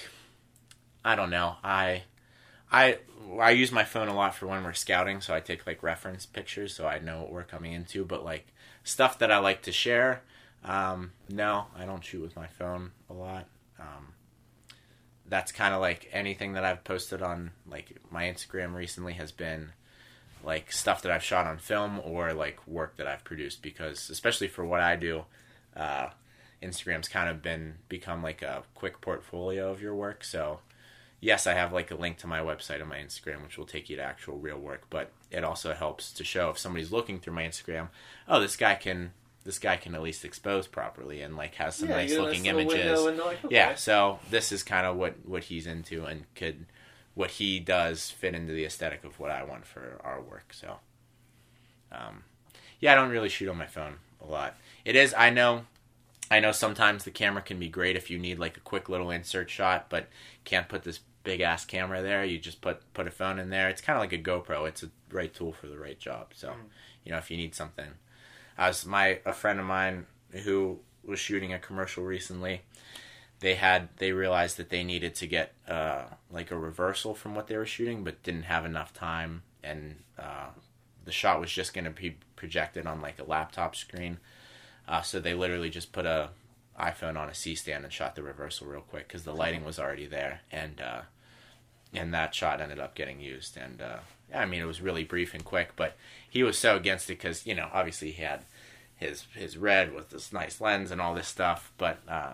I 1.03 1.15
don't 1.15 1.29
know. 1.29 1.57
I 1.63 2.03
I 2.71 2.99
I 3.39 3.51
use 3.51 3.71
my 3.71 3.83
phone 3.83 4.07
a 4.07 4.15
lot 4.15 4.35
for 4.35 4.47
when 4.47 4.63
we're 4.63 4.73
scouting, 4.73 5.21
so 5.21 5.33
I 5.33 5.39
take 5.39 5.65
like 5.65 5.83
reference 5.83 6.25
pictures 6.25 6.75
so 6.75 6.87
I 6.87 6.99
know 6.99 7.19
what 7.21 7.31
we're 7.31 7.43
coming 7.43 7.73
into. 7.73 8.05
But 8.05 8.23
like 8.23 8.47
stuff 8.83 9.19
that 9.19 9.31
I 9.31 9.37
like 9.39 9.63
to 9.63 9.71
share, 9.71 10.21
um, 10.63 11.11
no, 11.29 11.67
I 11.77 11.85
don't 11.85 12.03
shoot 12.03 12.21
with 12.21 12.35
my 12.35 12.47
phone 12.47 12.91
a 13.09 13.13
lot. 13.13 13.47
Um, 13.79 14.13
that's 15.27 15.51
kind 15.51 15.73
of 15.73 15.81
like 15.81 16.09
anything 16.11 16.53
that 16.53 16.63
I've 16.65 16.83
posted 16.83 17.21
on 17.21 17.51
like 17.69 17.97
my 18.11 18.25
Instagram 18.25 18.73
recently 18.73 19.13
has 19.13 19.31
been 19.31 19.71
like 20.43 20.71
stuff 20.71 21.01
that 21.01 21.11
I've 21.11 21.23
shot 21.23 21.47
on 21.47 21.57
film 21.57 21.99
or 22.03 22.33
like 22.33 22.65
work 22.67 22.97
that 22.97 23.07
I've 23.07 23.23
produced 23.23 23.61
because 23.61 24.09
especially 24.09 24.47
for 24.47 24.63
what 24.63 24.81
I 24.81 24.95
do, 24.95 25.25
uh, 25.75 26.09
Instagram's 26.61 27.07
kind 27.07 27.29
of 27.29 27.41
been 27.41 27.75
become 27.89 28.21
like 28.21 28.41
a 28.41 28.63
quick 28.75 29.01
portfolio 29.01 29.71
of 29.71 29.81
your 29.81 29.95
work. 29.95 30.23
So 30.23 30.59
yes, 31.25 31.47
I 31.47 31.53
have 31.55 31.73
like 31.73 31.89
a 31.89 31.95
link 31.95 32.17
to 32.19 32.27
my 32.27 32.39
website 32.39 32.79
and 32.79 32.87
my 32.87 32.97
Instagram, 32.97 33.41
which 33.41 33.57
will 33.57 33.65
take 33.65 33.89
you 33.89 33.95
to 33.97 34.03
actual 34.03 34.37
real 34.37 34.59
work. 34.59 34.83
But 34.89 35.11
it 35.31 35.43
also 35.43 35.73
helps 35.73 36.11
to 36.13 36.23
show 36.23 36.51
if 36.51 36.59
somebody's 36.59 36.91
looking 36.91 37.19
through 37.19 37.33
my 37.33 37.41
Instagram, 37.43 37.89
oh, 38.27 38.39
this 38.39 38.55
guy 38.55 38.75
can 38.75 39.11
this 39.43 39.59
guy 39.59 39.77
can 39.77 39.93
at 39.93 40.01
least 40.01 40.25
expose 40.25 40.65
properly 40.67 41.21
and 41.21 41.35
like 41.35 41.55
has 41.55 41.75
some 41.75 41.89
Yeah, 41.89 41.97
nice 41.97 42.11
you 42.11 42.17
get 42.17 42.21
a 42.21 42.27
looking 42.27 42.45
images. 42.45 43.01
like, 43.01 43.45
okay. 43.45 43.55
Yeah, 43.55 43.75
so 43.75 44.19
this 44.29 44.51
is 44.51 44.61
kind 44.63 44.85
of 44.85 44.95
what 44.95 45.15
what 45.25 45.45
he's 45.45 45.65
into 45.67 46.05
and 46.05 46.25
could 46.35 46.67
what 47.15 47.31
he 47.31 47.59
does 47.59 48.11
fit 48.11 48.35
into 48.35 48.53
the 48.53 48.65
aesthetic 48.65 49.03
of 49.03 49.19
what 49.19 49.31
I 49.31 49.43
want 49.43 49.65
for 49.65 49.99
our 50.03 50.21
work. 50.21 50.53
So, 50.53 50.77
um, 51.91 52.23
yeah, 52.79 52.91
I 52.91 52.95
don't 52.95 53.09
really 53.09 53.29
shoot 53.29 53.49
on 53.49 53.57
my 53.57 53.67
phone 53.67 53.95
a 54.21 54.29
lot. 54.29 54.55
It 54.83 54.95
is 54.95 55.13
I 55.17 55.31
know 55.31 55.65
I 56.29 56.39
know 56.39 56.51
sometimes 56.51 57.03
the 57.03 57.11
camera 57.11 57.41
can 57.41 57.57
be 57.59 57.69
great 57.69 57.95
if 57.95 58.09
you 58.11 58.19
need 58.19 58.37
like 58.37 58.57
a 58.57 58.61
quick 58.61 58.89
little 58.89 59.09
insert 59.09 59.49
shot, 59.49 59.87
but 59.89 60.07
can't 60.43 60.67
put 60.67 60.83
this 60.83 60.99
big 61.25 61.41
ass 61.41 61.65
camera 61.65 62.01
there. 62.01 62.23
You 62.23 62.39
just 62.39 62.61
put 62.61 62.81
put 62.93 63.07
a 63.07 63.11
phone 63.11 63.39
in 63.39 63.49
there. 63.49 63.67
It's 63.67 63.81
kind 63.81 63.97
of 63.97 64.01
like 64.01 64.13
a 64.13 64.17
GoPro. 64.17 64.65
It's 64.69 64.83
a 64.83 64.89
right 65.11 65.33
tool 65.33 65.51
for 65.51 65.67
the 65.67 65.77
right 65.77 65.99
job. 65.99 66.27
So, 66.33 66.53
you 67.03 67.11
know, 67.11 67.17
if 67.17 67.29
you 67.29 67.35
need 67.35 67.53
something, 67.53 67.89
I 68.57 68.69
was 68.69 68.85
my 68.85 69.19
a 69.25 69.33
friend 69.33 69.59
of 69.59 69.65
mine 69.65 70.05
who 70.43 70.79
was 71.03 71.19
shooting 71.19 71.51
a 71.51 71.59
commercial 71.59 72.03
recently. 72.03 72.61
They 73.41 73.55
had 73.55 73.89
they 73.97 74.13
realized 74.13 74.55
that 74.57 74.69
they 74.69 74.83
needed 74.83 75.15
to 75.15 75.27
get 75.27 75.53
uh, 75.67 76.03
like 76.31 76.51
a 76.51 76.57
reversal 76.57 77.13
from 77.13 77.35
what 77.35 77.47
they 77.47 77.57
were 77.57 77.65
shooting, 77.65 78.05
but 78.05 78.23
didn't 78.23 78.43
have 78.43 78.63
enough 78.63 78.93
time, 78.93 79.43
and 79.61 79.97
uh, 80.17 80.47
the 81.03 81.11
shot 81.11 81.41
was 81.41 81.51
just 81.51 81.73
going 81.73 81.85
to 81.85 81.91
be 81.91 82.17
projected 82.37 82.87
on 82.87 83.01
like 83.01 83.19
a 83.19 83.23
laptop 83.23 83.75
screen. 83.75 84.19
Uh, 84.87 85.01
so 85.01 85.19
they 85.19 85.33
literally 85.33 85.69
just 85.69 85.91
put 85.91 86.05
a 86.05 86.29
iPhone 86.79 87.17
on 87.17 87.29
a 87.29 87.33
C 87.33 87.55
stand 87.55 87.83
and 87.83 87.91
shot 87.91 88.15
the 88.15 88.23
reversal 88.23 88.67
real 88.67 88.81
quick 88.81 89.07
because 89.07 89.23
the 89.23 89.33
lighting 89.33 89.65
was 89.65 89.79
already 89.79 90.05
there, 90.05 90.41
and 90.51 90.79
uh, 90.79 91.01
and 91.95 92.13
that 92.13 92.35
shot 92.35 92.61
ended 92.61 92.79
up 92.79 92.95
getting 92.95 93.19
used. 93.19 93.57
And 93.57 93.81
uh, 93.81 93.97
yeah, 94.29 94.41
I 94.41 94.45
mean, 94.45 94.61
it 94.61 94.65
was 94.65 94.81
really 94.81 95.03
brief 95.03 95.33
and 95.33 95.43
quick, 95.43 95.71
but 95.75 95.95
he 96.29 96.43
was 96.43 96.57
so 96.57 96.75
against 96.75 97.09
it 97.09 97.17
because 97.17 97.45
you 97.45 97.55
know 97.55 97.69
obviously 97.73 98.11
he 98.11 98.23
had 98.23 98.41
his 98.95 99.25
his 99.33 99.57
red 99.57 99.93
with 99.93 100.09
this 100.09 100.31
nice 100.31 100.61
lens 100.61 100.91
and 100.91 101.01
all 101.01 101.13
this 101.13 101.27
stuff, 101.27 101.71
but 101.77 101.99
uh, 102.07 102.33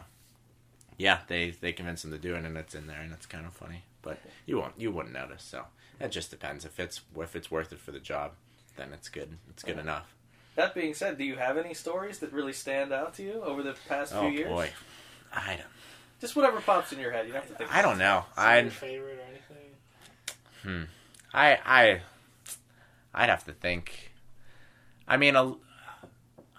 yeah, 0.98 1.20
they 1.28 1.52
they 1.52 1.74
convinced 1.74 2.06
him 2.06 2.12
to 2.12 2.18
do 2.18 2.36
it, 2.36 2.46
and 2.46 2.58
it's 2.58 2.76
in 2.76 2.88
there, 2.88 3.02
and 3.02 3.12
it's 3.12 3.26
kind 3.26 3.46
of 3.46 3.54
funny. 3.54 3.84
But 4.02 4.20
you 4.46 4.58
won't 4.58 4.74
you 4.78 4.92
wouldn't 4.92 5.14
notice. 5.14 5.44
So 5.44 5.66
it 6.00 6.12
just 6.12 6.32
depends 6.32 6.66
if 6.66 6.80
it's 6.80 7.02
if 7.18 7.36
it's 7.36 7.52
worth 7.52 7.72
it 7.74 7.80
for 7.80 7.92
the 7.92 8.00
job, 8.00 8.32
then 8.76 8.90
it's 8.94 9.10
good. 9.10 9.38
It's 9.50 9.64
good 9.64 9.80
enough. 9.80 10.14
That 10.56 10.76
being 10.76 10.94
said, 10.94 11.18
do 11.18 11.24
you 11.24 11.38
have 11.38 11.58
any 11.58 11.74
stories 11.74 12.20
that 12.20 12.34
really 12.34 12.52
stand 12.54 12.92
out 12.92 13.14
to 13.16 13.24
you 13.24 13.42
over 13.42 13.64
the 13.64 13.76
past 13.88 14.14
Oh 14.14 14.22
few 14.22 14.40
years? 14.40 14.50
Oh 14.52 14.56
boy, 14.56 14.70
I 15.34 15.56
don't. 15.56 15.68
Just 16.20 16.36
whatever 16.36 16.60
pops 16.62 16.92
in 16.92 17.00
your 17.00 17.12
head. 17.12 17.26
You 17.26 17.34
don't 17.34 17.42
have 17.42 17.52
to 17.52 17.58
think. 17.58 17.74
I 17.74 17.82
don't 17.82 17.98
know. 17.98 18.26
Is 18.30 18.36
that 18.36 18.62
your 18.62 18.68
I 18.68 18.70
favorite 18.70 19.20
or 19.20 19.31
anything? 20.64 20.88
I 21.34 21.58
I 21.66 22.02
I'd 23.14 23.30
have 23.30 23.46
to 23.46 23.54
think. 23.54 24.12
I 25.08 25.18
mean, 25.18 25.36
a, 25.36 25.54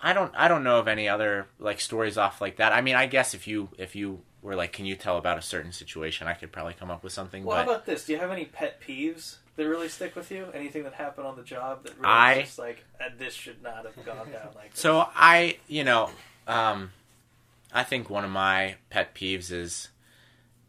I 0.03 0.13
don't 0.13 0.33
I 0.37 0.49
don't 0.49 0.65
know 0.65 0.79
of 0.79 0.89
any 0.89 1.09
other 1.09 1.47
like 1.59 1.81
stories 1.81 2.19
off 2.19 2.41
like 2.41 2.57
that. 2.57 2.73
I 2.73 2.81
mean, 2.81 2.95
I 2.95 3.07
guess 3.07 3.35
if 3.35 3.47
you 3.47 3.69
if 3.79 3.95
you 3.95 4.21
were 4.43 4.57
like, 4.57 4.73
can 4.73 4.85
you 4.85 4.97
tell 4.97 5.17
about 5.19 5.39
a 5.39 5.43
certain 5.43 5.73
situation? 5.73 6.27
I 6.27 6.35
could 6.35 6.51
probably 6.53 6.75
come 6.75 6.91
up 6.91 7.05
with 7.05 7.13
something. 7.13 7.45
Well, 7.45 7.57
how 7.57 7.63
about 7.63 7.87
this? 7.87 8.05
Do 8.07 8.13
you 8.13 8.19
have 8.19 8.31
any 8.31 8.45
pet 8.47 8.81
peeves 8.81 9.37
that 9.57 9.69
really 9.69 9.89
stick 9.89 10.17
with 10.17 10.31
you? 10.31 10.47
Anything 10.53 10.83
that 10.85 10.95
happened 10.95 11.27
on 11.27 11.37
the 11.37 11.43
job 11.45 11.85
that 11.85 11.95
really 11.95 12.05
I- 12.07 12.41
just 12.43 12.59
like 12.59 12.85
uh, 13.01 13.09
this 13.17 13.35
should 13.35 13.63
not 13.63 13.85
have 13.85 14.05
gone 14.05 14.31
down 14.33 14.51
like 14.55 14.73
this? 14.73 14.81
So 14.81 15.07
I, 15.15 15.59
you 15.69 15.85
know, 15.85 16.11
um, 16.49 16.91
I 17.73 17.85
think 17.85 18.11
one 18.11 18.25
of 18.25 18.31
my 18.31 18.75
pet 18.91 19.15
peeves 19.15 19.53
is 19.53 19.89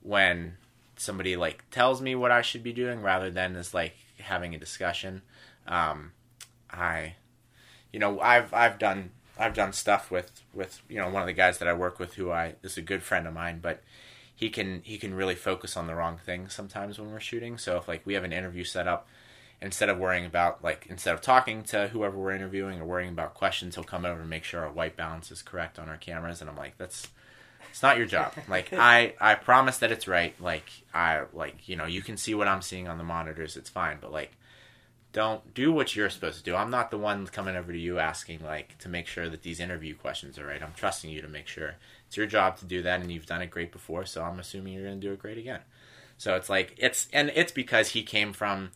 when 0.03 0.57
somebody 1.03 1.35
like 1.35 1.69
tells 1.69 2.01
me 2.01 2.15
what 2.15 2.31
I 2.31 2.41
should 2.41 2.63
be 2.63 2.73
doing 2.73 3.01
rather 3.01 3.29
than 3.29 3.55
is 3.55 3.73
like 3.73 3.95
having 4.19 4.55
a 4.55 4.59
discussion. 4.59 5.21
Um, 5.67 6.13
I, 6.71 7.15
you 7.91 7.99
know, 7.99 8.19
I've 8.19 8.53
I've 8.53 8.79
done 8.79 9.11
I've 9.37 9.53
done 9.53 9.73
stuff 9.73 10.11
with 10.11 10.43
with 10.53 10.81
you 10.89 10.97
know 10.97 11.09
one 11.09 11.21
of 11.21 11.27
the 11.27 11.33
guys 11.33 11.57
that 11.59 11.67
I 11.67 11.73
work 11.73 11.99
with 11.99 12.15
who 12.15 12.31
I 12.31 12.55
is 12.63 12.77
a 12.77 12.81
good 12.81 13.03
friend 13.03 13.27
of 13.27 13.33
mine, 13.33 13.59
but 13.61 13.83
he 14.35 14.49
can 14.49 14.81
he 14.83 14.97
can 14.97 15.13
really 15.13 15.35
focus 15.35 15.77
on 15.77 15.87
the 15.87 15.95
wrong 15.95 16.19
things 16.23 16.53
sometimes 16.53 16.99
when 16.99 17.11
we're 17.11 17.19
shooting. 17.19 17.57
So 17.57 17.77
if 17.77 17.87
like 17.87 18.05
we 18.05 18.13
have 18.15 18.23
an 18.23 18.33
interview 18.33 18.63
set 18.63 18.87
up, 18.87 19.07
instead 19.61 19.89
of 19.89 19.97
worrying 19.97 20.25
about 20.25 20.63
like 20.63 20.85
instead 20.89 21.13
of 21.13 21.21
talking 21.21 21.63
to 21.63 21.87
whoever 21.87 22.17
we're 22.17 22.35
interviewing 22.35 22.81
or 22.81 22.85
worrying 22.85 23.11
about 23.11 23.33
questions, 23.33 23.75
he'll 23.75 23.83
come 23.83 24.05
over 24.05 24.21
and 24.21 24.29
make 24.29 24.43
sure 24.43 24.61
our 24.61 24.71
white 24.71 24.97
balance 24.97 25.31
is 25.31 25.41
correct 25.41 25.79
on 25.79 25.89
our 25.89 25.97
cameras. 25.97 26.41
And 26.41 26.49
I'm 26.49 26.57
like, 26.57 26.77
that's 26.77 27.07
It's 27.73 27.81
not 27.81 27.97
your 27.97 28.05
job. 28.05 28.33
Like 28.47 28.71
I, 28.71 29.15
I 29.19 29.33
promise 29.33 29.79
that 29.79 29.91
it's 29.91 30.07
right. 30.07 30.39
Like 30.39 30.69
I, 30.93 31.23
like 31.33 31.67
you 31.67 31.75
know, 31.75 31.85
you 31.85 32.03
can 32.03 32.17
see 32.17 32.35
what 32.35 32.47
I'm 32.47 32.61
seeing 32.61 32.87
on 32.87 32.99
the 32.99 33.03
monitors. 33.03 33.57
It's 33.57 33.69
fine. 33.69 33.97
But 33.99 34.11
like, 34.11 34.31
don't 35.11 35.53
do 35.55 35.71
what 35.71 35.95
you're 35.95 36.11
supposed 36.11 36.37
to 36.37 36.43
do. 36.43 36.55
I'm 36.55 36.69
not 36.69 36.91
the 36.91 36.99
one 36.99 37.25
coming 37.25 37.55
over 37.55 37.71
to 37.71 37.79
you 37.79 37.97
asking 37.97 38.43
like 38.43 38.77
to 38.79 38.89
make 38.89 39.07
sure 39.07 39.27
that 39.27 39.41
these 39.41 39.59
interview 39.59 39.95
questions 39.95 40.37
are 40.37 40.45
right. 40.45 40.61
I'm 40.61 40.73
trusting 40.75 41.09
you 41.09 41.23
to 41.23 41.27
make 41.27 41.47
sure 41.47 41.75
it's 42.07 42.15
your 42.15 42.27
job 42.27 42.57
to 42.59 42.65
do 42.65 42.83
that, 42.83 43.01
and 43.01 43.11
you've 43.11 43.25
done 43.25 43.41
it 43.41 43.49
great 43.49 43.71
before. 43.71 44.05
So 44.05 44.23
I'm 44.23 44.39
assuming 44.39 44.73
you're 44.73 44.85
going 44.85 45.01
to 45.01 45.07
do 45.07 45.11
it 45.11 45.19
great 45.19 45.39
again. 45.39 45.61
So 46.19 46.35
it's 46.35 46.49
like 46.49 46.75
it's 46.77 47.07
and 47.11 47.31
it's 47.33 47.51
because 47.51 47.89
he 47.89 48.03
came 48.03 48.33
from, 48.33 48.69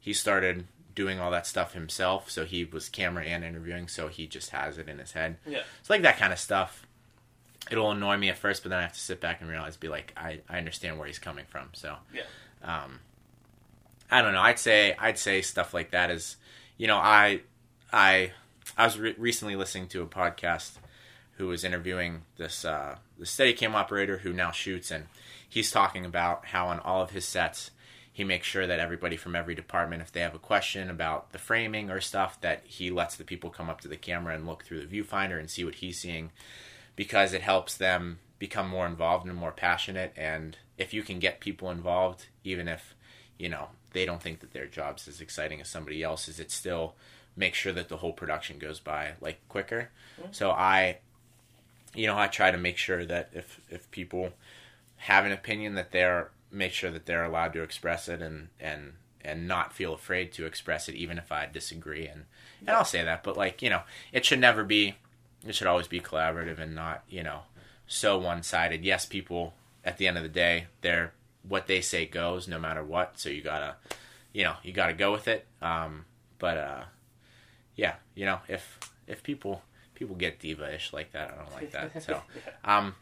he 0.00 0.14
started 0.14 0.64
doing 0.94 1.20
all 1.20 1.30
that 1.30 1.46
stuff 1.46 1.74
himself. 1.74 2.30
So 2.30 2.46
he 2.46 2.64
was 2.64 2.88
camera 2.88 3.24
and 3.24 3.44
interviewing. 3.44 3.88
So 3.88 4.08
he 4.08 4.26
just 4.26 4.50
has 4.50 4.78
it 4.78 4.88
in 4.88 4.98
his 4.98 5.12
head. 5.12 5.36
Yeah. 5.46 5.60
It's 5.80 5.90
like 5.90 6.02
that 6.02 6.16
kind 6.16 6.32
of 6.32 6.38
stuff. 6.38 6.87
It'll 7.70 7.90
annoy 7.90 8.16
me 8.16 8.28
at 8.30 8.38
first, 8.38 8.62
but 8.62 8.70
then 8.70 8.78
I 8.78 8.82
have 8.82 8.94
to 8.94 8.98
sit 9.00 9.20
back 9.20 9.40
and 9.40 9.50
realize, 9.50 9.76
be 9.76 9.88
like, 9.88 10.12
I, 10.16 10.40
I 10.48 10.58
understand 10.58 10.98
where 10.98 11.06
he's 11.06 11.18
coming 11.18 11.44
from. 11.48 11.68
So, 11.74 11.96
Yeah. 12.14 12.22
um, 12.62 13.00
I 14.10 14.22
don't 14.22 14.32
know. 14.32 14.40
I'd 14.40 14.58
say 14.58 14.94
I'd 14.98 15.18
say 15.18 15.42
stuff 15.42 15.74
like 15.74 15.90
that 15.90 16.10
is, 16.10 16.36
you 16.78 16.86
know, 16.86 16.96
I 16.96 17.42
I 17.92 18.32
I 18.76 18.84
was 18.84 18.98
re- 18.98 19.14
recently 19.18 19.54
listening 19.56 19.88
to 19.88 20.02
a 20.02 20.06
podcast 20.06 20.72
who 21.36 21.46
was 21.48 21.62
interviewing 21.62 22.22
this 22.38 22.64
uh, 22.64 22.96
the 23.18 23.26
Steadicam 23.26 23.74
operator 23.74 24.18
who 24.18 24.32
now 24.32 24.50
shoots, 24.50 24.90
and 24.90 25.06
he's 25.46 25.70
talking 25.70 26.06
about 26.06 26.46
how 26.46 26.68
on 26.68 26.78
all 26.80 27.02
of 27.02 27.10
his 27.10 27.26
sets 27.26 27.70
he 28.12 28.24
makes 28.24 28.46
sure 28.46 28.66
that 28.66 28.80
everybody 28.80 29.16
from 29.16 29.36
every 29.36 29.54
department, 29.54 30.02
if 30.02 30.10
they 30.10 30.20
have 30.20 30.34
a 30.34 30.38
question 30.40 30.88
about 30.90 31.30
the 31.32 31.38
framing 31.38 31.90
or 31.90 32.00
stuff, 32.00 32.40
that 32.40 32.62
he 32.64 32.90
lets 32.90 33.14
the 33.14 33.24
people 33.24 33.50
come 33.50 33.68
up 33.70 33.80
to 33.82 33.88
the 33.88 33.96
camera 33.96 34.34
and 34.34 34.46
look 34.46 34.64
through 34.64 34.84
the 34.84 35.00
viewfinder 35.02 35.38
and 35.38 35.48
see 35.50 35.64
what 35.64 35.76
he's 35.76 36.00
seeing, 36.00 36.30
because 36.98 37.32
it 37.32 37.42
helps 37.42 37.76
them 37.76 38.18
become 38.40 38.68
more 38.68 38.84
involved 38.84 39.24
and 39.24 39.36
more 39.36 39.52
passionate. 39.52 40.12
And 40.16 40.58
if 40.76 40.92
you 40.92 41.04
can 41.04 41.20
get 41.20 41.38
people 41.38 41.70
involved, 41.70 42.26
even 42.42 42.66
if 42.66 42.96
you 43.38 43.48
know 43.48 43.68
they 43.92 44.04
don't 44.04 44.20
think 44.20 44.40
that 44.40 44.52
their 44.52 44.66
job's 44.66 45.06
as 45.06 45.20
exciting 45.20 45.60
as 45.60 45.68
somebody 45.68 46.02
else's, 46.02 46.40
it 46.40 46.50
still 46.50 46.96
makes 47.36 47.56
sure 47.56 47.72
that 47.72 47.88
the 47.88 47.98
whole 47.98 48.12
production 48.12 48.58
goes 48.58 48.80
by 48.80 49.12
like 49.20 49.38
quicker. 49.48 49.90
Mm-hmm. 50.20 50.32
So 50.32 50.50
I, 50.50 50.98
you 51.94 52.08
know, 52.08 52.18
I 52.18 52.26
try 52.26 52.50
to 52.50 52.58
make 52.58 52.76
sure 52.76 53.04
that 53.04 53.30
if 53.32 53.60
if 53.70 53.88
people 53.92 54.30
have 54.96 55.24
an 55.24 55.30
opinion 55.30 55.76
that 55.76 55.92
they're 55.92 56.32
make 56.50 56.72
sure 56.72 56.90
that 56.90 57.06
they're 57.06 57.24
allowed 57.24 57.52
to 57.52 57.62
express 57.62 58.08
it 58.08 58.20
and 58.20 58.48
and 58.58 58.94
and 59.20 59.46
not 59.46 59.72
feel 59.72 59.94
afraid 59.94 60.32
to 60.32 60.46
express 60.46 60.88
it 60.88 60.96
even 60.96 61.16
if 61.16 61.30
I 61.30 61.46
disagree 61.46 62.08
and 62.08 62.24
and 62.60 62.70
I'll 62.70 62.84
say 62.84 63.04
that 63.04 63.22
but 63.22 63.36
like 63.36 63.62
you 63.62 63.70
know 63.70 63.82
it 64.10 64.24
should 64.24 64.40
never 64.40 64.64
be 64.64 64.96
it 65.46 65.54
should 65.54 65.66
always 65.66 65.88
be 65.88 66.00
collaborative 66.00 66.58
and 66.58 66.74
not 66.74 67.02
you 67.08 67.22
know 67.22 67.40
so 67.86 68.18
one-sided. 68.18 68.84
Yes 68.84 69.06
people 69.06 69.54
at 69.84 69.96
the 69.96 70.06
end 70.06 70.16
of 70.16 70.22
the 70.22 70.28
day 70.28 70.66
they're 70.80 71.12
what 71.46 71.66
they 71.66 71.80
say 71.80 72.04
goes 72.04 72.48
no 72.48 72.58
matter 72.58 72.82
what 72.82 73.18
so 73.18 73.28
you 73.28 73.42
gotta 73.42 73.76
you 74.32 74.44
know 74.44 74.54
you 74.62 74.72
gotta 74.72 74.92
go 74.92 75.12
with 75.12 75.28
it. 75.28 75.46
Um 75.62 76.04
but 76.38 76.58
uh 76.58 76.82
yeah 77.76 77.94
you 78.14 78.24
know 78.24 78.40
if 78.48 78.78
if 79.06 79.22
people 79.22 79.62
people 79.94 80.14
get 80.14 80.38
diva-ish 80.38 80.92
like 80.92 81.12
that 81.12 81.32
I 81.32 81.42
don't 81.42 81.52
like 81.52 81.72
that 81.72 82.02
so. 82.02 82.22
Um 82.64 82.94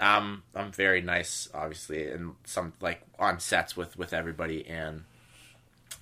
um, 0.00 0.42
I'm 0.54 0.72
very 0.72 1.00
nice, 1.00 1.48
obviously, 1.54 2.10
and 2.10 2.34
some 2.44 2.72
like 2.80 3.02
on 3.18 3.38
sets 3.40 3.76
with 3.76 3.96
with 3.96 4.12
everybody, 4.12 4.66
and 4.66 5.04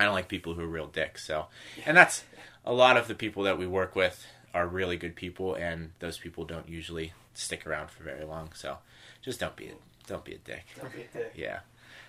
I 0.00 0.04
don't 0.04 0.14
like 0.14 0.28
people 0.28 0.54
who 0.54 0.62
are 0.62 0.66
real 0.66 0.86
dicks. 0.86 1.26
So, 1.26 1.46
and 1.84 1.96
that's 1.96 2.24
a 2.64 2.72
lot 2.72 2.96
of 2.96 3.08
the 3.08 3.14
people 3.14 3.42
that 3.42 3.58
we 3.58 3.66
work 3.66 3.94
with 3.94 4.26
are 4.54 4.66
really 4.66 4.96
good 4.96 5.14
people, 5.16 5.54
and 5.54 5.92
those 5.98 6.18
people 6.18 6.44
don't 6.44 6.68
usually 6.68 7.12
stick 7.34 7.66
around 7.66 7.90
for 7.90 8.02
very 8.04 8.24
long. 8.24 8.50
So, 8.54 8.78
just 9.22 9.40
don't 9.40 9.56
be 9.56 9.68
a, 9.68 9.72
don't 10.06 10.24
be 10.24 10.34
a 10.34 10.38
dick. 10.38 10.64
Don't 10.80 10.92
be 10.92 11.02
a 11.02 11.06
dick. 11.18 11.32
Yeah, 11.36 11.60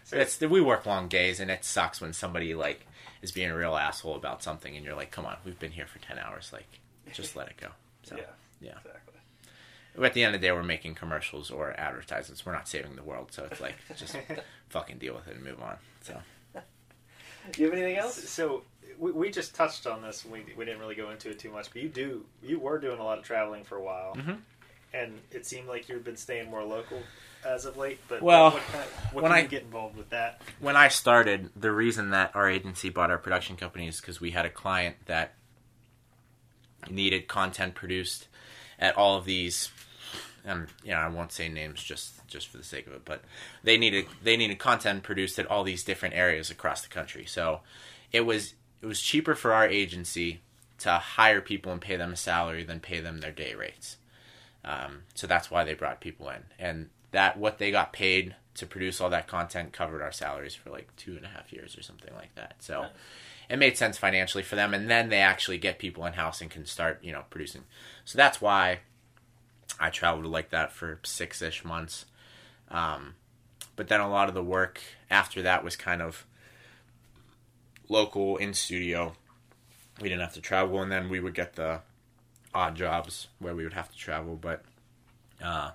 So 0.03 0.17
it's 0.17 0.39
we 0.41 0.61
work 0.61 0.85
long 0.85 1.07
days, 1.07 1.39
and 1.39 1.49
it 1.49 1.63
sucks 1.63 2.01
when 2.01 2.13
somebody 2.13 2.53
like 2.55 2.85
is 3.21 3.31
being 3.31 3.49
a 3.49 3.57
real 3.57 3.75
asshole 3.75 4.15
about 4.15 4.43
something, 4.43 4.75
and 4.75 4.85
you're 4.85 4.95
like, 4.95 5.11
come 5.11 5.25
on, 5.25 5.37
we've 5.45 5.59
been 5.59 5.71
here 5.71 5.87
for 5.87 5.99
ten 5.99 6.19
hours, 6.19 6.51
like 6.51 6.67
just 7.11 7.35
let 7.35 7.47
it 7.47 7.57
go. 7.57 7.67
So, 8.05 8.17
yeah. 8.17 8.23
yeah. 8.59 8.77
Exactly. 8.79 10.05
at 10.05 10.13
the 10.13 10.23
end 10.25 10.35
of 10.35 10.41
the 10.41 10.45
day, 10.45 10.51
we're 10.51 10.61
making 10.61 10.95
commercials 10.95 11.49
or 11.49 11.71
advertisements. 11.79 12.45
We're 12.45 12.51
not 12.51 12.67
saving 12.67 12.97
the 12.97 13.01
world, 13.03 13.31
so 13.31 13.47
it's 13.49 13.61
like 13.61 13.75
just 13.95 14.17
fucking 14.69 14.97
deal 14.97 15.13
with 15.15 15.29
it 15.29 15.35
and 15.35 15.45
move 15.45 15.61
on. 15.61 15.77
So 16.01 16.19
Do 17.51 17.61
you 17.61 17.69
have 17.69 17.77
anything 17.79 17.97
else? 17.97 18.15
So 18.29 18.63
we, 18.99 19.11
we 19.11 19.31
just 19.31 19.55
touched 19.55 19.87
on 19.87 20.01
this. 20.01 20.25
We, 20.25 20.43
we 20.57 20.65
didn't 20.65 20.79
really 20.79 20.95
go 20.95 21.09
into 21.11 21.29
it 21.29 21.39
too 21.39 21.51
much, 21.51 21.69
but 21.73 21.81
you 21.81 21.89
do 21.89 22.25
you 22.41 22.59
were 22.59 22.79
doing 22.79 22.99
a 22.99 23.03
lot 23.03 23.17
of 23.17 23.23
traveling 23.23 23.63
for 23.63 23.75
a 23.77 23.81
while, 23.83 24.15
Mhm. 24.15 24.39
and 24.93 25.19
it 25.31 25.45
seemed 25.45 25.67
like 25.67 25.89
you've 25.89 26.03
been 26.03 26.17
staying 26.17 26.49
more 26.49 26.63
local 26.63 27.01
as 27.45 27.65
of 27.65 27.75
late. 27.77 27.99
But 28.07 28.21
Well, 28.21 28.51
what, 28.51 28.63
kind 28.63 28.83
of, 28.83 29.13
what 29.13 29.23
when 29.23 29.31
can 29.31 29.37
I- 29.39 29.41
you 29.43 29.47
get 29.49 29.63
involved 29.63 29.97
with 29.97 30.09
that? 30.11 30.41
when 30.59 30.75
I 30.77 30.87
started, 30.87 31.49
the 31.55 31.71
reason 31.71 32.11
that 32.11 32.35
our 32.35 32.49
agency 32.49 32.89
bought 32.89 33.11
our 33.11 33.17
production 33.17 33.55
company 33.57 33.87
is 33.87 33.99
because 33.99 34.21
we 34.21 34.31
had 34.31 34.45
a 34.45 34.49
client 34.49 34.95
that 35.07 35.33
needed 36.89 37.27
content 37.27 37.75
produced 37.75 38.27
at 38.79 38.97
all 38.97 39.17
of 39.17 39.25
these. 39.25 39.71
Um, 40.45 40.67
you 40.83 40.91
know, 40.91 40.97
I 40.97 41.07
won't 41.07 41.31
say 41.31 41.47
names 41.47 41.81
just 41.81 42.25
just 42.27 42.47
for 42.49 42.57
the 42.57 42.63
sake 42.65 42.87
of 42.87 42.93
it, 42.93 43.05
but 43.05 43.23
they 43.63 43.77
needed 43.77 44.07
they 44.21 44.35
needed 44.35 44.59
content 44.59 45.03
produced 45.03 45.39
at 45.39 45.45
all 45.47 45.63
these 45.63 45.83
different 45.85 46.15
areas 46.15 46.49
across 46.49 46.81
the 46.81 46.89
country. 46.89 47.25
So 47.25 47.61
it 48.11 48.21
was 48.21 48.53
it 48.83 48.85
was 48.85 49.01
cheaper 49.01 49.33
for 49.33 49.53
our 49.53 49.65
agency 49.65 50.41
to 50.79 50.91
hire 50.91 51.39
people 51.39 51.71
and 51.71 51.79
pay 51.79 51.95
them 51.95 52.11
a 52.11 52.17
salary 52.17 52.65
than 52.65 52.81
pay 52.81 52.99
them 52.99 53.21
their 53.21 53.31
day 53.31 53.55
rates. 53.55 53.95
Um, 54.65 55.03
so 55.15 55.25
that's 55.25 55.49
why 55.49 55.63
they 55.63 55.73
brought 55.73 56.01
people 56.01 56.29
in, 56.29 56.43
and 56.59 56.89
that 57.11 57.37
what 57.37 57.57
they 57.57 57.71
got 57.71 57.93
paid 57.93 58.35
to 58.55 58.65
produce 58.65 58.99
all 58.99 59.09
that 59.09 59.27
content 59.27 59.71
covered 59.71 60.01
our 60.01 60.11
salaries 60.11 60.53
for 60.53 60.69
like 60.69 60.93
two 60.97 61.15
and 61.15 61.25
a 61.25 61.29
half 61.29 61.51
years 61.53 61.77
or 61.77 61.81
something 61.81 62.13
like 62.13 62.35
that. 62.35 62.55
So 62.59 62.87
it 63.49 63.57
made 63.57 63.77
sense 63.77 63.97
financially 63.97 64.43
for 64.43 64.55
them, 64.55 64.73
and 64.73 64.89
then 64.89 65.07
they 65.07 65.19
actually 65.19 65.57
get 65.57 65.79
people 65.79 66.05
in 66.05 66.13
house 66.13 66.41
and 66.41 66.51
can 66.51 66.65
start 66.65 66.99
you 67.01 67.13
know 67.13 67.23
producing. 67.29 67.63
So 68.03 68.17
that's 68.17 68.41
why 68.41 68.79
I 69.79 69.89
traveled 69.89 70.25
like 70.25 70.49
that 70.49 70.73
for 70.73 70.99
six 71.03 71.41
ish 71.41 71.63
months. 71.63 72.05
Um, 72.69 73.15
but 73.77 73.87
then 73.87 74.01
a 74.01 74.09
lot 74.09 74.27
of 74.27 74.35
the 74.35 74.43
work 74.43 74.81
after 75.09 75.41
that 75.41 75.63
was 75.63 75.77
kind 75.77 76.01
of 76.01 76.25
local 77.93 78.35
in 78.37 78.53
studio. 78.53 79.13
We 80.01 80.09
didn't 80.09 80.21
have 80.21 80.33
to 80.33 80.41
travel, 80.41 80.81
and 80.81 80.91
then 80.91 81.07
we 81.07 81.19
would 81.19 81.35
get 81.35 81.55
the 81.55 81.81
odd 82.53 82.75
jobs 82.75 83.27
where 83.39 83.55
we 83.55 83.63
would 83.63 83.73
have 83.73 83.91
to 83.91 83.97
travel. 83.97 84.35
But 84.35 84.63
uh, 85.41 85.71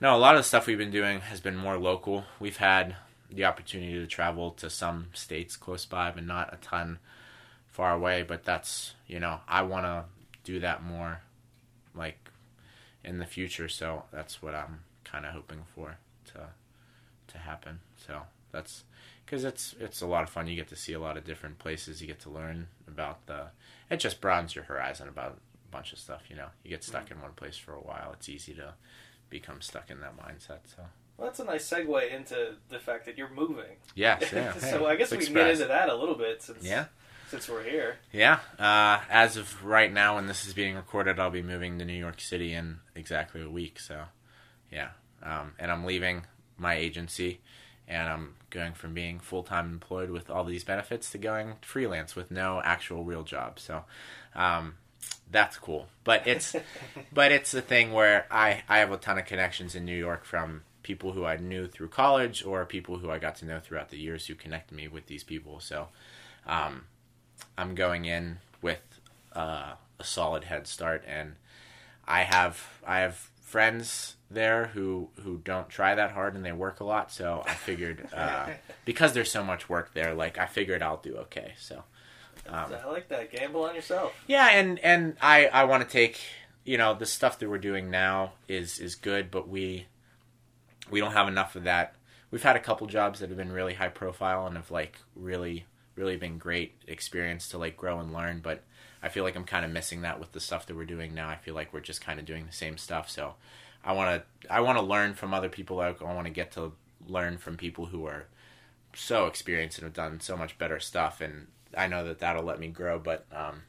no, 0.00 0.16
a 0.16 0.18
lot 0.18 0.36
of 0.36 0.40
the 0.40 0.44
stuff 0.44 0.66
we've 0.66 0.78
been 0.78 0.90
doing 0.90 1.20
has 1.20 1.40
been 1.40 1.56
more 1.56 1.76
local. 1.76 2.24
We've 2.38 2.56
had 2.56 2.96
the 3.28 3.44
opportunity 3.44 3.94
to 3.94 4.06
travel 4.06 4.52
to 4.52 4.70
some 4.70 5.08
states 5.12 5.56
close 5.56 5.84
by, 5.84 6.10
but 6.12 6.24
not 6.24 6.54
a 6.54 6.56
ton 6.56 7.00
far 7.66 7.92
away. 7.92 8.22
But 8.22 8.44
that's 8.44 8.94
you 9.06 9.20
know 9.20 9.40
I 9.48 9.62
want 9.62 9.84
to 9.84 10.04
do 10.44 10.60
that 10.60 10.82
more, 10.82 11.20
like 11.94 12.30
in 13.04 13.18
the 13.18 13.26
future. 13.26 13.68
So 13.68 14.04
that's 14.12 14.40
what 14.40 14.54
I'm 14.54 14.80
kind 15.04 15.26
of 15.26 15.32
hoping 15.32 15.64
for 15.74 15.98
to 16.32 16.50
to 17.28 17.38
happen. 17.38 17.80
So 18.06 18.22
that's 18.52 18.84
because 19.30 19.44
it's 19.44 19.76
it's 19.78 20.00
a 20.02 20.06
lot 20.06 20.24
of 20.24 20.30
fun. 20.30 20.48
You 20.48 20.56
get 20.56 20.68
to 20.68 20.76
see 20.76 20.92
a 20.92 21.00
lot 21.00 21.16
of 21.16 21.24
different 21.24 21.58
places. 21.58 22.00
You 22.00 22.08
get 22.08 22.18
to 22.20 22.30
learn 22.30 22.66
about 22.88 23.26
the. 23.26 23.46
It 23.88 23.98
just 24.00 24.20
broadens 24.20 24.54
your 24.56 24.64
horizon 24.64 25.08
about 25.08 25.38
a 25.68 25.70
bunch 25.70 25.92
of 25.92 25.98
stuff. 26.00 26.22
You 26.28 26.36
know, 26.36 26.46
you 26.64 26.70
get 26.70 26.82
stuck 26.82 27.10
in 27.10 27.20
one 27.20 27.32
place 27.32 27.56
for 27.56 27.72
a 27.72 27.80
while. 27.80 28.10
It's 28.14 28.28
easy 28.28 28.54
to 28.54 28.74
become 29.28 29.60
stuck 29.60 29.90
in 29.90 30.00
that 30.00 30.16
mindset. 30.16 30.58
So 30.74 30.82
Well, 31.16 31.28
that's 31.28 31.38
a 31.38 31.44
nice 31.44 31.68
segue 31.68 32.10
into 32.12 32.54
the 32.70 32.80
fact 32.80 33.06
that 33.06 33.16
you're 33.16 33.30
moving. 33.30 33.76
yes, 33.94 34.32
yeah. 34.32 34.52
so 34.58 34.80
hey, 34.80 34.86
I 34.86 34.96
guess 34.96 35.12
we 35.12 35.18
can 35.18 35.32
get 35.32 35.50
into 35.50 35.66
that 35.66 35.88
a 35.88 35.94
little 35.94 36.16
bit 36.16 36.42
since 36.42 36.64
Yeah. 36.64 36.86
since 37.30 37.48
we're 37.48 37.62
here. 37.62 37.98
Yeah, 38.12 38.40
uh, 38.58 39.00
as 39.08 39.36
of 39.36 39.64
right 39.64 39.92
now, 39.92 40.16
when 40.16 40.26
this 40.26 40.44
is 40.46 40.54
being 40.54 40.74
recorded, 40.74 41.20
I'll 41.20 41.30
be 41.30 41.42
moving 41.42 41.78
to 41.78 41.84
New 41.84 41.92
York 41.92 42.20
City 42.20 42.52
in 42.52 42.80
exactly 42.96 43.40
a 43.42 43.48
week. 43.48 43.78
So, 43.78 44.02
yeah, 44.72 44.88
um, 45.22 45.52
and 45.60 45.70
I'm 45.70 45.84
leaving 45.84 46.26
my 46.58 46.74
agency, 46.74 47.40
and 47.90 48.08
I'm 48.08 48.34
going 48.48 48.72
from 48.72 48.94
being 48.94 49.20
full 49.20 49.42
time 49.42 49.66
employed 49.66 50.10
with 50.10 50.30
all 50.30 50.44
these 50.44 50.64
benefits 50.64 51.10
to 51.10 51.18
going 51.18 51.54
freelance 51.60 52.16
with 52.16 52.30
no 52.30 52.62
actual 52.64 53.04
real 53.04 53.22
job. 53.22 53.58
So, 53.60 53.84
um, 54.34 54.74
that's 55.30 55.56
cool. 55.58 55.88
But 56.04 56.26
it's 56.26 56.56
but 57.12 57.32
it's 57.32 57.52
a 57.52 57.60
thing 57.60 57.92
where 57.92 58.26
I 58.30 58.62
I 58.68 58.78
have 58.78 58.92
a 58.92 58.96
ton 58.96 59.18
of 59.18 59.26
connections 59.26 59.74
in 59.74 59.84
New 59.84 59.96
York 59.96 60.24
from 60.24 60.62
people 60.82 61.12
who 61.12 61.26
I 61.26 61.36
knew 61.36 61.68
through 61.68 61.88
college 61.88 62.42
or 62.42 62.64
people 62.64 62.98
who 62.98 63.10
I 63.10 63.18
got 63.18 63.36
to 63.36 63.44
know 63.44 63.60
throughout 63.60 63.90
the 63.90 63.98
years 63.98 64.26
who 64.26 64.34
connected 64.34 64.74
me 64.74 64.88
with 64.88 65.06
these 65.06 65.24
people. 65.24 65.60
So. 65.60 65.88
Um, 66.46 66.84
I'm 67.56 67.74
going 67.74 68.04
in 68.06 68.38
with 68.62 68.80
uh, 69.34 69.74
a 69.98 70.04
solid 70.04 70.44
head 70.44 70.66
start, 70.66 71.04
and 71.06 71.36
I 72.06 72.22
have 72.22 72.80
I 72.86 73.00
have 73.00 73.30
friends 73.42 74.16
there 74.30 74.66
who 74.66 75.08
who 75.22 75.38
don't 75.38 75.68
try 75.68 75.94
that 75.94 76.12
hard 76.12 76.34
and 76.34 76.44
they 76.44 76.52
work 76.52 76.80
a 76.80 76.84
lot. 76.84 77.12
So 77.12 77.42
I 77.46 77.54
figured 77.54 78.08
uh, 78.16 78.50
because 78.84 79.12
there's 79.12 79.30
so 79.30 79.42
much 79.42 79.68
work 79.68 79.92
there, 79.94 80.14
like 80.14 80.38
I 80.38 80.46
figured 80.46 80.82
I'll 80.82 80.98
do 80.98 81.16
okay. 81.16 81.54
So 81.58 81.82
um, 82.48 82.72
I 82.72 82.86
like 82.86 83.08
that. 83.08 83.30
Gamble 83.32 83.64
on 83.64 83.74
yourself. 83.74 84.12
yeah, 84.26 84.48
and 84.50 84.78
and 84.80 85.16
I 85.20 85.46
I 85.46 85.64
want 85.64 85.82
to 85.82 85.88
take 85.88 86.20
you 86.64 86.78
know 86.78 86.94
the 86.94 87.06
stuff 87.06 87.38
that 87.38 87.48
we're 87.48 87.58
doing 87.58 87.90
now 87.90 88.32
is 88.48 88.78
is 88.78 88.94
good, 88.94 89.30
but 89.30 89.48
we 89.48 89.86
we 90.90 91.00
don't 91.00 91.12
have 91.12 91.28
enough 91.28 91.56
of 91.56 91.64
that. 91.64 91.94
We've 92.30 92.42
had 92.42 92.56
a 92.56 92.60
couple 92.60 92.86
jobs 92.86 93.20
that 93.20 93.28
have 93.28 93.38
been 93.38 93.52
really 93.52 93.74
high 93.74 93.88
profile 93.88 94.46
and 94.46 94.56
have 94.56 94.70
like 94.70 94.98
really 95.16 95.66
really 95.96 96.16
been 96.16 96.38
great 96.38 96.74
experience 96.86 97.48
to 97.48 97.58
like 97.58 97.76
grow 97.76 97.98
and 97.98 98.12
learn, 98.12 98.40
but 98.40 98.62
I 99.02 99.08
feel 99.08 99.24
like 99.24 99.36
I'm 99.36 99.44
kind 99.44 99.64
of 99.64 99.70
missing 99.70 100.02
that 100.02 100.20
with 100.20 100.32
the 100.32 100.40
stuff 100.40 100.66
that 100.66 100.76
we're 100.76 100.84
doing 100.84 101.14
now. 101.14 101.28
I 101.28 101.36
feel 101.36 101.54
like 101.54 101.72
we're 101.72 101.80
just 101.80 102.00
kind 102.00 102.18
of 102.20 102.26
doing 102.26 102.46
the 102.46 102.52
same 102.52 102.78
stuff. 102.78 103.10
So 103.10 103.34
I 103.84 103.92
want 103.92 104.22
to 104.22 104.52
I 104.52 104.60
want 104.60 104.78
to 104.78 104.84
learn 104.84 105.14
from 105.14 105.34
other 105.34 105.48
people. 105.48 105.80
I 105.80 105.94
want 106.00 106.26
to 106.26 106.32
get 106.32 106.52
to 106.52 106.72
learn 107.06 107.38
from 107.38 107.56
people 107.56 107.86
who 107.86 108.06
are 108.06 108.26
so 108.94 109.26
experienced 109.26 109.78
and 109.78 109.84
have 109.84 109.94
done 109.94 110.20
so 110.20 110.36
much 110.36 110.58
better 110.58 110.80
stuff 110.80 111.20
and 111.20 111.46
I 111.76 111.86
know 111.86 112.04
that 112.04 112.18
that'll 112.18 112.42
let 112.42 112.58
me 112.58 112.68
grow, 112.68 112.98
but 112.98 113.26
um, 113.32 113.62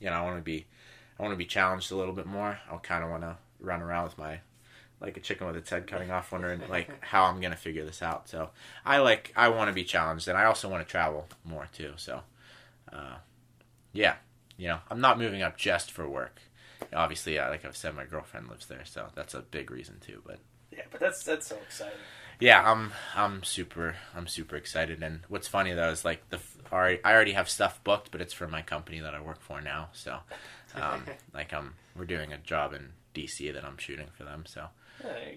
you 0.00 0.06
know, 0.06 0.14
I 0.14 0.22
want 0.22 0.36
to 0.36 0.42
be 0.42 0.66
I 1.18 1.22
want 1.22 1.32
to 1.32 1.38
be 1.38 1.46
challenged 1.46 1.92
a 1.92 1.96
little 1.96 2.14
bit 2.14 2.26
more. 2.26 2.58
I 2.70 2.76
kind 2.78 3.04
of 3.04 3.10
want 3.10 3.22
to 3.22 3.36
run 3.60 3.82
around 3.82 4.04
with 4.04 4.18
my 4.18 4.40
like 5.00 5.16
a 5.16 5.20
chicken 5.20 5.46
with 5.46 5.56
its 5.56 5.70
head 5.70 5.86
cutting 5.86 6.10
off, 6.10 6.32
wondering 6.32 6.62
like 6.68 6.90
how 7.04 7.24
I'm 7.24 7.40
gonna 7.40 7.56
figure 7.56 7.84
this 7.84 8.02
out. 8.02 8.28
So 8.28 8.50
I 8.84 8.98
like 8.98 9.32
I 9.36 9.48
want 9.48 9.68
to 9.68 9.74
be 9.74 9.84
challenged, 9.84 10.28
and 10.28 10.36
I 10.36 10.44
also 10.44 10.68
want 10.68 10.86
to 10.86 10.90
travel 10.90 11.28
more 11.44 11.68
too. 11.72 11.92
So 11.96 12.22
uh, 12.92 13.16
yeah, 13.92 14.16
you 14.56 14.68
know, 14.68 14.78
I'm 14.90 15.00
not 15.00 15.18
moving 15.18 15.42
up 15.42 15.56
just 15.56 15.90
for 15.90 16.08
work. 16.08 16.40
Obviously, 16.94 17.34
yeah, 17.34 17.48
like 17.48 17.64
I've 17.64 17.76
said, 17.76 17.94
my 17.94 18.04
girlfriend 18.04 18.48
lives 18.48 18.66
there, 18.66 18.84
so 18.84 19.08
that's 19.14 19.34
a 19.34 19.40
big 19.40 19.70
reason 19.70 19.98
too. 20.00 20.22
But 20.26 20.38
yeah, 20.70 20.84
but 20.90 21.00
that's 21.00 21.22
that's 21.24 21.46
so 21.46 21.56
exciting. 21.56 21.98
Yeah, 22.40 22.70
I'm 22.70 22.92
I'm 23.14 23.42
super 23.42 23.96
I'm 24.14 24.26
super 24.26 24.56
excited. 24.56 25.02
And 25.02 25.20
what's 25.28 25.48
funny 25.48 25.72
though 25.72 25.90
is 25.90 26.04
like 26.04 26.28
the 26.30 26.40
I 26.72 26.98
already 27.04 27.32
have 27.32 27.48
stuff 27.48 27.82
booked, 27.84 28.10
but 28.10 28.20
it's 28.20 28.32
for 28.32 28.48
my 28.48 28.62
company 28.62 28.98
that 29.00 29.14
I 29.14 29.20
work 29.20 29.40
for 29.40 29.60
now. 29.60 29.88
So 29.92 30.18
um, 30.74 31.04
like 31.32 31.52
I'm 31.52 31.74
we're 31.96 32.04
doing 32.04 32.32
a 32.32 32.38
job 32.38 32.72
in 32.72 32.90
DC 33.14 33.52
that 33.52 33.64
I'm 33.64 33.78
shooting 33.78 34.08
for 34.16 34.24
them. 34.24 34.44
So 34.46 34.66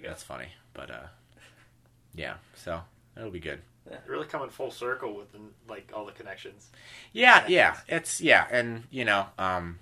that's 0.03 0.23
funny. 0.23 0.47
But 0.73 0.91
uh, 0.91 1.07
yeah, 2.15 2.35
so 2.55 2.81
it'll 3.15 3.31
be 3.31 3.39
good. 3.39 3.61
Yeah. 3.89 3.97
You're 4.05 4.15
really 4.15 4.27
coming 4.27 4.49
full 4.49 4.71
circle 4.71 5.15
with 5.15 5.31
the, 5.31 5.39
like 5.69 5.91
all 5.93 6.05
the 6.05 6.11
connections. 6.11 6.69
Yeah, 7.13 7.45
yeah, 7.47 7.77
it's 7.87 8.19
yeah, 8.19 8.45
and 8.51 8.83
you 8.89 9.05
know, 9.05 9.27
um, 9.37 9.79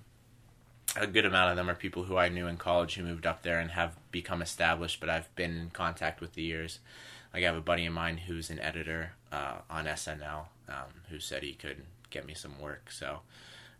a 0.96 1.06
good 1.06 1.26
amount 1.26 1.50
of 1.50 1.56
them 1.56 1.68
are 1.68 1.74
people 1.74 2.04
who 2.04 2.16
I 2.16 2.28
knew 2.28 2.46
in 2.46 2.56
college 2.56 2.94
who 2.94 3.02
moved 3.02 3.26
up 3.26 3.42
there 3.42 3.58
and 3.58 3.70
have 3.70 3.96
become 4.10 4.42
established, 4.42 5.00
but 5.00 5.10
I've 5.10 5.34
been 5.36 5.56
in 5.56 5.70
contact 5.70 6.20
with 6.20 6.34
the 6.34 6.42
years. 6.42 6.78
Like 7.32 7.42
I 7.42 7.46
have 7.46 7.56
a 7.56 7.60
buddy 7.60 7.86
of 7.86 7.92
mine 7.92 8.18
who's 8.18 8.50
an 8.50 8.60
editor 8.60 9.12
uh, 9.30 9.58
on 9.68 9.84
SNL 9.84 10.46
um, 10.68 11.02
who 11.10 11.18
said 11.20 11.42
he 11.42 11.52
could 11.52 11.82
get 12.10 12.26
me 12.26 12.34
some 12.34 12.58
work. 12.60 12.90
So 12.90 13.20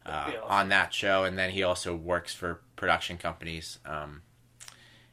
uh, 0.04 0.10
awesome. 0.10 0.40
on 0.44 0.68
that 0.68 0.92
show, 0.92 1.24
and 1.24 1.38
then 1.38 1.50
he 1.50 1.62
also 1.62 1.94
works 1.94 2.34
for 2.34 2.60
production 2.76 3.16
companies. 3.18 3.78
Um, 3.86 4.22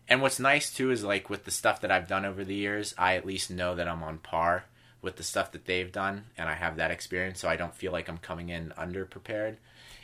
and 0.08 0.22
what's 0.22 0.40
nice 0.40 0.74
too 0.74 0.92
is 0.92 1.04
like 1.04 1.30
with 1.30 1.46
the 1.46 1.52
stuff 1.52 1.82
that 1.82 1.92
I've 1.92 2.08
done 2.08 2.26
over 2.26 2.44
the 2.44 2.56
years, 2.56 2.94
I 2.98 3.16
at 3.16 3.26
least 3.26 3.50
know 3.50 3.76
that 3.76 3.88
I'm 3.88 4.04
on 4.04 4.18
par 4.18 4.66
with 5.02 5.16
the 5.18 5.24
stuff 5.24 5.52
that 5.52 5.66
they've 5.66 5.92
done, 5.92 6.26
and 6.38 6.48
I 6.48 6.54
have 6.54 6.78
that 6.78 6.92
experience, 6.92 7.40
so 7.40 7.50
I 7.50 7.56
don't 7.56 7.76
feel 7.76 7.92
like 7.92 8.08
I'm 8.08 8.18
coming 8.18 8.50
in 8.50 8.74
underprepared 8.78 9.58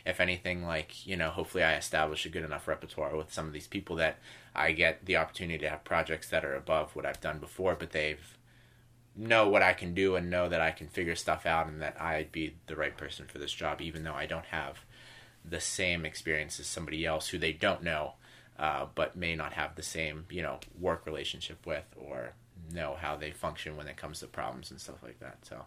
if 0.10 0.20
anything, 0.20 0.64
like, 0.64 1.06
you 1.08 1.16
know, 1.16 1.30
hopefully 1.30 1.64
I 1.64 1.76
establish 1.76 2.26
a 2.26 2.30
good 2.30 2.44
enough 2.44 2.68
repertoire 2.68 3.16
with 3.16 3.34
some 3.34 3.48
of 3.48 3.54
these 3.54 3.68
people 3.68 3.96
that 3.98 4.18
I 4.56 4.72
get 4.72 5.06
the 5.06 5.18
opportunity 5.18 5.60
to 5.60 5.70
have 5.70 5.84
projects 5.84 6.30
that 6.30 6.44
are 6.44 6.56
above 6.56 6.96
what 6.96 7.06
I've 7.06 7.22
done 7.22 7.40
before, 7.40 7.76
but 7.76 7.92
they've 7.92 8.38
know 9.16 9.50
what 9.50 9.62
I 9.62 9.74
can 9.74 9.94
do 9.94 10.16
and 10.16 10.30
know 10.30 10.48
that 10.50 10.62
I 10.62 10.72
can 10.72 10.88
figure 10.88 11.16
stuff 11.16 11.46
out 11.46 11.68
and 11.68 11.82
that 11.82 12.00
I'd 12.02 12.32
be 12.32 12.56
the 12.68 12.76
right 12.76 12.96
person 12.96 13.26
for 13.26 13.38
this 13.38 13.52
job, 13.52 13.82
even 13.82 14.04
though 14.04 14.14
I 14.14 14.26
don't 14.26 14.46
have 14.46 14.80
the 15.44 15.60
same 15.60 16.06
experience 16.06 16.60
as 16.60 16.68
somebody 16.68 17.06
else 17.06 17.28
who 17.30 17.38
they 17.38 17.52
don't 17.52 17.84
know, 17.84 18.14
uh, 18.58 18.86
but 18.96 19.16
may 19.16 19.36
not 19.36 19.54
have 19.54 19.76
the 19.76 19.84
same, 19.84 20.26
you 20.30 20.42
know, 20.42 20.60
work 20.80 21.06
relationship 21.06 21.66
with 21.66 21.86
or 21.96 22.34
know 22.74 22.98
how 23.00 23.16
they 23.16 23.32
function 23.32 23.76
when 23.76 23.88
it 23.88 23.98
comes 23.98 24.20
to 24.20 24.28
problems 24.28 24.72
and 24.72 24.80
stuff 24.80 25.02
like 25.04 25.20
that. 25.20 25.38
So, 25.44 25.66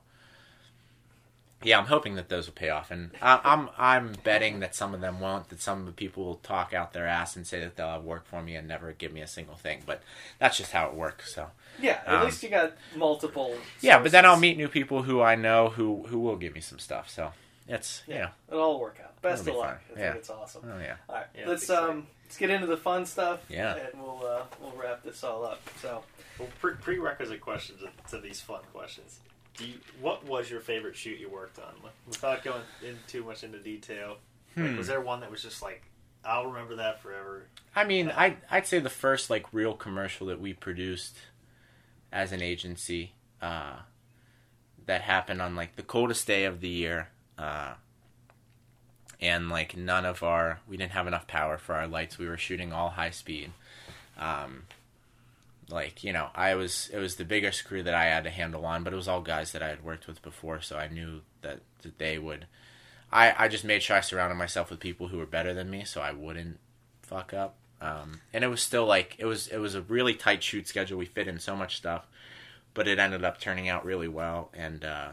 yeah, 1.64 1.78
I'm 1.78 1.86
hoping 1.86 2.14
that 2.16 2.28
those 2.28 2.46
will 2.46 2.54
pay 2.54 2.70
off, 2.70 2.90
and 2.90 3.10
I, 3.20 3.40
I'm 3.44 3.68
I'm 3.78 4.12
betting 4.24 4.60
that 4.60 4.74
some 4.74 4.94
of 4.94 5.00
them 5.00 5.20
won't. 5.20 5.48
That 5.48 5.60
some 5.60 5.80
of 5.80 5.86
the 5.86 5.92
people 5.92 6.24
will 6.24 6.36
talk 6.36 6.72
out 6.72 6.92
their 6.92 7.06
ass 7.06 7.36
and 7.36 7.46
say 7.46 7.60
that 7.60 7.76
they'll 7.76 7.88
have 7.88 8.04
work 8.04 8.26
for 8.26 8.42
me 8.42 8.54
and 8.54 8.68
never 8.68 8.92
give 8.92 9.12
me 9.12 9.20
a 9.20 9.26
single 9.26 9.54
thing. 9.54 9.82
But 9.86 10.02
that's 10.38 10.56
just 10.56 10.72
how 10.72 10.88
it 10.88 10.94
works. 10.94 11.34
So 11.34 11.48
yeah, 11.80 12.00
at 12.06 12.14
um, 12.14 12.24
least 12.24 12.42
you 12.42 12.48
got 12.48 12.72
multiple. 12.96 13.48
Sources. 13.48 13.64
Yeah, 13.80 14.02
but 14.02 14.12
then 14.12 14.24
I'll 14.26 14.38
meet 14.38 14.56
new 14.56 14.68
people 14.68 15.02
who 15.02 15.20
I 15.20 15.34
know 15.34 15.68
who 15.68 16.04
who 16.04 16.18
will 16.20 16.36
give 16.36 16.54
me 16.54 16.60
some 16.60 16.78
stuff. 16.78 17.10
So 17.10 17.32
it's 17.68 18.02
yeah, 18.06 18.30
it'll 18.48 18.62
all 18.62 18.80
work 18.80 18.98
out. 19.02 19.20
Best 19.22 19.46
of 19.46 19.54
luck. 19.54 19.80
I 19.96 19.98
yeah. 19.98 20.14
it's 20.14 20.30
awesome. 20.30 20.62
Oh 20.64 20.80
yeah. 20.80 20.96
All 21.08 21.16
right, 21.16 21.26
yeah, 21.36 21.48
let's 21.48 21.68
um 21.70 22.06
let's 22.24 22.36
get 22.36 22.50
into 22.50 22.66
the 22.66 22.76
fun 22.76 23.06
stuff. 23.06 23.40
Yeah, 23.48 23.76
and 23.76 24.02
we'll 24.02 24.26
uh, 24.26 24.42
we'll 24.60 24.74
wrap 24.76 25.02
this 25.02 25.22
all 25.22 25.44
up. 25.44 25.60
So, 25.80 26.02
well, 26.38 26.48
pre- 26.60 26.74
prerequisite 26.74 27.40
questions 27.40 27.80
to, 27.80 28.16
to 28.16 28.22
these 28.22 28.40
fun 28.40 28.60
questions 28.72 29.20
do 29.41 29.41
you, 29.58 29.74
what 30.00 30.26
was 30.26 30.50
your 30.50 30.60
favorite 30.60 30.96
shoot 30.96 31.18
you 31.18 31.28
worked 31.28 31.58
on? 31.58 31.74
Without 32.06 32.42
going 32.42 32.62
in 32.82 32.98
too 33.06 33.24
much 33.24 33.44
into 33.44 33.58
detail, 33.58 34.16
hmm. 34.54 34.66
like, 34.66 34.78
was 34.78 34.86
there 34.86 35.00
one 35.00 35.20
that 35.20 35.30
was 35.30 35.42
just 35.42 35.62
like, 35.62 35.82
I'll 36.24 36.46
remember 36.46 36.76
that 36.76 37.00
forever? 37.00 37.44
I 37.74 37.84
mean, 37.84 38.08
uh, 38.08 38.14
I 38.16 38.36
I'd 38.50 38.66
say 38.66 38.78
the 38.78 38.90
first 38.90 39.30
like 39.30 39.46
real 39.52 39.74
commercial 39.74 40.28
that 40.28 40.40
we 40.40 40.52
produced 40.52 41.16
as 42.12 42.32
an 42.32 42.42
agency 42.42 43.12
uh, 43.40 43.76
that 44.86 45.02
happened 45.02 45.42
on 45.42 45.56
like 45.56 45.76
the 45.76 45.82
coldest 45.82 46.26
day 46.26 46.44
of 46.44 46.60
the 46.60 46.68
year. 46.68 47.08
Uh, 47.38 47.74
and 49.22 49.48
like 49.48 49.76
none 49.76 50.04
of 50.04 50.22
our 50.22 50.60
we 50.68 50.76
didn't 50.76 50.92
have 50.92 51.06
enough 51.06 51.26
power 51.26 51.56
for 51.56 51.74
our 51.74 51.86
lights 51.86 52.18
we 52.18 52.28
were 52.28 52.36
shooting 52.36 52.72
all 52.72 52.90
high 52.90 53.10
speed 53.10 53.52
um, 54.18 54.64
like 55.72 56.04
you 56.04 56.12
know 56.12 56.28
i 56.34 56.54
was 56.54 56.90
it 56.92 56.98
was 56.98 57.16
the 57.16 57.24
biggest 57.24 57.64
crew 57.64 57.82
that 57.82 57.94
i 57.94 58.04
had 58.04 58.24
to 58.24 58.30
handle 58.30 58.64
on 58.66 58.84
but 58.84 58.92
it 58.92 58.96
was 58.96 59.08
all 59.08 59.20
guys 59.20 59.52
that 59.52 59.62
i 59.62 59.68
had 59.68 59.82
worked 59.82 60.06
with 60.06 60.20
before 60.22 60.60
so 60.60 60.76
i 60.76 60.86
knew 60.86 61.22
that, 61.40 61.60
that 61.82 61.98
they 61.98 62.18
would 62.18 62.46
i 63.10 63.34
i 63.38 63.48
just 63.48 63.64
made 63.64 63.82
sure 63.82 63.96
i 63.96 64.00
surrounded 64.00 64.36
myself 64.36 64.70
with 64.70 64.78
people 64.78 65.08
who 65.08 65.18
were 65.18 65.26
better 65.26 65.54
than 65.54 65.70
me 65.70 65.84
so 65.84 66.00
i 66.00 66.12
wouldn't 66.12 66.58
fuck 67.12 67.34
up. 67.34 67.56
Um, 67.80 68.20
and 68.32 68.44
it 68.44 68.48
was 68.48 68.62
still 68.62 68.86
like 68.86 69.16
it 69.18 69.26
was 69.26 69.48
it 69.48 69.58
was 69.58 69.74
a 69.74 69.82
really 69.82 70.14
tight 70.14 70.42
shoot 70.42 70.68
schedule. 70.68 70.98
We 70.98 71.04
fit 71.04 71.28
in 71.28 71.38
so 71.38 71.56
much 71.56 71.76
stuff 71.76 72.06
but 72.74 72.88
it 72.88 72.98
ended 72.98 73.24
up 73.24 73.38
turning 73.38 73.68
out 73.68 73.84
really 73.84 74.08
well 74.08 74.50
and 74.54 74.84
uh, 74.84 75.08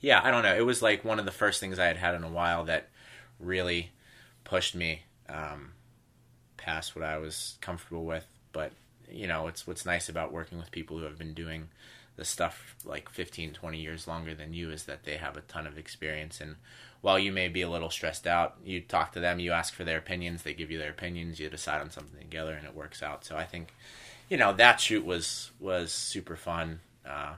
yeah 0.00 0.20
i 0.24 0.30
don't 0.30 0.42
know. 0.42 0.54
It 0.54 0.64
was 0.64 0.80
like 0.80 1.04
one 1.04 1.18
of 1.18 1.26
the 1.26 1.32
first 1.32 1.60
things 1.60 1.78
i 1.78 1.86
had 1.86 1.96
had 1.96 2.14
in 2.14 2.24
a 2.24 2.28
while 2.28 2.64
that 2.64 2.88
really 3.38 3.90
pushed 4.44 4.74
me 4.74 5.02
um, 5.28 5.72
past 6.56 6.94
what 6.94 7.04
i 7.04 7.18
was 7.18 7.58
comfortable 7.60 8.04
with 8.04 8.26
but 8.52 8.72
you 9.10 9.26
know, 9.26 9.46
it's 9.46 9.66
what's 9.66 9.86
nice 9.86 10.08
about 10.08 10.32
working 10.32 10.58
with 10.58 10.70
people 10.70 10.98
who 10.98 11.04
have 11.04 11.18
been 11.18 11.34
doing 11.34 11.68
the 12.16 12.24
stuff 12.24 12.76
like 12.84 13.08
15, 13.08 13.52
20 13.52 13.78
years 13.78 14.06
longer 14.06 14.34
than 14.34 14.54
you 14.54 14.70
is 14.70 14.84
that 14.84 15.04
they 15.04 15.16
have 15.16 15.36
a 15.36 15.42
ton 15.42 15.66
of 15.66 15.76
experience. 15.76 16.40
And 16.40 16.56
while 17.00 17.18
you 17.18 17.32
may 17.32 17.48
be 17.48 17.62
a 17.62 17.68
little 17.68 17.90
stressed 17.90 18.26
out, 18.26 18.56
you 18.64 18.80
talk 18.80 19.12
to 19.12 19.20
them, 19.20 19.40
you 19.40 19.52
ask 19.52 19.74
for 19.74 19.84
their 19.84 19.98
opinions, 19.98 20.42
they 20.42 20.54
give 20.54 20.70
you 20.70 20.78
their 20.78 20.90
opinions, 20.90 21.40
you 21.40 21.50
decide 21.50 21.80
on 21.80 21.90
something 21.90 22.18
together, 22.20 22.54
and 22.54 22.66
it 22.66 22.74
works 22.74 23.02
out. 23.02 23.24
So 23.24 23.36
I 23.36 23.44
think, 23.44 23.74
you 24.28 24.36
know, 24.36 24.52
that 24.54 24.80
shoot 24.80 25.04
was 25.04 25.50
was 25.58 25.92
super 25.92 26.36
fun. 26.36 26.80
Uh, 27.04 27.34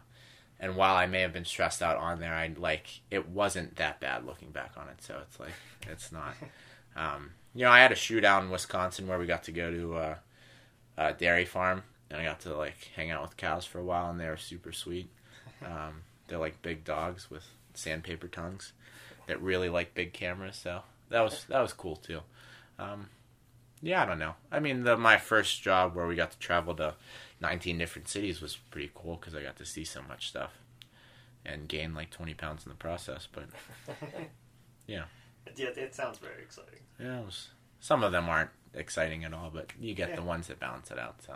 and 0.60 0.76
while 0.76 0.94
I 0.94 1.06
may 1.06 1.22
have 1.22 1.32
been 1.32 1.44
stressed 1.44 1.82
out 1.82 1.97
on 1.97 2.20
there, 2.20 2.34
I 2.34 2.52
like 2.56 3.01
it 3.10 3.28
wasn't 3.28 3.76
that 3.76 3.98
bad 4.01 4.26
looking 4.26 4.51
back 4.51 4.72
on 4.76 4.88
it. 4.88 5.02
So 5.02 5.18
it's 5.22 5.40
like 5.40 5.55
it's 5.88 6.12
not. 6.12 6.34
Um, 6.98 7.32
you 7.55 7.66
know, 7.66 7.70
I 7.70 7.80
had 7.80 7.93
a 7.93 7.94
shootout 7.94 8.40
in 8.40 8.48
Wisconsin 8.48 9.06
where 9.06 9.18
we 9.18 9.26
got 9.26 9.43
to 9.43 9.52
go 9.52 9.70
to. 9.70 9.94
Uh, 9.97 10.14
uh, 10.98 11.12
dairy 11.12 11.44
farm, 11.44 11.82
and 12.10 12.20
I 12.20 12.24
got 12.24 12.40
to 12.40 12.56
like 12.56 12.90
hang 12.94 13.10
out 13.10 13.23
with 13.23 13.36
cows 13.36 13.64
for 13.64 13.78
a 13.78 13.85
while, 13.85 14.10
and 14.10 14.20
they 14.20 14.28
were 14.28 14.36
super 14.36 14.73
sweet. 14.73 15.09
Um, 15.64 16.02
they're 16.28 16.39
like 16.39 16.62
big 16.62 16.85
dogs 16.85 17.31
with 17.31 17.44
sandpaper 17.74 18.28
tongues 18.28 18.73
that 19.27 19.40
really 19.40 19.68
like 19.68 19.94
big 19.94 20.12
cameras. 20.12 20.56
So 20.56 20.82
that 21.10 21.20
was 21.20 21.44
that 21.48 21.60
was 21.60 21.73
cool 21.73 21.97
too. 21.97 22.20
Um, 22.78 23.09
yeah, 23.82 24.02
I 24.02 24.06
don't 24.06 24.18
know. 24.18 24.35
I 24.51 24.59
mean, 24.60 24.85
the, 24.85 24.97
my 24.97 25.18
first 25.18 25.62
job 25.62 25.94
where 25.94 26.06
we 26.06 26.16
got 26.16 26.31
to 26.32 26.39
travel 26.39 26.74
to 26.77 26.94
19 27.40 27.78
different 27.78 28.09
cities 28.09 28.40
was 28.40 28.56
pretty 28.56 28.90
cool 28.94 29.16
because 29.16 29.35
I 29.35 29.43
got 29.43 29.56
to 29.56 29.66
see 29.66 29.85
so 29.85 30.02
much 30.02 30.28
stuff 30.28 30.52
and 31.44 31.68
gain 31.68 31.94
like 31.94 32.10
20 32.10 32.35
pounds 32.35 32.64
in 32.64 32.70
the 32.70 32.77
process. 32.77 33.28
But 33.31 33.44
yeah, 34.86 35.05
yeah, 35.56 35.68
it 35.68 35.94
sounds 35.94 36.18
very 36.18 36.43
exciting. 36.43 36.81
Yeah, 36.98 37.20
was, 37.20 37.48
some 37.81 38.02
of 38.02 38.12
them 38.12 38.28
aren't 38.28 38.51
exciting 38.77 39.24
at 39.24 39.32
all, 39.32 39.51
but 39.53 39.70
you 39.81 39.94
get 39.94 40.11
yeah. 40.11 40.16
the 40.16 40.23
ones 40.23 40.47
that 40.48 40.61
balance 40.61 40.90
it 40.90 40.98
out. 40.98 41.16
So. 41.27 41.35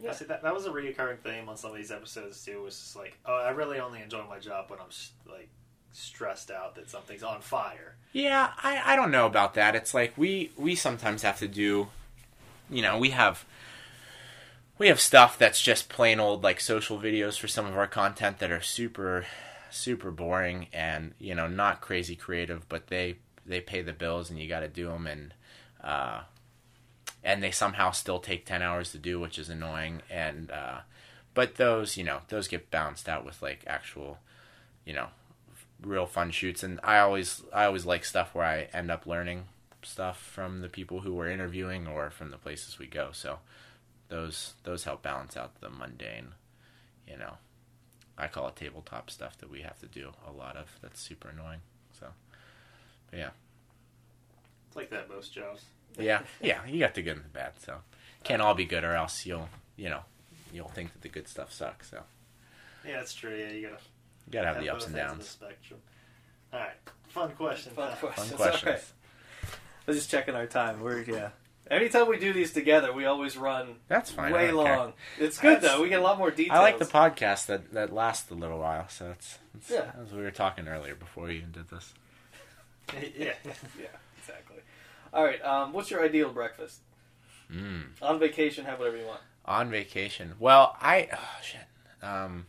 Yeah, 0.00 0.12
see, 0.12 0.26
that, 0.26 0.42
that 0.42 0.54
was 0.54 0.66
a 0.66 0.70
recurring 0.70 1.18
theme 1.18 1.48
on 1.48 1.56
some 1.56 1.72
of 1.72 1.76
these 1.76 1.90
episodes 1.90 2.44
too. 2.44 2.62
Was 2.62 2.78
just 2.78 2.96
like, 2.96 3.18
oh, 3.26 3.34
I 3.34 3.50
really 3.50 3.80
only 3.80 4.00
enjoy 4.00 4.24
my 4.28 4.38
job 4.38 4.66
when 4.70 4.78
I'm 4.78 4.86
like 5.30 5.48
stressed 5.92 6.50
out 6.50 6.76
that 6.76 6.88
something's 6.88 7.22
on 7.22 7.40
fire. 7.40 7.96
Yeah, 8.12 8.52
I, 8.62 8.92
I 8.92 8.96
don't 8.96 9.10
know 9.10 9.26
about 9.26 9.54
that. 9.54 9.74
It's 9.74 9.94
like 9.94 10.16
we 10.16 10.52
we 10.56 10.74
sometimes 10.74 11.22
have 11.22 11.38
to 11.40 11.48
do, 11.48 11.88
you 12.70 12.82
know, 12.82 12.96
we 12.96 13.10
have 13.10 13.44
we 14.78 14.86
have 14.86 15.00
stuff 15.00 15.36
that's 15.36 15.60
just 15.60 15.88
plain 15.88 16.20
old 16.20 16.44
like 16.44 16.60
social 16.60 16.98
videos 16.98 17.38
for 17.38 17.48
some 17.48 17.66
of 17.66 17.76
our 17.76 17.88
content 17.88 18.38
that 18.38 18.52
are 18.52 18.62
super 18.62 19.26
super 19.70 20.10
boring 20.10 20.68
and 20.72 21.12
you 21.18 21.34
know 21.34 21.48
not 21.48 21.80
crazy 21.80 22.14
creative, 22.14 22.68
but 22.68 22.86
they 22.86 23.16
they 23.44 23.60
pay 23.60 23.82
the 23.82 23.92
bills 23.92 24.30
and 24.30 24.38
you 24.38 24.48
got 24.48 24.60
to 24.60 24.68
do 24.68 24.88
them 24.88 25.06
and 25.06 25.34
uh, 25.82 26.20
and 27.22 27.42
they 27.42 27.50
somehow 27.50 27.90
still 27.90 28.20
take 28.20 28.46
10 28.46 28.62
hours 28.62 28.92
to 28.92 28.98
do 28.98 29.18
which 29.20 29.38
is 29.38 29.48
annoying. 29.48 30.02
And 30.10 30.50
uh, 30.50 30.80
but 31.34 31.56
those 31.56 31.96
you 31.96 32.04
know 32.04 32.20
those 32.28 32.48
get 32.48 32.70
balanced 32.70 33.08
out 33.08 33.24
with 33.24 33.42
like 33.42 33.64
actual 33.66 34.18
you 34.84 34.92
know 34.92 35.08
real 35.82 36.06
fun 36.06 36.30
shoots. 36.30 36.62
And 36.62 36.80
i 36.82 36.98
always 36.98 37.42
i 37.52 37.64
always 37.64 37.86
like 37.86 38.04
stuff 38.04 38.34
where 38.34 38.46
i 38.46 38.68
end 38.72 38.90
up 38.90 39.06
learning 39.06 39.44
stuff 39.82 40.20
from 40.20 40.60
the 40.60 40.68
people 40.68 41.00
who 41.00 41.14
we're 41.14 41.30
interviewing 41.30 41.86
or 41.86 42.10
from 42.10 42.30
the 42.30 42.38
places 42.38 42.78
we 42.78 42.86
go. 42.86 43.10
So 43.12 43.38
those 44.08 44.54
those 44.64 44.84
help 44.84 45.02
balance 45.02 45.36
out 45.36 45.60
the 45.60 45.70
mundane 45.70 46.34
you 47.06 47.16
know. 47.16 47.34
I 48.20 48.26
call 48.26 48.48
it 48.48 48.56
tabletop 48.56 49.10
stuff 49.10 49.38
that 49.38 49.48
we 49.48 49.60
have 49.60 49.78
to 49.78 49.86
do 49.86 50.10
a 50.26 50.32
lot 50.32 50.56
of. 50.56 50.76
That's 50.82 51.00
super 51.00 51.28
annoying. 51.28 51.60
So 51.98 52.08
but 53.10 53.18
yeah. 53.18 53.30
It's 54.66 54.76
like 54.76 54.90
that 54.90 55.08
most 55.08 55.32
jobs. 55.32 55.62
Yeah, 55.98 56.22
yeah, 56.42 56.64
you 56.66 56.78
got 56.80 56.94
the 56.94 57.02
good 57.02 57.16
and 57.16 57.24
the 57.24 57.28
bad. 57.30 57.52
So 57.64 57.78
can't 58.24 58.42
all 58.42 58.54
be 58.54 58.64
good, 58.64 58.84
or 58.84 58.94
else 58.94 59.24
you'll, 59.24 59.48
you 59.76 59.88
know, 59.90 60.00
you'll 60.52 60.68
think 60.68 60.92
that 60.92 61.02
the 61.02 61.08
good 61.08 61.28
stuff 61.28 61.52
sucks. 61.52 61.90
So 61.90 62.02
Yeah, 62.86 62.96
that's 62.98 63.14
true. 63.14 63.34
Yeah, 63.36 63.50
you 63.50 63.62
gotta 63.68 63.82
you 64.26 64.32
gotta 64.32 64.46
have 64.48 64.60
the 64.60 64.70
ups 64.70 64.86
and 64.86 64.94
downs. 64.94 65.18
the 65.18 65.46
spectrum. 65.46 65.80
All 66.52 66.60
right, 66.60 66.76
fun 67.08 67.30
question. 67.32 67.72
Fun 67.72 67.88
time. 67.90 67.98
question. 67.98 68.24
Fun 68.24 68.26
It's 68.28 68.36
questions. 68.36 68.64
alright. 68.64 68.84
I 69.86 69.90
was 69.90 69.96
just 69.96 70.10
checking 70.10 70.34
our 70.34 70.46
time. 70.46 70.80
We're 70.80 71.02
yeah. 71.02 71.30
Anytime 71.70 72.08
we 72.08 72.18
do 72.18 72.32
these 72.32 72.54
together, 72.54 72.94
we 72.94 73.04
always 73.04 73.36
run 73.36 73.76
That's 73.88 74.10
fine. 74.10 74.32
Way 74.32 74.46
don't 74.50 74.64
care. 74.64 74.76
long. 74.78 74.92
It's 75.18 75.38
good 75.38 75.56
That's- 75.56 75.70
though. 75.76 75.82
We 75.82 75.90
get 75.90 76.00
a 76.00 76.02
lot 76.02 76.16
more 76.16 76.30
details. 76.30 76.58
I 76.58 76.62
like 76.62 76.78
the 76.78 76.86
podcast 76.86 77.44
that 77.46 77.72
that 77.74 77.92
lasts 77.92 78.30
a 78.30 78.34
little 78.34 78.58
while. 78.58 78.88
So 78.88 79.10
it's, 79.10 79.38
it's 79.54 79.70
Yeah. 79.70 79.90
as 80.02 80.12
we 80.12 80.22
were 80.22 80.30
talking 80.30 80.66
earlier 80.66 80.94
before 80.94 81.24
we 81.26 81.36
even 81.36 81.52
did 81.52 81.68
this. 81.68 81.92
yeah. 82.94 83.00
Yeah, 83.18 83.32
exactly. 83.44 83.84
All 85.12 85.24
right. 85.24 85.42
Um, 85.44 85.72
what's 85.72 85.90
your 85.90 86.02
ideal 86.02 86.30
breakfast? 86.30 86.80
Mm. 87.52 87.86
On 88.02 88.18
vacation, 88.18 88.64
have 88.64 88.78
whatever 88.78 88.96
you 88.96 89.06
want. 89.06 89.20
On 89.44 89.70
vacation. 89.70 90.34
Well, 90.38 90.76
I 90.80 91.08
oh, 91.12 91.42
shit. 91.42 91.60
Um, 92.02 92.46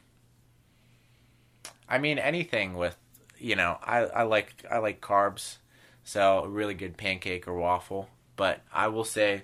I 1.88 1.98
mean 1.98 2.20
anything 2.20 2.76
with 2.76 2.98
you 3.38 3.56
know 3.56 3.78
I 3.82 4.00
I 4.00 4.24
like 4.24 4.66
I 4.70 4.80
like 4.80 5.02
carbs, 5.02 5.58
so 6.04 6.44
a 6.44 6.50
really 6.50 6.74
good 6.74 6.98
pancake 6.98 7.48
or 7.48 7.56
waffle. 7.56 8.10
But 8.36 8.62
I 8.74 8.88
will 8.88 9.04
say, 9.06 9.44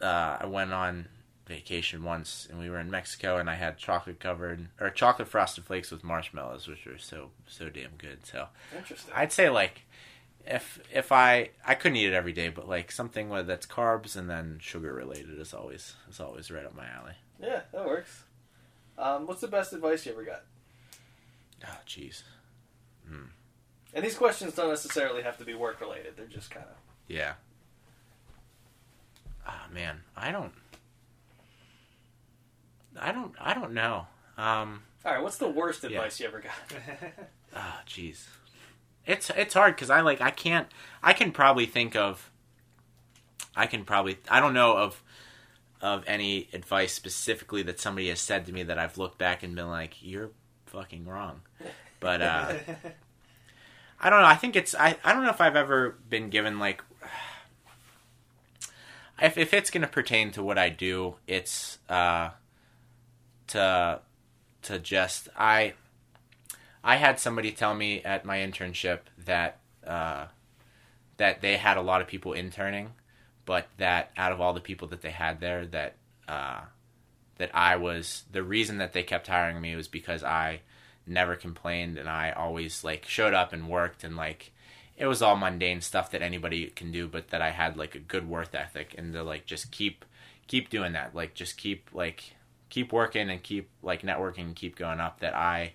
uh, 0.00 0.38
I 0.40 0.46
went 0.46 0.72
on 0.72 1.08
vacation 1.46 2.04
once 2.04 2.46
and 2.48 2.58
we 2.58 2.68
were 2.68 2.78
in 2.78 2.90
Mexico 2.90 3.38
and 3.38 3.48
I 3.48 3.54
had 3.54 3.78
chocolate 3.78 4.20
covered 4.20 4.68
or 4.78 4.90
chocolate 4.90 5.28
frosted 5.28 5.64
flakes 5.64 5.90
with 5.90 6.04
marshmallows, 6.04 6.68
which 6.68 6.84
were 6.84 6.98
so 6.98 7.30
so 7.46 7.70
damn 7.70 7.96
good. 7.96 8.26
So 8.26 8.48
Interesting. 8.76 9.12
I'd 9.16 9.32
say 9.32 9.48
like 9.48 9.82
if 10.48 10.80
if 10.92 11.12
I 11.12 11.50
I 11.64 11.74
couldn't 11.74 11.96
eat 11.96 12.06
it 12.06 12.14
every 12.14 12.32
day, 12.32 12.48
but 12.48 12.66
like 12.68 12.90
something 12.90 13.28
that's 13.46 13.66
carbs 13.66 14.16
and 14.16 14.28
then 14.28 14.58
sugar 14.60 14.92
related 14.94 15.38
is 15.38 15.52
always 15.54 15.94
is 16.10 16.18
always 16.20 16.50
right 16.50 16.64
up 16.64 16.74
my 16.74 16.86
alley. 16.86 17.12
yeah, 17.40 17.60
that 17.72 17.86
works. 17.86 18.24
Um, 18.96 19.26
what's 19.28 19.40
the 19.40 19.46
best 19.48 19.72
advice 19.72 20.04
you 20.06 20.12
ever 20.12 20.24
got? 20.24 20.42
Oh, 21.64 21.78
jeez. 21.86 22.22
And 23.94 24.04
these 24.04 24.16
questions 24.16 24.54
don't 24.54 24.68
necessarily 24.68 25.22
have 25.22 25.38
to 25.38 25.44
be 25.44 25.54
work 25.54 25.80
related. 25.80 26.14
They're 26.16 26.26
just 26.26 26.50
kind 26.50 26.66
of. 26.66 26.76
Yeah. 27.08 27.34
Ah, 29.46 29.66
man, 29.72 30.00
I 30.16 30.30
don't. 30.30 30.52
I 33.00 33.12
don't. 33.12 33.34
I 33.40 33.54
don't 33.54 33.72
know. 33.72 34.06
Um. 34.36 34.82
All 35.04 35.12
right. 35.14 35.22
What's 35.22 35.38
the 35.38 35.48
worst 35.48 35.82
Yeah. 35.84 35.90
advice 35.90 36.20
you 36.20 36.26
ever 36.26 36.40
got? 36.40 36.52
Ah, 37.56 37.80
jeez. 37.86 38.26
It's 39.08 39.30
it's 39.30 39.54
hard 39.54 39.74
because 39.74 39.90
I 39.90 40.02
like 40.02 40.20
I 40.20 40.30
can't. 40.30 40.68
I 41.02 41.14
can 41.14 41.32
probably 41.32 41.66
think 41.66 41.96
of. 41.96 42.30
I 43.56 43.66
can 43.66 43.84
probably. 43.84 44.18
I 44.30 44.38
don't 44.38 44.54
know 44.54 44.76
of. 44.76 45.02
Of 45.80 46.02
any 46.08 46.48
advice 46.52 46.92
specifically 46.92 47.62
that 47.62 47.78
somebody 47.78 48.08
has 48.08 48.18
said 48.18 48.46
to 48.46 48.52
me 48.52 48.64
that 48.64 48.80
I've 48.80 48.98
looked 48.98 49.16
back 49.16 49.44
and 49.44 49.54
been 49.54 49.68
like, 49.68 49.94
"You're 50.02 50.30
fucking 50.66 51.06
wrong," 51.06 51.42
but 52.00 52.20
uh, 52.20 52.54
I 54.00 54.10
don't 54.10 54.20
know. 54.20 54.26
I 54.26 54.34
think 54.34 54.56
it's 54.56 54.74
I, 54.74 54.96
I 55.04 55.12
don't 55.12 55.22
know 55.22 55.30
if 55.30 55.40
I've 55.40 55.54
ever 55.54 55.96
been 56.10 56.30
given 56.30 56.58
like 56.58 56.82
if 59.20 59.38
if 59.38 59.54
it's 59.54 59.70
going 59.70 59.82
to 59.82 59.88
pertain 59.88 60.30
to 60.32 60.42
what 60.42 60.58
I 60.58 60.68
do, 60.68 61.14
it's 61.26 61.78
uh 61.88 62.30
to 63.48 64.00
to 64.62 64.78
just 64.78 65.28
I 65.36 65.74
I 66.82 66.96
had 66.96 67.18
somebody 67.18 67.52
tell 67.52 67.74
me 67.74 68.02
at 68.02 68.24
my 68.24 68.38
internship 68.38 69.00
that 69.24 69.58
uh 69.86 70.26
that 71.16 71.40
they 71.40 71.56
had 71.56 71.76
a 71.76 71.82
lot 71.82 72.00
of 72.00 72.06
people 72.06 72.32
interning, 72.32 72.92
but 73.44 73.68
that 73.78 74.10
out 74.16 74.32
of 74.32 74.40
all 74.40 74.52
the 74.52 74.60
people 74.60 74.88
that 74.88 75.02
they 75.02 75.10
had 75.10 75.40
there 75.40 75.66
that 75.66 75.94
uh 76.28 76.60
that 77.38 77.50
I 77.54 77.76
was 77.76 78.24
the 78.30 78.42
reason 78.42 78.78
that 78.78 78.92
they 78.92 79.02
kept 79.02 79.26
hiring 79.26 79.60
me 79.60 79.74
was 79.76 79.88
because 79.88 80.22
I 80.22 80.60
never 81.06 81.36
complained 81.36 81.96
and 81.98 82.08
I 82.08 82.32
always 82.32 82.84
like 82.84 83.06
showed 83.06 83.34
up 83.34 83.52
and 83.52 83.68
worked 83.68 84.04
and 84.04 84.16
like 84.16 84.52
it 84.96 85.06
was 85.06 85.22
all 85.22 85.36
mundane 85.36 85.80
stuff 85.80 86.10
that 86.10 86.22
anybody 86.22 86.66
can 86.66 86.90
do 86.90 87.06
but 87.08 87.28
that 87.28 87.40
I 87.40 87.50
had 87.50 87.76
like 87.76 87.94
a 87.94 88.00
good 88.00 88.28
work 88.28 88.54
ethic 88.54 88.94
and 88.98 89.12
to 89.12 89.22
like 89.22 89.46
just 89.46 89.70
keep 89.70 90.04
keep 90.48 90.70
doing 90.70 90.92
that. 90.94 91.14
Like 91.14 91.34
just 91.34 91.56
keep 91.56 91.88
like 91.92 92.32
keep 92.68 92.92
working 92.92 93.30
and 93.30 93.40
keep 93.40 93.68
like 93.82 94.02
networking 94.02 94.46
and 94.46 94.56
keep 94.56 94.76
going 94.76 94.98
up 94.98 95.20
that 95.20 95.34
I 95.34 95.74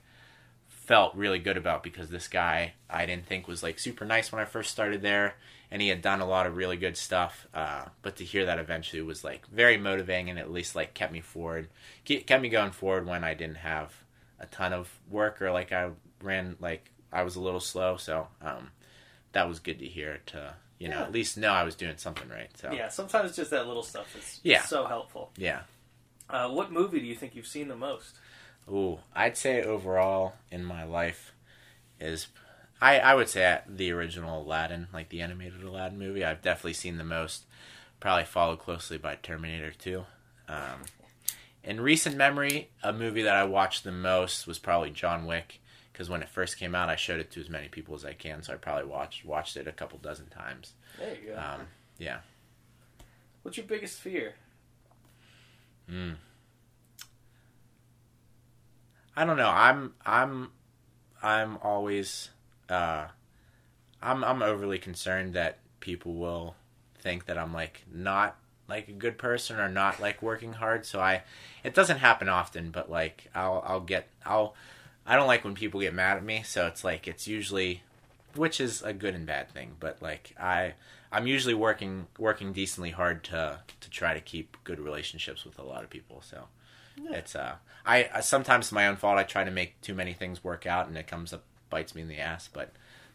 felt 0.86 1.16
really 1.16 1.40
good 1.40 1.58
about 1.58 1.82
because 1.84 2.10
this 2.10 2.28
guy 2.28 2.74
I 2.90 3.06
didn't 3.06 3.26
think 3.26 3.48
was 3.48 3.64
like 3.64 3.80
super 3.80 4.06
nice 4.06 4.32
when 4.32 4.42
I 4.42 4.46
first 4.46 4.72
started 4.72 5.02
there 5.02 5.36
and 5.72 5.82
he 5.82 5.88
had 5.88 6.02
done 6.02 6.20
a 6.22 6.28
lot 6.28 6.46
of 6.46 6.58
really 6.58 6.78
good 6.78 6.98
stuff 6.98 7.48
uh, 7.54 7.86
but 8.02 8.18
to 8.18 8.26
hear 8.26 8.46
that 8.46 8.60
eventually 8.60 9.02
was 9.02 9.24
like 9.24 9.48
very 9.48 9.78
motivating 9.78 10.30
and 10.30 10.38
at 10.38 10.52
least 10.52 10.76
like 10.76 10.94
kept 10.94 11.14
me 11.14 11.22
forward 11.22 11.70
kept 12.06 12.42
me 12.42 12.50
going 12.50 12.72
forward 12.72 13.06
when 13.08 13.24
I 13.24 13.34
didn't 13.34 13.58
have 13.58 13.94
a 14.40 14.46
ton 14.48 14.74
of 14.74 14.90
work 15.10 15.42
or 15.42 15.52
like 15.52 15.72
I 15.72 15.90
ran 16.22 16.58
like 16.60 16.92
I 17.14 17.24
was 17.24 17.36
a 17.38 17.42
little 17.42 17.62
slow 17.62 17.96
so 17.98 18.28
um, 18.42 18.70
that 19.32 19.48
was 19.48 19.60
good 19.60 19.80
to 19.80 19.86
hear 19.86 20.20
to 20.28 20.54
you 20.80 20.90
know 20.90 20.98
Yeah. 20.98 21.04
at 21.04 21.12
least 21.14 21.38
know 21.38 21.54
I 21.54 21.64
was 21.64 21.76
doing 21.76 21.96
something 21.98 22.28
right 22.30 22.50
so 22.58 22.72
Yeah. 22.74 22.90
Sometimes 22.90 23.36
just 23.36 23.52
that 23.52 23.68
little 23.68 23.84
stuff 23.84 24.14
is 24.18 24.40
Yeah. 24.44 24.64
so 24.64 24.86
helpful. 24.86 25.32
yeah 25.38 25.62
Uh, 26.30 26.50
what 26.50 26.72
movie 26.72 27.00
do 27.00 27.06
you 27.06 27.16
think 27.16 27.36
you've 27.36 27.48
seen 27.48 27.68
the 27.70 27.76
most? 27.76 28.18
Ooh, 28.70 29.00
I'd 29.14 29.38
say 29.38 29.62
overall 29.62 30.34
in 30.50 30.64
my 30.64 30.84
life 30.84 31.34
is 32.00 32.28
I 32.82 33.00
I 33.00 33.16
would 33.16 33.30
say 33.30 33.60
the 33.68 33.92
original 33.92 34.42
Aladdin, 34.42 34.88
like 34.94 35.10
the 35.10 35.22
animated 35.22 35.64
Aladdin 35.64 36.00
movie. 36.00 36.24
I've 36.24 36.42
definitely 36.42 36.74
seen 36.74 36.98
the 36.98 37.04
most. 37.04 37.46
Probably 38.00 38.26
followed 38.26 38.60
closely 38.60 38.98
by 38.98 39.16
Terminator 39.16 39.72
2. 39.72 40.04
Um, 40.50 40.82
in 41.64 41.80
recent 41.80 42.18
memory, 42.18 42.70
a 42.84 42.92
movie 42.92 43.22
that 43.22 43.36
I 43.36 43.46
watched 43.46 43.86
the 43.86 43.94
most 43.94 44.46
was 44.46 44.60
probably 44.60 44.90
John 44.90 45.26
Wick 45.26 45.62
because 45.94 46.10
when 46.10 46.22
it 46.22 46.28
first 46.28 46.58
came 46.58 46.76
out, 46.76 46.90
I 46.90 46.98
showed 46.98 47.22
it 47.22 47.32
to 47.32 47.40
as 47.40 47.50
many 47.50 47.70
people 47.70 47.96
as 47.96 48.04
I 48.04 48.14
can. 48.14 48.44
So 48.44 48.54
I 48.54 48.58
probably 48.58 48.90
watched 48.90 49.24
watched 49.24 49.56
it 49.56 49.68
a 49.68 49.72
couple 49.72 50.00
dozen 50.00 50.28
times. 50.28 50.74
There 51.00 51.16
you 51.16 51.30
go. 51.30 51.38
Um, 51.40 51.68
yeah. 51.98 52.20
What's 53.44 53.58
your 53.58 53.66
biggest 53.66 54.00
fear? 54.00 54.34
Mm. 55.90 56.16
I 59.16 59.26
don't 59.26 59.38
know. 59.38 59.50
I'm 59.50 59.94
I'm 60.06 60.52
I'm 61.22 61.58
always 61.62 62.30
uh 62.70 63.08
I'm 64.02 64.24
I'm 64.24 64.42
overly 64.42 64.80
concerned 64.80 65.34
that 65.34 65.60
people 65.80 66.14
will 66.14 66.56
think 67.00 67.26
that 67.26 67.38
I'm 67.38 67.54
like 67.54 67.84
not 67.92 68.38
like 68.68 68.88
a 68.88 68.94
good 68.94 69.18
person 69.18 69.60
or 69.60 69.70
not 69.70 70.00
like 70.00 70.22
working 70.22 70.54
hard. 70.54 70.86
So 70.86 71.00
I 71.00 71.24
it 71.64 71.74
doesn't 71.74 71.98
happen 72.00 72.30
often, 72.30 72.72
but 72.72 72.90
like 72.90 73.30
I'll 73.36 73.64
I'll 73.68 73.82
get 73.82 74.08
I'll 74.26 74.56
I 75.06 75.16
don't 75.16 75.28
like 75.28 75.44
when 75.44 75.54
people 75.54 75.82
get 75.82 75.94
mad 75.94 76.18
at 76.18 76.24
me, 76.24 76.44
so 76.44 76.66
it's 76.68 76.84
like 76.84 77.08
it's 77.08 77.28
usually 77.28 77.84
which 78.36 78.60
is 78.60 78.82
a 78.82 78.94
good 78.94 79.14
and 79.14 79.26
bad 79.28 79.52
thing, 79.52 79.74
but 79.80 80.02
like 80.02 80.34
I 80.40 80.74
I'm 81.12 81.28
usually 81.28 81.54
working 81.54 82.08
working 82.18 82.52
decently 82.54 82.92
hard 82.92 83.24
to 83.26 83.60
to 83.82 83.90
try 83.90 84.14
to 84.16 84.22
keep 84.22 84.58
good 84.64 84.80
relationships 84.80 85.46
with 85.46 85.60
a 85.60 85.64
lot 85.64 85.84
of 85.84 85.90
people. 85.90 86.22
So 86.26 86.46
Yeah. 86.96 87.18
it's 87.18 87.36
uh 87.36 87.56
I, 87.86 88.10
I 88.14 88.22
sometimes 88.22 88.66
it's 88.66 88.72
my 88.72 88.88
own 88.88 88.96
fault. 88.96 89.18
I 89.18 89.24
try 89.24 89.44
to 89.44 89.52
make 89.52 89.80
too 89.82 89.94
many 89.94 90.14
things 90.14 90.44
work 90.44 90.66
out, 90.66 90.88
and 90.88 90.98
it 90.98 91.08
comes 91.08 91.34
up 91.34 91.44
bites 91.70 91.94
me 91.96 92.02
in 92.02 92.08
the 92.08 92.20
ass. 92.20 92.50
But 92.52 92.72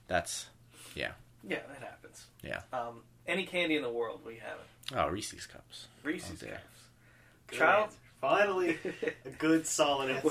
that's 0.08 0.46
Yeah, 0.94 1.12
Yeah, 1.46 1.60
that 1.68 1.80
happens. 1.80 2.26
Yeah. 2.42 2.60
Um, 2.72 3.02
any 3.26 3.44
candy 3.46 3.76
in 3.76 3.82
the 3.82 3.90
world 3.90 4.20
we 4.26 4.36
haven't. 4.36 4.68
oh 4.96 5.08
Reese's 5.10 5.46
cups. 5.46 5.86
Reese's 6.02 6.42
Oh. 6.42 6.46
Cups. 6.50 6.62
Good 7.48 7.58
Child. 7.58 7.84
answer. 7.84 7.96
Finally, 8.20 8.78
a 9.24 9.30
good 9.30 9.64
solid 9.66 10.10
answer. 10.10 10.28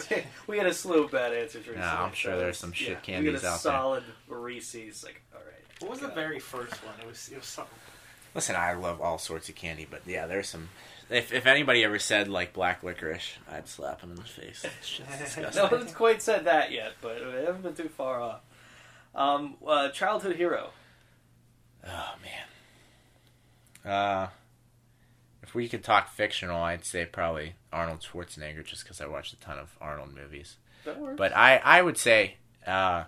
we, 0.48 0.56
we 0.56 0.58
had 0.58 0.68
a 0.68 0.74
slew 0.74 1.06
of 1.06 1.12
bad 1.12 1.32
answers 1.34 1.66
recently. 1.68 1.80
Yeah, 1.82 2.04
I'm 2.04 2.14
sure 2.14 2.34
so 2.34 2.38
there's 2.38 2.58
some 2.58 2.74
shit 2.74 2.90
yeah, 2.90 2.96
candies 3.00 3.34
we 3.34 3.40
got 3.40 3.44
a 3.44 3.48
out 3.48 3.64
there. 3.64 3.72
solid 3.72 4.04
Reese's. 4.28 5.04
Like, 5.06 5.22
all 5.34 5.40
right. 5.40 5.82
What 5.82 5.92
was 5.92 6.00
the 6.02 6.08
God. 6.08 6.16
very 6.16 6.40
first 6.40 6.74
one? 6.84 6.94
It 7.02 7.08
was 7.08 7.30
it 7.32 7.38
was 7.38 7.46
something. 7.46 7.78
Listen, 8.36 8.56
I 8.58 8.74
love 8.74 9.00
all 9.02 9.18
sorts 9.18 9.48
of 9.50 9.56
candy, 9.56 9.88
but 9.90 10.02
yeah, 10.06 10.28
there's 10.28 10.50
some. 10.50 10.68
If 11.10 11.32
if 11.34 11.46
anybody 11.46 11.84
ever 11.84 12.00
said 12.00 12.28
like 12.28 12.54
black 12.54 12.84
licorice, 12.84 13.38
I'd 13.50 13.68
slap 13.68 14.02
him 14.02 14.12
in 14.12 14.18
the 14.18 14.24
face. 14.24 14.62
That 14.64 14.72
shit's 14.86 15.18
disgusting. 15.18 15.64
No 15.64 15.70
one's 15.78 15.94
quite 15.94 16.22
said 16.22 16.46
that 16.46 16.72
yet, 16.72 16.94
but 17.02 17.16
we 17.26 17.46
haven't 17.46 17.64
been 17.64 17.76
too 17.76 17.90
far 17.90 18.22
off. 18.22 18.42
Um, 19.16 19.56
uh, 19.66 19.90
childhood 19.90 20.36
hero. 20.36 20.72
Oh 21.86 22.14
man. 23.86 23.92
Uh 23.92 24.28
if 25.48 25.56
we 25.56 25.70
could 25.70 25.84
talk 25.84 26.12
fictional, 26.12 26.62
I'd 26.62 26.84
say 26.84 27.06
probably 27.06 27.54
Arnold 27.72 28.02
Schwarzenegger, 28.02 28.66
just 28.66 28.84
because 28.84 29.00
I 29.00 29.08
watched 29.08 29.32
a 29.32 29.38
ton 29.38 29.58
of 29.58 29.78
Arnold 29.80 30.14
movies. 30.14 30.58
That 30.84 31.00
works. 31.00 31.16
But 31.18 31.34
I, 31.36 31.56
I 31.64 31.82
would 31.82 31.98
say 31.98 32.36
uh, 32.66 33.06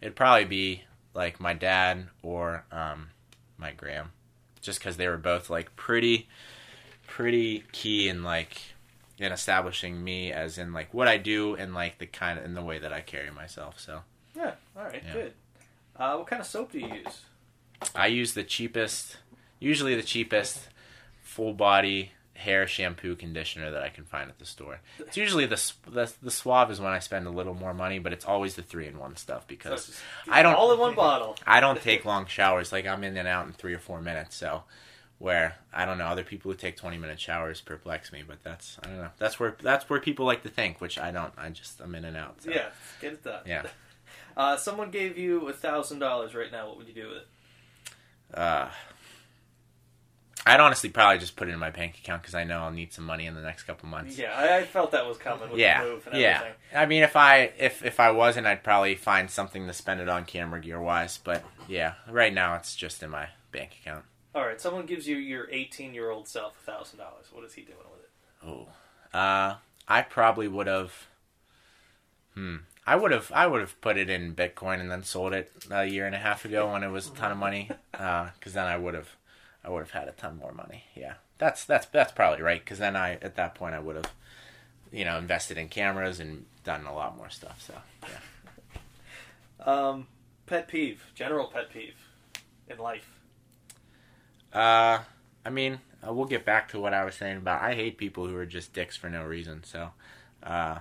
it'd 0.00 0.16
probably 0.16 0.46
be 0.46 0.82
like 1.14 1.38
my 1.38 1.54
dad 1.54 2.08
or 2.24 2.64
um, 2.72 3.10
my 3.56 3.70
gram, 3.70 4.10
just 4.60 4.80
because 4.80 4.96
they 4.96 5.06
were 5.06 5.16
both 5.16 5.48
like 5.48 5.76
pretty, 5.76 6.28
pretty 7.16 7.64
key 7.72 8.10
in 8.10 8.22
like 8.22 8.60
in 9.18 9.32
establishing 9.32 10.04
me 10.04 10.30
as 10.30 10.58
in 10.58 10.74
like 10.74 10.92
what 10.92 11.08
I 11.08 11.16
do 11.16 11.54
and 11.54 11.72
like 11.72 11.96
the 11.96 12.04
kind 12.04 12.38
of 12.38 12.44
in 12.44 12.52
the 12.52 12.60
way 12.60 12.78
that 12.78 12.92
I 12.92 13.00
carry 13.00 13.30
myself. 13.30 13.80
So 13.80 14.00
yeah, 14.36 14.52
all 14.76 14.84
right, 14.84 15.02
Yeah. 15.06 15.12
good. 15.14 15.32
Uh, 15.96 16.16
what 16.16 16.26
kind 16.26 16.40
of 16.40 16.46
soap 16.46 16.72
do 16.72 16.78
you 16.78 16.88
use? 16.88 17.22
I 17.94 18.08
use 18.08 18.34
the 18.34 18.44
cheapest, 18.44 19.16
usually 19.58 19.94
the 19.94 20.02
cheapest, 20.02 20.68
full 21.22 21.54
body 21.54 22.12
hair 22.34 22.66
shampoo 22.66 23.16
conditioner 23.16 23.70
that 23.70 23.82
I 23.82 23.88
can 23.88 24.04
find 24.04 24.28
at 24.28 24.38
the 24.38 24.44
store. 24.44 24.80
It's 24.98 25.16
usually 25.16 25.46
the 25.46 25.72
the, 25.86 26.12
the 26.22 26.30
Suave 26.30 26.70
is 26.70 26.78
when 26.80 26.92
I 26.92 26.98
spend 26.98 27.26
a 27.26 27.30
little 27.30 27.54
more 27.54 27.72
money, 27.72 27.98
but 27.98 28.12
it's 28.12 28.26
always 28.26 28.56
the 28.56 28.62
three 28.62 28.86
in 28.86 28.98
one 28.98 29.16
stuff 29.16 29.46
because 29.46 29.86
just 29.86 30.00
I 30.28 30.42
don't 30.42 30.54
all 30.54 30.70
in 30.74 30.78
one 30.78 30.94
bottle. 30.94 31.34
I 31.46 31.60
don't 31.60 31.80
take 31.80 32.04
long 32.04 32.26
showers. 32.26 32.72
Like 32.72 32.86
I'm 32.86 33.02
in 33.04 33.16
and 33.16 33.26
out 33.26 33.46
in 33.46 33.54
three 33.54 33.72
or 33.72 33.78
four 33.78 34.02
minutes. 34.02 34.36
So 34.36 34.64
where 35.18 35.56
I 35.72 35.86
don't 35.86 35.98
know 35.98 36.06
other 36.06 36.24
people 36.24 36.50
who 36.50 36.56
take 36.56 36.76
20 36.76 36.98
minute 36.98 37.20
showers 37.20 37.60
perplex 37.60 38.12
me, 38.12 38.22
but 38.26 38.42
that's 38.42 38.78
I 38.82 38.88
don't 38.88 38.98
know. 38.98 39.10
That's 39.18 39.40
where 39.40 39.56
that's 39.62 39.88
where 39.88 40.00
people 40.00 40.26
like 40.26 40.42
to 40.42 40.48
think, 40.48 40.80
which 40.80 40.98
I 40.98 41.10
don't. 41.10 41.32
I 41.36 41.48
just 41.50 41.80
I'm 41.80 41.94
in 41.94 42.04
and 42.04 42.16
out. 42.16 42.42
So. 42.42 42.50
Yeah, 42.50 42.68
get 43.00 43.14
it 43.14 43.24
done. 43.24 43.42
Yeah. 43.46 43.66
Uh, 44.36 44.54
someone 44.54 44.90
gave 44.90 45.16
you 45.16 45.48
a 45.48 45.52
thousand 45.52 45.98
dollars 45.98 46.34
right 46.34 46.52
now. 46.52 46.68
What 46.68 46.76
would 46.76 46.86
you 46.86 46.92
do 46.92 47.08
with 47.08 47.16
it? 47.16 47.28
Uh, 48.34 48.68
I'd 50.44 50.60
honestly 50.60 50.90
probably 50.90 51.18
just 51.18 51.36
put 51.36 51.48
it 51.48 51.52
in 51.52 51.58
my 51.58 51.70
bank 51.70 51.96
account 51.98 52.22
because 52.22 52.34
I 52.34 52.44
know 52.44 52.60
I'll 52.60 52.70
need 52.70 52.92
some 52.92 53.04
money 53.04 53.26
in 53.26 53.34
the 53.34 53.40
next 53.40 53.62
couple 53.62 53.88
months. 53.88 54.18
Yeah, 54.18 54.32
I, 54.32 54.58
I 54.58 54.64
felt 54.64 54.92
that 54.92 55.06
was 55.06 55.16
coming 55.16 55.50
with 55.50 55.58
yeah, 55.58 55.82
the 55.82 55.90
move 55.90 56.06
and 56.06 56.20
yeah. 56.20 56.36
everything. 56.36 56.54
I 56.74 56.86
mean, 56.86 57.02
if 57.02 57.16
I 57.16 57.50
if 57.58 57.82
if 57.82 57.98
I 57.98 58.10
wasn't, 58.10 58.46
I'd 58.46 58.62
probably 58.62 58.94
find 58.94 59.30
something 59.30 59.66
to 59.66 59.72
spend 59.72 60.00
it 60.00 60.08
on 60.08 60.26
camera 60.26 60.60
gear 60.60 60.80
wise. 60.80 61.18
But 61.18 61.42
yeah, 61.66 61.94
right 62.08 62.32
now 62.32 62.56
it's 62.56 62.76
just 62.76 63.02
in 63.02 63.10
my 63.10 63.28
bank 63.50 63.78
account. 63.80 64.04
All 64.36 64.44
right, 64.44 64.60
someone 64.60 64.84
gives 64.84 65.08
you 65.08 65.16
your 65.16 65.48
18 65.50 65.94
year 65.94 66.10
old 66.10 66.28
self 66.28 66.58
a 66.60 66.70
thousand 66.70 66.98
dollars. 66.98 67.24
What 67.32 67.42
is 67.44 67.54
he 67.54 67.62
doing 67.62 67.78
with 67.90 68.02
it? 68.02 68.10
Oh, 68.46 69.18
uh, 69.18 69.56
I 69.88 70.02
probably 70.02 70.46
would 70.46 70.66
have. 70.66 70.92
Hmm. 72.34 72.56
I 72.86 72.96
would 72.96 73.12
have. 73.12 73.32
I 73.34 73.46
would 73.46 73.62
have 73.62 73.80
put 73.80 73.96
it 73.96 74.10
in 74.10 74.34
Bitcoin 74.34 74.78
and 74.80 74.90
then 74.90 75.04
sold 75.04 75.32
it 75.32 75.50
a 75.70 75.86
year 75.86 76.04
and 76.04 76.14
a 76.14 76.18
half 76.18 76.44
ago 76.44 76.70
when 76.70 76.82
it 76.82 76.90
was 76.90 77.06
a 77.06 77.12
ton 77.12 77.32
of 77.32 77.38
money. 77.38 77.70
Because 77.92 78.52
then 78.52 78.66
I 78.66 78.76
would 78.76 78.92
have. 78.92 79.16
I 79.64 79.70
would 79.70 79.80
have 79.80 79.92
had 79.92 80.06
a 80.06 80.12
ton 80.12 80.36
more 80.36 80.52
money. 80.52 80.84
Yeah, 80.94 81.14
that's 81.38 81.64
that's 81.64 81.86
that's 81.86 82.12
probably 82.12 82.42
right. 82.42 82.62
Because 82.62 82.78
then 82.78 82.94
I 82.94 83.14
at 83.14 83.36
that 83.36 83.54
point 83.54 83.74
I 83.74 83.78
would 83.78 83.96
have, 83.96 84.12
you 84.92 85.06
know, 85.06 85.16
invested 85.16 85.56
in 85.56 85.68
cameras 85.68 86.20
and 86.20 86.44
done 86.62 86.84
a 86.84 86.94
lot 86.94 87.16
more 87.16 87.30
stuff. 87.30 87.62
So 87.66 87.72
yeah. 88.02 88.18
Um, 89.72 90.06
pet 90.44 90.68
peeve, 90.68 91.10
general 91.14 91.46
pet 91.46 91.70
peeve 91.70 91.94
in 92.68 92.78
life. 92.78 93.15
Uh, 94.52 94.98
I 95.44 95.50
mean, 95.50 95.80
uh, 96.06 96.12
we'll 96.12 96.26
get 96.26 96.44
back 96.44 96.68
to 96.70 96.80
what 96.80 96.94
I 96.94 97.04
was 97.04 97.14
saying 97.14 97.38
about. 97.38 97.62
I 97.62 97.74
hate 97.74 97.98
people 97.98 98.26
who 98.26 98.36
are 98.36 98.46
just 98.46 98.72
dicks 98.72 98.96
for 98.96 99.08
no 99.10 99.24
reason. 99.24 99.62
So, 99.64 99.90
uh, 100.42 100.78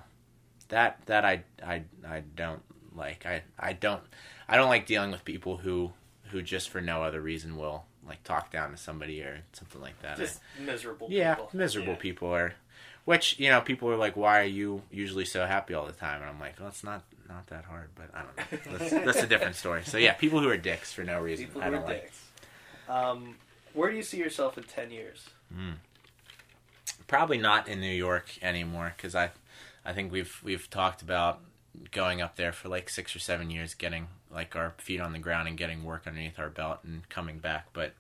that 0.70 1.00
that 1.06 1.26
I 1.26 1.44
I 1.66 1.84
I 2.08 2.24
don't 2.36 2.62
like. 2.96 3.26
I 3.26 3.44
I 3.60 3.74
don't 3.74 4.02
I 4.48 4.58
don't 4.58 4.70
like 4.70 4.86
dealing 4.86 5.12
with 5.12 5.26
people 5.26 5.58
who 5.58 5.92
who 6.32 6.42
just 6.42 6.70
for 6.70 6.82
no 6.82 7.04
other 7.04 7.22
reason 7.22 7.56
will 7.58 7.86
like 8.08 8.24
talk 8.24 8.52
down 8.52 8.72
to 8.72 8.78
somebody 8.78 9.22
or 9.22 9.42
something 9.54 9.82
like 9.82 10.00
that. 10.02 10.18
Just 10.18 10.40
miserable. 10.60 11.08
yeah, 11.10 11.36
people. 11.36 11.50
miserable 11.54 11.94
Yeah. 11.94 12.00
people 12.00 12.34
are. 12.34 12.54
Which 13.06 13.38
you 13.40 13.50
know, 13.50 13.62
people 13.62 13.88
are 13.92 13.98
like, 13.98 14.16
"Why 14.18 14.40
are 14.42 14.46
you 14.46 14.82
usually 14.90 15.26
so 15.26 15.46
happy 15.46 15.76
all 15.76 15.86
the 15.86 15.92
time?" 15.94 16.22
And 16.22 16.30
I'm 16.30 16.40
like, 16.40 16.60
"Well, 16.60 16.70
it's 16.70 16.84
not 16.84 17.04
not 17.30 17.46
that 17.48 17.66
hard." 17.66 17.90
But 17.94 18.10
I 18.16 18.24
don't 18.24 18.38
know. 18.72 18.78
That's, 18.80 18.92
that's 19.06 19.22
a 19.24 19.28
different 19.28 19.56
story. 19.56 19.84
So 19.86 20.00
yeah, 20.00 20.14
people 20.14 20.40
who 20.40 20.50
are 20.50 20.58
dicks 20.58 20.92
for 20.92 21.04
no 21.04 21.22
reason, 21.22 21.46
People 21.46 21.62
I 21.62 21.70
don't 21.70 21.86
like. 21.86 22.02
dicks. 22.06 22.24
Um, 22.90 23.36
where 23.76 23.92
do 23.92 23.98
you 23.98 24.04
see 24.04 24.18
yourself 24.18 24.58
in 24.58 24.64
10 24.64 24.92
years? 24.92 25.30
probably 27.08 27.38
not 27.38 27.68
in 27.68 27.80
New 27.80 27.88
York 27.94 28.30
anymore 28.42 28.94
because 28.96 29.16
I, 29.16 29.32
I 29.84 29.94
think 29.94 30.12
we've 30.12 30.40
we've 30.44 30.70
talked 30.70 31.02
about 31.02 31.40
going 31.92 32.22
up 32.22 32.36
there 32.36 32.52
for 32.52 32.70
like 32.70 32.90
six 32.90 33.16
or 33.16 33.20
seven 33.20 33.50
years, 33.50 33.74
getting 33.74 34.08
like 34.32 34.56
our 34.56 34.74
feet 34.78 35.00
on 35.00 35.14
the 35.14 35.20
ground 35.20 35.48
and 35.48 35.58
getting 35.58 35.84
work 35.84 36.04
underneath 36.08 36.40
our 36.40 36.50
belt 36.50 36.80
and 36.84 37.08
coming 37.10 37.40
back. 37.40 37.68
But, 37.74 37.94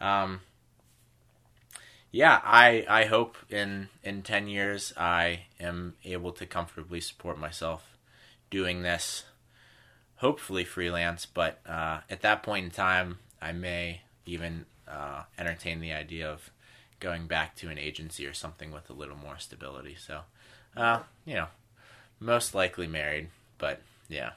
um, 0.00 0.40
yeah, 2.10 2.40
I 2.44 2.86
I 2.88 3.04
hope 3.04 3.36
in 3.50 3.88
in 4.02 4.22
ten 4.22 4.48
years 4.48 4.92
I 4.96 5.46
am 5.60 5.94
able 6.04 6.32
to 6.32 6.46
comfortably 6.46 7.00
support 7.00 7.38
myself 7.38 7.96
doing 8.50 8.82
this. 8.82 9.24
Hopefully 10.16 10.64
freelance, 10.64 11.26
but 11.26 11.60
uh, 11.64 12.00
at 12.10 12.22
that 12.22 12.42
point 12.42 12.64
in 12.64 12.70
time, 12.72 13.18
I 13.40 13.52
may 13.52 14.00
even 14.26 14.66
uh, 14.90 15.22
entertain 15.38 15.80
the 15.80 15.92
idea 15.92 16.30
of 16.30 16.50
going 17.00 17.26
back 17.26 17.54
to 17.56 17.68
an 17.68 17.78
agency 17.78 18.26
or 18.26 18.32
something 18.34 18.70
with 18.70 18.90
a 18.90 18.92
little 18.92 19.16
more 19.16 19.38
stability. 19.38 19.96
So, 19.98 20.20
uh, 20.76 21.00
you 21.24 21.34
know, 21.34 21.46
most 22.20 22.54
likely 22.54 22.86
married, 22.86 23.28
but 23.58 23.80
yeah. 24.08 24.30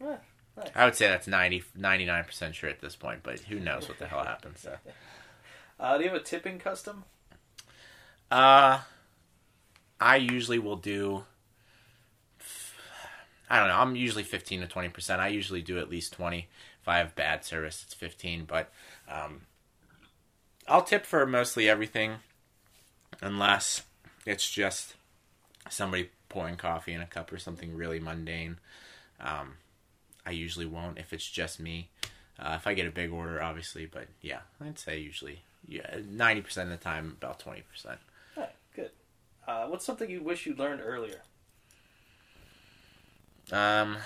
Yeah, 0.00 0.16
nice. 0.56 0.68
I 0.74 0.84
would 0.84 0.94
say 0.94 1.08
that's 1.08 1.26
90, 1.26 1.64
99% 1.78 2.54
sure 2.54 2.70
at 2.70 2.80
this 2.80 2.96
point, 2.96 3.20
but 3.22 3.40
who 3.40 3.58
knows 3.58 3.88
what 3.88 3.98
the 3.98 4.06
hell 4.06 4.24
happens. 4.24 4.60
So. 4.60 4.76
Uh, 5.80 5.98
do 5.98 6.04
you 6.04 6.10
have 6.10 6.20
a 6.20 6.22
tipping 6.22 6.60
custom? 6.60 7.02
Uh, 8.30 8.78
I 10.00 10.16
usually 10.16 10.60
will 10.60 10.76
do. 10.76 11.24
I 13.50 13.58
don't 13.58 13.68
know. 13.68 13.78
I'm 13.78 13.96
usually 13.96 14.22
15 14.22 14.60
to 14.60 14.68
20 14.68 14.88
percent. 14.90 15.20
I 15.20 15.28
usually 15.28 15.60
do 15.60 15.78
at 15.78 15.90
least 15.90 16.12
20. 16.12 16.46
If 16.80 16.88
I 16.88 16.98
have 16.98 17.16
bad 17.16 17.44
service, 17.44 17.82
it's 17.84 17.94
15. 17.94 18.44
But 18.44 18.72
um, 19.08 19.42
I'll 20.68 20.82
tip 20.82 21.04
for 21.06 21.26
mostly 21.26 21.68
everything, 21.68 22.16
unless 23.20 23.82
it's 24.24 24.48
just 24.50 24.94
somebody 25.68 26.10
pouring 26.28 26.56
coffee 26.56 26.92
in 26.92 27.00
a 27.00 27.06
cup 27.06 27.32
or 27.32 27.38
something 27.38 27.76
really 27.76 28.00
mundane. 28.00 28.58
Um, 29.20 29.54
I 30.24 30.30
usually 30.30 30.66
won't 30.66 30.98
if 30.98 31.12
it's 31.12 31.28
just 31.28 31.60
me. 31.60 31.88
Uh, 32.38 32.54
if 32.56 32.66
I 32.66 32.74
get 32.74 32.86
a 32.86 32.90
big 32.90 33.12
order, 33.12 33.42
obviously, 33.42 33.86
but 33.86 34.06
yeah, 34.20 34.40
I'd 34.60 34.78
say 34.78 34.98
usually 34.98 35.42
yeah, 35.66 35.96
90% 35.96 36.62
of 36.64 36.68
the 36.70 36.76
time, 36.76 37.16
about 37.20 37.38
20%. 37.38 37.62
All 37.86 37.96
right, 38.36 38.50
good. 38.74 38.90
Uh, 39.46 39.66
what's 39.66 39.84
something 39.84 40.10
you 40.10 40.22
wish 40.22 40.46
you 40.46 40.54
learned 40.54 40.80
earlier? 40.84 41.20
Um, 43.50 43.98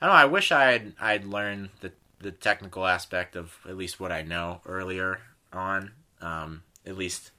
I 0.00 0.06
don't 0.06 0.10
know. 0.10 0.12
I 0.12 0.24
wish 0.26 0.52
I 0.52 0.72
had 0.72 0.92
I'd 1.00 1.24
learned 1.24 1.70
the 1.80 1.92
the 2.20 2.30
technical 2.32 2.86
aspect 2.86 3.36
of 3.36 3.56
at 3.68 3.76
least 3.76 4.00
what 4.00 4.10
I 4.12 4.22
know 4.22 4.60
earlier 4.66 5.20
on. 5.52 5.92
Um, 6.20 6.62
at 6.86 6.96
least, 6.96 7.30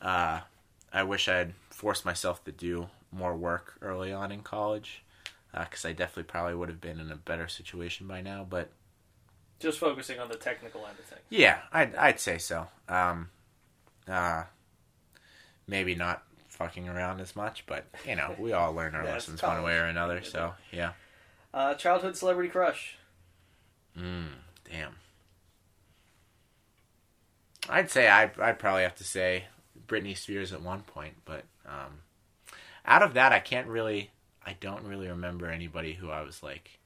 uh, 0.00 0.40
I 0.92 1.02
wish 1.02 1.28
I 1.28 1.36
had 1.36 1.54
forced 1.70 2.04
myself 2.04 2.44
to 2.44 2.52
do 2.52 2.88
more 3.10 3.34
work 3.36 3.74
early 3.80 4.12
on 4.12 4.30
in 4.32 4.40
college, 4.42 5.02
because 5.52 5.84
I 5.84 5.92
definitely 5.92 6.24
probably 6.24 6.54
would 6.54 6.68
have 6.68 6.80
been 6.80 6.98
in 7.00 7.10
a 7.10 7.16
better 7.16 7.48
situation 7.48 8.06
by 8.06 8.20
now. 8.20 8.46
But 8.48 8.70
Just 9.60 9.78
focusing 9.78 10.18
on 10.18 10.28
the 10.28 10.34
technical 10.36 10.80
end 10.86 10.98
of 10.98 11.04
things. 11.06 11.20
yeah, 11.30 11.60
I'd 11.72 11.94
I'd 11.96 12.20
say 12.20 12.38
so. 12.38 12.68
Um, 12.88 13.30
uh, 14.08 14.44
maybe 15.66 15.94
not 15.94 16.22
fucking 16.48 16.88
around 16.88 17.20
as 17.20 17.34
much, 17.36 17.64
but 17.66 17.84
you 18.06 18.16
know, 18.16 18.34
we 18.38 18.52
all 18.52 18.72
learn 18.74 18.94
our 18.94 19.04
Yeah, 19.06 19.12
lessons 19.12 19.42
one 19.42 19.62
way 19.62 19.76
or 19.76 19.84
another. 19.84 20.22
So 20.22 20.54
yeah. 20.70 20.92
Uh, 21.54 21.74
childhood 21.74 22.16
celebrity 22.16 22.48
crush. 22.50 22.96
Mm, 23.98 24.28
damn. 24.70 24.96
I'd 27.68 27.90
say 27.90 28.08
I 28.08 28.30
I'd 28.38 28.58
probably 28.58 28.82
have 28.82 28.96
to 28.96 29.04
say 29.04 29.44
Britney 29.86 30.16
Spears 30.16 30.52
at 30.52 30.62
one 30.62 30.82
point, 30.82 31.14
but 31.24 31.44
um, 31.66 32.00
out 32.84 33.02
of 33.02 33.14
that, 33.14 33.32
I 33.32 33.38
can't 33.38 33.68
really. 33.68 34.10
I 34.44 34.56
don't 34.58 34.84
really 34.84 35.06
remember 35.06 35.46
anybody 35.46 35.92
who 35.92 36.10
I 36.10 36.22
was 36.22 36.42
like 36.42 36.80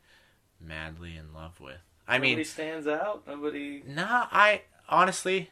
madly 0.60 1.16
in 1.16 1.32
love 1.32 1.58
with. 1.58 1.78
I 2.06 2.18
mean 2.18 2.32
Nobody 2.32 2.36
mean, 2.36 2.44
stands 2.44 2.86
out. 2.86 3.26
Nobody. 3.26 3.82
nah. 3.86 4.26
I 4.30 4.62
honestly, 4.88 5.50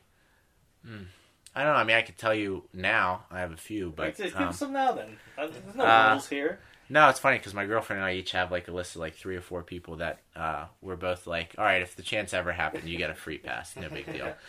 mm, 0.86 1.06
I 1.54 1.62
don't 1.64 1.72
know. 1.72 1.78
I 1.78 1.84
mean, 1.84 1.96
I 1.96 2.02
could 2.02 2.18
tell 2.18 2.34
you 2.34 2.64
now. 2.72 3.24
I 3.30 3.40
have 3.40 3.52
a 3.52 3.56
few, 3.56 3.92
but 3.96 4.16
give 4.16 4.36
um, 4.36 4.52
some 4.52 4.72
now 4.72 4.92
then. 4.92 5.16
Uh, 5.38 5.46
There's 5.46 5.74
no 5.74 5.84
uh, 5.84 6.10
rules 6.12 6.28
here. 6.28 6.58
No, 6.88 7.08
it's 7.08 7.18
funny 7.20 7.38
because 7.38 7.54
my 7.54 7.64
girlfriend 7.66 7.98
and 8.00 8.06
I 8.06 8.14
each 8.14 8.32
have 8.32 8.50
like 8.52 8.68
a 8.68 8.72
list 8.72 8.94
of 8.94 9.00
like 9.00 9.14
three 9.14 9.36
or 9.36 9.40
four 9.40 9.62
people 9.62 9.96
that 9.96 10.18
uh, 10.36 10.66
we're 10.82 10.96
both 10.96 11.26
like, 11.26 11.54
all 11.58 11.64
right, 11.64 11.80
if 11.82 11.96
the 11.96 12.02
chance 12.02 12.34
ever 12.34 12.52
happened, 12.52 12.88
you 12.88 12.98
get 12.98 13.10
a 13.10 13.14
free 13.14 13.38
pass, 13.38 13.74
no 13.76 13.88
big 13.88 14.10
deal. 14.12 14.34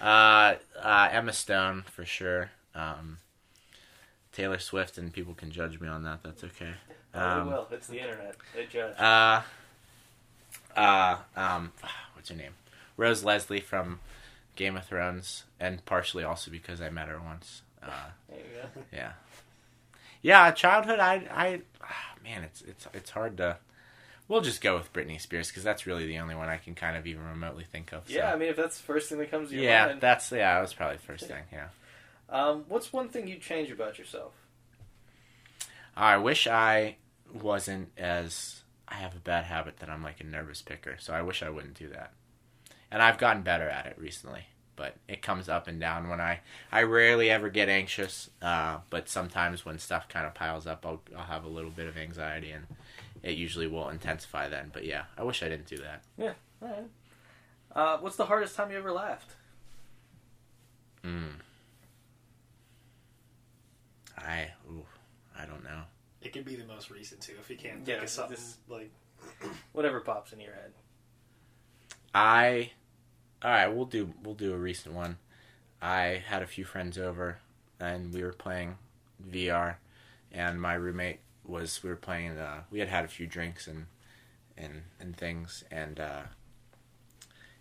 Uh, 0.00 0.54
uh, 0.82 1.08
Emma 1.12 1.30
Stone 1.30 1.84
for 1.92 2.06
sure. 2.06 2.50
Um, 2.74 3.18
Taylor 4.32 4.58
Swift, 4.58 4.96
and 4.96 5.12
people 5.12 5.34
can 5.34 5.50
judge 5.50 5.78
me 5.78 5.88
on 5.88 6.04
that. 6.04 6.22
That's 6.22 6.42
okay. 6.42 6.70
Oh, 7.14 7.20
Um, 7.20 7.46
they 7.48 7.52
will. 7.54 7.68
It's 7.70 7.86
the 7.86 8.00
internet. 8.00 8.34
They 8.56 8.64
judge. 8.64 8.96
uh, 8.98 9.42
uh, 10.74 11.16
um, 11.36 11.72
what's 12.14 12.30
her 12.30 12.34
name? 12.34 12.52
Rose 12.96 13.24
Leslie 13.24 13.60
from 13.60 14.00
Game 14.56 14.74
of 14.74 14.86
Thrones, 14.86 15.44
and 15.60 15.84
partially 15.84 16.24
also 16.24 16.50
because 16.50 16.80
I 16.80 16.88
met 16.88 17.08
her 17.08 17.20
once. 17.20 17.60
Uh, 17.82 17.88
There 18.30 18.38
you 18.38 18.44
go. 18.62 18.80
yeah, 18.92 19.12
yeah. 20.22 20.50
Childhood, 20.50 20.98
I, 20.98 21.26
I, 21.30 21.60
ah, 21.82 22.14
man, 22.22 22.44
it's 22.44 22.62
it's 22.62 22.86
it's 22.92 23.10
hard 23.10 23.36
to. 23.38 23.58
We'll 24.28 24.42
just 24.42 24.60
go 24.60 24.76
with 24.76 24.92
Britney 24.92 25.20
Spears 25.20 25.48
because 25.48 25.64
that's 25.64 25.86
really 25.86 26.06
the 26.06 26.18
only 26.18 26.36
one 26.36 26.48
I 26.48 26.56
can 26.56 26.76
kind 26.76 26.96
of 26.96 27.04
even 27.06 27.26
remotely 27.26 27.64
think 27.64 27.92
of. 27.92 28.04
so. 28.06 28.14
Yeah, 28.14 28.32
I 28.32 28.36
mean, 28.36 28.48
if 28.50 28.56
that's 28.56 28.78
the 28.78 28.84
first 28.84 29.08
thing 29.08 29.18
that 29.18 29.30
comes 29.30 29.48
to 29.48 29.56
your 29.56 29.64
yeah, 29.64 29.86
mind. 29.86 30.00
that's 30.00 30.30
yeah. 30.30 30.54
That 30.54 30.60
was 30.60 30.72
probably 30.72 30.98
the 30.98 31.02
first 31.02 31.26
thing. 31.26 31.42
Yeah. 31.52 31.68
Um, 32.28 32.64
what's 32.68 32.92
one 32.92 33.08
thing 33.08 33.26
you'd 33.26 33.42
change 33.42 33.70
about 33.72 33.98
yourself? 33.98 34.32
I 35.96 36.16
wish 36.16 36.46
I 36.46 36.96
wasn't 37.32 37.90
as 37.98 38.62
I 38.88 38.94
have 38.94 39.14
a 39.14 39.20
bad 39.20 39.44
habit 39.44 39.78
that 39.78 39.90
I'm 39.90 40.02
like 40.02 40.20
a 40.20 40.24
nervous 40.24 40.62
picker, 40.62 40.96
so 40.98 41.12
I 41.12 41.22
wish 41.22 41.42
I 41.42 41.50
wouldn't 41.50 41.74
do 41.74 41.88
that. 41.88 42.12
And 42.90 43.02
I've 43.02 43.18
gotten 43.18 43.42
better 43.42 43.68
at 43.68 43.86
it 43.86 43.96
recently, 43.98 44.46
but 44.80 44.94
it 45.08 45.20
comes 45.20 45.46
up 45.50 45.68
and 45.68 45.78
down 45.78 46.08
when 46.08 46.22
I 46.22 46.40
I 46.72 46.84
rarely 46.84 47.28
ever 47.28 47.50
get 47.50 47.68
anxious, 47.68 48.30
uh, 48.40 48.78
but 48.88 49.10
sometimes 49.10 49.62
when 49.66 49.78
stuff 49.78 50.08
kind 50.08 50.24
of 50.26 50.32
piles 50.32 50.66
up, 50.66 50.86
I'll 50.86 51.02
I'll 51.14 51.24
have 51.26 51.44
a 51.44 51.48
little 51.48 51.70
bit 51.70 51.86
of 51.86 51.98
anxiety 51.98 52.50
and 52.52 52.66
it 53.22 53.32
usually 53.36 53.66
will 53.66 53.90
intensify 53.90 54.48
then. 54.48 54.70
But 54.72 54.86
yeah, 54.86 55.04
I 55.18 55.22
wish 55.24 55.42
I 55.42 55.50
didn't 55.50 55.66
do 55.66 55.76
that. 55.76 56.02
Yeah. 56.16 56.32
All 56.62 56.68
right. 56.68 56.88
Uh, 57.76 57.98
what's 57.98 58.16
the 58.16 58.24
hardest 58.24 58.56
time 58.56 58.70
you 58.70 58.78
ever 58.78 58.90
laughed? 58.90 59.34
Mm. 61.04 61.34
I 64.16 64.48
ooh, 64.70 64.86
I 65.38 65.44
don't 65.44 65.62
know. 65.62 65.82
It 66.22 66.32
can 66.32 66.42
be 66.42 66.56
the 66.56 66.64
most 66.64 66.90
recent 66.90 67.20
too. 67.20 67.34
If 67.38 67.50
you 67.50 67.56
can't 67.56 67.80
Yeah, 67.80 67.96
think 67.96 68.04
of 68.04 68.08
something 68.08 68.36
this- 68.36 68.56
like 68.66 68.90
Whatever 69.72 70.00
pops 70.00 70.32
in 70.32 70.40
your 70.40 70.54
head. 70.54 70.72
I 72.14 72.70
all 73.42 73.50
right, 73.50 73.68
we'll 73.68 73.86
do 73.86 74.12
we'll 74.22 74.34
do 74.34 74.54
a 74.54 74.58
recent 74.58 74.94
one. 74.94 75.18
I 75.80 76.22
had 76.26 76.42
a 76.42 76.46
few 76.46 76.64
friends 76.64 76.98
over 76.98 77.38
and 77.78 78.12
we 78.12 78.22
were 78.22 78.32
playing 78.32 78.76
VR 79.30 79.76
and 80.30 80.60
my 80.60 80.74
roommate 80.74 81.20
was 81.44 81.82
we 81.82 81.88
were 81.88 81.96
playing 81.96 82.36
uh 82.36 82.62
we 82.70 82.80
had 82.80 82.88
had 82.88 83.04
a 83.04 83.08
few 83.08 83.26
drinks 83.26 83.66
and 83.66 83.86
and 84.58 84.82
and 85.00 85.16
things 85.16 85.64
and 85.70 85.98
uh 85.98 86.22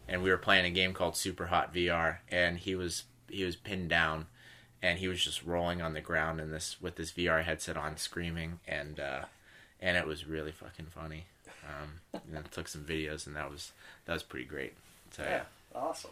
and 0.08 0.22
we 0.22 0.30
were 0.30 0.38
playing 0.38 0.66
a 0.66 0.70
game 0.70 0.94
called 0.94 1.14
Superhot 1.14 1.74
VR 1.74 2.18
and 2.30 2.58
he 2.58 2.76
was 2.76 3.04
he 3.30 3.46
was 3.46 3.56
pinned 3.56 3.90
down 3.90 4.26
and 4.82 5.00
he 5.00 5.08
was 5.08 5.24
just 5.24 5.46
rolling 5.46 5.82
on 5.82 5.94
the 5.94 6.02
ground 6.02 6.42
in 6.42 6.52
this 6.52 6.82
with 6.82 6.98
this 6.98 7.14
VR 7.14 7.44
headset 7.44 7.78
on 7.78 7.96
screaming 7.96 8.60
and 8.68 9.00
uh 9.00 9.22
and 9.82 9.98
it 9.98 10.06
was 10.06 10.28
really 10.28 10.52
fucking 10.52 10.88
funny. 10.88 11.26
Um, 11.68 12.02
and 12.14 12.34
then 12.34 12.44
took 12.52 12.68
some 12.68 12.84
videos, 12.84 13.28
and 13.28 13.36
that 13.36 13.50
was 13.50 13.72
that 14.06 14.14
was 14.14 14.24
pretty 14.24 14.46
great. 14.46 14.74
So 15.12 15.24
yeah, 15.24 15.44
Awesome. 15.74 16.12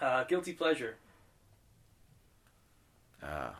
Uh, 0.00 0.24
guilty 0.24 0.52
pleasure. 0.52 0.96
uh, 3.22 3.50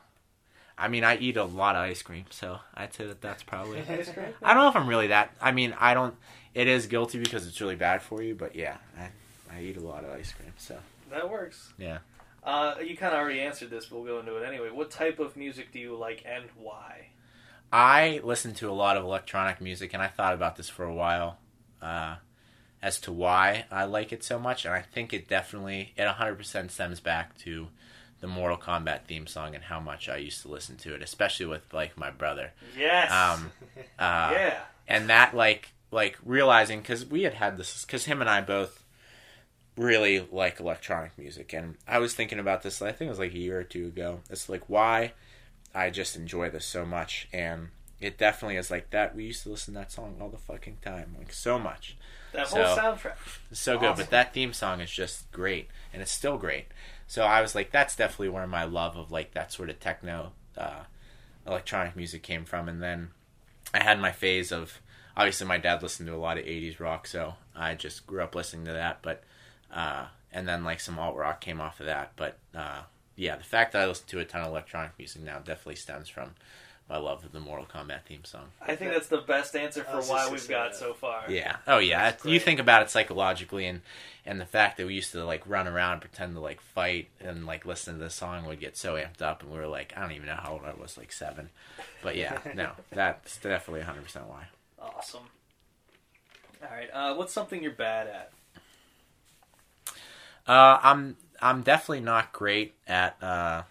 I 0.76 0.86
mean, 0.88 1.02
I 1.02 1.16
eat 1.16 1.36
a 1.36 1.44
lot 1.44 1.74
of 1.74 1.82
ice 1.82 2.02
cream, 2.02 2.26
so 2.30 2.60
I'd 2.74 2.94
say 2.94 3.06
that 3.06 3.20
that's 3.20 3.42
probably. 3.42 3.80
Ice 3.88 4.10
cream? 4.10 4.28
I 4.42 4.54
don't 4.54 4.62
know 4.62 4.68
if 4.68 4.76
I'm 4.76 4.86
really 4.88 5.08
that. 5.08 5.32
I 5.40 5.50
mean, 5.50 5.74
I 5.80 5.92
don't. 5.94 6.14
It 6.54 6.68
is 6.68 6.86
guilty 6.86 7.18
because 7.18 7.46
it's 7.48 7.60
really 7.60 7.74
bad 7.74 8.00
for 8.00 8.22
you, 8.22 8.36
but 8.36 8.54
yeah, 8.54 8.76
I 8.96 9.08
I 9.52 9.62
eat 9.62 9.76
a 9.76 9.80
lot 9.80 10.04
of 10.04 10.10
ice 10.10 10.32
cream, 10.32 10.52
so 10.56 10.78
That 11.10 11.28
works. 11.28 11.72
yeah. 11.78 11.98
Uh, 12.44 12.76
you 12.80 12.96
kind 12.96 13.12
of 13.12 13.18
already 13.20 13.40
answered 13.40 13.70
this, 13.70 13.86
but 13.86 13.96
we'll 13.98 14.06
go 14.06 14.20
into 14.20 14.36
it 14.36 14.46
anyway. 14.46 14.70
What 14.70 14.90
type 14.92 15.18
of 15.18 15.36
music 15.36 15.72
do 15.72 15.80
you 15.80 15.96
like 15.96 16.22
and 16.24 16.44
why? 16.56 17.08
I 17.72 18.20
listen 18.22 18.54
to 18.54 18.70
a 18.70 18.72
lot 18.72 18.96
of 18.96 19.02
electronic 19.04 19.60
music, 19.60 19.92
and 19.94 20.00
I 20.02 20.06
thought 20.06 20.32
about 20.34 20.54
this 20.56 20.68
for 20.68 20.84
a 20.84 20.94
while 20.94 21.38
uh, 21.82 22.16
as 22.82 23.00
to 23.00 23.12
why 23.12 23.64
I 23.70 23.84
like 23.84 24.12
it 24.12 24.22
so 24.22 24.38
much. 24.38 24.64
And 24.64 24.74
I 24.74 24.82
think 24.82 25.12
it 25.12 25.28
definitely, 25.28 25.92
it 25.96 26.02
100% 26.02 26.70
stems 26.70 27.00
back 27.00 27.36
to 27.38 27.68
the 28.20 28.26
Mortal 28.26 28.58
Kombat 28.58 29.04
theme 29.04 29.26
song 29.26 29.54
and 29.54 29.64
how 29.64 29.80
much 29.80 30.08
I 30.08 30.16
used 30.16 30.42
to 30.42 30.48
listen 30.48 30.76
to 30.78 30.94
it, 30.94 31.02
especially 31.02 31.46
with 31.46 31.72
like 31.72 31.96
my 31.96 32.10
brother. 32.10 32.52
Yes. 32.76 33.10
Um, 33.12 33.52
uh, 33.98 34.30
yeah. 34.32 34.60
and 34.86 35.08
that 35.10 35.34
like 35.34 35.70
like 35.90 36.18
realizing 36.24 36.80
because 36.80 37.06
we 37.06 37.22
had 37.22 37.34
had 37.34 37.56
this 37.56 37.84
because 37.84 38.04
him 38.04 38.20
and 38.20 38.28
I 38.28 38.40
both 38.40 38.84
really 39.76 40.26
like 40.32 40.60
electronic 40.60 41.16
music, 41.16 41.52
and 41.52 41.76
I 41.86 41.98
was 41.98 42.14
thinking 42.14 42.38
about 42.38 42.62
this. 42.62 42.82
I 42.82 42.92
think 42.92 43.08
it 43.08 43.10
was 43.10 43.18
like 43.18 43.34
a 43.34 43.38
year 43.38 43.60
or 43.60 43.64
two 43.64 43.86
ago. 43.86 44.20
It's 44.30 44.48
like 44.48 44.68
why 44.68 45.12
I 45.74 45.90
just 45.90 46.16
enjoy 46.16 46.50
this 46.50 46.66
so 46.66 46.84
much, 46.84 47.28
and 47.32 47.68
it 48.00 48.18
definitely 48.18 48.56
is 48.56 48.70
like 48.70 48.90
that. 48.90 49.14
We 49.14 49.24
used 49.24 49.44
to 49.44 49.50
listen 49.50 49.74
to 49.74 49.80
that 49.80 49.92
song 49.92 50.16
all 50.20 50.28
the 50.28 50.38
fucking 50.38 50.78
time, 50.82 51.14
like 51.18 51.32
so 51.32 51.58
much, 51.58 51.96
That 52.32 52.48
whole 52.48 52.64
so- 52.64 52.76
soundtrack. 52.80 53.16
So 53.52 53.78
good. 53.78 53.90
Awesome. 53.90 54.04
But 54.04 54.10
that 54.10 54.34
theme 54.34 54.52
song 54.52 54.80
is 54.80 54.90
just 54.90 55.30
great, 55.32 55.68
and 55.92 56.02
it's 56.02 56.12
still 56.12 56.36
great. 56.36 56.66
So 57.06 57.22
I 57.22 57.40
was 57.40 57.54
like, 57.54 57.70
that's 57.70 57.96
definitely 57.96 58.28
where 58.28 58.46
my 58.46 58.64
love 58.64 58.96
of 58.96 59.10
like 59.10 59.32
that 59.32 59.50
sort 59.52 59.70
of 59.70 59.80
techno, 59.80 60.32
uh, 60.56 60.82
electronic 61.46 61.96
music 61.96 62.22
came 62.22 62.44
from. 62.44 62.68
And 62.68 62.82
then 62.82 63.10
I 63.72 63.82
had 63.82 63.98
my 63.98 64.12
phase 64.12 64.52
of 64.52 64.80
obviously 65.16 65.46
my 65.46 65.56
dad 65.58 65.82
listened 65.82 66.06
to 66.08 66.14
a 66.14 66.16
lot 66.18 66.36
of 66.38 66.44
'80s 66.44 66.78
rock, 66.80 67.06
so 67.06 67.34
I 67.56 67.74
just 67.74 68.06
grew 68.06 68.22
up 68.22 68.34
listening 68.34 68.66
to 68.66 68.72
that. 68.72 68.98
But 69.02 69.24
uh, 69.72 70.06
and 70.32 70.46
then 70.46 70.64
like 70.64 70.80
some 70.80 70.98
alt 70.98 71.16
rock 71.16 71.40
came 71.40 71.60
off 71.60 71.80
of 71.80 71.86
that. 71.86 72.12
But 72.16 72.38
uh, 72.54 72.82
yeah, 73.16 73.36
the 73.36 73.44
fact 73.44 73.72
that 73.72 73.82
I 73.82 73.86
listen 73.86 74.06
to 74.08 74.20
a 74.20 74.24
ton 74.24 74.42
of 74.42 74.48
electronic 74.48 74.92
music 74.98 75.22
now 75.22 75.38
definitely 75.38 75.76
stems 75.76 76.08
from 76.10 76.34
my 76.88 76.96
love 76.96 77.24
of 77.24 77.32
the 77.32 77.40
Mortal 77.40 77.66
Kombat 77.66 78.04
theme 78.06 78.24
song. 78.24 78.46
I 78.60 78.74
think 78.76 78.92
that's 78.92 79.08
the 79.08 79.18
best 79.20 79.54
answer 79.54 79.84
for 79.84 80.00
why 80.02 80.28
we've 80.30 80.48
got 80.48 80.70
that. 80.72 80.78
so 80.78 80.94
far. 80.94 81.24
Yeah. 81.28 81.56
Oh 81.66 81.78
yeah. 81.78 82.04
That's 82.10 82.24
You 82.24 82.30
great. 82.32 82.42
think 82.42 82.60
about 82.60 82.82
it 82.82 82.90
psychologically 82.90 83.66
and 83.66 83.82
and 84.24 84.40
the 84.40 84.46
fact 84.46 84.76
that 84.78 84.86
we 84.86 84.94
used 84.94 85.12
to 85.12 85.24
like 85.24 85.42
run 85.46 85.68
around 85.68 85.92
and 85.92 86.00
pretend 86.00 86.34
to 86.34 86.40
like 86.40 86.60
fight 86.60 87.08
and 87.20 87.44
like 87.46 87.66
listen 87.66 87.94
to 87.98 88.04
the 88.04 88.10
song 88.10 88.46
would 88.46 88.60
get 88.60 88.76
so 88.76 88.94
amped 88.94 89.20
up 89.22 89.42
and 89.42 89.52
we 89.52 89.58
were 89.58 89.66
like 89.66 89.92
I 89.96 90.00
don't 90.00 90.12
even 90.12 90.26
know 90.26 90.38
how 90.42 90.52
old 90.52 90.62
I 90.64 90.72
was 90.80 90.96
like 90.96 91.12
7. 91.12 91.50
But 92.02 92.16
yeah, 92.16 92.38
no. 92.54 92.70
That's 92.90 93.36
definitely 93.38 93.82
100% 93.84 94.26
why. 94.26 94.44
Awesome. 94.80 95.24
All 96.62 96.68
right. 96.74 96.88
Uh, 96.92 97.14
what's 97.16 97.32
something 97.32 97.62
you're 97.62 97.72
bad 97.72 98.06
at? 98.06 98.32
Uh 100.46 100.78
I'm 100.82 101.16
I'm 101.40 101.62
definitely 101.62 102.00
not 102.00 102.32
great 102.32 102.74
at 102.86 103.22
uh 103.22 103.62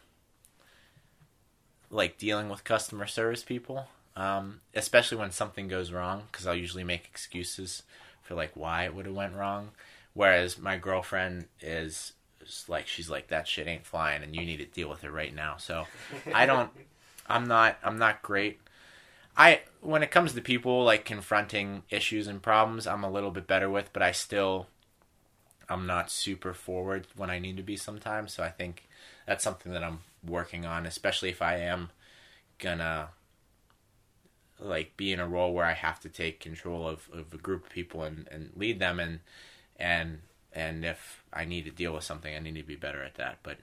like 1.89 2.17
dealing 2.17 2.49
with 2.49 2.63
customer 2.63 3.07
service 3.07 3.43
people. 3.43 3.87
Um 4.15 4.61
especially 4.73 5.17
when 5.17 5.31
something 5.31 5.67
goes 5.67 5.91
wrong 5.91 6.23
cuz 6.31 6.47
I'll 6.47 6.55
usually 6.55 6.83
make 6.83 7.05
excuses 7.05 7.83
for 8.21 8.35
like 8.35 8.51
why 8.55 8.85
it 8.85 8.93
would 8.93 9.05
have 9.05 9.15
went 9.15 9.35
wrong. 9.35 9.71
Whereas 10.13 10.57
my 10.57 10.77
girlfriend 10.77 11.47
is 11.61 12.13
like 12.67 12.87
she's 12.87 13.09
like 13.09 13.27
that 13.27 13.47
shit 13.47 13.67
ain't 13.67 13.85
flying 13.85 14.23
and 14.23 14.35
you 14.35 14.41
need 14.41 14.57
to 14.57 14.65
deal 14.65 14.89
with 14.89 15.03
it 15.03 15.11
right 15.11 15.33
now. 15.33 15.57
So 15.57 15.87
I 16.33 16.45
don't 16.45 16.71
I'm 17.27 17.47
not 17.47 17.77
I'm 17.83 17.97
not 17.97 18.21
great. 18.21 18.59
I 19.35 19.61
when 19.81 20.03
it 20.03 20.11
comes 20.11 20.33
to 20.33 20.41
people 20.41 20.83
like 20.83 21.05
confronting 21.05 21.83
issues 21.89 22.27
and 22.27 22.41
problems, 22.41 22.87
I'm 22.87 23.03
a 23.03 23.11
little 23.11 23.31
bit 23.31 23.47
better 23.47 23.69
with, 23.69 23.93
but 23.93 24.01
I 24.01 24.11
still 24.11 24.67
I'm 25.69 25.85
not 25.85 26.09
super 26.09 26.53
forward 26.53 27.07
when 27.15 27.29
I 27.29 27.39
need 27.39 27.57
to 27.57 27.63
be 27.63 27.75
sometimes. 27.75 28.33
So 28.33 28.43
I 28.43 28.49
think 28.49 28.87
that's 29.27 29.43
something 29.43 29.71
that 29.73 29.83
I'm 29.83 29.99
working 30.25 30.65
on, 30.65 30.85
especially 30.85 31.29
if 31.29 31.41
I 31.41 31.57
am 31.57 31.89
gonna 32.59 33.09
like 34.59 34.97
be 34.97 35.11
in 35.13 35.19
a 35.19 35.27
role 35.27 35.53
where 35.53 35.65
I 35.65 35.73
have 35.73 35.99
to 36.01 36.09
take 36.09 36.39
control 36.39 36.87
of, 36.87 37.07
of 37.13 37.33
a 37.33 37.37
group 37.37 37.65
of 37.65 37.69
people 37.71 38.03
and, 38.03 38.27
and 38.31 38.51
lead 38.55 38.79
them 38.79 38.99
and 38.99 39.19
and 39.77 40.19
and 40.53 40.83
if 40.83 41.23
I 41.31 41.45
need 41.45 41.65
to 41.65 41.71
deal 41.71 41.93
with 41.93 42.03
something 42.03 42.35
I 42.35 42.39
need 42.39 42.55
to 42.55 42.63
be 42.63 42.75
better 42.75 43.03
at 43.03 43.15
that. 43.15 43.37
But 43.43 43.57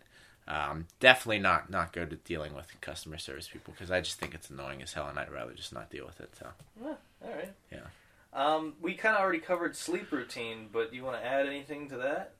um, 0.46 0.86
definitely 1.00 1.38
not 1.40 1.70
not 1.70 1.92
good 1.92 2.12
at 2.12 2.24
dealing 2.24 2.54
with 2.54 2.80
customer 2.80 3.18
service 3.18 3.48
people 3.48 3.72
because 3.74 3.90
I 3.90 4.00
just 4.00 4.20
think 4.20 4.34
it's 4.34 4.50
annoying 4.50 4.82
as 4.82 4.92
hell 4.92 5.08
and 5.08 5.18
I'd 5.18 5.32
rather 5.32 5.52
just 5.52 5.72
not 5.72 5.90
deal 5.90 6.06
with 6.06 6.20
it. 6.20 6.34
So 6.38 6.46
yeah, 6.82 6.94
All 7.24 7.34
right. 7.34 7.52
Yeah. 7.72 7.86
Um, 8.32 8.74
we 8.80 8.94
kind 8.94 9.14
of 9.14 9.22
already 9.22 9.38
covered 9.38 9.76
sleep 9.76 10.10
routine, 10.10 10.68
but 10.72 10.92
you 10.92 11.04
want 11.04 11.16
to 11.20 11.24
add 11.24 11.46
anything 11.46 11.88
to 11.90 11.96
that? 11.98 12.32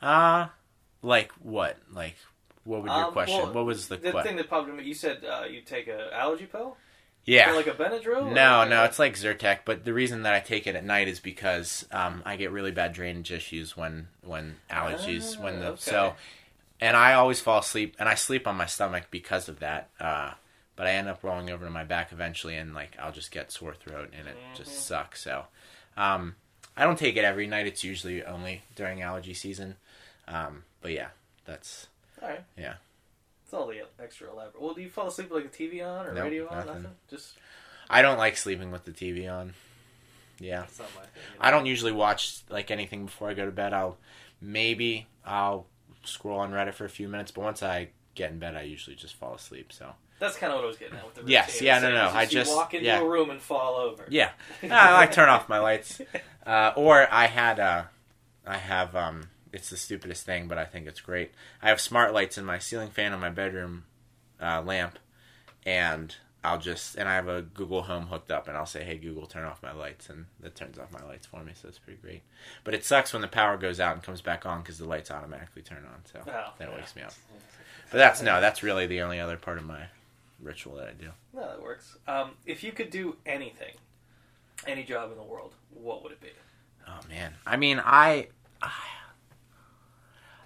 uh 0.00 0.48
like 1.02 1.32
what? 1.42 1.76
Like 1.92 2.16
what 2.64 2.82
would 2.82 2.90
your 2.92 3.06
Um, 3.06 3.12
question? 3.12 3.42
well, 3.42 3.52
what 3.52 3.66
was 3.66 3.88
the, 3.88 3.96
The 3.96 4.10
question? 4.12 4.28
thing 4.30 4.36
that 4.36 4.48
popped 4.48 4.68
me, 4.68 4.82
you 4.84 4.94
said 4.94 5.24
uh, 5.24 5.44
you 5.46 5.60
take 5.62 5.88
a 5.88 6.12
allergy 6.16 6.46
pill, 6.46 6.76
Yeah. 7.24 7.50
or 7.50 7.56
like 7.56 7.66
a 7.66 7.72
Benadryl. 7.72 8.32
No, 8.32 8.62
or- 8.62 8.66
no, 8.66 8.84
it's 8.84 8.98
like 9.00 9.14
Zyrtec, 9.14 9.60
but 9.64 9.84
the 9.84 9.92
reason 9.92 10.22
that 10.22 10.32
I 10.34 10.40
take 10.40 10.66
it 10.68 10.76
at 10.76 10.84
night 10.84 11.08
is 11.08 11.18
because 11.20 11.84
um, 11.90 12.22
I 12.24 12.36
get 12.36 12.52
really 12.52 12.70
bad 12.70 12.92
drainage 12.92 13.32
issues 13.32 13.76
when 13.76 14.08
when 14.22 14.56
allergies 14.70 15.36
Ah, 15.38 15.42
when 15.42 15.58
the 15.60 15.66
okay. 15.72 15.80
so, 15.80 16.14
and 16.80 16.96
I 16.96 17.14
always 17.14 17.40
fall 17.40 17.58
asleep 17.58 17.96
and 17.98 18.08
I 18.08 18.14
sleep 18.14 18.46
on 18.46 18.56
my 18.56 18.66
stomach 18.66 19.04
because 19.10 19.48
of 19.48 19.58
that. 19.60 19.90
Uh, 20.00 20.32
but 20.76 20.86
I 20.86 20.92
end 20.92 21.08
up 21.08 21.22
rolling 21.22 21.50
over 21.50 21.64
to 21.64 21.70
my 21.70 21.84
back 21.84 22.12
eventually, 22.12 22.56
and 22.56 22.74
like 22.74 22.96
I'll 23.00 23.12
just 23.12 23.30
get 23.32 23.50
sore 23.52 23.74
throat, 23.74 24.10
and 24.16 24.28
it 24.28 24.36
Mhm. 24.36 24.56
just 24.56 24.86
sucks. 24.86 25.20
So, 25.22 25.46
um, 25.96 26.36
I 26.76 26.84
don't 26.84 26.98
take 26.98 27.16
it 27.16 27.24
every 27.24 27.46
night. 27.46 27.66
It's 27.66 27.82
usually 27.84 28.24
only 28.24 28.62
during 28.76 29.02
allergy 29.02 29.34
season. 29.34 29.76
Um, 30.28 30.64
but 30.80 30.92
yeah, 30.92 31.08
that's 31.44 31.88
All 32.22 32.28
right. 32.28 32.44
Yeah. 32.56 32.74
It's 33.44 33.52
all 33.54 33.66
the 33.66 33.82
extra 34.02 34.30
elaborate. 34.30 34.60
Well, 34.62 34.74
do 34.74 34.80
you 34.80 34.88
fall 34.88 35.08
asleep 35.08 35.30
with 35.30 35.44
like 35.44 35.52
a 35.54 35.56
TV 35.56 35.84
on 35.86 36.06
or 36.06 36.14
Nope, 36.14 36.24
radio 36.24 36.48
on? 36.48 36.56
nothing. 36.66 36.82
Nothing. 36.82 36.96
Just 37.10 37.34
I 37.90 38.00
don't 38.02 38.18
like 38.18 38.36
sleeping 38.36 38.70
with 38.70 38.84
the 38.84 38.92
TV 38.92 39.30
on. 39.30 39.54
Yeah. 40.40 40.60
That's 40.60 40.78
not 40.78 40.88
my 40.94 41.02
thing. 41.02 41.10
I 41.40 41.50
don't 41.50 41.66
usually 41.66 41.92
watch 41.92 42.38
like 42.48 42.70
anything 42.70 43.04
before 43.06 43.28
I 43.28 43.34
go 43.34 43.44
to 43.44 43.52
bed. 43.52 43.72
I'll 43.74 43.98
maybe 44.40 45.06
I'll 45.24 45.66
scroll 46.04 46.38
on 46.40 46.50
Reddit 46.52 46.74
for 46.74 46.84
a 46.84 46.88
few 46.88 47.08
minutes, 47.08 47.30
but 47.30 47.42
once 47.44 47.62
I 47.62 47.88
get 48.14 48.30
in 48.30 48.38
bed, 48.38 48.56
I 48.56 48.62
usually 48.62 48.96
just 48.96 49.14
fall 49.14 49.34
asleep. 49.34 49.72
So 49.72 49.92
That's 50.18 50.36
kind 50.36 50.52
of 50.52 50.58
what 50.58 50.64
I 50.64 50.68
was 50.68 50.76
getting 50.78 50.96
at 50.96 51.04
with 51.04 51.14
the 51.14 51.20
routine. 51.22 51.32
Yes, 51.32 51.60
yeah, 51.60 51.78
no, 51.78 51.90
no, 51.92 52.06
like 52.06 52.14
I 52.14 52.26
just- 52.26 52.54
walk 52.54 52.74
into 52.74 52.86
yeah. 52.86 53.00
a 53.00 53.04
room 53.06 53.30
and 53.30 53.40
fall 53.40 53.74
over. 53.76 54.04
yeah, 54.08 54.30
I 54.62 54.92
like 54.94 55.12
turn 55.12 55.28
off 55.28 55.48
my 55.48 55.58
lights. 55.58 56.00
Uh, 56.44 56.72
or 56.74 57.06
I 57.08 57.28
had 57.28 57.60
uh, 57.60 57.84
I 58.44 58.56
have 58.56 58.96
um, 58.96 59.28
it's 59.52 59.70
the 59.70 59.76
stupidest 59.76 60.24
thing, 60.24 60.48
but 60.48 60.58
I 60.58 60.64
think 60.64 60.86
it's 60.86 61.00
great. 61.00 61.32
I 61.62 61.68
have 61.68 61.80
smart 61.80 62.12
lights 62.12 62.38
in 62.38 62.44
my 62.44 62.58
ceiling 62.58 62.90
fan 62.90 63.12
on 63.12 63.20
my 63.20 63.30
bedroom 63.30 63.84
uh, 64.40 64.62
lamp, 64.62 64.98
and 65.66 66.14
I'll 66.44 66.58
just 66.58 66.96
and 66.96 67.08
I 67.08 67.14
have 67.14 67.28
a 67.28 67.42
Google 67.42 67.82
Home 67.82 68.06
hooked 68.06 68.30
up, 68.30 68.48
and 68.48 68.56
I'll 68.56 68.66
say, 68.66 68.82
"Hey 68.82 68.96
Google, 68.98 69.26
turn 69.26 69.44
off 69.44 69.62
my 69.62 69.72
lights," 69.72 70.08
and 70.10 70.26
it 70.42 70.56
turns 70.56 70.78
off 70.78 70.90
my 70.92 71.02
lights 71.06 71.26
for 71.26 71.42
me. 71.44 71.52
So 71.54 71.68
it's 71.68 71.78
pretty 71.78 72.00
great. 72.00 72.22
But 72.64 72.74
it 72.74 72.84
sucks 72.84 73.12
when 73.12 73.22
the 73.22 73.28
power 73.28 73.56
goes 73.56 73.78
out 73.78 73.94
and 73.94 74.02
comes 74.02 74.20
back 74.20 74.44
on 74.44 74.62
because 74.62 74.78
the 74.78 74.86
lights 74.88 75.10
automatically 75.10 75.62
turn 75.62 75.84
on. 75.84 76.00
So 76.12 76.20
Oh, 76.26 76.52
then 76.58 76.68
it 76.68 76.70
yeah. 76.72 76.76
wakes 76.78 76.96
me 76.96 77.02
up. 77.02 77.12
But 77.90 77.98
that's 77.98 78.22
no, 78.22 78.40
that's 78.40 78.62
really 78.62 78.86
the 78.86 79.02
only 79.02 79.20
other 79.20 79.36
part 79.36 79.58
of 79.58 79.64
my 79.64 79.86
ritual 80.40 80.74
that 80.76 80.88
I 80.88 80.92
do. 80.92 81.10
No, 81.32 81.42
that 81.46 81.62
works. 81.62 81.96
Um, 82.08 82.32
if 82.46 82.64
you 82.64 82.72
could 82.72 82.90
do 82.90 83.16
anything, 83.24 83.74
any 84.66 84.82
job 84.82 85.12
in 85.12 85.16
the 85.18 85.22
world, 85.22 85.54
what 85.70 86.02
would 86.02 86.10
it 86.12 86.20
be? 86.20 86.30
Oh 86.88 86.98
man, 87.08 87.34
I 87.46 87.56
mean, 87.56 87.80
I, 87.84 88.26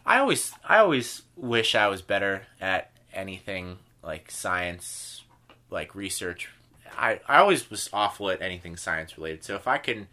I 0.07 0.19
always, 0.21 0.53
I 0.65 0.79
always 0.79 1.23
wish 1.35 1.75
I 1.75 1.89
was 1.89 2.01
better 2.01 2.47
at 2.61 2.93
anything 3.13 3.79
like 4.05 4.31
science, 4.31 5.25
like 5.69 5.95
research. 5.97 6.49
I, 6.97 7.21
I 7.27 7.39
always 7.39 7.69
was 7.69 7.91
awful 7.93 8.31
at 8.31 8.41
anything 8.41 8.77
science 8.77 9.19
related. 9.19 9.43
So 9.43 9.57
if 9.57 9.67
I 9.67 9.79
can, 9.79 10.07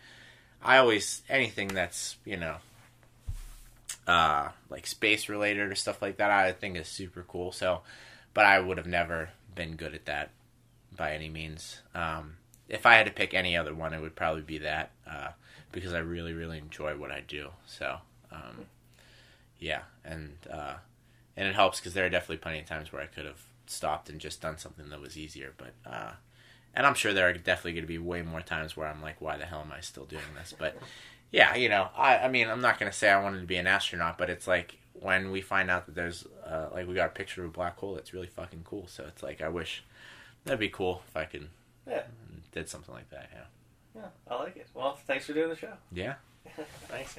I 0.64 0.78
always 0.78 1.22
anything 1.30 1.68
that's 1.68 2.18
you 2.26 2.38
know, 2.38 2.56
uh, 4.07 4.49
like 4.70 4.88
space 4.88 5.30
related 5.30 5.72
or 5.72 5.76
stuff 5.76 6.02
like 6.02 6.18
that. 6.18 6.32
I 6.32 6.52
think 6.52 6.76
is 6.76 6.88
super 6.88 7.24
cool. 7.28 7.52
So, 7.52 7.82
but 8.34 8.45
I 8.45 8.60
would 8.60 8.78
have 8.78 8.88
never 8.88 9.30
been 9.53 9.76
good 9.76 9.94
at 9.94 10.06
that 10.06 10.32
by 10.95 11.14
any 11.14 11.30
means. 11.30 11.82
Um, 11.94 12.38
if 12.68 12.88
I 12.88 12.95
had 12.95 13.06
to 13.06 13.11
pick 13.11 13.34
any 13.34 13.56
other 13.56 13.76
one, 13.76 13.94
it 13.94 14.02
would 14.02 14.15
probably 14.15 14.41
be 14.41 14.57
that. 14.60 14.91
Uh, 15.07 15.30
because 15.72 15.94
I 15.94 15.99
really, 15.99 16.34
really 16.34 16.57
enjoy 16.57 16.95
what 16.95 17.11
I 17.11 17.22
do. 17.28 17.49
So, 17.65 17.98
um, 18.32 18.65
yeah, 19.64 19.84
and 20.03 20.35
uh, 20.52 20.76
and 21.38 21.48
it 21.48 21.56
helps 21.56 21.80
because 21.80 21.94
there 21.94 22.06
are 22.06 22.10
definitely 22.10 22.38
plenty 22.38 22.60
of 22.60 22.65
times 22.65 22.91
where 22.91 23.02
I 23.02 23.06
could 23.06 23.26
have 23.26 23.41
stopped 23.65 24.10
and 24.10 24.19
just 24.19 24.41
done 24.41 24.57
something 24.57 24.90
that 24.90 24.99
was 24.99 25.18
easier. 25.18 25.53
But 25.57 25.73
uh, 25.90 26.11
and 26.76 26.85
I'm 26.85 26.94
sure 26.95 27.14
there 27.14 27.30
are 27.30 27.34
definitely 27.34 27.73
going 27.73 27.84
to 27.84 27.88
be 27.88 27.98
way 27.98 28.22
more 28.22 28.41
times 28.41 28.76
where 28.76 28.88
I'm 28.88 29.02
like, 29.02 29.22
why 29.22 29.38
the 29.38 29.45
hell 29.45 29.61
am 29.61 29.72
I 29.72 29.80
still 29.81 30.06
doing 30.06 30.23
this? 30.38 30.53
But 30.57 30.76
yeah, 31.31 31.56
you 31.56 31.69
know, 31.69 31.88
I 31.98 32.18
I 32.18 32.27
mean, 32.27 32.49
I'm 32.49 32.61
not 32.61 32.77
going 32.80 32.91
to 32.91 32.98
say 32.98 33.10
I 33.10 33.22
wanted 33.23 33.40
to 33.40 33.48
be 33.48 33.56
an 33.57 33.68
astronaut, 33.68 34.18
but 34.18 34.30
it's 34.30 34.48
like 34.48 34.77
when 34.94 35.31
we 35.31 35.41
find 35.41 35.72
out 35.72 35.85
that 35.85 35.95
there's 35.95 36.26
uh, 36.45 36.68
like 36.73 36.88
we 36.88 36.94
got 36.94 37.07
a 37.07 37.14
picture 37.14 37.44
of 37.44 37.49
a 37.49 37.53
black 37.53 37.77
hole, 37.77 37.95
it's 37.95 38.14
really 38.14 38.27
fucking 38.27 38.64
cool. 38.65 38.88
So 38.88 39.06
it's 39.07 39.23
like 39.23 39.41
I 39.41 39.48
wish 39.49 39.84
that'd 40.45 40.60
be 40.60 40.69
cool 40.69 41.03
if 41.07 41.15
I 41.15 41.23
could 41.26 41.48
Yeah. 41.88 42.03
did 42.52 42.68
something 42.69 42.94
like 42.94 43.10
that. 43.11 43.30
Yeah. 43.34 43.45
Yeah, 43.95 44.07
I 44.27 44.35
like 44.41 44.57
it. 44.57 44.68
Well, 44.73 44.98
thanks 45.07 45.26
for 45.26 45.34
doing 45.34 45.49
the 45.49 45.56
show. 45.56 45.73
Yeah. 45.91 46.15
Thanks. 46.88 47.15